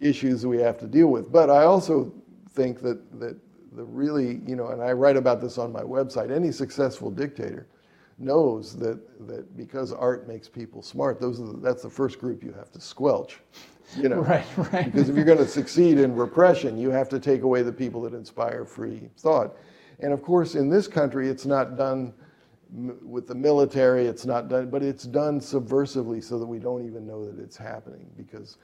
Issues 0.00 0.46
we 0.46 0.58
have 0.58 0.78
to 0.78 0.86
deal 0.86 1.08
with 1.08 1.30
but 1.32 1.50
i 1.50 1.64
also 1.64 2.12
think 2.50 2.80
that 2.80 2.98
that 3.18 3.36
the 3.72 3.84
really 3.84 4.40
you 4.46 4.56
know 4.56 4.68
and 4.68 4.82
i 4.82 4.92
write 4.92 5.16
about 5.16 5.40
this 5.40 5.58
on 5.58 5.72
my 5.72 5.82
website 5.82 6.30
any 6.30 6.52
successful 6.52 7.10
dictator 7.10 7.66
knows 8.18 8.76
that 8.76 8.98
that 9.26 9.56
because 9.56 9.92
art 9.92 10.26
makes 10.26 10.48
people 10.48 10.82
smart 10.82 11.20
those 11.20 11.40
are 11.40 11.46
the, 11.46 11.58
that's 11.58 11.82
the 11.82 11.90
first 11.90 12.18
group 12.18 12.42
you 12.42 12.52
have 12.52 12.70
to 12.70 12.80
squelch 12.80 13.40
you 13.96 14.08
know, 14.08 14.20
right, 14.20 14.46
right. 14.72 14.84
Because 14.84 15.08
if 15.08 15.16
you're 15.16 15.24
going 15.24 15.38
to 15.38 15.48
succeed 15.48 15.98
in 15.98 16.14
repression, 16.14 16.78
you 16.78 16.90
have 16.90 17.08
to 17.10 17.18
take 17.18 17.42
away 17.42 17.62
the 17.62 17.72
people 17.72 18.02
that 18.02 18.14
inspire 18.14 18.64
free 18.64 19.08
thought. 19.16 19.56
And 20.00 20.12
of 20.12 20.22
course, 20.22 20.54
in 20.54 20.68
this 20.68 20.86
country, 20.86 21.28
it's 21.28 21.46
not 21.46 21.76
done 21.76 22.12
with 22.70 23.26
the 23.26 23.34
military. 23.34 24.06
It's 24.06 24.26
not 24.26 24.48
done, 24.48 24.70
but 24.70 24.82
it's 24.82 25.04
done 25.04 25.40
subversively 25.40 26.22
so 26.22 26.38
that 26.38 26.46
we 26.46 26.58
don't 26.58 26.86
even 26.86 27.06
know 27.06 27.24
that 27.24 27.42
it's 27.42 27.56
happening 27.56 28.06
because 28.16 28.58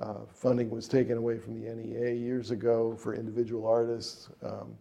uh, 0.00 0.14
funding 0.32 0.70
was 0.70 0.88
taken 0.88 1.16
away 1.18 1.38
from 1.38 1.60
the 1.60 1.74
NEA 1.74 2.12
years 2.14 2.50
ago 2.50 2.94
for 2.96 3.14
individual 3.14 3.66
artists, 3.66 4.28
um, 4.44 4.74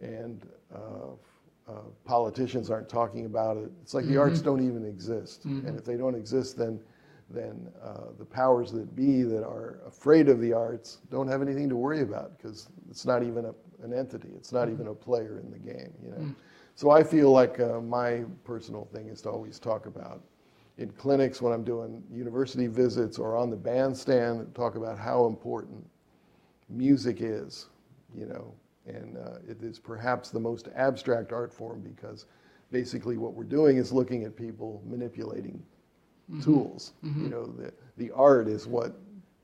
and 0.00 0.46
uh, 0.74 1.12
uh, 1.68 1.72
politicians 2.04 2.70
aren't 2.70 2.88
talking 2.88 3.26
about 3.26 3.56
it. 3.56 3.70
It's 3.82 3.94
like 3.94 4.04
the 4.06 4.16
arts 4.16 4.40
don't 4.40 4.64
even 4.66 4.84
exist, 4.84 5.44
and 5.66 5.78
if 5.78 5.84
they 5.84 5.96
don't 5.96 6.14
exist, 6.14 6.56
then 6.56 6.80
then 7.32 7.68
uh, 7.80 8.06
the 8.18 8.24
powers 8.24 8.72
that 8.72 8.96
be 8.96 9.22
that 9.22 9.44
are 9.44 9.78
afraid 9.86 10.28
of 10.28 10.40
the 10.40 10.52
arts 10.52 10.98
don't 11.12 11.28
have 11.28 11.42
anything 11.42 11.68
to 11.68 11.76
worry 11.76 12.00
about 12.02 12.36
because 12.36 12.68
it's 12.90 13.06
not 13.06 13.22
even 13.22 13.44
a, 13.44 13.54
an 13.84 13.92
entity. 13.92 14.30
It's 14.36 14.50
not 14.52 14.68
even 14.68 14.88
a 14.88 14.94
player 14.94 15.38
in 15.38 15.50
the 15.52 15.58
game. 15.58 15.92
You 16.02 16.10
know. 16.10 16.16
So 16.74 16.90
I 16.90 17.02
feel 17.04 17.30
like 17.30 17.60
uh, 17.60 17.80
my 17.80 18.24
personal 18.44 18.84
thing 18.92 19.08
is 19.08 19.20
to 19.22 19.30
always 19.30 19.58
talk 19.60 19.86
about 19.86 20.22
in 20.78 20.90
clinics 20.92 21.42
when 21.42 21.52
I'm 21.52 21.64
doing 21.64 22.02
university 22.12 22.66
visits 22.66 23.18
or 23.18 23.36
on 23.36 23.50
the 23.50 23.56
bandstand, 23.56 24.54
talk 24.54 24.76
about 24.76 24.98
how 24.98 25.26
important 25.26 25.84
music 26.68 27.18
is, 27.20 27.66
you 28.14 28.26
know, 28.26 28.54
and 28.86 29.16
uh, 29.16 29.38
it 29.46 29.62
is 29.62 29.78
perhaps 29.78 30.30
the 30.30 30.40
most 30.40 30.68
abstract 30.74 31.32
art 31.32 31.52
form 31.52 31.80
because 31.80 32.26
basically 32.72 33.18
what 33.18 33.34
we're 33.34 33.44
doing 33.44 33.76
is 33.76 33.92
looking 33.92 34.24
at 34.24 34.36
people 34.36 34.82
manipulating 34.86 35.62
tools. 36.42 36.92
You 37.24 37.28
know, 37.28 37.46
the 37.46 37.72
the 37.96 38.10
art 38.12 38.48
is 38.48 38.66
what 38.66 38.96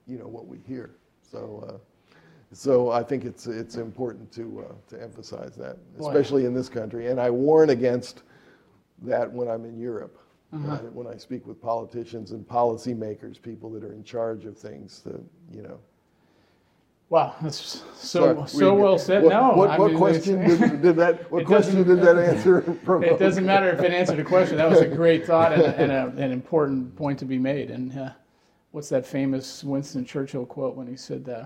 you 0.06 0.18
know 0.18 0.28
what 0.28 0.46
we 0.46 0.58
hear. 0.66 0.90
So. 1.22 1.64
Uh, 1.68 1.78
so 2.52 2.90
I 2.90 3.02
think 3.02 3.24
it's 3.24 3.48
it's 3.48 3.74
important 3.76 4.30
to 4.32 4.64
uh, 4.68 4.74
to 4.90 5.02
emphasize 5.02 5.56
that, 5.56 5.78
especially 5.98 6.44
in 6.44 6.54
this 6.54 6.68
country. 6.68 7.08
And 7.08 7.20
I 7.20 7.28
warn 7.28 7.70
against 7.70 8.22
that 9.02 9.30
when 9.30 9.48
I'm 9.48 9.64
in 9.64 9.76
Europe, 9.78 10.16
when 10.50 10.70
I- 10.70 10.76
when 10.76 11.06
I 11.06 11.16
speak 11.16 11.46
with 11.46 11.60
politicians 11.60 12.32
and 12.32 12.46
policymakers, 12.46 13.40
people 13.40 13.70
that 13.70 13.84
are 13.84 13.92
in 13.92 14.04
charge 14.04 14.44
of 14.46 14.56
things. 14.56 15.02
That 15.02 15.20
you 15.52 15.62
know. 15.62 15.78
Wow, 17.08 17.36
that's 17.40 17.56
so 17.94 18.34
Sorry, 18.34 18.48
so 18.48 18.74
we- 18.74 18.82
well 18.82 18.98
said. 18.98 19.22
What, 19.22 19.28
no, 19.32 19.52
what, 19.54 19.78
what 19.78 19.88
mean, 19.90 19.96
question 19.98 20.40
did, 20.48 20.82
did 20.82 20.96
that? 20.96 21.30
What 21.30 21.46
question 21.46 21.84
did 21.84 22.00
that 22.00 22.18
answer? 22.30 22.62
provoke? 22.62 23.12
It 23.12 23.18
doesn't 23.20 23.46
matter 23.46 23.68
if 23.70 23.80
it 23.80 23.92
answered 23.92 24.18
a 24.18 24.24
question. 24.24 24.56
That 24.56 24.68
was 24.68 24.80
a 24.80 24.88
great 24.88 25.24
thought 25.24 25.52
and, 25.52 25.62
and 25.62 25.92
a, 25.92 26.06
an 26.24 26.32
important 26.32 26.96
point 26.96 27.18
to 27.20 27.24
be 27.24 27.38
made. 27.38 27.70
And 27.70 27.96
uh, 27.96 28.10
what's 28.72 28.88
that 28.88 29.06
famous 29.06 29.62
Winston 29.62 30.04
Churchill 30.04 30.46
quote 30.46 30.74
when 30.74 30.88
he 30.88 30.96
said, 30.96 31.28
uh, 31.28 31.44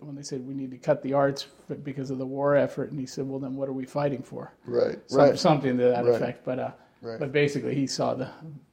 when 0.00 0.14
they 0.16 0.22
said 0.22 0.46
we 0.46 0.54
need 0.54 0.70
to 0.70 0.78
cut 0.78 1.02
the 1.02 1.12
arts 1.12 1.46
because 1.82 2.10
of 2.10 2.16
the 2.16 2.26
war 2.26 2.56
effort, 2.56 2.90
and 2.90 2.98
he 2.98 3.04
said, 3.06 3.28
well, 3.28 3.38
then 3.38 3.54
what 3.54 3.68
are 3.68 3.72
we 3.74 3.84
fighting 3.84 4.22
for? 4.22 4.54
Right, 4.64 4.98
Some, 5.08 5.20
right. 5.20 5.38
Something 5.38 5.76
to 5.76 5.84
that 5.84 6.06
Right. 6.06 6.14
effect. 6.14 6.42
But 6.42 6.58
uh, 6.58 6.70
Right. 7.02 7.18
but 7.18 7.32
basically, 7.32 7.74
he 7.74 7.86
saw 7.86 8.14
the 8.14 8.28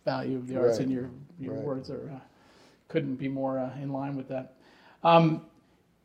value 0.06 0.38
of 0.38 0.48
the 0.48 0.58
arts, 0.58 0.78
Right. 0.78 0.86
and 0.86 0.92
your 0.92 1.10
your 1.40 1.54
Right. 1.56 1.64
words 1.64 1.90
are 1.90 2.10
uh, 2.14 2.20
couldn't 2.88 3.16
be 3.16 3.28
more 3.28 3.58
uh, 3.60 3.70
in 3.82 3.92
line 3.92 4.16
with 4.16 4.28
that. 4.30 4.54
Um, 5.04 5.42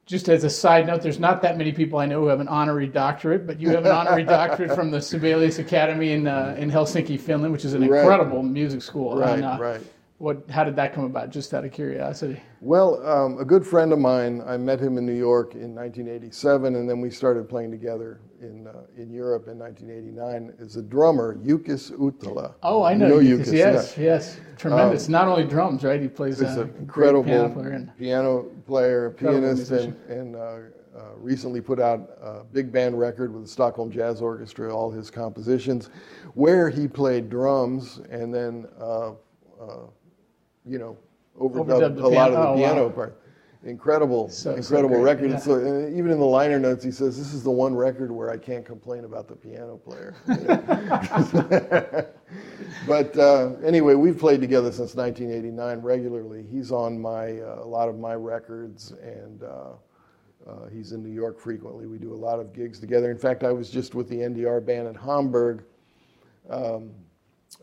just 0.07 0.29
as 0.29 0.45
a 0.45 0.51
side 0.51 0.87
note, 0.87 1.01
there's 1.03 1.19
not 1.19 1.41
that 1.43 1.57
many 1.57 1.73
people 1.73 1.99
I 1.99 2.05
know 2.07 2.21
who 2.21 2.27
have 2.27 2.41
an 2.41 2.49
honorary 2.49 2.87
doctorate, 2.87 3.47
but 3.47 3.59
you 3.59 3.71
have 3.71 3.87
an 3.87 3.93
honorary 3.93 4.25
doctorate 4.25 4.73
from 4.73 4.91
the 4.91 5.01
Sibelius 5.01 5.59
Academy 5.59 6.13
in 6.13 6.27
uh, 6.27 6.55
in 6.59 6.71
Helsinki, 6.71 7.19
Finland, 7.19 7.53
which 7.53 7.65
is 7.65 7.75
an 7.75 7.83
incredible 7.83 8.43
music 8.43 8.83
school. 8.83 9.17
Right, 9.17 9.35
And, 9.37 9.45
uh, 9.45 9.57
right. 9.61 9.81
What? 10.19 10.49
How 10.49 10.63
did 10.63 10.77
that 10.77 10.95
come 10.95 11.05
about? 11.05 11.31
Just 11.31 11.53
out 11.55 11.65
of 11.65 11.73
curiosity. 11.73 12.41
Well, 12.61 13.05
um, 13.07 13.39
a 13.39 13.45
good 13.45 13.67
friend 13.67 13.93
of 13.93 13.99
mine, 13.99 14.43
I 14.47 14.57
met 14.57 14.79
him 14.79 14.97
in 14.97 15.05
New 15.05 15.13
York 15.13 15.55
in 15.55 15.75
1987, 15.75 16.77
and 16.77 16.89
then 16.89 17.01
we 17.01 17.11
started 17.11 17.49
playing 17.49 17.73
together 17.73 18.21
in 18.41 18.69
uh, 18.69 18.83
in 18.97 19.13
Europe 19.13 19.49
in 19.49 19.59
1989. 19.59 20.55
Is 20.61 20.77
a 20.77 20.83
drummer, 20.83 21.37
Jukkis 21.37 21.91
Uotila. 21.93 22.55
Oh, 22.63 22.83
I 22.83 22.93
You 22.93 22.99
know. 22.99 23.19
Jukkis, 23.19 23.47
Jukkis, 23.47 23.53
yeah. 23.53 23.73
yes, 23.73 23.99
yes, 23.99 24.41
tremendous. 24.57 25.09
Not 25.09 25.27
only 25.27 25.45
drums, 25.45 25.83
right? 25.83 26.01
He 26.01 26.09
plays 26.09 26.39
He's 26.39 26.57
uh, 26.57 26.63
an 26.63 26.75
incredible 26.79 27.25
piano 27.25 27.49
player. 27.53 27.71
And, 27.71 27.99
piano 27.99 28.43
player, 28.67 29.11
pianist, 29.11 29.73
and, 29.73 29.97
and 30.09 30.37
uh, 30.37 30.59
uh, 30.97 31.17
recently 31.17 31.61
put 31.61 31.81
out 31.81 32.09
a 32.23 32.45
big 32.45 32.71
band 32.71 32.99
record 32.99 33.35
with 33.35 33.43
the 33.43 33.49
Stockholm 33.49 33.91
Jazz 33.91 34.23
Orchestra, 34.23 34.75
all 34.75 34.91
his 34.91 35.11
compositions, 35.11 35.91
where 36.35 36.71
he 36.71 36.87
played 36.87 37.29
drums 37.29 38.01
and 38.11 38.33
then, 38.33 38.67
uh, 38.81 39.11
uh, 39.61 39.87
you 40.67 40.79
know, 40.79 40.97
overdubbed, 41.39 41.97
Overdubbed 41.99 42.03
a 42.03 42.09
lot 42.09 42.33
of 42.33 42.39
the 42.39 42.49
Oh, 42.49 42.57
piano 42.57 42.83
wow. 42.87 42.91
part. 42.91 43.21
Incredible, 43.65 44.29
So- 44.29 44.51
so 44.51 44.57
incredible 44.57 44.97
great, 45.01 45.23
record. 45.23 45.31
yeah. 45.31 45.55
Uh, 45.55 45.89
even 45.89 46.11
in 46.11 46.19
the 46.19 46.27
liner 46.27 46.59
notes, 46.59 46.85
he 46.85 46.91
says, 46.91 47.17
"This 47.17 47.33
is 47.33 47.43
the 47.43 47.51
one 47.51 47.75
record 47.75 48.13
where 48.13 48.29
I 48.31 48.37
can't 48.37 48.63
complain 48.65 49.05
about 49.05 49.27
the 49.27 49.35
piano 49.37 49.79
player." 49.79 50.15
but 52.87 53.17
uh, 53.19 53.53
anyway, 53.65 53.95
we've 53.95 54.19
played 54.19 54.43
together 54.43 54.71
since 54.71 54.95
1989 54.95 55.81
regularly. 55.81 56.45
He's 56.51 56.73
on 56.73 57.01
my 57.01 57.41
uh, 57.41 57.61
a 57.63 57.67
lot 57.67 57.89
of 57.89 57.99
my 57.99 58.15
records, 58.15 58.93
and 59.03 59.43
uh, 59.43 59.73
uh, 60.47 60.67
he's 60.71 60.93
in 60.93 61.03
New 61.03 61.13
York 61.13 61.41
frequently. 61.41 61.87
We 61.87 61.97
do 61.97 62.13
a 62.13 62.17
lot 62.17 62.41
of 62.41 62.53
gigs 62.53 62.79
together. 62.79 63.11
In 63.11 63.17
fact, 63.19 63.45
I 63.45 63.53
was 63.53 63.71
just 63.71 63.95
with 63.95 64.11
the 64.11 64.17
NDR 64.17 64.61
band 64.65 64.89
in 64.89 64.95
Hamburg 64.95 65.65
um, 66.51 66.91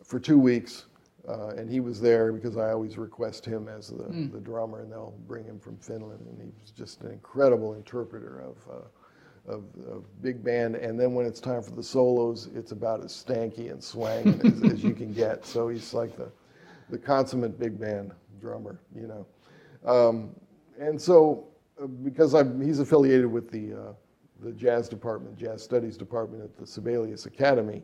for 0.02 0.18
two 0.18 0.38
weeks, 0.40 0.86
uh, 1.28 1.48
and 1.50 1.70
he 1.70 1.80
was 1.80 2.00
there 2.00 2.32
because 2.32 2.56
I 2.56 2.70
always 2.70 2.98
request 2.98 3.44
him 3.44 3.68
as 3.68 3.88
the, 3.88 4.28
the 4.32 4.40
drummer, 4.40 4.80
and 4.80 4.90
they'll 4.90 5.14
bring 5.26 5.44
him 5.44 5.58
from 5.60 5.76
Finland, 5.78 6.26
and 6.26 6.40
he 6.40 6.50
was 6.60 6.70
just 6.70 7.02
an 7.02 7.12
incredible 7.12 7.74
interpreter 7.74 8.40
of. 8.40 8.56
Uh, 8.70 8.84
of, 9.48 9.64
of 9.90 10.04
big 10.22 10.44
band, 10.44 10.76
and 10.76 11.00
then 11.00 11.14
when 11.14 11.26
it's 11.26 11.40
time 11.40 11.62
for 11.64 11.72
the 11.72 11.82
solos, 11.82 12.48
it's 12.54 12.70
about 12.70 13.04
as 13.04 13.10
stanky 13.12 13.72
and 13.72 13.82
swanging 13.82 14.40
as, 14.64 14.72
as 14.74 14.84
you 14.84 14.94
can 14.94 15.12
get. 15.12 15.44
So 15.44 15.68
he's 15.68 15.92
like 15.92 16.16
the, 16.16 16.30
the 16.90 16.96
consummate 16.98 17.58
big 17.58 17.76
band 17.76 18.12
drummer, 18.40 18.78
you 18.94 19.08
know. 19.08 19.26
Um, 19.84 20.30
and 20.78 21.00
so, 21.00 21.48
uh, 21.82 21.86
because 21.86 22.34
I'm, 22.34 22.60
he's 22.60 22.78
affiliated 22.78 23.26
with 23.26 23.50
the 23.50 23.72
uh, 23.72 23.92
the 24.42 24.52
jazz 24.52 24.88
department, 24.88 25.36
jazz 25.36 25.62
studies 25.62 25.96
department 25.96 26.42
at 26.42 26.56
the 26.56 26.66
Sibelius 26.66 27.26
Academy, 27.26 27.82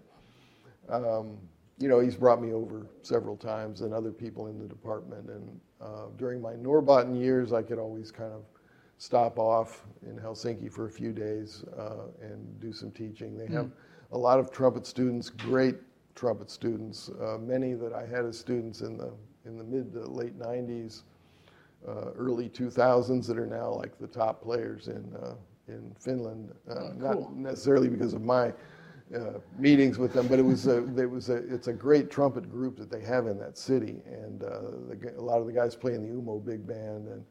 um, 0.88 1.38
you 1.78 1.88
know, 1.88 2.00
he's 2.00 2.16
brought 2.16 2.42
me 2.42 2.52
over 2.52 2.86
several 3.02 3.36
times, 3.36 3.82
and 3.82 3.94
other 3.94 4.10
people 4.10 4.48
in 4.48 4.58
the 4.58 4.66
department. 4.66 5.28
And 5.30 5.60
uh, 5.80 6.06
during 6.16 6.40
my 6.40 6.54
Norrbotten 6.54 7.18
years, 7.18 7.52
I 7.52 7.62
could 7.62 7.78
always 7.78 8.10
kind 8.10 8.32
of 8.32 8.42
stop 8.98 9.38
off 9.38 9.86
in 10.02 10.16
Helsinki 10.18 10.72
for 10.72 10.86
a 10.86 10.90
few 10.90 11.12
days 11.12 11.64
uh, 11.78 12.06
and 12.20 12.60
do 12.60 12.72
some 12.72 12.90
teaching. 12.90 13.38
They 13.38 13.46
have 13.54 13.70
a 14.12 14.18
lot 14.18 14.40
of 14.40 14.50
trumpet 14.50 14.86
students, 14.86 15.30
great 15.30 15.76
trumpet 16.16 16.50
students, 16.50 17.10
uh, 17.20 17.38
many 17.38 17.74
that 17.74 17.92
I 17.92 18.04
had 18.06 18.24
as 18.24 18.36
students 18.38 18.80
in 18.80 18.96
the 18.98 19.12
in 19.44 19.56
the 19.56 19.64
mid 19.64 19.92
to 19.92 20.00
late 20.00 20.36
90s, 20.38 21.02
uh, 21.86 22.10
early 22.16 22.48
2000s 22.48 23.26
that 23.28 23.38
are 23.38 23.46
now 23.46 23.70
like 23.72 23.96
the 23.98 24.06
top 24.08 24.42
players 24.42 24.88
in 24.88 25.14
uh, 25.22 25.34
in 25.68 25.94
Finland. 26.00 26.52
Uh, 26.68 26.74
Oh, 26.74 26.90
cool. 26.90 26.94
Not 26.98 27.36
necessarily 27.36 27.88
because 27.88 28.14
of 28.14 28.22
my 28.22 28.52
uh, 29.14 29.38
meetings 29.58 29.98
with 29.98 30.12
them, 30.12 30.26
but 30.28 30.38
it 30.38 30.42
was 30.42 30.66
a, 30.66 30.78
it 30.98 31.10
was 31.10 31.28
a, 31.30 31.36
it's 31.52 31.68
a 31.68 31.72
great 31.72 32.10
trumpet 32.10 32.50
group 32.50 32.76
that 32.76 32.90
they 32.90 33.00
have 33.00 33.26
in 33.26 33.38
that 33.38 33.56
city, 33.56 34.02
and 34.06 34.42
uh, 34.42 34.60
the, 34.88 35.14
a 35.16 35.20
lot 35.20 35.40
of 35.40 35.46
the 35.46 35.52
guys 35.52 35.74
play 35.74 35.94
in 35.94 36.02
the 36.02 36.08
Umo 36.08 36.44
big 36.44 36.66
band, 36.66 37.08
and 37.08 37.24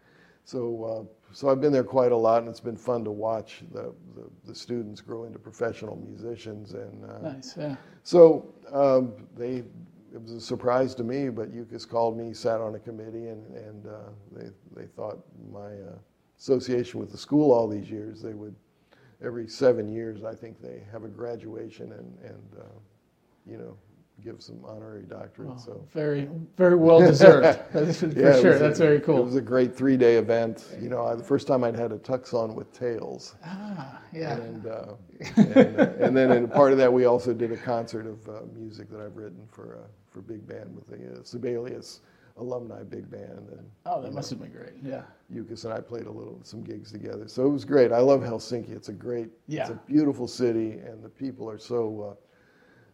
so 0.43 0.83
uh, 0.83 1.33
so 1.33 1.49
I've 1.49 1.61
been 1.61 1.73
there 1.73 1.83
quite 1.83 2.11
a 2.11 2.17
lot, 2.17 2.41
and 2.41 2.49
it's 2.49 2.59
been 2.59 2.77
fun 2.77 3.03
to 3.03 3.11
watch 3.11 3.63
the 3.71 3.93
the, 4.15 4.29
the 4.45 4.55
students 4.55 5.01
grow 5.01 5.25
into 5.25 5.39
professional 5.39 5.97
musicians, 5.97 6.73
and 6.73 7.05
uh, 7.05 7.31
nice. 7.33 7.55
Yeah. 7.57 7.75
so 8.03 8.53
um, 8.71 9.13
they. 9.35 9.63
It 10.13 10.21
was 10.21 10.31
a 10.31 10.41
surprise 10.41 10.95
to 10.95 11.03
me, 11.03 11.29
but 11.29 11.53
Jukkis 11.53 11.87
called 11.87 12.17
me, 12.17 12.33
sat 12.33 12.61
on 12.61 12.73
a 12.73 12.79
committee, 12.79 13.27
and, 13.27 13.45
and 13.55 13.85
uh, 13.85 14.09
they, 14.31 14.47
they 14.73 14.87
thought 14.87 15.19
my 15.51 15.73
uh, 15.73 15.97
association 16.39 16.99
with 16.99 17.11
the 17.11 17.17
school 17.17 17.51
all 17.51 17.67
these 17.67 17.89
years, 17.89 18.21
they 18.21 18.33
would, 18.33 18.55
every 19.23 19.47
seven 19.47 19.87
years, 19.89 20.23
I 20.23 20.35
think 20.35 20.61
they 20.61 20.83
have 20.91 21.03
a 21.03 21.07
graduation 21.07 21.91
and, 21.93 22.17
and 22.23 22.43
uh, 22.59 22.63
you 23.45 23.57
know, 23.57 23.77
give 24.23 24.41
some 24.41 24.59
honorary 24.65 25.03
doctorate. 25.03 25.59
so 25.59 25.85
Very, 25.93 26.27
very 26.57 26.75
well 26.75 26.99
deserved. 26.99 27.59
That's 27.73 27.99
for 27.99 28.07
Yeah, 28.07 28.39
sure. 28.39 28.51
was 28.53 28.61
a- 28.61 28.63
That's 28.63 28.79
very 28.79 28.99
cool. 28.99 29.19
It 29.19 29.25
was 29.25 29.35
a 29.35 29.41
great 29.41 29.75
three-day 29.75 30.15
event. 30.17 30.65
You 30.81 30.89
know, 30.89 31.05
I, 31.05 31.13
the 31.15 31.23
first 31.23 31.47
time 31.47 31.63
I'd 31.63 31.75
had 31.75 31.91
a 31.91 31.99
tux 31.99 32.33
on 32.33 32.55
with 32.55 32.71
tails. 32.73 33.35
Ah, 33.45 34.01
yeah. 34.11 34.37
And, 34.37 34.65
uh, 34.65 34.85
and, 35.35 35.79
uh, 35.79 35.89
and 35.99 36.17
then 36.17 36.31
in 36.31 36.47
part 36.47 36.71
of 36.71 36.77
that, 36.79 36.91
we 36.91 37.05
also 37.05 37.31
did 37.33 37.51
a 37.51 37.57
concert 37.57 38.07
of 38.07 38.27
uh, 38.27 38.41
music 38.55 38.89
that 38.89 38.99
I've 39.01 39.15
written 39.15 39.47
for 39.51 39.77
uh, 39.83 39.87
for 40.09 40.21
big 40.21 40.47
band 40.47 40.73
with 40.75 40.87
the 40.87 41.19
uh, 41.19 41.23
Sibelius 41.23 41.99
alumni 42.37 42.83
big 42.83 43.09
band, 43.09 43.49
and 43.51 43.69
Oh, 43.85 44.01
that 44.01 44.13
must 44.13 44.29
have 44.29 44.39
been 44.39 44.51
great. 44.51 44.73
Yeah. 44.83 45.03
Jukkis 45.33 45.65
and 45.65 45.73
I 45.73 45.79
played 45.81 46.05
a 46.05 46.11
little 46.11 46.39
some 46.43 46.61
gigs 46.63 46.91
together. 46.91 47.27
So 47.27 47.45
it 47.45 47.49
was 47.49 47.65
great. 47.65 47.91
I 47.91 47.99
love 47.99 48.21
Helsinki. 48.21 48.71
It's 48.71 48.89
a 48.89 48.93
great, 48.93 49.29
it's 49.61 49.69
a 49.71 49.79
beautiful 49.87 50.27
city, 50.27 50.73
and 50.79 51.03
the 51.03 51.09
people 51.09 51.49
are 51.49 51.57
so 51.59 52.11
uh, 52.11 52.15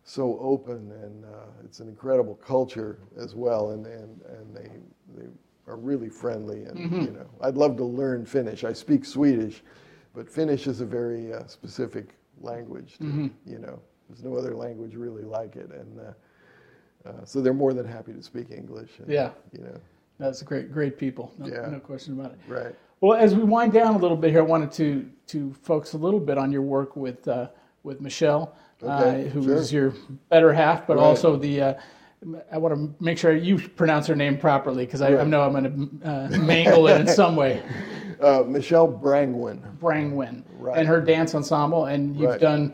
so 0.04 0.38
open, 0.40 0.92
and 1.04 1.26
uh, 1.26 1.46
it's 1.64 1.80
an 1.80 1.88
incredible 1.88 2.36
culture 2.36 3.00
as 3.18 3.36
well, 3.36 3.72
and 3.72 3.86
and 3.86 4.22
and 4.24 4.56
they 4.56 4.70
they 5.16 5.28
are 5.68 5.78
really 5.78 6.10
friendly, 6.10 6.64
and 6.66 6.78
Mm-hmm. 6.78 7.02
you 7.02 7.12
know, 7.12 7.26
I'd 7.42 7.56
love 7.56 7.78
to 7.78 7.86
learn 7.86 8.26
Finnish. 8.26 8.64
I 8.64 8.74
speak 8.74 9.06
Swedish, 9.06 9.64
but 10.14 10.30
Finnish 10.30 10.68
is 10.68 10.82
a 10.82 10.86
very 10.86 11.34
uh, 11.34 11.46
specific 11.48 12.16
language. 12.42 12.98
To, 12.98 13.04
Mm-hmm. 13.06 13.28
You 13.46 13.60
know, 13.60 13.80
there's 14.10 14.24
no 14.24 14.36
other 14.36 14.56
language 14.56 14.96
really 14.96 15.24
like 15.24 15.56
it, 15.56 15.70
and. 15.72 16.00
Uh, 17.06 17.10
uh, 17.10 17.26
so 17.26 17.42
they're 17.42 17.54
more 17.54 17.74
than 17.74 17.86
happy 17.86 18.14
to 18.14 18.22
speak 18.22 18.52
English. 18.52 18.90
And, 19.00 19.08
Yeah. 19.10 19.32
You 19.52 19.64
know, 19.64 19.78
That's 20.20 20.42
great, 20.42 20.72
great 20.72 20.98
people. 20.98 21.32
No, 21.38 21.48
Yeah. 21.48 21.68
no 21.70 21.80
question 21.80 22.20
about 22.20 22.32
it. 22.34 22.40
right. 22.48 22.76
Well, 23.02 23.18
as 23.20 23.36
we 23.36 23.44
wind 23.44 23.74
down 23.74 23.96
a 23.96 23.98
little 23.98 24.16
bit 24.16 24.32
here, 24.32 24.40
I 24.40 24.46
wanted 24.46 24.72
to 24.74 25.06
to 25.28 25.54
focus 25.64 25.94
a 25.94 25.98
little 25.98 26.20
bit 26.20 26.38
on 26.38 26.52
your 26.52 26.62
work 26.62 26.96
with 26.96 27.28
uh, 27.28 27.48
with 27.84 28.00
Michelle 28.00 28.54
Okay, 28.82 29.26
uh, 29.26 29.30
who 29.30 29.44
sure. 29.44 29.56
is 29.56 29.74
your 29.74 29.94
better 30.30 30.54
half, 30.54 30.88
but 30.88 30.98
Right. 30.98 31.04
also 31.04 31.36
the. 31.36 31.62
Uh, 31.62 31.74
I 32.50 32.58
want 32.58 32.74
to 32.74 33.04
make 33.04 33.18
sure 33.18 33.36
you 33.36 33.58
pronounce 33.58 34.08
her 34.08 34.16
name 34.16 34.38
properly 34.38 34.86
because 34.86 35.02
I, 35.02 35.18
I 35.18 35.24
know 35.26 35.42
I'm 35.42 35.52
going 35.52 36.00
to 36.02 36.10
uh, 36.10 36.28
mangle 36.40 36.88
it 36.88 37.02
in 37.02 37.08
some 37.08 37.36
way. 37.36 37.62
Uh, 38.22 38.42
Michelle 38.48 38.88
Brangwin. 38.88 39.60
Brangwin 39.80 40.44
Right. 40.58 40.78
and 40.78 40.88
her 40.88 41.02
dance 41.02 41.36
ensemble, 41.36 41.86
and 41.88 42.16
you've 42.16 42.30
Right. 42.30 42.40
done 42.40 42.74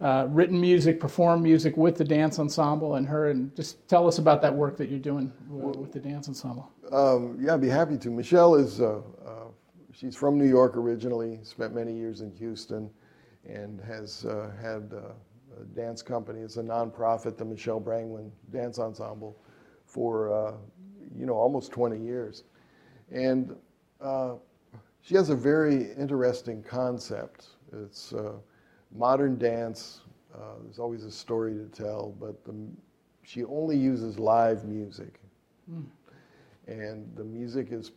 uh, 0.00 0.26
written 0.30 0.58
music, 0.60 0.98
performed 0.98 1.42
music 1.42 1.76
with 1.76 1.96
the 1.96 2.04
dance 2.04 2.38
ensemble 2.38 2.94
and 2.94 3.06
her, 3.06 3.30
and 3.30 3.54
just 3.54 3.86
tell 3.86 4.08
us 4.08 4.18
about 4.18 4.40
that 4.40 4.54
work 4.54 4.76
that 4.78 4.88
you're 4.88 4.98
doing 4.98 5.32
with 5.48 5.92
the 5.92 6.00
dance 6.00 6.26
ensemble. 6.28 6.70
Um, 6.90 7.36
yeah, 7.40 7.54
I'd 7.54 7.60
be 7.60 7.68
happy 7.68 7.98
to. 7.98 8.10
Michelle 8.10 8.54
is, 8.54 8.80
uh, 8.80 9.00
uh, 9.26 9.48
she's 9.92 10.16
from 10.16 10.38
New 10.38 10.48
York 10.48 10.76
originally, 10.76 11.38
spent 11.42 11.74
many 11.74 11.92
years 11.92 12.22
in 12.22 12.32
Houston, 12.36 12.90
and 13.46 13.80
has 13.82 14.24
uh, 14.24 14.50
had 14.60 14.90
uh, 14.94 15.60
a 15.60 15.64
dance 15.76 16.00
company. 16.00 16.40
It's 16.40 16.56
a 16.56 16.62
nonprofit, 16.62 17.36
the 17.36 17.44
Michelle 17.44 17.80
Brangwin 17.80 18.30
Dance 18.50 18.78
Ensemble, 18.78 19.36
for, 19.84 20.32
uh, 20.32 20.54
you 21.14 21.26
know, 21.26 21.34
almost 21.34 21.72
20 21.72 21.98
years. 21.98 22.44
And 23.10 23.54
she 25.02 25.14
has 25.14 25.30
a 25.30 25.36
very 25.36 25.92
interesting 25.92 26.62
concept. 26.62 27.48
It's 27.72 28.14
modern 28.94 29.38
dance. 29.38 30.00
Uh, 30.34 30.54
there's 30.62 30.78
always 30.78 31.04
a 31.04 31.10
story 31.10 31.54
to 31.54 31.66
tell, 31.66 32.14
but 32.20 32.44
the, 32.44 32.54
she 33.22 33.44
only 33.44 33.76
uses 33.76 34.18
live 34.18 34.64
music 34.64 35.20
and 36.66 37.10
the 37.16 37.24
music 37.24 37.68
is 37.72 37.92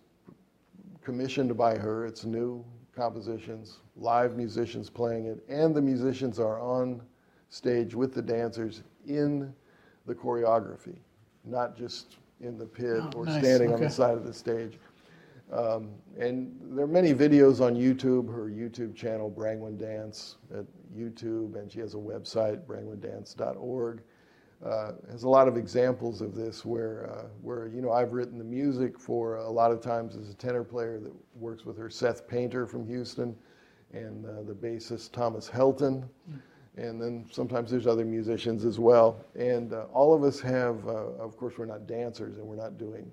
commissioned 1.03 1.55
by 1.57 1.75
her. 1.77 2.05
It's 2.05 2.25
new 2.25 2.63
compositions, 2.95 3.79
live 3.95 4.35
musicians 4.35 4.89
playing 4.89 5.25
it, 5.25 5.43
and 5.49 5.75
the 5.75 5.81
musicians 5.81 6.39
are 6.39 6.59
on 6.59 7.01
stage 7.49 7.95
with 7.95 8.13
the 8.13 8.21
dancers 8.21 8.83
in 9.07 9.53
the 10.05 10.15
choreography, 10.15 10.97
not 11.45 11.75
just 11.77 12.17
in 12.41 12.57
the 12.57 12.65
pit 12.65 13.01
Oh, 13.01 13.11
or 13.15 13.25
nice, 13.25 13.43
standing 13.43 13.73
on 13.73 13.79
the 13.79 13.89
side 13.89 14.15
of 14.17 14.25
the 14.25 14.33
stage. 14.33 14.79
Um, 15.53 15.91
and 16.17 16.51
there 16.71 16.85
are 16.85 16.87
many 16.87 17.13
videos 17.13 17.61
on 17.61 17.75
YouTube, 17.75 18.33
her 18.33 18.49
YouTube 18.49 18.95
channel, 18.95 19.29
Brangwin 19.29 19.77
Dance, 19.77 20.37
at 20.51 20.65
YouTube, 20.95 21.55
and 21.55 21.71
she 21.71 21.79
has 21.79 21.93
a 21.93 21.97
website, 21.97 22.65
brangwindance.org. 22.65 24.01
Uh, 24.65 24.93
has 25.11 25.23
a 25.23 25.29
lot 25.29 25.47
of 25.47 25.57
examples 25.57 26.21
of 26.21 26.33
this 26.33 26.65
where, 26.65 27.09
uh, 27.11 27.25
where, 27.41 27.67
you 27.67 27.81
know, 27.81 27.91
I've 27.91 28.13
written 28.13 28.37
the 28.37 28.43
music 28.45 28.97
for 28.97 29.35
a 29.35 29.49
lot 29.49 29.71
of 29.71 29.81
times 29.81 30.15
as 30.15 30.29
a 30.29 30.33
tenor 30.33 30.63
player 30.63 30.99
that 30.99 31.13
works 31.35 31.65
with 31.65 31.77
her, 31.77 31.89
Seth 31.89 32.27
Painter 32.27 32.65
from 32.65 32.87
Houston, 32.87 33.35
and 33.91 34.25
uh, 34.25 34.41
the 34.43 34.53
bassist 34.53 35.11
Thomas 35.11 35.49
Helton. 35.49 36.07
And 36.77 36.99
then 36.99 37.25
sometimes 37.29 37.69
there's 37.69 37.85
other 37.85 38.05
musicians 38.05 38.65
as 38.65 38.79
well. 38.79 39.23
And 39.35 39.73
uh, 39.73 39.85
all 39.93 40.13
of 40.15 40.23
us 40.23 40.39
have, 40.39 40.87
uh, 40.87 41.11
of 41.19 41.37
course, 41.37 41.57
we're 41.57 41.65
not 41.65 41.85
dancers 41.85 42.37
and 42.37 42.47
we're 42.47 42.55
not 42.55 42.79
doing 42.79 43.11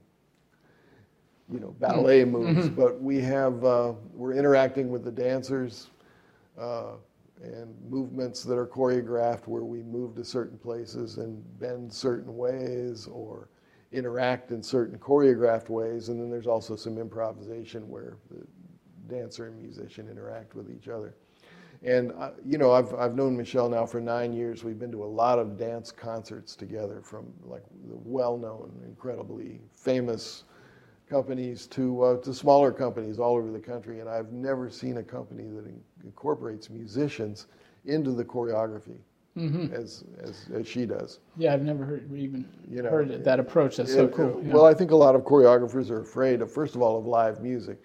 you 1.52 1.60
know, 1.60 1.74
ballet 1.78 2.24
moves, 2.24 2.68
but 2.68 3.00
we 3.00 3.20
have, 3.20 3.64
uh, 3.64 3.92
we're 4.14 4.34
interacting 4.34 4.90
with 4.90 5.04
the 5.04 5.10
dancers 5.10 5.90
uh, 6.58 6.92
and 7.42 7.74
movements 7.88 8.44
that 8.44 8.56
are 8.56 8.66
choreographed 8.66 9.46
where 9.46 9.64
we 9.64 9.82
move 9.82 10.14
to 10.14 10.24
certain 10.24 10.58
places 10.58 11.18
and 11.18 11.42
bend 11.58 11.92
certain 11.92 12.36
ways 12.36 13.08
or 13.10 13.48
interact 13.92 14.52
in 14.52 14.62
certain 14.62 14.98
choreographed 14.98 15.68
ways. 15.68 16.08
And 16.08 16.20
then 16.20 16.30
there's 16.30 16.46
also 16.46 16.76
some 16.76 16.98
improvisation 16.98 17.88
where 17.88 18.18
the 18.30 18.46
dancer 19.12 19.48
and 19.48 19.60
musician 19.60 20.08
interact 20.08 20.54
with 20.54 20.70
each 20.70 20.88
other. 20.88 21.14
And, 21.82 22.12
uh, 22.12 22.32
you 22.44 22.58
know, 22.58 22.72
I've, 22.72 22.92
I've 22.94 23.14
known 23.14 23.36
Michelle 23.36 23.70
now 23.70 23.86
for 23.86 24.00
nine 24.00 24.34
years. 24.34 24.62
We've 24.62 24.78
been 24.78 24.92
to 24.92 25.02
a 25.02 25.06
lot 25.06 25.38
of 25.38 25.56
dance 25.56 25.90
concerts 25.90 26.54
together 26.54 27.00
from 27.02 27.32
like 27.42 27.64
the 27.88 27.96
well-known, 28.04 28.70
incredibly 28.86 29.60
famous 29.72 30.44
companies 31.10 31.66
to, 31.66 32.02
uh, 32.02 32.16
to 32.18 32.32
smaller 32.32 32.72
companies 32.72 33.18
all 33.18 33.34
over 33.36 33.50
the 33.50 33.58
country. 33.58 34.00
And 34.00 34.08
I've 34.08 34.32
never 34.32 34.70
seen 34.70 34.98
a 34.98 35.02
company 35.02 35.42
that 35.48 35.66
in- 35.66 35.82
incorporates 36.04 36.70
musicians 36.70 37.48
into 37.84 38.12
the 38.12 38.24
choreography 38.24 38.98
as, 39.72 40.04
as, 40.22 40.48
as 40.54 40.68
she 40.68 40.84
does. 40.86 41.20
Yeah, 41.36 41.54
I've 41.54 41.62
never 41.62 41.84
heard 41.84 42.12
even 42.14 42.46
You 42.70 42.82
know, 42.82 42.90
heard 42.90 43.10
it, 43.10 43.24
that 43.24 43.40
approach. 43.40 43.76
That's 43.78 43.92
so 43.92 44.04
It- 44.04 44.12
cool. 44.12 44.40
yeah. 44.44 44.52
Well, 44.54 44.66
I 44.66 44.74
think 44.74 44.90
a 44.90 44.96
lot 44.96 45.14
of 45.14 45.22
choreographers 45.22 45.90
are 45.90 46.00
afraid 46.00 46.42
of, 46.42 46.52
first 46.52 46.74
of 46.74 46.82
all, 46.82 46.98
of 46.98 47.06
live 47.06 47.42
music. 47.42 47.82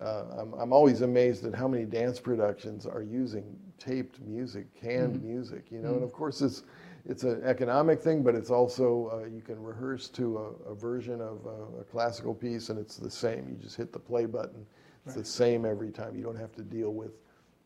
Uh, 0.00 0.24
I'm, 0.38 0.52
I'm 0.54 0.72
always 0.72 1.00
amazed 1.02 1.44
at 1.44 1.54
how 1.54 1.68
many 1.68 1.84
dance 1.84 2.18
productions 2.20 2.86
are 2.86 3.02
using 3.02 3.44
taped 3.78 4.20
music, 4.20 4.66
canned 4.74 5.16
Mm-hmm. 5.16 5.26
music, 5.26 5.64
you 5.70 5.80
know, 5.80 5.94
and 5.94 6.02
of 6.04 6.12
course 6.12 6.40
it's, 6.40 6.62
it's 7.04 7.24
an 7.24 7.42
economic 7.44 8.00
thing, 8.00 8.22
but 8.22 8.34
it's 8.34 8.50
also, 8.50 9.10
uh, 9.12 9.26
you 9.26 9.40
can 9.40 9.60
rehearse 9.62 10.08
to 10.10 10.38
a, 10.38 10.70
a 10.70 10.74
version 10.74 11.20
of 11.20 11.44
a, 11.46 11.80
a 11.80 11.84
classical 11.84 12.34
piece 12.34 12.68
and 12.68 12.78
it's 12.78 12.96
the 12.96 13.10
same. 13.10 13.48
You 13.48 13.56
just 13.56 13.76
hit 13.76 13.92
the 13.92 13.98
play 13.98 14.26
button. 14.26 14.64
It's 15.04 15.16
the 15.16 15.24
same 15.24 15.64
every 15.64 15.90
time. 15.90 16.14
You 16.16 16.22
don't 16.22 16.38
have 16.38 16.52
to 16.52 16.62
deal 16.62 16.92
with 16.92 17.10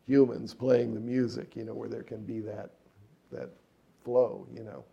humans 0.07 0.55
playing 0.55 0.95
the 0.95 0.99
music, 0.99 1.55
you 1.55 1.65
know, 1.65 1.73
where 1.75 1.89
there 1.89 2.01
can 2.01 2.23
be 2.23 2.39
that, 2.39 2.71
that 3.31 3.49
flow, 4.03 4.47
you 4.51 4.63
know. 4.63 4.83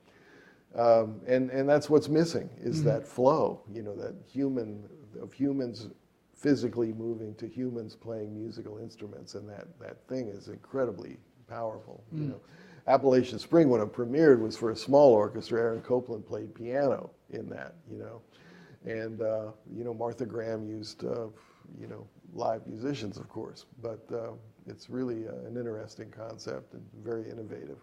Um, 0.74 1.20
and, 1.26 1.50
and 1.50 1.68
that's 1.68 1.88
what's 1.88 2.08
missing 2.08 2.50
is 2.60 2.82
that 2.84 3.06
flow, 3.06 3.62
you 3.72 3.82
know, 3.82 3.94
that 3.96 4.14
human, 4.30 4.84
of 5.22 5.32
humans 5.32 5.88
physically 6.34 6.92
moving 6.92 7.34
to 7.36 7.48
humans 7.48 7.96
playing 7.96 8.34
musical 8.34 8.78
instruments. 8.78 9.36
And 9.36 9.48
that, 9.48 9.68
that 9.80 10.06
thing 10.08 10.28
is 10.28 10.48
incredibly 10.48 11.16
powerful. 11.48 12.04
You 12.12 12.24
know, 12.26 12.40
Appalachian 12.86 13.38
Spring, 13.38 13.68
when 13.68 13.80
it 13.80 13.92
premiered, 13.92 14.40
was 14.40 14.56
for 14.56 14.70
a 14.70 14.76
small 14.76 15.12
orchestra. 15.12 15.60
Aaron 15.60 15.80
Copland 15.80 16.26
played 16.26 16.54
piano 16.54 17.10
in 17.30 17.48
that, 17.48 17.74
you 17.90 17.98
know. 17.98 18.20
And, 18.84 19.22
uh, 19.22 19.52
you 19.74 19.84
know, 19.84 19.94
Martha 19.94 20.26
Graham 20.26 20.68
used, 20.68 21.04
uh, 21.04 21.28
you 21.80 21.86
know, 21.88 22.06
live 22.34 22.66
musicians, 22.66 23.16
of 23.16 23.28
course. 23.28 23.64
But 23.82 24.04
uh, 24.12 24.32
it's 24.66 24.90
really 24.90 25.26
uh, 25.26 25.46
an 25.46 25.56
interesting 25.56 26.10
concept 26.10 26.74
and 26.74 26.82
very 27.02 27.30
innovative. 27.30 27.78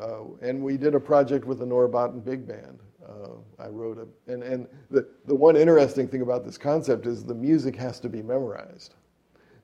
Uh, 0.00 0.24
and 0.42 0.62
we 0.62 0.76
did 0.76 0.94
a 0.94 1.00
project 1.00 1.44
with 1.44 1.58
the 1.58 1.64
Norrbotten 1.64 2.24
Big 2.24 2.46
Band. 2.46 2.80
Uh, 3.06 3.62
I 3.62 3.68
wrote 3.68 3.98
a, 3.98 4.32
and, 4.32 4.42
and 4.42 4.66
the, 4.90 5.06
the 5.26 5.34
one 5.34 5.56
interesting 5.56 6.08
thing 6.08 6.22
about 6.22 6.44
this 6.44 6.58
concept 6.58 7.06
is 7.06 7.24
the 7.24 7.34
music 7.34 7.76
has 7.76 8.00
to 8.00 8.08
be 8.08 8.22
memorized 8.22 8.94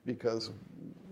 because 0.06 0.50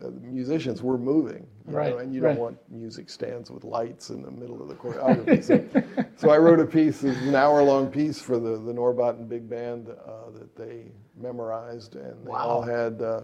uh, 0.02 0.04
the 0.04 0.10
musicians 0.10 0.82
were 0.82 0.98
moving, 0.98 1.46
Right, 1.72 1.90
know, 1.90 1.98
and 1.98 2.14
you 2.14 2.22
right. 2.22 2.30
don't 2.32 2.40
want 2.40 2.58
music 2.70 3.08
stands 3.08 3.50
with 3.50 3.64
lights 3.64 4.10
in 4.10 4.22
the 4.22 4.30
middle 4.30 4.60
of 4.60 4.68
the 4.68 4.74
choreography. 4.74 5.44
so, 5.44 6.04
so 6.16 6.30
I 6.30 6.38
wrote 6.38 6.60
a 6.60 6.66
piece, 6.66 7.02
it's 7.02 7.18
an 7.20 7.34
hour-long 7.34 7.88
piece 7.88 8.20
for 8.20 8.38
the, 8.38 8.50
the 8.50 8.72
Norrbotten 8.72 9.28
Big 9.28 9.48
Band 9.48 9.88
uh, 9.88 10.30
that 10.34 10.56
they 10.56 10.92
memorized, 11.16 11.96
and 11.96 12.26
they 12.26 12.32
all 12.32 12.62
had, 12.62 13.00
uh, 13.02 13.22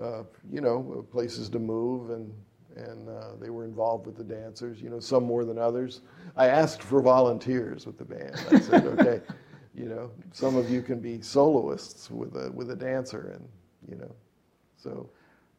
uh, 0.00 0.22
you 0.50 0.60
know, 0.60 1.06
places 1.10 1.48
to 1.50 1.58
move 1.58 2.10
and 2.10 2.32
and 2.76 3.08
uh, 3.08 3.36
they 3.40 3.50
were 3.50 3.64
involved 3.64 4.06
with 4.06 4.16
the 4.16 4.24
dancers, 4.24 4.80
you 4.80 4.88
know, 4.88 5.00
some 5.00 5.24
more 5.24 5.44
than 5.44 5.58
others. 5.58 6.00
I 6.36 6.48
asked 6.48 6.82
for 6.82 7.02
volunteers 7.02 7.86
with 7.86 7.98
the 7.98 8.04
band. 8.04 8.34
I 8.50 8.60
said, 8.60 8.86
okay, 8.98 9.20
you 9.74 9.86
know, 9.88 10.10
some 10.32 10.56
of 10.56 10.70
you 10.70 10.82
can 10.82 11.00
be 11.00 11.20
soloists 11.20 12.10
with 12.10 12.36
a 12.36 12.50
with 12.52 12.70
a 12.70 12.76
dancer, 12.76 13.32
and 13.34 13.48
you 13.88 13.96
know, 13.96 14.14
so 14.76 15.08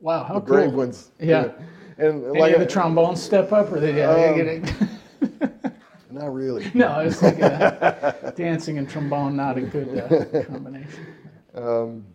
wow, 0.03 0.23
how 0.23 0.35
the 0.35 0.41
cool. 0.41 0.57
brave 0.57 0.73
ones, 0.73 1.11
you 1.19 1.29
Yeah. 1.29 1.51
and 1.97 2.25
Any 2.25 2.39
like 2.39 2.53
of 2.53 2.59
the 2.59 2.67
trombones 2.67 3.21
step 3.21 3.51
up, 3.51 3.71
or 3.71 3.79
they? 3.79 3.97
Yeah, 3.97 4.09
Um, 4.11 4.35
getting- 4.35 4.69
not 6.11 6.33
really. 6.33 6.69
no, 6.75 6.99
it's 6.99 7.21
like 7.23 7.41
uh 7.41 8.11
dancing 8.35 8.77
and 8.77 8.87
trombone, 8.87 9.35
not 9.35 9.57
a 9.57 9.61
good 9.61 9.97
uh, 9.97 10.43
combination. 10.51 12.05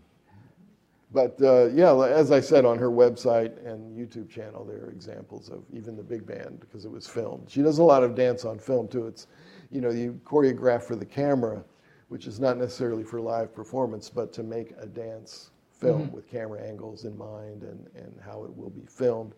But 1.10 1.40
uh, 1.42 1.68
yeah, 1.72 1.94
as 2.04 2.30
I 2.30 2.38
said 2.40 2.66
on 2.66 2.78
her 2.78 2.90
website 2.90 3.66
and 3.66 3.96
YouTube 3.96 4.28
channel, 4.28 4.62
there 4.66 4.84
are 4.84 4.90
examples 4.90 5.48
of 5.48 5.64
even 5.72 5.96
the 5.96 6.02
big 6.02 6.26
band 6.26 6.60
because 6.60 6.84
it 6.84 6.90
was 6.90 7.06
filmed. 7.06 7.48
She 7.50 7.62
does 7.62 7.78
a 7.78 7.82
lot 7.82 8.02
of 8.02 8.14
dance 8.14 8.44
on 8.44 8.58
film 8.58 8.88
too. 8.88 9.06
It's, 9.06 9.26
you 9.70 9.80
know, 9.80 9.88
you 9.90 10.20
choreograph 10.26 10.82
for 10.82 10.96
the 10.96 11.06
camera, 11.06 11.64
which 12.08 12.26
is 12.26 12.38
not 12.38 12.58
necessarily 12.58 13.04
for 13.04 13.22
live 13.22 13.54
performance, 13.54 14.10
but 14.10 14.34
to 14.34 14.42
make 14.42 14.74
a 14.78 14.86
dance 14.86 15.50
film 15.78 16.10
with 16.12 16.28
camera 16.28 16.60
angles 16.60 17.04
in 17.04 17.16
mind 17.16 17.62
and, 17.62 17.86
and 17.94 18.12
how 18.24 18.44
it 18.44 18.56
will 18.56 18.70
be 18.70 18.86
filmed. 18.86 19.34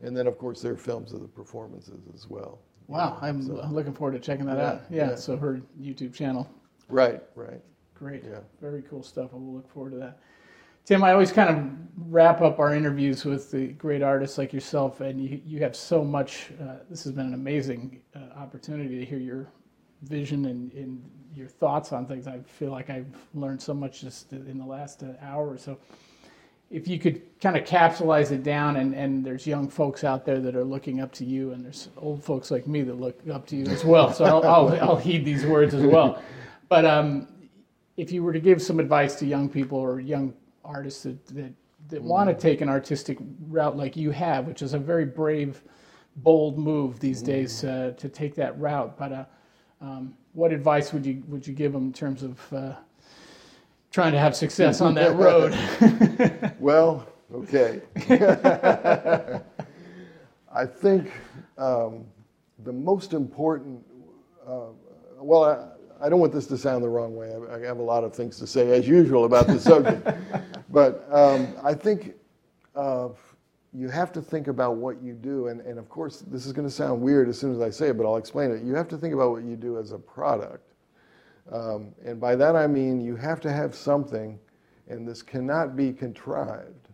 And 0.00 0.16
then, 0.16 0.26
of 0.26 0.38
course, 0.38 0.60
there 0.60 0.72
are 0.72 0.76
films 0.76 1.12
of 1.12 1.20
the 1.20 1.28
performances 1.28 2.00
as 2.14 2.28
well. 2.28 2.58
Wow, 2.88 3.18
I'm 3.22 3.40
looking 3.72 3.94
forward 3.94 4.12
to 4.12 4.18
checking 4.18 4.46
that 4.46 4.58
out. 4.58 4.82
Yeah, 4.90 5.10
yeah. 5.10 5.14
so 5.14 5.36
her 5.36 5.62
YouTube 5.80 6.12
channel. 6.12 6.50
Right, 6.88 7.22
right. 7.36 7.60
Great. 7.94 8.24
Yeah. 8.24 8.40
Very 8.60 8.82
cool 8.82 9.02
stuff. 9.02 9.30
I 9.32 9.36
will 9.36 9.54
look 9.54 9.70
forward 9.72 9.92
to 9.92 9.98
that. 9.98 10.18
Tim, 10.84 11.04
I 11.04 11.12
always 11.12 11.30
kind 11.30 11.48
of 11.48 12.10
wrap 12.12 12.40
up 12.40 12.58
our 12.58 12.74
interviews 12.74 13.24
with 13.24 13.52
the 13.52 13.68
great 13.68 14.02
artists 14.02 14.36
like 14.36 14.52
yourself, 14.52 15.00
and 15.00 15.22
you, 15.22 15.40
you 15.46 15.60
have 15.60 15.76
so 15.76 16.02
much. 16.02 16.50
Uh, 16.60 16.78
this 16.90 17.04
has 17.04 17.12
been 17.12 17.26
an 17.26 17.34
amazing 17.34 18.00
uh, 18.16 18.36
opportunity 18.36 18.98
to 18.98 19.04
hear 19.04 19.18
your 19.18 19.46
vision 20.02 20.46
and, 20.46 20.72
and 20.72 21.08
your 21.34 21.48
thoughts 21.48 21.92
on 21.92 22.06
things. 22.06 22.26
I 22.26 22.40
feel 22.40 22.70
like 22.70 22.90
I've 22.90 23.06
learned 23.34 23.62
so 23.62 23.74
much 23.74 24.00
just 24.02 24.32
in 24.32 24.58
the 24.58 24.66
last 24.66 25.02
uh, 25.02 25.12
hour 25.22 25.48
or 25.48 25.58
so. 25.58 25.78
if 26.72 26.88
you 26.88 26.98
could 26.98 27.20
kind 27.38 27.54
of 27.56 27.64
capsulize 27.64 28.30
it 28.30 28.42
down, 28.42 28.76
and, 28.76 28.94
and 28.94 29.24
there's 29.24 29.46
young 29.46 29.68
folks 29.68 30.04
out 30.04 30.24
there 30.24 30.40
that 30.40 30.56
are 30.56 30.64
looking 30.64 31.00
up 31.00 31.12
to 31.12 31.24
you, 31.24 31.52
and 31.52 31.62
there's 31.62 31.90
old 31.98 32.24
folks 32.24 32.50
like 32.50 32.66
me 32.66 32.80
that 32.80 32.98
look 32.98 33.20
up 33.30 33.46
to 33.46 33.56
you 33.56 33.66
as 33.66 33.84
well. 33.84 34.10
So 34.10 34.24
I'll, 34.24 34.42
I'll, 34.42 34.80
I'll 34.80 34.96
heed 34.96 35.22
these 35.22 35.44
words 35.44 35.74
as 35.74 35.84
well. 35.84 36.22
But 36.70 36.86
um, 36.86 37.28
if 37.98 38.10
you 38.10 38.22
were 38.22 38.32
to 38.32 38.40
give 38.40 38.62
some 38.62 38.80
advice 38.80 39.16
to 39.16 39.26
young 39.26 39.50
people 39.50 39.76
or 39.78 40.00
young 40.00 40.32
artists 40.64 41.02
that, 41.02 41.26
that, 41.26 41.52
that 41.90 42.02
want 42.02 42.30
to 42.30 42.34
take 42.34 42.62
an 42.62 42.70
artistic 42.70 43.18
route 43.48 43.76
like 43.76 43.94
you 43.94 44.10
have, 44.10 44.46
which 44.46 44.62
is 44.62 44.72
a 44.72 44.78
very 44.78 45.04
brave, 45.04 45.62
bold 46.16 46.58
move 46.58 47.00
these 47.00 47.20
days 47.20 47.64
uh, 47.64 47.92
to 47.98 48.08
take 48.08 48.34
that 48.36 48.58
route, 48.58 48.96
but 48.96 49.12
uh, 49.12 49.24
um, 49.82 50.14
what 50.34 50.52
advice 50.52 50.92
would 50.92 51.04
you 51.04 51.22
would 51.28 51.46
you 51.46 51.52
give 51.54 51.72
them 51.72 51.86
in 51.86 51.92
terms 51.92 52.22
of 52.22 52.52
uh, 52.52 52.72
trying 53.90 54.12
to 54.12 54.18
have 54.18 54.34
success 54.34 54.80
on 54.80 54.94
that 54.94 55.14
road? 55.26 55.56
Well, 56.58 57.06
okay. 57.34 57.80
I 60.54 60.66
think 60.66 61.10
um, 61.58 62.04
the 62.62 62.72
most 62.72 63.14
important, 63.14 63.84
uh, 64.46 64.66
well, 65.18 65.44
I, 65.44 66.06
I 66.06 66.08
don't 66.08 66.20
want 66.20 66.32
this 66.32 66.46
to 66.48 66.56
sound 66.56 66.84
the 66.84 66.88
wrong 66.88 67.16
way. 67.16 67.34
I, 67.34 67.56
I 67.56 67.60
have 67.66 67.78
a 67.78 67.82
lot 67.82 68.04
of 68.04 68.14
things 68.14 68.38
to 68.38 68.46
say, 68.46 68.70
as 68.78 68.86
usual, 68.86 69.24
about 69.24 69.48
the 69.48 69.58
subject. 69.58 70.08
but 70.70 71.08
um, 71.10 71.48
I 71.64 71.74
think 71.74 72.14
uh, 72.76 73.08
you 73.74 73.88
have 73.88 74.12
to 74.12 74.20
think 74.20 74.48
about 74.48 74.76
what 74.76 75.02
you 75.02 75.14
do. 75.14 75.48
And, 75.48 75.60
and 75.62 75.78
of 75.78 75.88
course, 75.88 76.20
this 76.26 76.46
is 76.46 76.52
going 76.52 76.68
to 76.68 76.74
sound 76.74 77.00
weird 77.00 77.28
as 77.28 77.38
soon 77.38 77.54
as 77.54 77.60
I 77.60 77.70
say 77.70 77.88
it, 77.88 77.96
but 77.96 78.06
I'll 78.06 78.16
explain 78.16 78.50
it. 78.50 78.62
You 78.62 78.74
have 78.74 78.88
to 78.88 78.98
think 78.98 79.14
about 79.14 79.30
what 79.30 79.44
you 79.44 79.56
do 79.56 79.78
as 79.78 79.92
a 79.92 79.98
product. 79.98 80.72
Um, 81.50 81.94
and 82.04 82.20
by 82.20 82.36
that 82.36 82.54
I 82.54 82.66
mean 82.66 83.00
you 83.00 83.16
have 83.16 83.40
to 83.40 83.52
have 83.52 83.74
something, 83.74 84.38
and 84.88 85.08
this 85.08 85.22
cannot 85.22 85.74
be 85.76 85.92
contrived, 85.92 86.88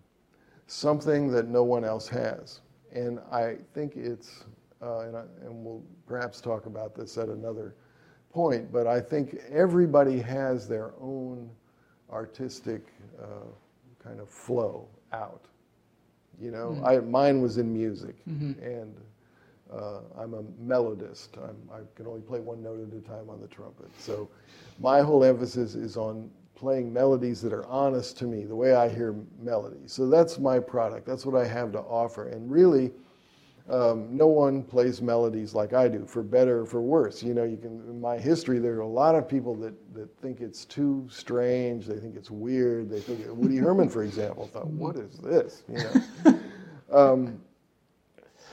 something 0.66 1.30
that 1.32 1.48
no 1.48 1.64
one 1.64 1.84
else 1.84 2.08
has. 2.08 2.60
And 2.92 3.18
I 3.30 3.56
think 3.74 3.96
it's, 3.96 4.44
uh, 4.80 5.00
and, 5.00 5.16
I, 5.16 5.22
and 5.42 5.64
we'll 5.64 5.82
perhaps 6.06 6.40
talk 6.40 6.66
about 6.66 6.94
this 6.94 7.18
at 7.18 7.28
another 7.28 7.74
point, 8.32 8.72
but 8.72 8.86
I 8.86 9.00
think 9.00 9.38
everybody 9.50 10.20
has 10.20 10.68
their 10.68 10.92
own 11.00 11.50
artistic 12.10 12.86
uh, 13.20 13.46
kind 14.02 14.20
of 14.20 14.30
flow 14.30 14.88
out. 15.12 15.44
You 16.40 16.50
know, 16.50 16.70
mm-hmm. 16.70 16.84
I, 16.84 16.98
mine 17.00 17.40
was 17.40 17.58
in 17.58 17.72
music, 17.72 18.16
mm-hmm. 18.28 18.62
and 18.62 18.94
uh, 19.72 20.00
I'm 20.16 20.34
a 20.34 20.42
melodist. 20.64 21.36
I'm, 21.36 21.56
i 21.72 21.80
can 21.94 22.06
only 22.06 22.20
play 22.20 22.40
one 22.40 22.62
note 22.62 22.80
at 22.80 22.96
a 22.96 23.00
time 23.00 23.28
on 23.28 23.40
the 23.40 23.48
trumpet. 23.48 23.88
So 23.98 24.28
my 24.78 25.00
whole 25.00 25.24
emphasis 25.24 25.74
is 25.74 25.96
on 25.96 26.30
playing 26.54 26.92
melodies 26.92 27.40
that 27.42 27.52
are 27.52 27.66
honest 27.66 28.18
to 28.18 28.24
me, 28.24 28.44
the 28.44 28.56
way 28.56 28.74
I 28.74 28.88
hear 28.88 29.14
melodies. 29.40 29.92
So 29.92 30.08
that's 30.08 30.38
my 30.38 30.58
product. 30.58 31.06
That's 31.06 31.24
what 31.24 31.40
I 31.40 31.46
have 31.46 31.72
to 31.72 31.80
offer. 31.80 32.28
And 32.28 32.50
really, 32.50 32.92
um, 33.70 34.08
no 34.16 34.26
one 34.26 34.62
plays 34.62 35.02
melodies 35.02 35.54
like 35.54 35.74
I 35.74 35.88
do, 35.88 36.06
for 36.06 36.22
better 36.22 36.60
or 36.60 36.66
for 36.66 36.80
worse. 36.80 37.22
You 37.22 37.34
know, 37.34 37.44
you 37.44 37.56
can. 37.56 37.80
In 37.88 38.00
my 38.00 38.18
history, 38.18 38.58
there 38.58 38.74
are 38.76 38.80
a 38.80 38.88
lot 38.88 39.14
of 39.14 39.28
people 39.28 39.54
that, 39.56 39.74
that 39.94 40.14
think 40.20 40.40
it's 40.40 40.64
too 40.64 41.06
strange. 41.10 41.86
They 41.86 41.98
think 41.98 42.16
it's 42.16 42.30
weird. 42.30 42.88
They 42.88 43.00
think 43.00 43.26
Woody 43.28 43.56
Herman, 43.56 43.90
for 43.90 44.02
example, 44.04 44.46
thought, 44.46 44.68
"What 44.68 44.96
is 44.96 45.18
this?" 45.18 45.62
You 45.68 45.78
know. 45.78 46.40
Um, 46.90 47.38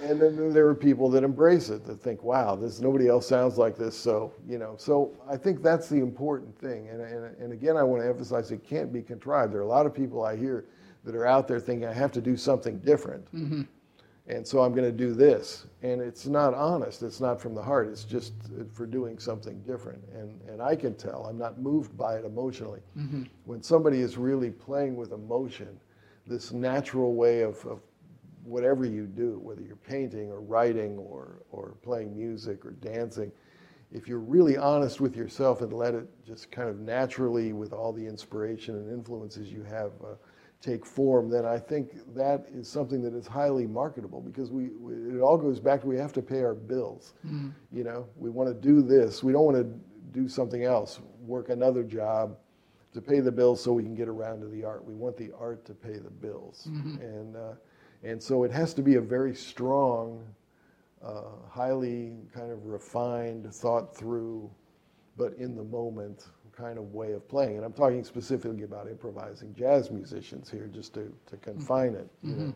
and 0.01 0.21
then 0.21 0.53
there 0.53 0.67
are 0.67 0.75
people 0.75 1.09
that 1.09 1.23
embrace 1.23 1.69
it 1.69 1.85
that 1.85 2.01
think 2.01 2.21
wow 2.21 2.55
this 2.55 2.81
nobody 2.81 3.07
else 3.07 3.27
sounds 3.27 3.57
like 3.57 3.77
this 3.77 3.97
so 3.97 4.33
you 4.47 4.57
know 4.57 4.75
so 4.77 5.11
i 5.29 5.37
think 5.37 5.61
that's 5.63 5.87
the 5.87 5.97
important 5.97 6.57
thing 6.59 6.89
and, 6.89 7.01
and, 7.01 7.35
and 7.37 7.53
again 7.53 7.77
i 7.77 7.83
want 7.83 8.01
to 8.01 8.07
emphasize 8.07 8.51
it 8.51 8.63
can't 8.67 8.91
be 8.91 9.01
contrived 9.01 9.53
there 9.53 9.61
are 9.61 9.63
a 9.63 9.67
lot 9.67 9.85
of 9.85 9.93
people 9.93 10.25
i 10.25 10.35
hear 10.35 10.65
that 11.05 11.15
are 11.15 11.25
out 11.25 11.47
there 11.47 11.59
thinking 11.59 11.87
i 11.87 11.93
have 11.93 12.11
to 12.11 12.21
do 12.21 12.35
something 12.35 12.77
different 12.79 13.25
mm-hmm. 13.33 13.61
And 14.27 14.45
so 14.45 14.61
i'm 14.61 14.73
going 14.73 14.89
to 14.89 14.97
do 14.97 15.13
this. 15.13 15.67
And 15.83 16.01
it's 16.01 16.25
not 16.25 16.53
honest 16.53 17.03
it's 17.03 17.21
not 17.21 17.39
from 17.39 17.53
the 17.53 17.61
heart 17.61 17.87
it's 17.87 18.03
just 18.03 18.33
for 18.73 18.85
doing 18.85 19.19
something 19.19 19.61
different. 19.61 20.01
And, 20.13 20.39
and 20.49 20.61
i 20.61 20.75
can 20.75 20.95
tell 20.95 21.25
i'm 21.27 21.37
not 21.37 21.59
moved 21.59 21.97
by 21.97 22.15
it 22.15 22.25
emotionally. 22.25 22.81
Mm-hmm. 22.97 23.23
when 23.45 23.61
somebody 23.61 24.01
is 24.01 24.17
really 24.17 24.51
playing 24.51 24.95
with 24.95 25.11
emotion 25.11 25.79
this 26.27 26.51
natural 26.51 27.13
way 27.13 27.41
of, 27.41 27.63
of 27.65 27.81
whatever 28.43 28.85
you 28.85 29.05
do, 29.05 29.39
whether 29.43 29.61
you're 29.61 29.75
painting 29.75 30.31
or 30.31 30.39
writing 30.41 30.97
or, 30.97 31.41
or 31.51 31.75
playing 31.81 32.15
music 32.15 32.65
or 32.65 32.71
dancing, 32.71 33.31
if 33.91 34.07
you're 34.07 34.19
really 34.19 34.57
honest 34.57 34.99
with 34.99 35.15
yourself 35.15 35.61
and 35.61 35.73
let 35.73 35.93
it 35.93 36.07
just 36.25 36.51
kind 36.51 36.69
of 36.69 36.79
naturally, 36.79 37.53
with 37.53 37.73
all 37.73 37.93
the 37.93 38.05
inspiration 38.05 38.75
and 38.75 38.91
influences 38.91 39.51
you 39.51 39.63
have, 39.63 39.91
uh, 40.03 40.15
take 40.65 40.85
form, 40.85 41.29
then 41.29 41.45
I 41.45 41.59
think 41.59 41.91
that 42.15 42.45
is 42.51 42.67
something 42.67 43.01
that 43.03 43.13
is 43.13 43.27
highly 43.27 43.67
marketable 43.67 44.21
because 44.21 44.51
we, 44.51 44.69
we 44.79 45.17
it 45.17 45.21
all 45.21 45.37
goes 45.37 45.59
back 45.59 45.81
to 45.81 45.87
we 45.87 45.97
have 45.97 46.13
to 46.13 46.21
pay 46.21 46.41
our 46.41 46.55
bills. 46.55 47.13
Mm-hmm. 47.25 47.49
You 47.71 47.83
know, 47.83 48.07
we 48.17 48.29
want 48.29 48.49
to 48.49 48.55
do 48.55 48.81
this. 48.81 49.23
We 49.23 49.31
don't 49.31 49.45
want 49.45 49.57
to 49.57 50.19
do 50.19 50.27
something 50.27 50.63
else, 50.63 50.99
work 51.21 51.49
another 51.49 51.83
job 51.83 52.37
to 52.93 53.01
pay 53.01 53.19
the 53.19 53.31
bills 53.31 53.61
so 53.61 53.73
we 53.73 53.83
can 53.83 53.95
get 53.95 54.07
around 54.07 54.39
to 54.41 54.47
the 54.47 54.63
art. 54.63 54.83
We 54.83 54.95
want 54.95 55.17
the 55.17 55.31
art 55.39 55.65
to 55.65 55.73
pay 55.73 55.97
the 55.97 56.09
bills. 56.09 56.67
Mm-hmm. 56.69 57.01
And 57.01 57.35
uh, 57.35 57.53
and 58.03 58.21
so 58.21 58.43
it 58.43 58.51
has 58.51 58.73
to 58.75 58.81
be 58.81 58.95
a 58.95 59.01
very 59.01 59.35
strong, 59.35 60.23
uh, 61.03 61.21
highly 61.49 62.13
kind 62.33 62.51
of 62.51 62.65
refined, 62.65 63.53
thought 63.53 63.95
through, 63.95 64.49
but 65.17 65.33
in 65.33 65.55
the 65.55 65.63
moment 65.63 66.25
kind 66.55 66.77
of 66.77 66.93
way 66.93 67.11
of 67.13 67.27
playing. 67.27 67.57
And 67.57 67.65
I'm 67.65 67.73
talking 67.73 68.03
specifically 68.03 68.63
about 68.63 68.87
improvising 68.87 69.53
jazz 69.53 69.91
musicians 69.91 70.49
here, 70.49 70.67
just 70.67 70.93
to, 70.93 71.13
to 71.27 71.37
confine 71.37 71.95
it. 71.95 72.09
Mm-hmm. 72.25 72.51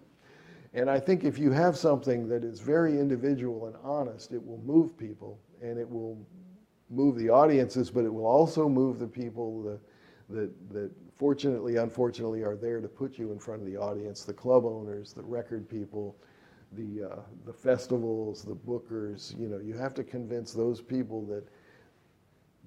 And 0.74 0.90
I 0.90 1.00
think 1.00 1.24
if 1.24 1.40
you 1.40 1.52
have 1.52 1.76
something 1.78 2.28
that 2.30 2.44
is 2.44 2.60
very 2.60 3.00
individual 3.00 3.66
and 3.66 3.76
honest, 3.84 4.32
it 4.32 4.46
will 4.46 4.60
move 4.60 4.98
people 4.98 5.40
and 5.62 5.80
it 5.80 5.90
will 5.90 6.18
move 6.90 7.18
the 7.18 7.30
audiences, 7.30 7.90
but 7.90 8.06
it 8.06 8.14
will 8.14 8.26
also 8.26 8.70
move 8.70 9.00
the 9.00 9.08
people 9.08 9.64
that, 9.64 9.80
that, 10.30 10.74
that 10.74 10.92
fortunately, 11.18 11.78
unfortunately, 11.78 12.44
are 12.44 12.56
there 12.56 12.82
to 12.82 12.88
put 12.88 13.18
you 13.18 13.32
in 13.32 13.40
front 13.40 13.62
of 13.62 13.68
the 13.68 13.78
audience, 13.78 14.24
the 14.24 14.34
club 14.34 14.64
owners, 14.66 15.14
the 15.14 15.24
record 15.24 15.68
people, 15.68 16.16
the, 16.74 17.10
uh, 17.12 17.20
the 17.46 17.54
festivals, 17.54 18.44
the 18.44 18.56
bookers. 18.56 19.38
You 19.40 19.48
know, 19.48 19.60
you 19.60 19.76
have 19.76 19.94
to 19.96 20.04
convince 20.04 20.54
those 20.54 20.82
people 20.82 21.26
that 21.26 21.48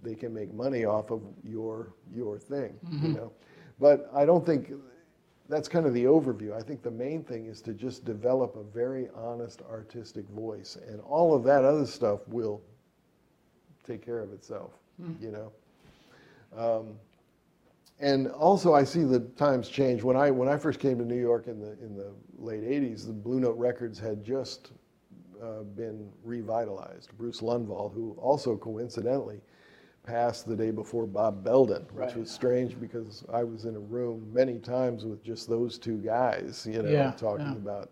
they 0.02 0.14
can 0.14 0.34
make 0.34 0.52
money 0.52 0.84
off 0.84 1.10
of 1.10 1.22
your, 1.42 1.94
your 2.14 2.38
thing, 2.38 2.74
mm-hmm. 2.84 3.06
you 3.06 3.12
know. 3.12 3.32
But 3.80 4.10
I 4.14 4.24
don't 4.24 4.44
think 4.44 4.72
that's 5.48 5.68
kind 5.68 5.86
of 5.86 5.94
the 5.94 6.04
overview. 6.04 6.52
I 6.56 6.62
think 6.62 6.82
the 6.82 6.90
main 6.90 7.22
thing 7.24 7.46
is 7.46 7.60
to 7.62 7.72
just 7.72 8.04
develop 8.04 8.56
a 8.56 8.62
very 8.62 9.08
honest 9.14 9.62
artistic 9.70 10.28
voice, 10.30 10.76
and 10.88 11.00
all 11.00 11.34
of 11.34 11.44
that 11.44 11.64
other 11.64 11.86
stuff 11.86 12.20
will 12.28 12.62
take 13.86 14.04
care 14.04 14.20
of 14.20 14.32
itself, 14.32 14.72
mm. 15.00 15.20
you 15.20 15.30
know. 15.30 15.52
Um, 16.56 16.94
and 18.00 18.28
also 18.28 18.74
I 18.74 18.84
see 18.84 19.04
the 19.04 19.20
times 19.20 19.68
change. 19.68 20.02
When 20.02 20.16
I 20.16 20.30
when 20.30 20.48
I 20.48 20.56
first 20.56 20.80
came 20.80 20.98
to 20.98 21.04
New 21.04 21.20
York 21.20 21.46
in 21.46 21.60
the 21.60 21.72
in 21.82 21.96
the 21.96 22.12
late 22.38 22.62
'80s, 22.62 23.06
the 23.06 23.12
Blue 23.12 23.40
Note 23.40 23.56
Records 23.56 23.98
had 23.98 24.24
just 24.24 24.72
uh, 25.42 25.62
been 25.62 26.10
revitalized. 26.24 27.16
Bruce 27.16 27.40
Lundvall, 27.40 27.92
who 27.92 28.12
also 28.18 28.56
coincidentally 28.56 29.40
passed 30.04 30.46
the 30.46 30.56
day 30.56 30.70
before 30.70 31.06
Bob 31.06 31.44
Belden, 31.44 31.86
which 31.92 32.08
right. 32.08 32.16
was 32.16 32.30
strange 32.30 32.78
because 32.80 33.24
I 33.32 33.44
was 33.44 33.64
in 33.64 33.76
a 33.76 33.80
room 33.80 34.28
many 34.32 34.58
times 34.58 35.04
with 35.04 35.22
just 35.22 35.48
those 35.48 35.78
two 35.78 35.98
guys, 35.98 36.66
you 36.70 36.82
know, 36.82 36.88
yeah, 36.88 37.12
talking 37.12 37.46
yeah. 37.46 37.52
about 37.52 37.90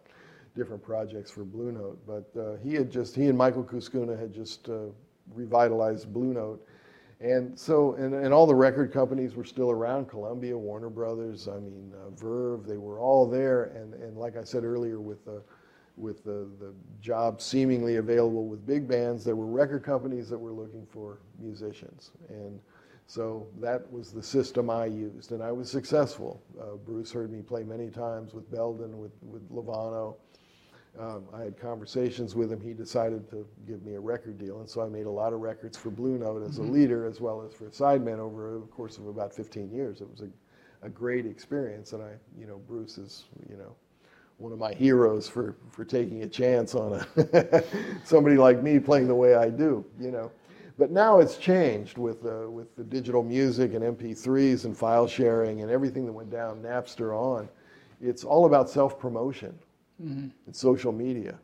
different 0.57 0.83
projects 0.83 1.31
for 1.31 1.45
Blue 1.45 1.71
Note. 1.71 1.99
But 2.07 2.41
uh, 2.41 2.57
he 2.57 2.75
had 2.75 2.91
just 2.91 3.15
he 3.15 3.27
and 3.27 3.39
Michael 3.39 3.63
Cuscuna 3.63 4.17
had 4.17 4.33
just 4.33 4.69
uh, 4.69 4.87
revitalized 5.35 6.13
Blue 6.13 6.33
Note 6.35 6.67
and 7.21 7.59
so, 7.59 7.95
and, 7.95 8.15
and 8.15 8.33
all 8.33 8.47
the 8.47 8.55
record 8.55 8.93
companies 8.93 9.35
were 9.35 9.45
still 9.45 9.71
around 9.71 10.09
Columbia, 10.09 10.57
Warner 10.57 10.89
Brothers, 10.89 11.49
I 11.49 11.59
mean, 11.59 11.93
uh, 11.95 12.11
Verve, 12.11 12.67
they 12.67 12.79
were 12.79 12.99
all 12.99 13.27
there. 13.27 13.65
And, 13.65 13.93
and 13.95 14.17
like 14.17 14.39
I 14.39 14.43
said 14.43 14.65
earlier, 14.65 15.01
with 15.01 15.23
the, 15.27 15.43
with 15.97 16.25
the, 16.25 16.49
the 16.59 16.73
job 17.01 17.41
seemingly 17.41 17.97
available 17.97 18.47
with 18.47 18.67
big 18.67 18.89
bands, 18.89 19.25
there 19.25 19.37
were 19.37 19.47
record 19.47 19.85
companies 19.85 20.29
that 20.29 20.39
were 20.39 20.53
looking 20.53 20.87
for 20.87 21.19
musicians. 21.39 22.13
And 22.29 22.61
so 23.07 23.49
that 23.61 23.91
was 23.93 24.13
the 24.13 24.23
system 24.23 24.71
I 24.71 24.87
used, 24.87 25.33
and 25.33 25.43
I 25.43 25.51
was 25.51 25.69
successful. 25.69 26.41
Uh, 26.61 26.77
Bruce 26.77 27.11
heard 27.11 27.33
me 27.33 27.43
play 27.43 27.65
many 27.65 27.91
times 27.91 28.33
with 28.33 28.49
Belden, 28.53 28.99
with, 29.01 29.11
with 29.23 29.51
Lovano. 29.51 30.15
Um, 30.99 31.25
I 31.35 31.43
had 31.43 31.59
conversations 31.59 32.35
with 32.35 32.53
him. 32.53 32.61
He 32.61 32.73
decided 32.73 33.29
to 33.31 33.47
give 33.67 33.83
me 33.85 33.95
a 33.95 34.01
record 34.01 34.39
deal, 34.39 34.61
and 34.61 34.69
so 34.69 34.81
I 34.81 34.89
made 34.89 35.07
a 35.07 35.11
lot 35.11 35.33
of 35.33 35.41
records 35.41 35.77
for 35.77 35.91
Blue 35.91 36.19
Note 36.19 36.45
as 36.45 36.59
mm-hmm. 36.59 36.69
a 36.69 36.73
leader, 36.73 37.05
as 37.05 37.21
well 37.21 37.43
as 37.43 37.53
for 37.53 37.65
Sidemen 37.67 38.19
over 38.19 38.59
a 38.59 38.61
course 38.61 38.97
of 38.97 39.09
about 39.09 39.35
15 39.35 39.71
years. 39.73 40.01
It 40.01 40.09
was 40.09 40.21
a, 40.21 40.87
a 40.87 40.89
great 40.89 41.27
experience, 41.27 41.93
and 41.93 42.03
I, 42.05 42.13
you 42.39 42.47
know, 42.47 42.59
Bruce 42.69 42.97
is, 42.97 43.25
you 43.49 43.57
know, 43.57 43.75
one 44.41 44.53
of 44.53 44.59
my 44.59 44.73
heroes 44.75 45.29
for, 45.29 45.57
for 45.71 45.85
taking 45.85 46.23
a 46.23 46.29
chance 46.29 46.75
on 46.75 47.05
a 47.17 47.65
somebody 48.05 48.37
like 48.37 48.63
me 48.63 48.79
playing 48.79 49.09
the 49.09 49.15
way 49.15 49.35
I 49.35 49.51
do, 49.51 49.85
you 50.01 50.11
know. 50.11 50.31
But 50.79 50.91
now 50.91 51.19
it's 51.21 51.37
changed 51.37 51.99
with 51.99 52.25
uh, 52.25 52.51
with 52.51 52.75
the 52.77 52.85
digital 52.85 53.23
music 53.23 53.75
and 53.75 53.85
MP3s 53.85 54.65
and 54.65 54.77
file 54.77 55.07
sharing 55.07 55.61
and 55.63 55.71
everything 55.71 56.07
that 56.07 56.13
went 56.13 56.31
down 56.31 56.63
Napster 56.63 57.15
on 57.17 57.49
it's 58.01 58.25
all 58.25 58.47
about 58.47 58.71
self 58.71 58.99
promotion 58.99 59.59
and 60.47 60.57
social 60.57 60.93
media, 60.93 61.39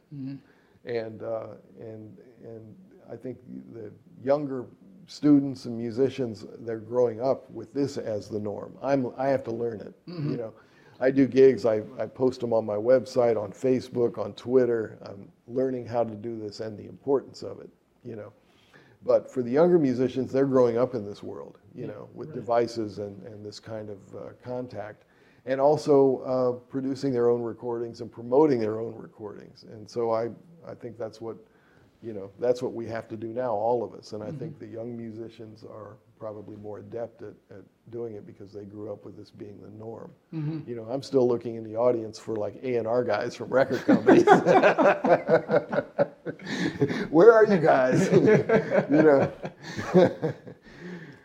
and 0.86 1.22
uh, 1.22 1.48
and 1.78 2.16
and 2.42 2.74
I 3.12 3.16
think 3.16 3.38
the 3.74 3.92
younger 4.24 4.66
students 5.06 5.66
and 5.66 5.76
musicians 5.76 6.46
they're 6.60 6.78
growing 6.78 7.20
up 7.20 7.50
with 7.50 7.72
this 7.74 7.98
as 7.98 8.28
the 8.28 8.38
norm. 8.40 8.74
I'm 8.82 9.12
I 9.18 9.28
have 9.28 9.44
to 9.44 9.50
learn 9.52 9.80
it. 9.80 9.94
You 10.30 10.36
know, 10.38 10.54
I 11.00 11.10
do 11.10 11.26
gigs. 11.26 11.66
I, 11.66 11.82
I 11.98 12.06
post 12.06 12.40
them 12.40 12.52
on 12.52 12.64
my 12.64 12.76
website, 12.76 13.40
on 13.40 13.52
Facebook, 13.52 14.18
on 14.18 14.32
Twitter. 14.34 14.98
I'm 15.02 15.28
learning 15.46 15.86
how 15.86 16.04
to 16.04 16.14
do 16.14 16.38
this 16.38 16.60
and 16.60 16.78
the 16.78 16.86
importance 16.86 17.42
of 17.42 17.60
it. 17.60 17.70
You 18.04 18.16
know, 18.16 18.32
but 19.04 19.30
for 19.30 19.42
the 19.42 19.50
younger 19.50 19.78
musicians, 19.78 20.32
they're 20.32 20.46
growing 20.46 20.78
up 20.78 20.94
in 20.94 21.04
this 21.04 21.22
world. 21.22 21.58
You 21.74 21.86
know, 21.86 22.08
with 22.14 22.32
devices 22.32 22.98
and 22.98 23.22
and 23.26 23.44
this 23.44 23.60
kind 23.60 23.90
of 23.90 23.98
uh, 24.14 24.28
contact. 24.42 25.04
And 25.48 25.60
also 25.60 26.18
uh, 26.26 26.52
producing 26.68 27.12
their 27.12 27.30
own 27.30 27.40
recordings 27.40 28.00
and 28.00 28.10
promoting 28.10 28.58
their 28.58 28.80
own 28.80 28.96
recordings, 28.96 29.62
and 29.62 29.88
so 29.88 30.10
I, 30.10 30.30
I 30.66 30.74
think 30.74 30.98
that's 30.98 31.20
what 31.20 31.36
you 32.02 32.12
know, 32.12 32.30
that's 32.38 32.62
what 32.62 32.72
we 32.72 32.86
have 32.86 33.08
to 33.08 33.16
do 33.16 33.28
now, 33.28 33.52
all 33.52 33.82
of 33.82 33.94
us. 33.94 34.12
And 34.12 34.22
I 34.22 34.30
think 34.30 34.58
the 34.58 34.66
young 34.66 34.96
musicians 34.96 35.64
are 35.64 35.96
probably 36.18 36.56
more 36.56 36.78
adept 36.78 37.22
at, 37.22 37.34
at 37.50 37.62
doing 37.90 38.14
it 38.14 38.26
because 38.26 38.52
they 38.52 38.64
grew 38.64 38.92
up 38.92 39.04
with 39.04 39.16
this 39.16 39.30
being 39.30 39.60
the 39.62 39.70
norm. 39.78 40.10
You 40.66 40.74
know, 40.76 40.86
I'm 40.90 41.02
still 41.02 41.28
looking 41.28 41.56
in 41.56 41.64
the 41.64 41.76
audience 41.76 42.18
for 42.18 42.36
like 42.36 42.54
A 42.62 42.76
and 42.76 42.86
R 42.86 43.04
guys 43.04 43.34
from 43.34 43.48
record 43.50 43.84
companies. 43.84 44.24
Where 47.10 47.32
are 47.32 47.44
you 47.46 47.58
guys? 47.58 48.10
you 48.90 48.90
know, 48.90 49.32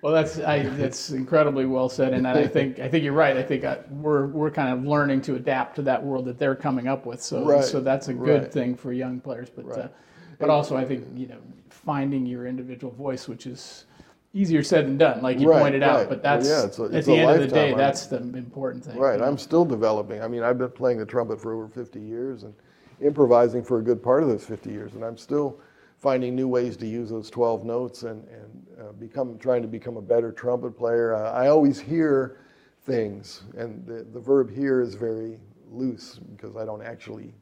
Well, 0.01 0.13
that's 0.13 0.39
I, 0.39 0.63
that's 0.63 1.11
incredibly 1.11 1.67
well 1.67 1.87
said, 1.87 2.13
and 2.13 2.27
I 2.27 2.47
think 2.47 2.79
I 2.79 2.89
think 2.89 3.03
you're 3.03 3.13
right. 3.13 3.37
I 3.37 3.43
think 3.43 3.63
I, 3.63 3.77
we're 3.91 4.25
we're 4.27 4.49
kind 4.49 4.73
of 4.73 4.83
learning 4.83 5.21
to 5.23 5.35
adapt 5.35 5.75
to 5.75 5.83
that 5.83 6.03
world 6.03 6.25
that 6.25 6.39
they're 6.39 6.55
coming 6.55 6.87
up 6.87 7.05
with. 7.05 7.21
So 7.21 7.45
Right, 7.45 7.63
so 7.63 7.81
that's 7.81 8.07
a 8.07 8.13
good 8.13 8.41
right. 8.41 8.51
thing 8.51 8.75
for 8.75 8.93
young 8.93 9.19
players. 9.19 9.51
But 9.51 9.77
uh, 9.77 9.87
but 10.39 10.49
also 10.49 10.75
I 10.75 10.85
think 10.85 11.05
you 11.15 11.27
know 11.27 11.37
finding 11.69 12.25
your 12.25 12.47
individual 12.47 12.91
voice, 12.93 13.27
which 13.27 13.45
is 13.45 13.85
easier 14.33 14.63
said 14.63 14.85
than 14.87 14.97
done, 14.97 15.21
like 15.21 15.39
you 15.39 15.49
Right, 15.49 15.61
pointed 15.61 15.83
out. 15.83 15.97
right. 15.99 16.09
But 16.09 16.23
Well, 16.23 16.37
that's 16.37 16.47
yeah, 16.47 16.65
it's 16.65 16.79
a- 16.79 16.83
at 16.97 17.05
the 17.05 17.13
end 17.17 17.31
of 17.31 17.39
the 17.41 17.47
day, 17.47 17.71
lifetime. 17.73 17.77
that's 17.77 18.05
the 18.07 18.17
important 18.17 18.83
thing. 18.85 18.97
right. 18.97 19.21
I'm 19.21 19.37
still 19.37 19.65
developing. 19.65 20.21
I 20.21 20.27
mean, 20.27 20.43
I've 20.43 20.57
been 20.57 20.69
playing 20.71 20.99
the 20.99 21.05
trumpet 21.05 21.39
for 21.41 21.53
over 21.53 21.67
50 21.67 21.99
years 21.99 22.43
and 22.43 22.53
improvising 23.01 23.63
for 23.63 23.79
a 23.79 23.81
good 23.83 24.01
part 24.01 24.23
of 24.23 24.29
those 24.29 24.43
50 24.45 24.71
years, 24.71 24.93
and 24.95 25.03
I'm 25.03 25.17
still 25.17 25.59
finding 25.97 26.35
new 26.35 26.47
ways 26.47 26.77
to 26.77 26.87
use 26.87 27.09
those 27.09 27.29
12 27.29 27.63
notes 27.65 28.03
and, 28.03 28.27
and 28.29 28.65
uh, 28.79 28.91
become 28.93 29.37
trying 29.37 29.61
to 29.61 29.67
become 29.67 29.97
a 29.97 30.01
better 30.01 30.31
trumpet 30.31 30.77
player. 30.77 31.13
Uh, 31.15 31.31
I 31.31 31.47
always 31.47 31.79
hear 31.79 32.37
things, 32.83 33.43
and 33.57 33.85
the, 33.85 34.03
the 34.13 34.19
verb 34.19 34.49
hear 34.49 34.81
is 34.81 34.95
very 34.95 35.39
loose 35.69 36.19
because 36.35 36.55
I 36.55 36.65
don't 36.65 36.81
actually 36.81 37.33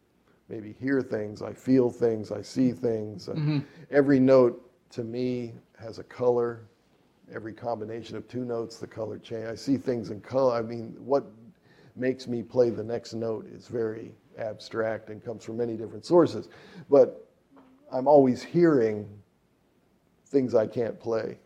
maybe 0.50 0.76
hear 0.80 1.02
things. 1.02 1.42
I 1.42 1.54
feel 1.54 1.90
things. 1.90 2.32
I 2.32 2.42
see 2.42 2.72
things. 2.72 3.30
Uh, 3.30 3.60
Every 3.92 4.20
note 4.20 4.66
to 4.92 5.04
me 5.04 5.54
has 5.80 6.00
a 6.00 6.04
color. 6.04 6.62
Every 7.34 7.54
combination 7.54 8.18
of 8.18 8.28
two 8.28 8.46
notes, 8.46 8.78
the 8.78 8.88
color 8.88 9.20
change. 9.20 9.46
I 9.46 9.56
see 9.56 9.78
things 9.78 10.10
in 10.10 10.22
color. 10.22 10.56
I 10.56 10.62
mean, 10.62 10.96
what 11.00 11.26
makes 11.96 12.28
me 12.28 12.42
play 12.42 12.70
the 12.70 12.84
next 12.84 13.14
note 13.14 13.46
is 13.48 13.68
very 13.68 14.14
abstract 14.38 15.10
and 15.10 15.24
comes 15.24 15.44
from 15.44 15.58
many 15.58 15.76
different 15.76 16.06
sources. 16.06 16.50
But 16.90 17.28
I'm 17.92 18.08
always 18.08 18.42
hearing 18.42 19.08
things 20.28 20.56
I 20.56 20.68
can't 20.68 21.00
play 21.00 21.38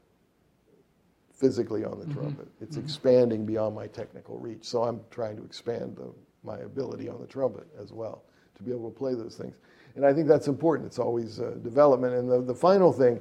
physically 1.31 1.83
on 1.83 1.99
the 1.99 2.13
trumpet. 2.13 2.47
It's 2.61 2.77
expanding 2.77 3.45
beyond 3.45 3.75
my 3.75 3.87
technical 3.87 4.37
reach. 4.37 4.63
So 4.65 4.83
I'm 4.83 5.01
trying 5.09 5.35
to 5.37 5.43
expand 5.43 5.97
the, 5.97 6.13
my 6.43 6.59
ability 6.59 7.09
on 7.09 7.19
the 7.19 7.27
trumpet 7.27 7.67
as 7.81 7.91
well 7.91 8.23
to 8.55 8.63
be 8.63 8.71
able 8.71 8.89
to 8.89 8.97
play 8.97 9.15
those 9.15 9.35
things. 9.35 9.55
And 9.95 10.05
I 10.05 10.13
think 10.13 10.27
that's 10.27 10.47
important. 10.47 10.87
It's 10.87 10.99
always 10.99 11.39
uh, 11.39 11.55
development. 11.63 12.13
And 12.13 12.29
the, 12.29 12.41
the 12.41 12.55
final 12.55 12.93
thing, 12.93 13.19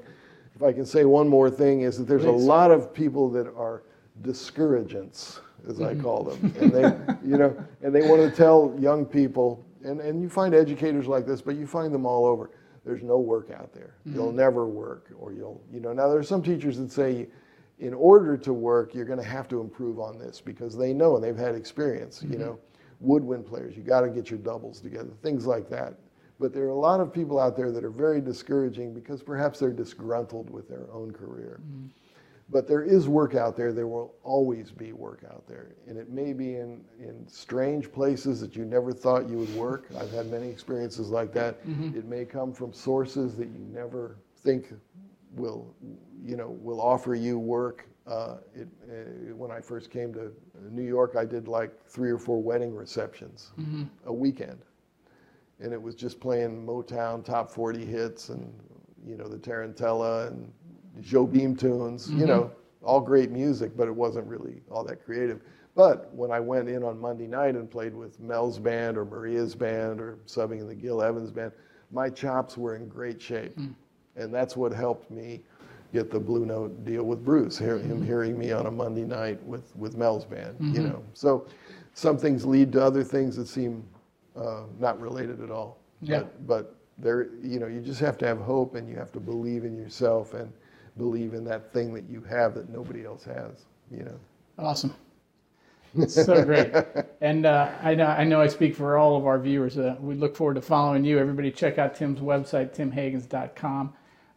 if 0.54 0.62
I 0.62 0.72
can 0.72 0.84
say 0.84 1.04
one 1.04 1.28
more 1.28 1.50
thing, 1.50 1.82
is 1.82 1.98
that 1.98 2.04
there's 2.04 2.22
Please. 2.22 2.42
a 2.42 2.46
lot 2.46 2.70
of 2.70 2.92
people 2.92 3.30
that 3.30 3.46
are 3.56 3.82
discouragants, 4.20 5.40
as 5.68 5.80
I 5.80 5.92
mm-hmm. 5.92 6.02
call 6.02 6.24
them. 6.24 6.54
And 6.60 6.72
they, 6.72 6.82
you 7.28 7.38
know, 7.38 7.56
and 7.82 7.94
they 7.94 8.02
want 8.08 8.22
to 8.22 8.30
tell 8.30 8.74
young 8.78 9.04
people, 9.06 9.64
and, 9.84 10.00
and 10.00 10.20
you 10.20 10.28
find 10.28 10.54
educators 10.54 11.06
like 11.06 11.26
this, 11.26 11.40
but 11.40 11.56
you 11.56 11.66
find 11.66 11.92
them 11.92 12.06
all 12.06 12.26
over. 12.26 12.50
There's 12.84 13.02
no 13.02 13.18
work 13.18 13.50
out 13.50 13.72
there. 13.72 13.94
Mm-hmm. 14.06 14.16
You'll 14.16 14.32
never 14.32 14.66
work, 14.66 15.10
or 15.18 15.32
you'll, 15.32 15.62
you 15.72 15.80
know. 15.80 15.92
Now 15.92 16.08
there 16.08 16.18
are 16.18 16.24
some 16.24 16.42
teachers 16.42 16.78
that 16.78 16.90
say, 16.90 17.28
in 17.78 17.94
order 17.94 18.36
to 18.36 18.52
work, 18.52 18.94
you're 18.94 19.04
going 19.04 19.18
to 19.18 19.24
have 19.24 19.48
to 19.48 19.60
improve 19.60 19.98
on 19.98 20.18
this 20.18 20.40
because 20.40 20.76
they 20.76 20.92
know 20.92 21.16
and 21.16 21.24
they've 21.24 21.36
had 21.36 21.54
experience. 21.54 22.22
You 22.22 22.30
mm-hmm. 22.30 22.40
know, 22.40 22.58
woodwind 23.00 23.46
players, 23.46 23.76
you 23.76 23.82
got 23.82 24.02
to 24.02 24.08
get 24.08 24.30
your 24.30 24.38
doubles 24.38 24.80
together, 24.80 25.10
things 25.22 25.46
like 25.46 25.68
that. 25.70 25.94
But 26.42 26.52
there 26.52 26.64
are 26.64 26.70
a 26.70 26.74
lot 26.74 26.98
of 26.98 27.12
people 27.12 27.38
out 27.38 27.56
there 27.56 27.70
that 27.70 27.84
are 27.84 27.90
very 27.90 28.20
discouraging 28.20 28.92
because 28.92 29.22
perhaps 29.22 29.60
they're 29.60 29.72
disgruntled 29.72 30.50
with 30.50 30.68
their 30.68 30.90
own 30.92 31.12
career. 31.12 31.60
But 32.50 32.66
there 32.66 32.82
is 32.82 33.08
work 33.08 33.36
out 33.36 33.56
there. 33.56 33.72
There 33.72 33.86
will 33.86 34.16
always 34.24 34.72
be 34.72 34.92
work 34.92 35.22
out 35.30 35.46
there. 35.46 35.76
And 35.86 35.96
it 35.96 36.10
may 36.10 36.32
be 36.32 36.56
in, 36.56 36.84
in 36.98 37.28
strange 37.28 37.92
places 37.92 38.40
that 38.40 38.56
you 38.56 38.64
never 38.64 38.92
thought 38.92 39.28
you 39.28 39.38
would 39.38 39.54
work. 39.54 39.86
I've 39.96 40.10
had 40.10 40.32
many 40.32 40.48
experiences 40.48 41.10
like 41.10 41.32
that. 41.34 41.58
It 41.96 42.06
may 42.06 42.24
come 42.24 42.52
from 42.52 42.72
sources 42.72 43.36
that 43.36 43.46
you 43.46 43.64
never 43.72 44.16
think 44.38 44.74
will, 45.36 45.72
you 46.24 46.36
know, 46.36 46.50
will 46.60 46.80
offer 46.80 47.14
you 47.14 47.38
work. 47.38 47.86
Uh, 48.04 48.38
it, 48.52 48.66
uh, 48.90 49.32
when 49.36 49.52
I 49.52 49.60
first 49.60 49.92
came 49.92 50.12
to 50.14 50.32
New 50.70 50.82
York, 50.82 51.14
I 51.16 51.24
did 51.24 51.46
like 51.46 51.70
three 51.86 52.10
or 52.10 52.18
four 52.18 52.42
wedding 52.42 52.74
receptions 52.74 53.52
a 54.06 54.12
weekend 54.12 54.58
and 55.62 55.72
it 55.72 55.80
was 55.80 55.94
just 55.94 56.20
playing 56.20 56.66
Motown 56.66 57.24
top 57.24 57.50
40 57.50 57.84
hits 57.84 58.28
and 58.28 58.52
you 59.06 59.16
know 59.16 59.28
the 59.28 59.38
Tarantella 59.38 60.28
and 60.28 60.52
Jobim 61.00 61.58
tunes, 61.58 62.10
you 62.10 62.18
mm-hmm. 62.18 62.26
know, 62.26 62.50
all 62.82 63.00
great 63.00 63.30
music, 63.30 63.76
but 63.76 63.88
it 63.88 63.94
wasn't 63.94 64.26
really 64.26 64.62
all 64.70 64.84
that 64.84 65.04
creative. 65.04 65.40
But 65.74 66.12
when 66.14 66.30
I 66.30 66.38
went 66.38 66.68
in 66.68 66.82
on 66.82 67.00
Monday 67.00 67.26
night 67.26 67.54
and 67.54 67.70
played 67.70 67.94
with 67.94 68.20
Mel's 68.20 68.58
band 68.58 68.98
or 68.98 69.06
Maria's 69.06 69.54
band 69.54 70.00
or 70.00 70.18
subbing 70.26 70.60
in 70.60 70.68
the 70.68 70.74
Gil 70.74 71.02
Evans 71.02 71.30
band, 71.30 71.52
my 71.90 72.10
chops 72.10 72.58
were 72.58 72.76
in 72.76 72.88
great 72.88 73.20
shape, 73.22 73.56
mm. 73.56 73.74
and 74.16 74.34
that's 74.34 74.56
what 74.56 74.72
helped 74.72 75.10
me 75.10 75.40
get 75.92 76.10
the 76.10 76.20
Blue 76.20 76.46
Note 76.46 76.84
deal 76.84 77.04
with 77.04 77.24
Bruce, 77.24 77.58
hear, 77.58 77.78
him 77.78 77.98
mm-hmm. 77.98 78.04
hearing 78.04 78.38
me 78.38 78.50
on 78.52 78.66
a 78.66 78.70
Monday 78.70 79.04
night 79.04 79.42
with 79.44 79.74
with 79.76 79.96
Mel's 79.96 80.24
band, 80.24 80.56
you 80.60 80.66
mm-hmm. 80.66 80.88
know. 80.88 81.04
So 81.14 81.46
some 81.94 82.18
things 82.18 82.44
lead 82.44 82.72
to 82.72 82.82
other 82.82 83.04
things 83.04 83.36
that 83.36 83.48
seem 83.48 83.84
uh, 84.36 84.62
not 84.78 85.00
related 85.00 85.42
at 85.42 85.50
all. 85.50 85.78
Yeah. 86.00 86.20
But, 86.20 86.46
but 86.46 86.76
there, 86.98 87.28
you 87.42 87.58
know, 87.58 87.66
you 87.66 87.80
just 87.80 88.00
have 88.00 88.18
to 88.18 88.26
have 88.26 88.38
hope 88.38 88.74
and 88.74 88.88
you 88.88 88.96
have 88.96 89.12
to 89.12 89.20
believe 89.20 89.64
in 89.64 89.76
yourself 89.76 90.34
and 90.34 90.52
believe 90.98 91.34
in 91.34 91.44
that 91.44 91.72
thing 91.72 91.94
that 91.94 92.04
you 92.08 92.22
have 92.22 92.54
that 92.54 92.68
nobody 92.68 93.04
else 93.04 93.24
has. 93.24 93.64
You 93.90 94.04
know. 94.04 94.20
Awesome. 94.58 94.94
It's 95.96 96.14
so 96.24 96.44
great. 96.44 96.72
And 97.20 97.46
uh, 97.46 97.70
I, 97.82 97.94
know, 97.94 98.06
I 98.06 98.24
know 98.24 98.40
I 98.40 98.48
speak 98.48 98.74
for 98.74 98.96
all 98.96 99.16
of 99.16 99.26
our 99.26 99.38
viewers. 99.38 99.78
Uh, 99.78 99.96
we 100.00 100.14
look 100.14 100.36
forward 100.36 100.54
to 100.54 100.62
following 100.62 101.04
you. 101.04 101.18
Everybody 101.18 101.50
check 101.50 101.78
out 101.78 101.94
Tim's 101.94 102.20
website, 102.20 102.74
timhagans.com. 102.74 103.92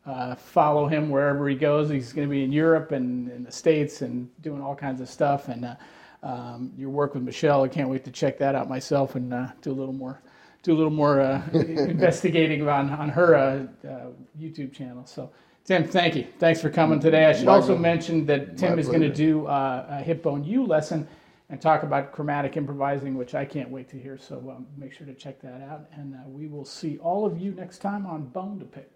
Uh, 0.05 0.35
follow 0.35 0.87
him 0.87 1.09
wherever 1.09 1.47
he 1.49 1.55
goes. 1.55 1.89
He's 1.89 2.13
going 2.13 2.27
to 2.27 2.31
be 2.31 2.43
in 2.43 2.51
Europe 2.51 2.91
and 2.91 3.29
in 3.31 3.43
the 3.43 3.51
States 3.51 4.01
and 4.01 4.29
doing 4.41 4.61
all 4.61 4.75
kinds 4.75 5.01
of 5.01 5.09
stuff. 5.09 5.47
And 5.47 5.65
uh, 5.65 5.75
um, 6.25 6.73
your 6.75 6.89
work 6.89 7.13
with 7.13 7.23
Michelle, 7.23 7.63
I 7.63 7.67
can't 7.69 7.87
wait 7.87 8.03
to 8.05 8.11
check 8.11 8.37
that 8.39 8.55
out 8.55 8.67
myself 8.67 9.15
and 9.15 9.33
uh, 9.33 9.47
do 9.61 9.71
a 9.71 9.73
little 9.73 9.93
more 9.93 10.21
do 10.65 10.73
a 10.73 10.77
little 10.77 10.91
more 10.91 11.21
uh, 11.21 11.41
investigating 11.53 12.67
on, 12.67 12.89
on 12.89 13.07
her 13.07 13.35
uh, 13.35 13.87
uh, 13.87 14.07
YouTube 14.37 14.73
channel. 14.73 15.05
So, 15.05 15.31
Tim, 15.63 15.87
thank 15.87 16.15
you. 16.15 16.25
Thanks 16.39 16.59
for 16.59 16.71
coming 16.71 16.99
today. 16.99 17.25
I 17.25 17.33
should 17.33 17.45
My 17.45 17.53
also 17.53 17.67
pleasure. 17.67 17.81
mention 17.81 18.25
that 18.25 18.57
Tim 18.57 18.73
My 18.73 18.79
is 18.79 18.87
going 18.87 19.01
to 19.01 19.13
do 19.13 19.45
uh, 19.45 19.85
a 19.87 20.01
hip 20.01 20.23
bone 20.23 20.43
U 20.43 20.65
lesson 20.65 21.07
and 21.49 21.61
talk 21.61 21.83
about 21.83 22.11
chromatic 22.11 22.57
improvising, 22.57 23.15
which 23.15 23.35
I 23.35 23.45
can't 23.45 23.69
wait 23.69 23.87
to 23.89 23.99
hear. 23.99 24.17
So 24.17 24.37
um, 24.55 24.65
make 24.75 24.91
sure 24.91 25.05
to 25.05 25.13
check 25.13 25.39
that 25.41 25.61
out. 25.61 25.85
And 25.93 26.15
uh, 26.15 26.17
we 26.27 26.47
will 26.47 26.65
see 26.65 26.97
all 26.97 27.27
of 27.27 27.39
you 27.39 27.51
next 27.51 27.77
time 27.77 28.07
on 28.07 28.25
Bone 28.25 28.57
to 28.59 28.65
Pick. 28.65 28.91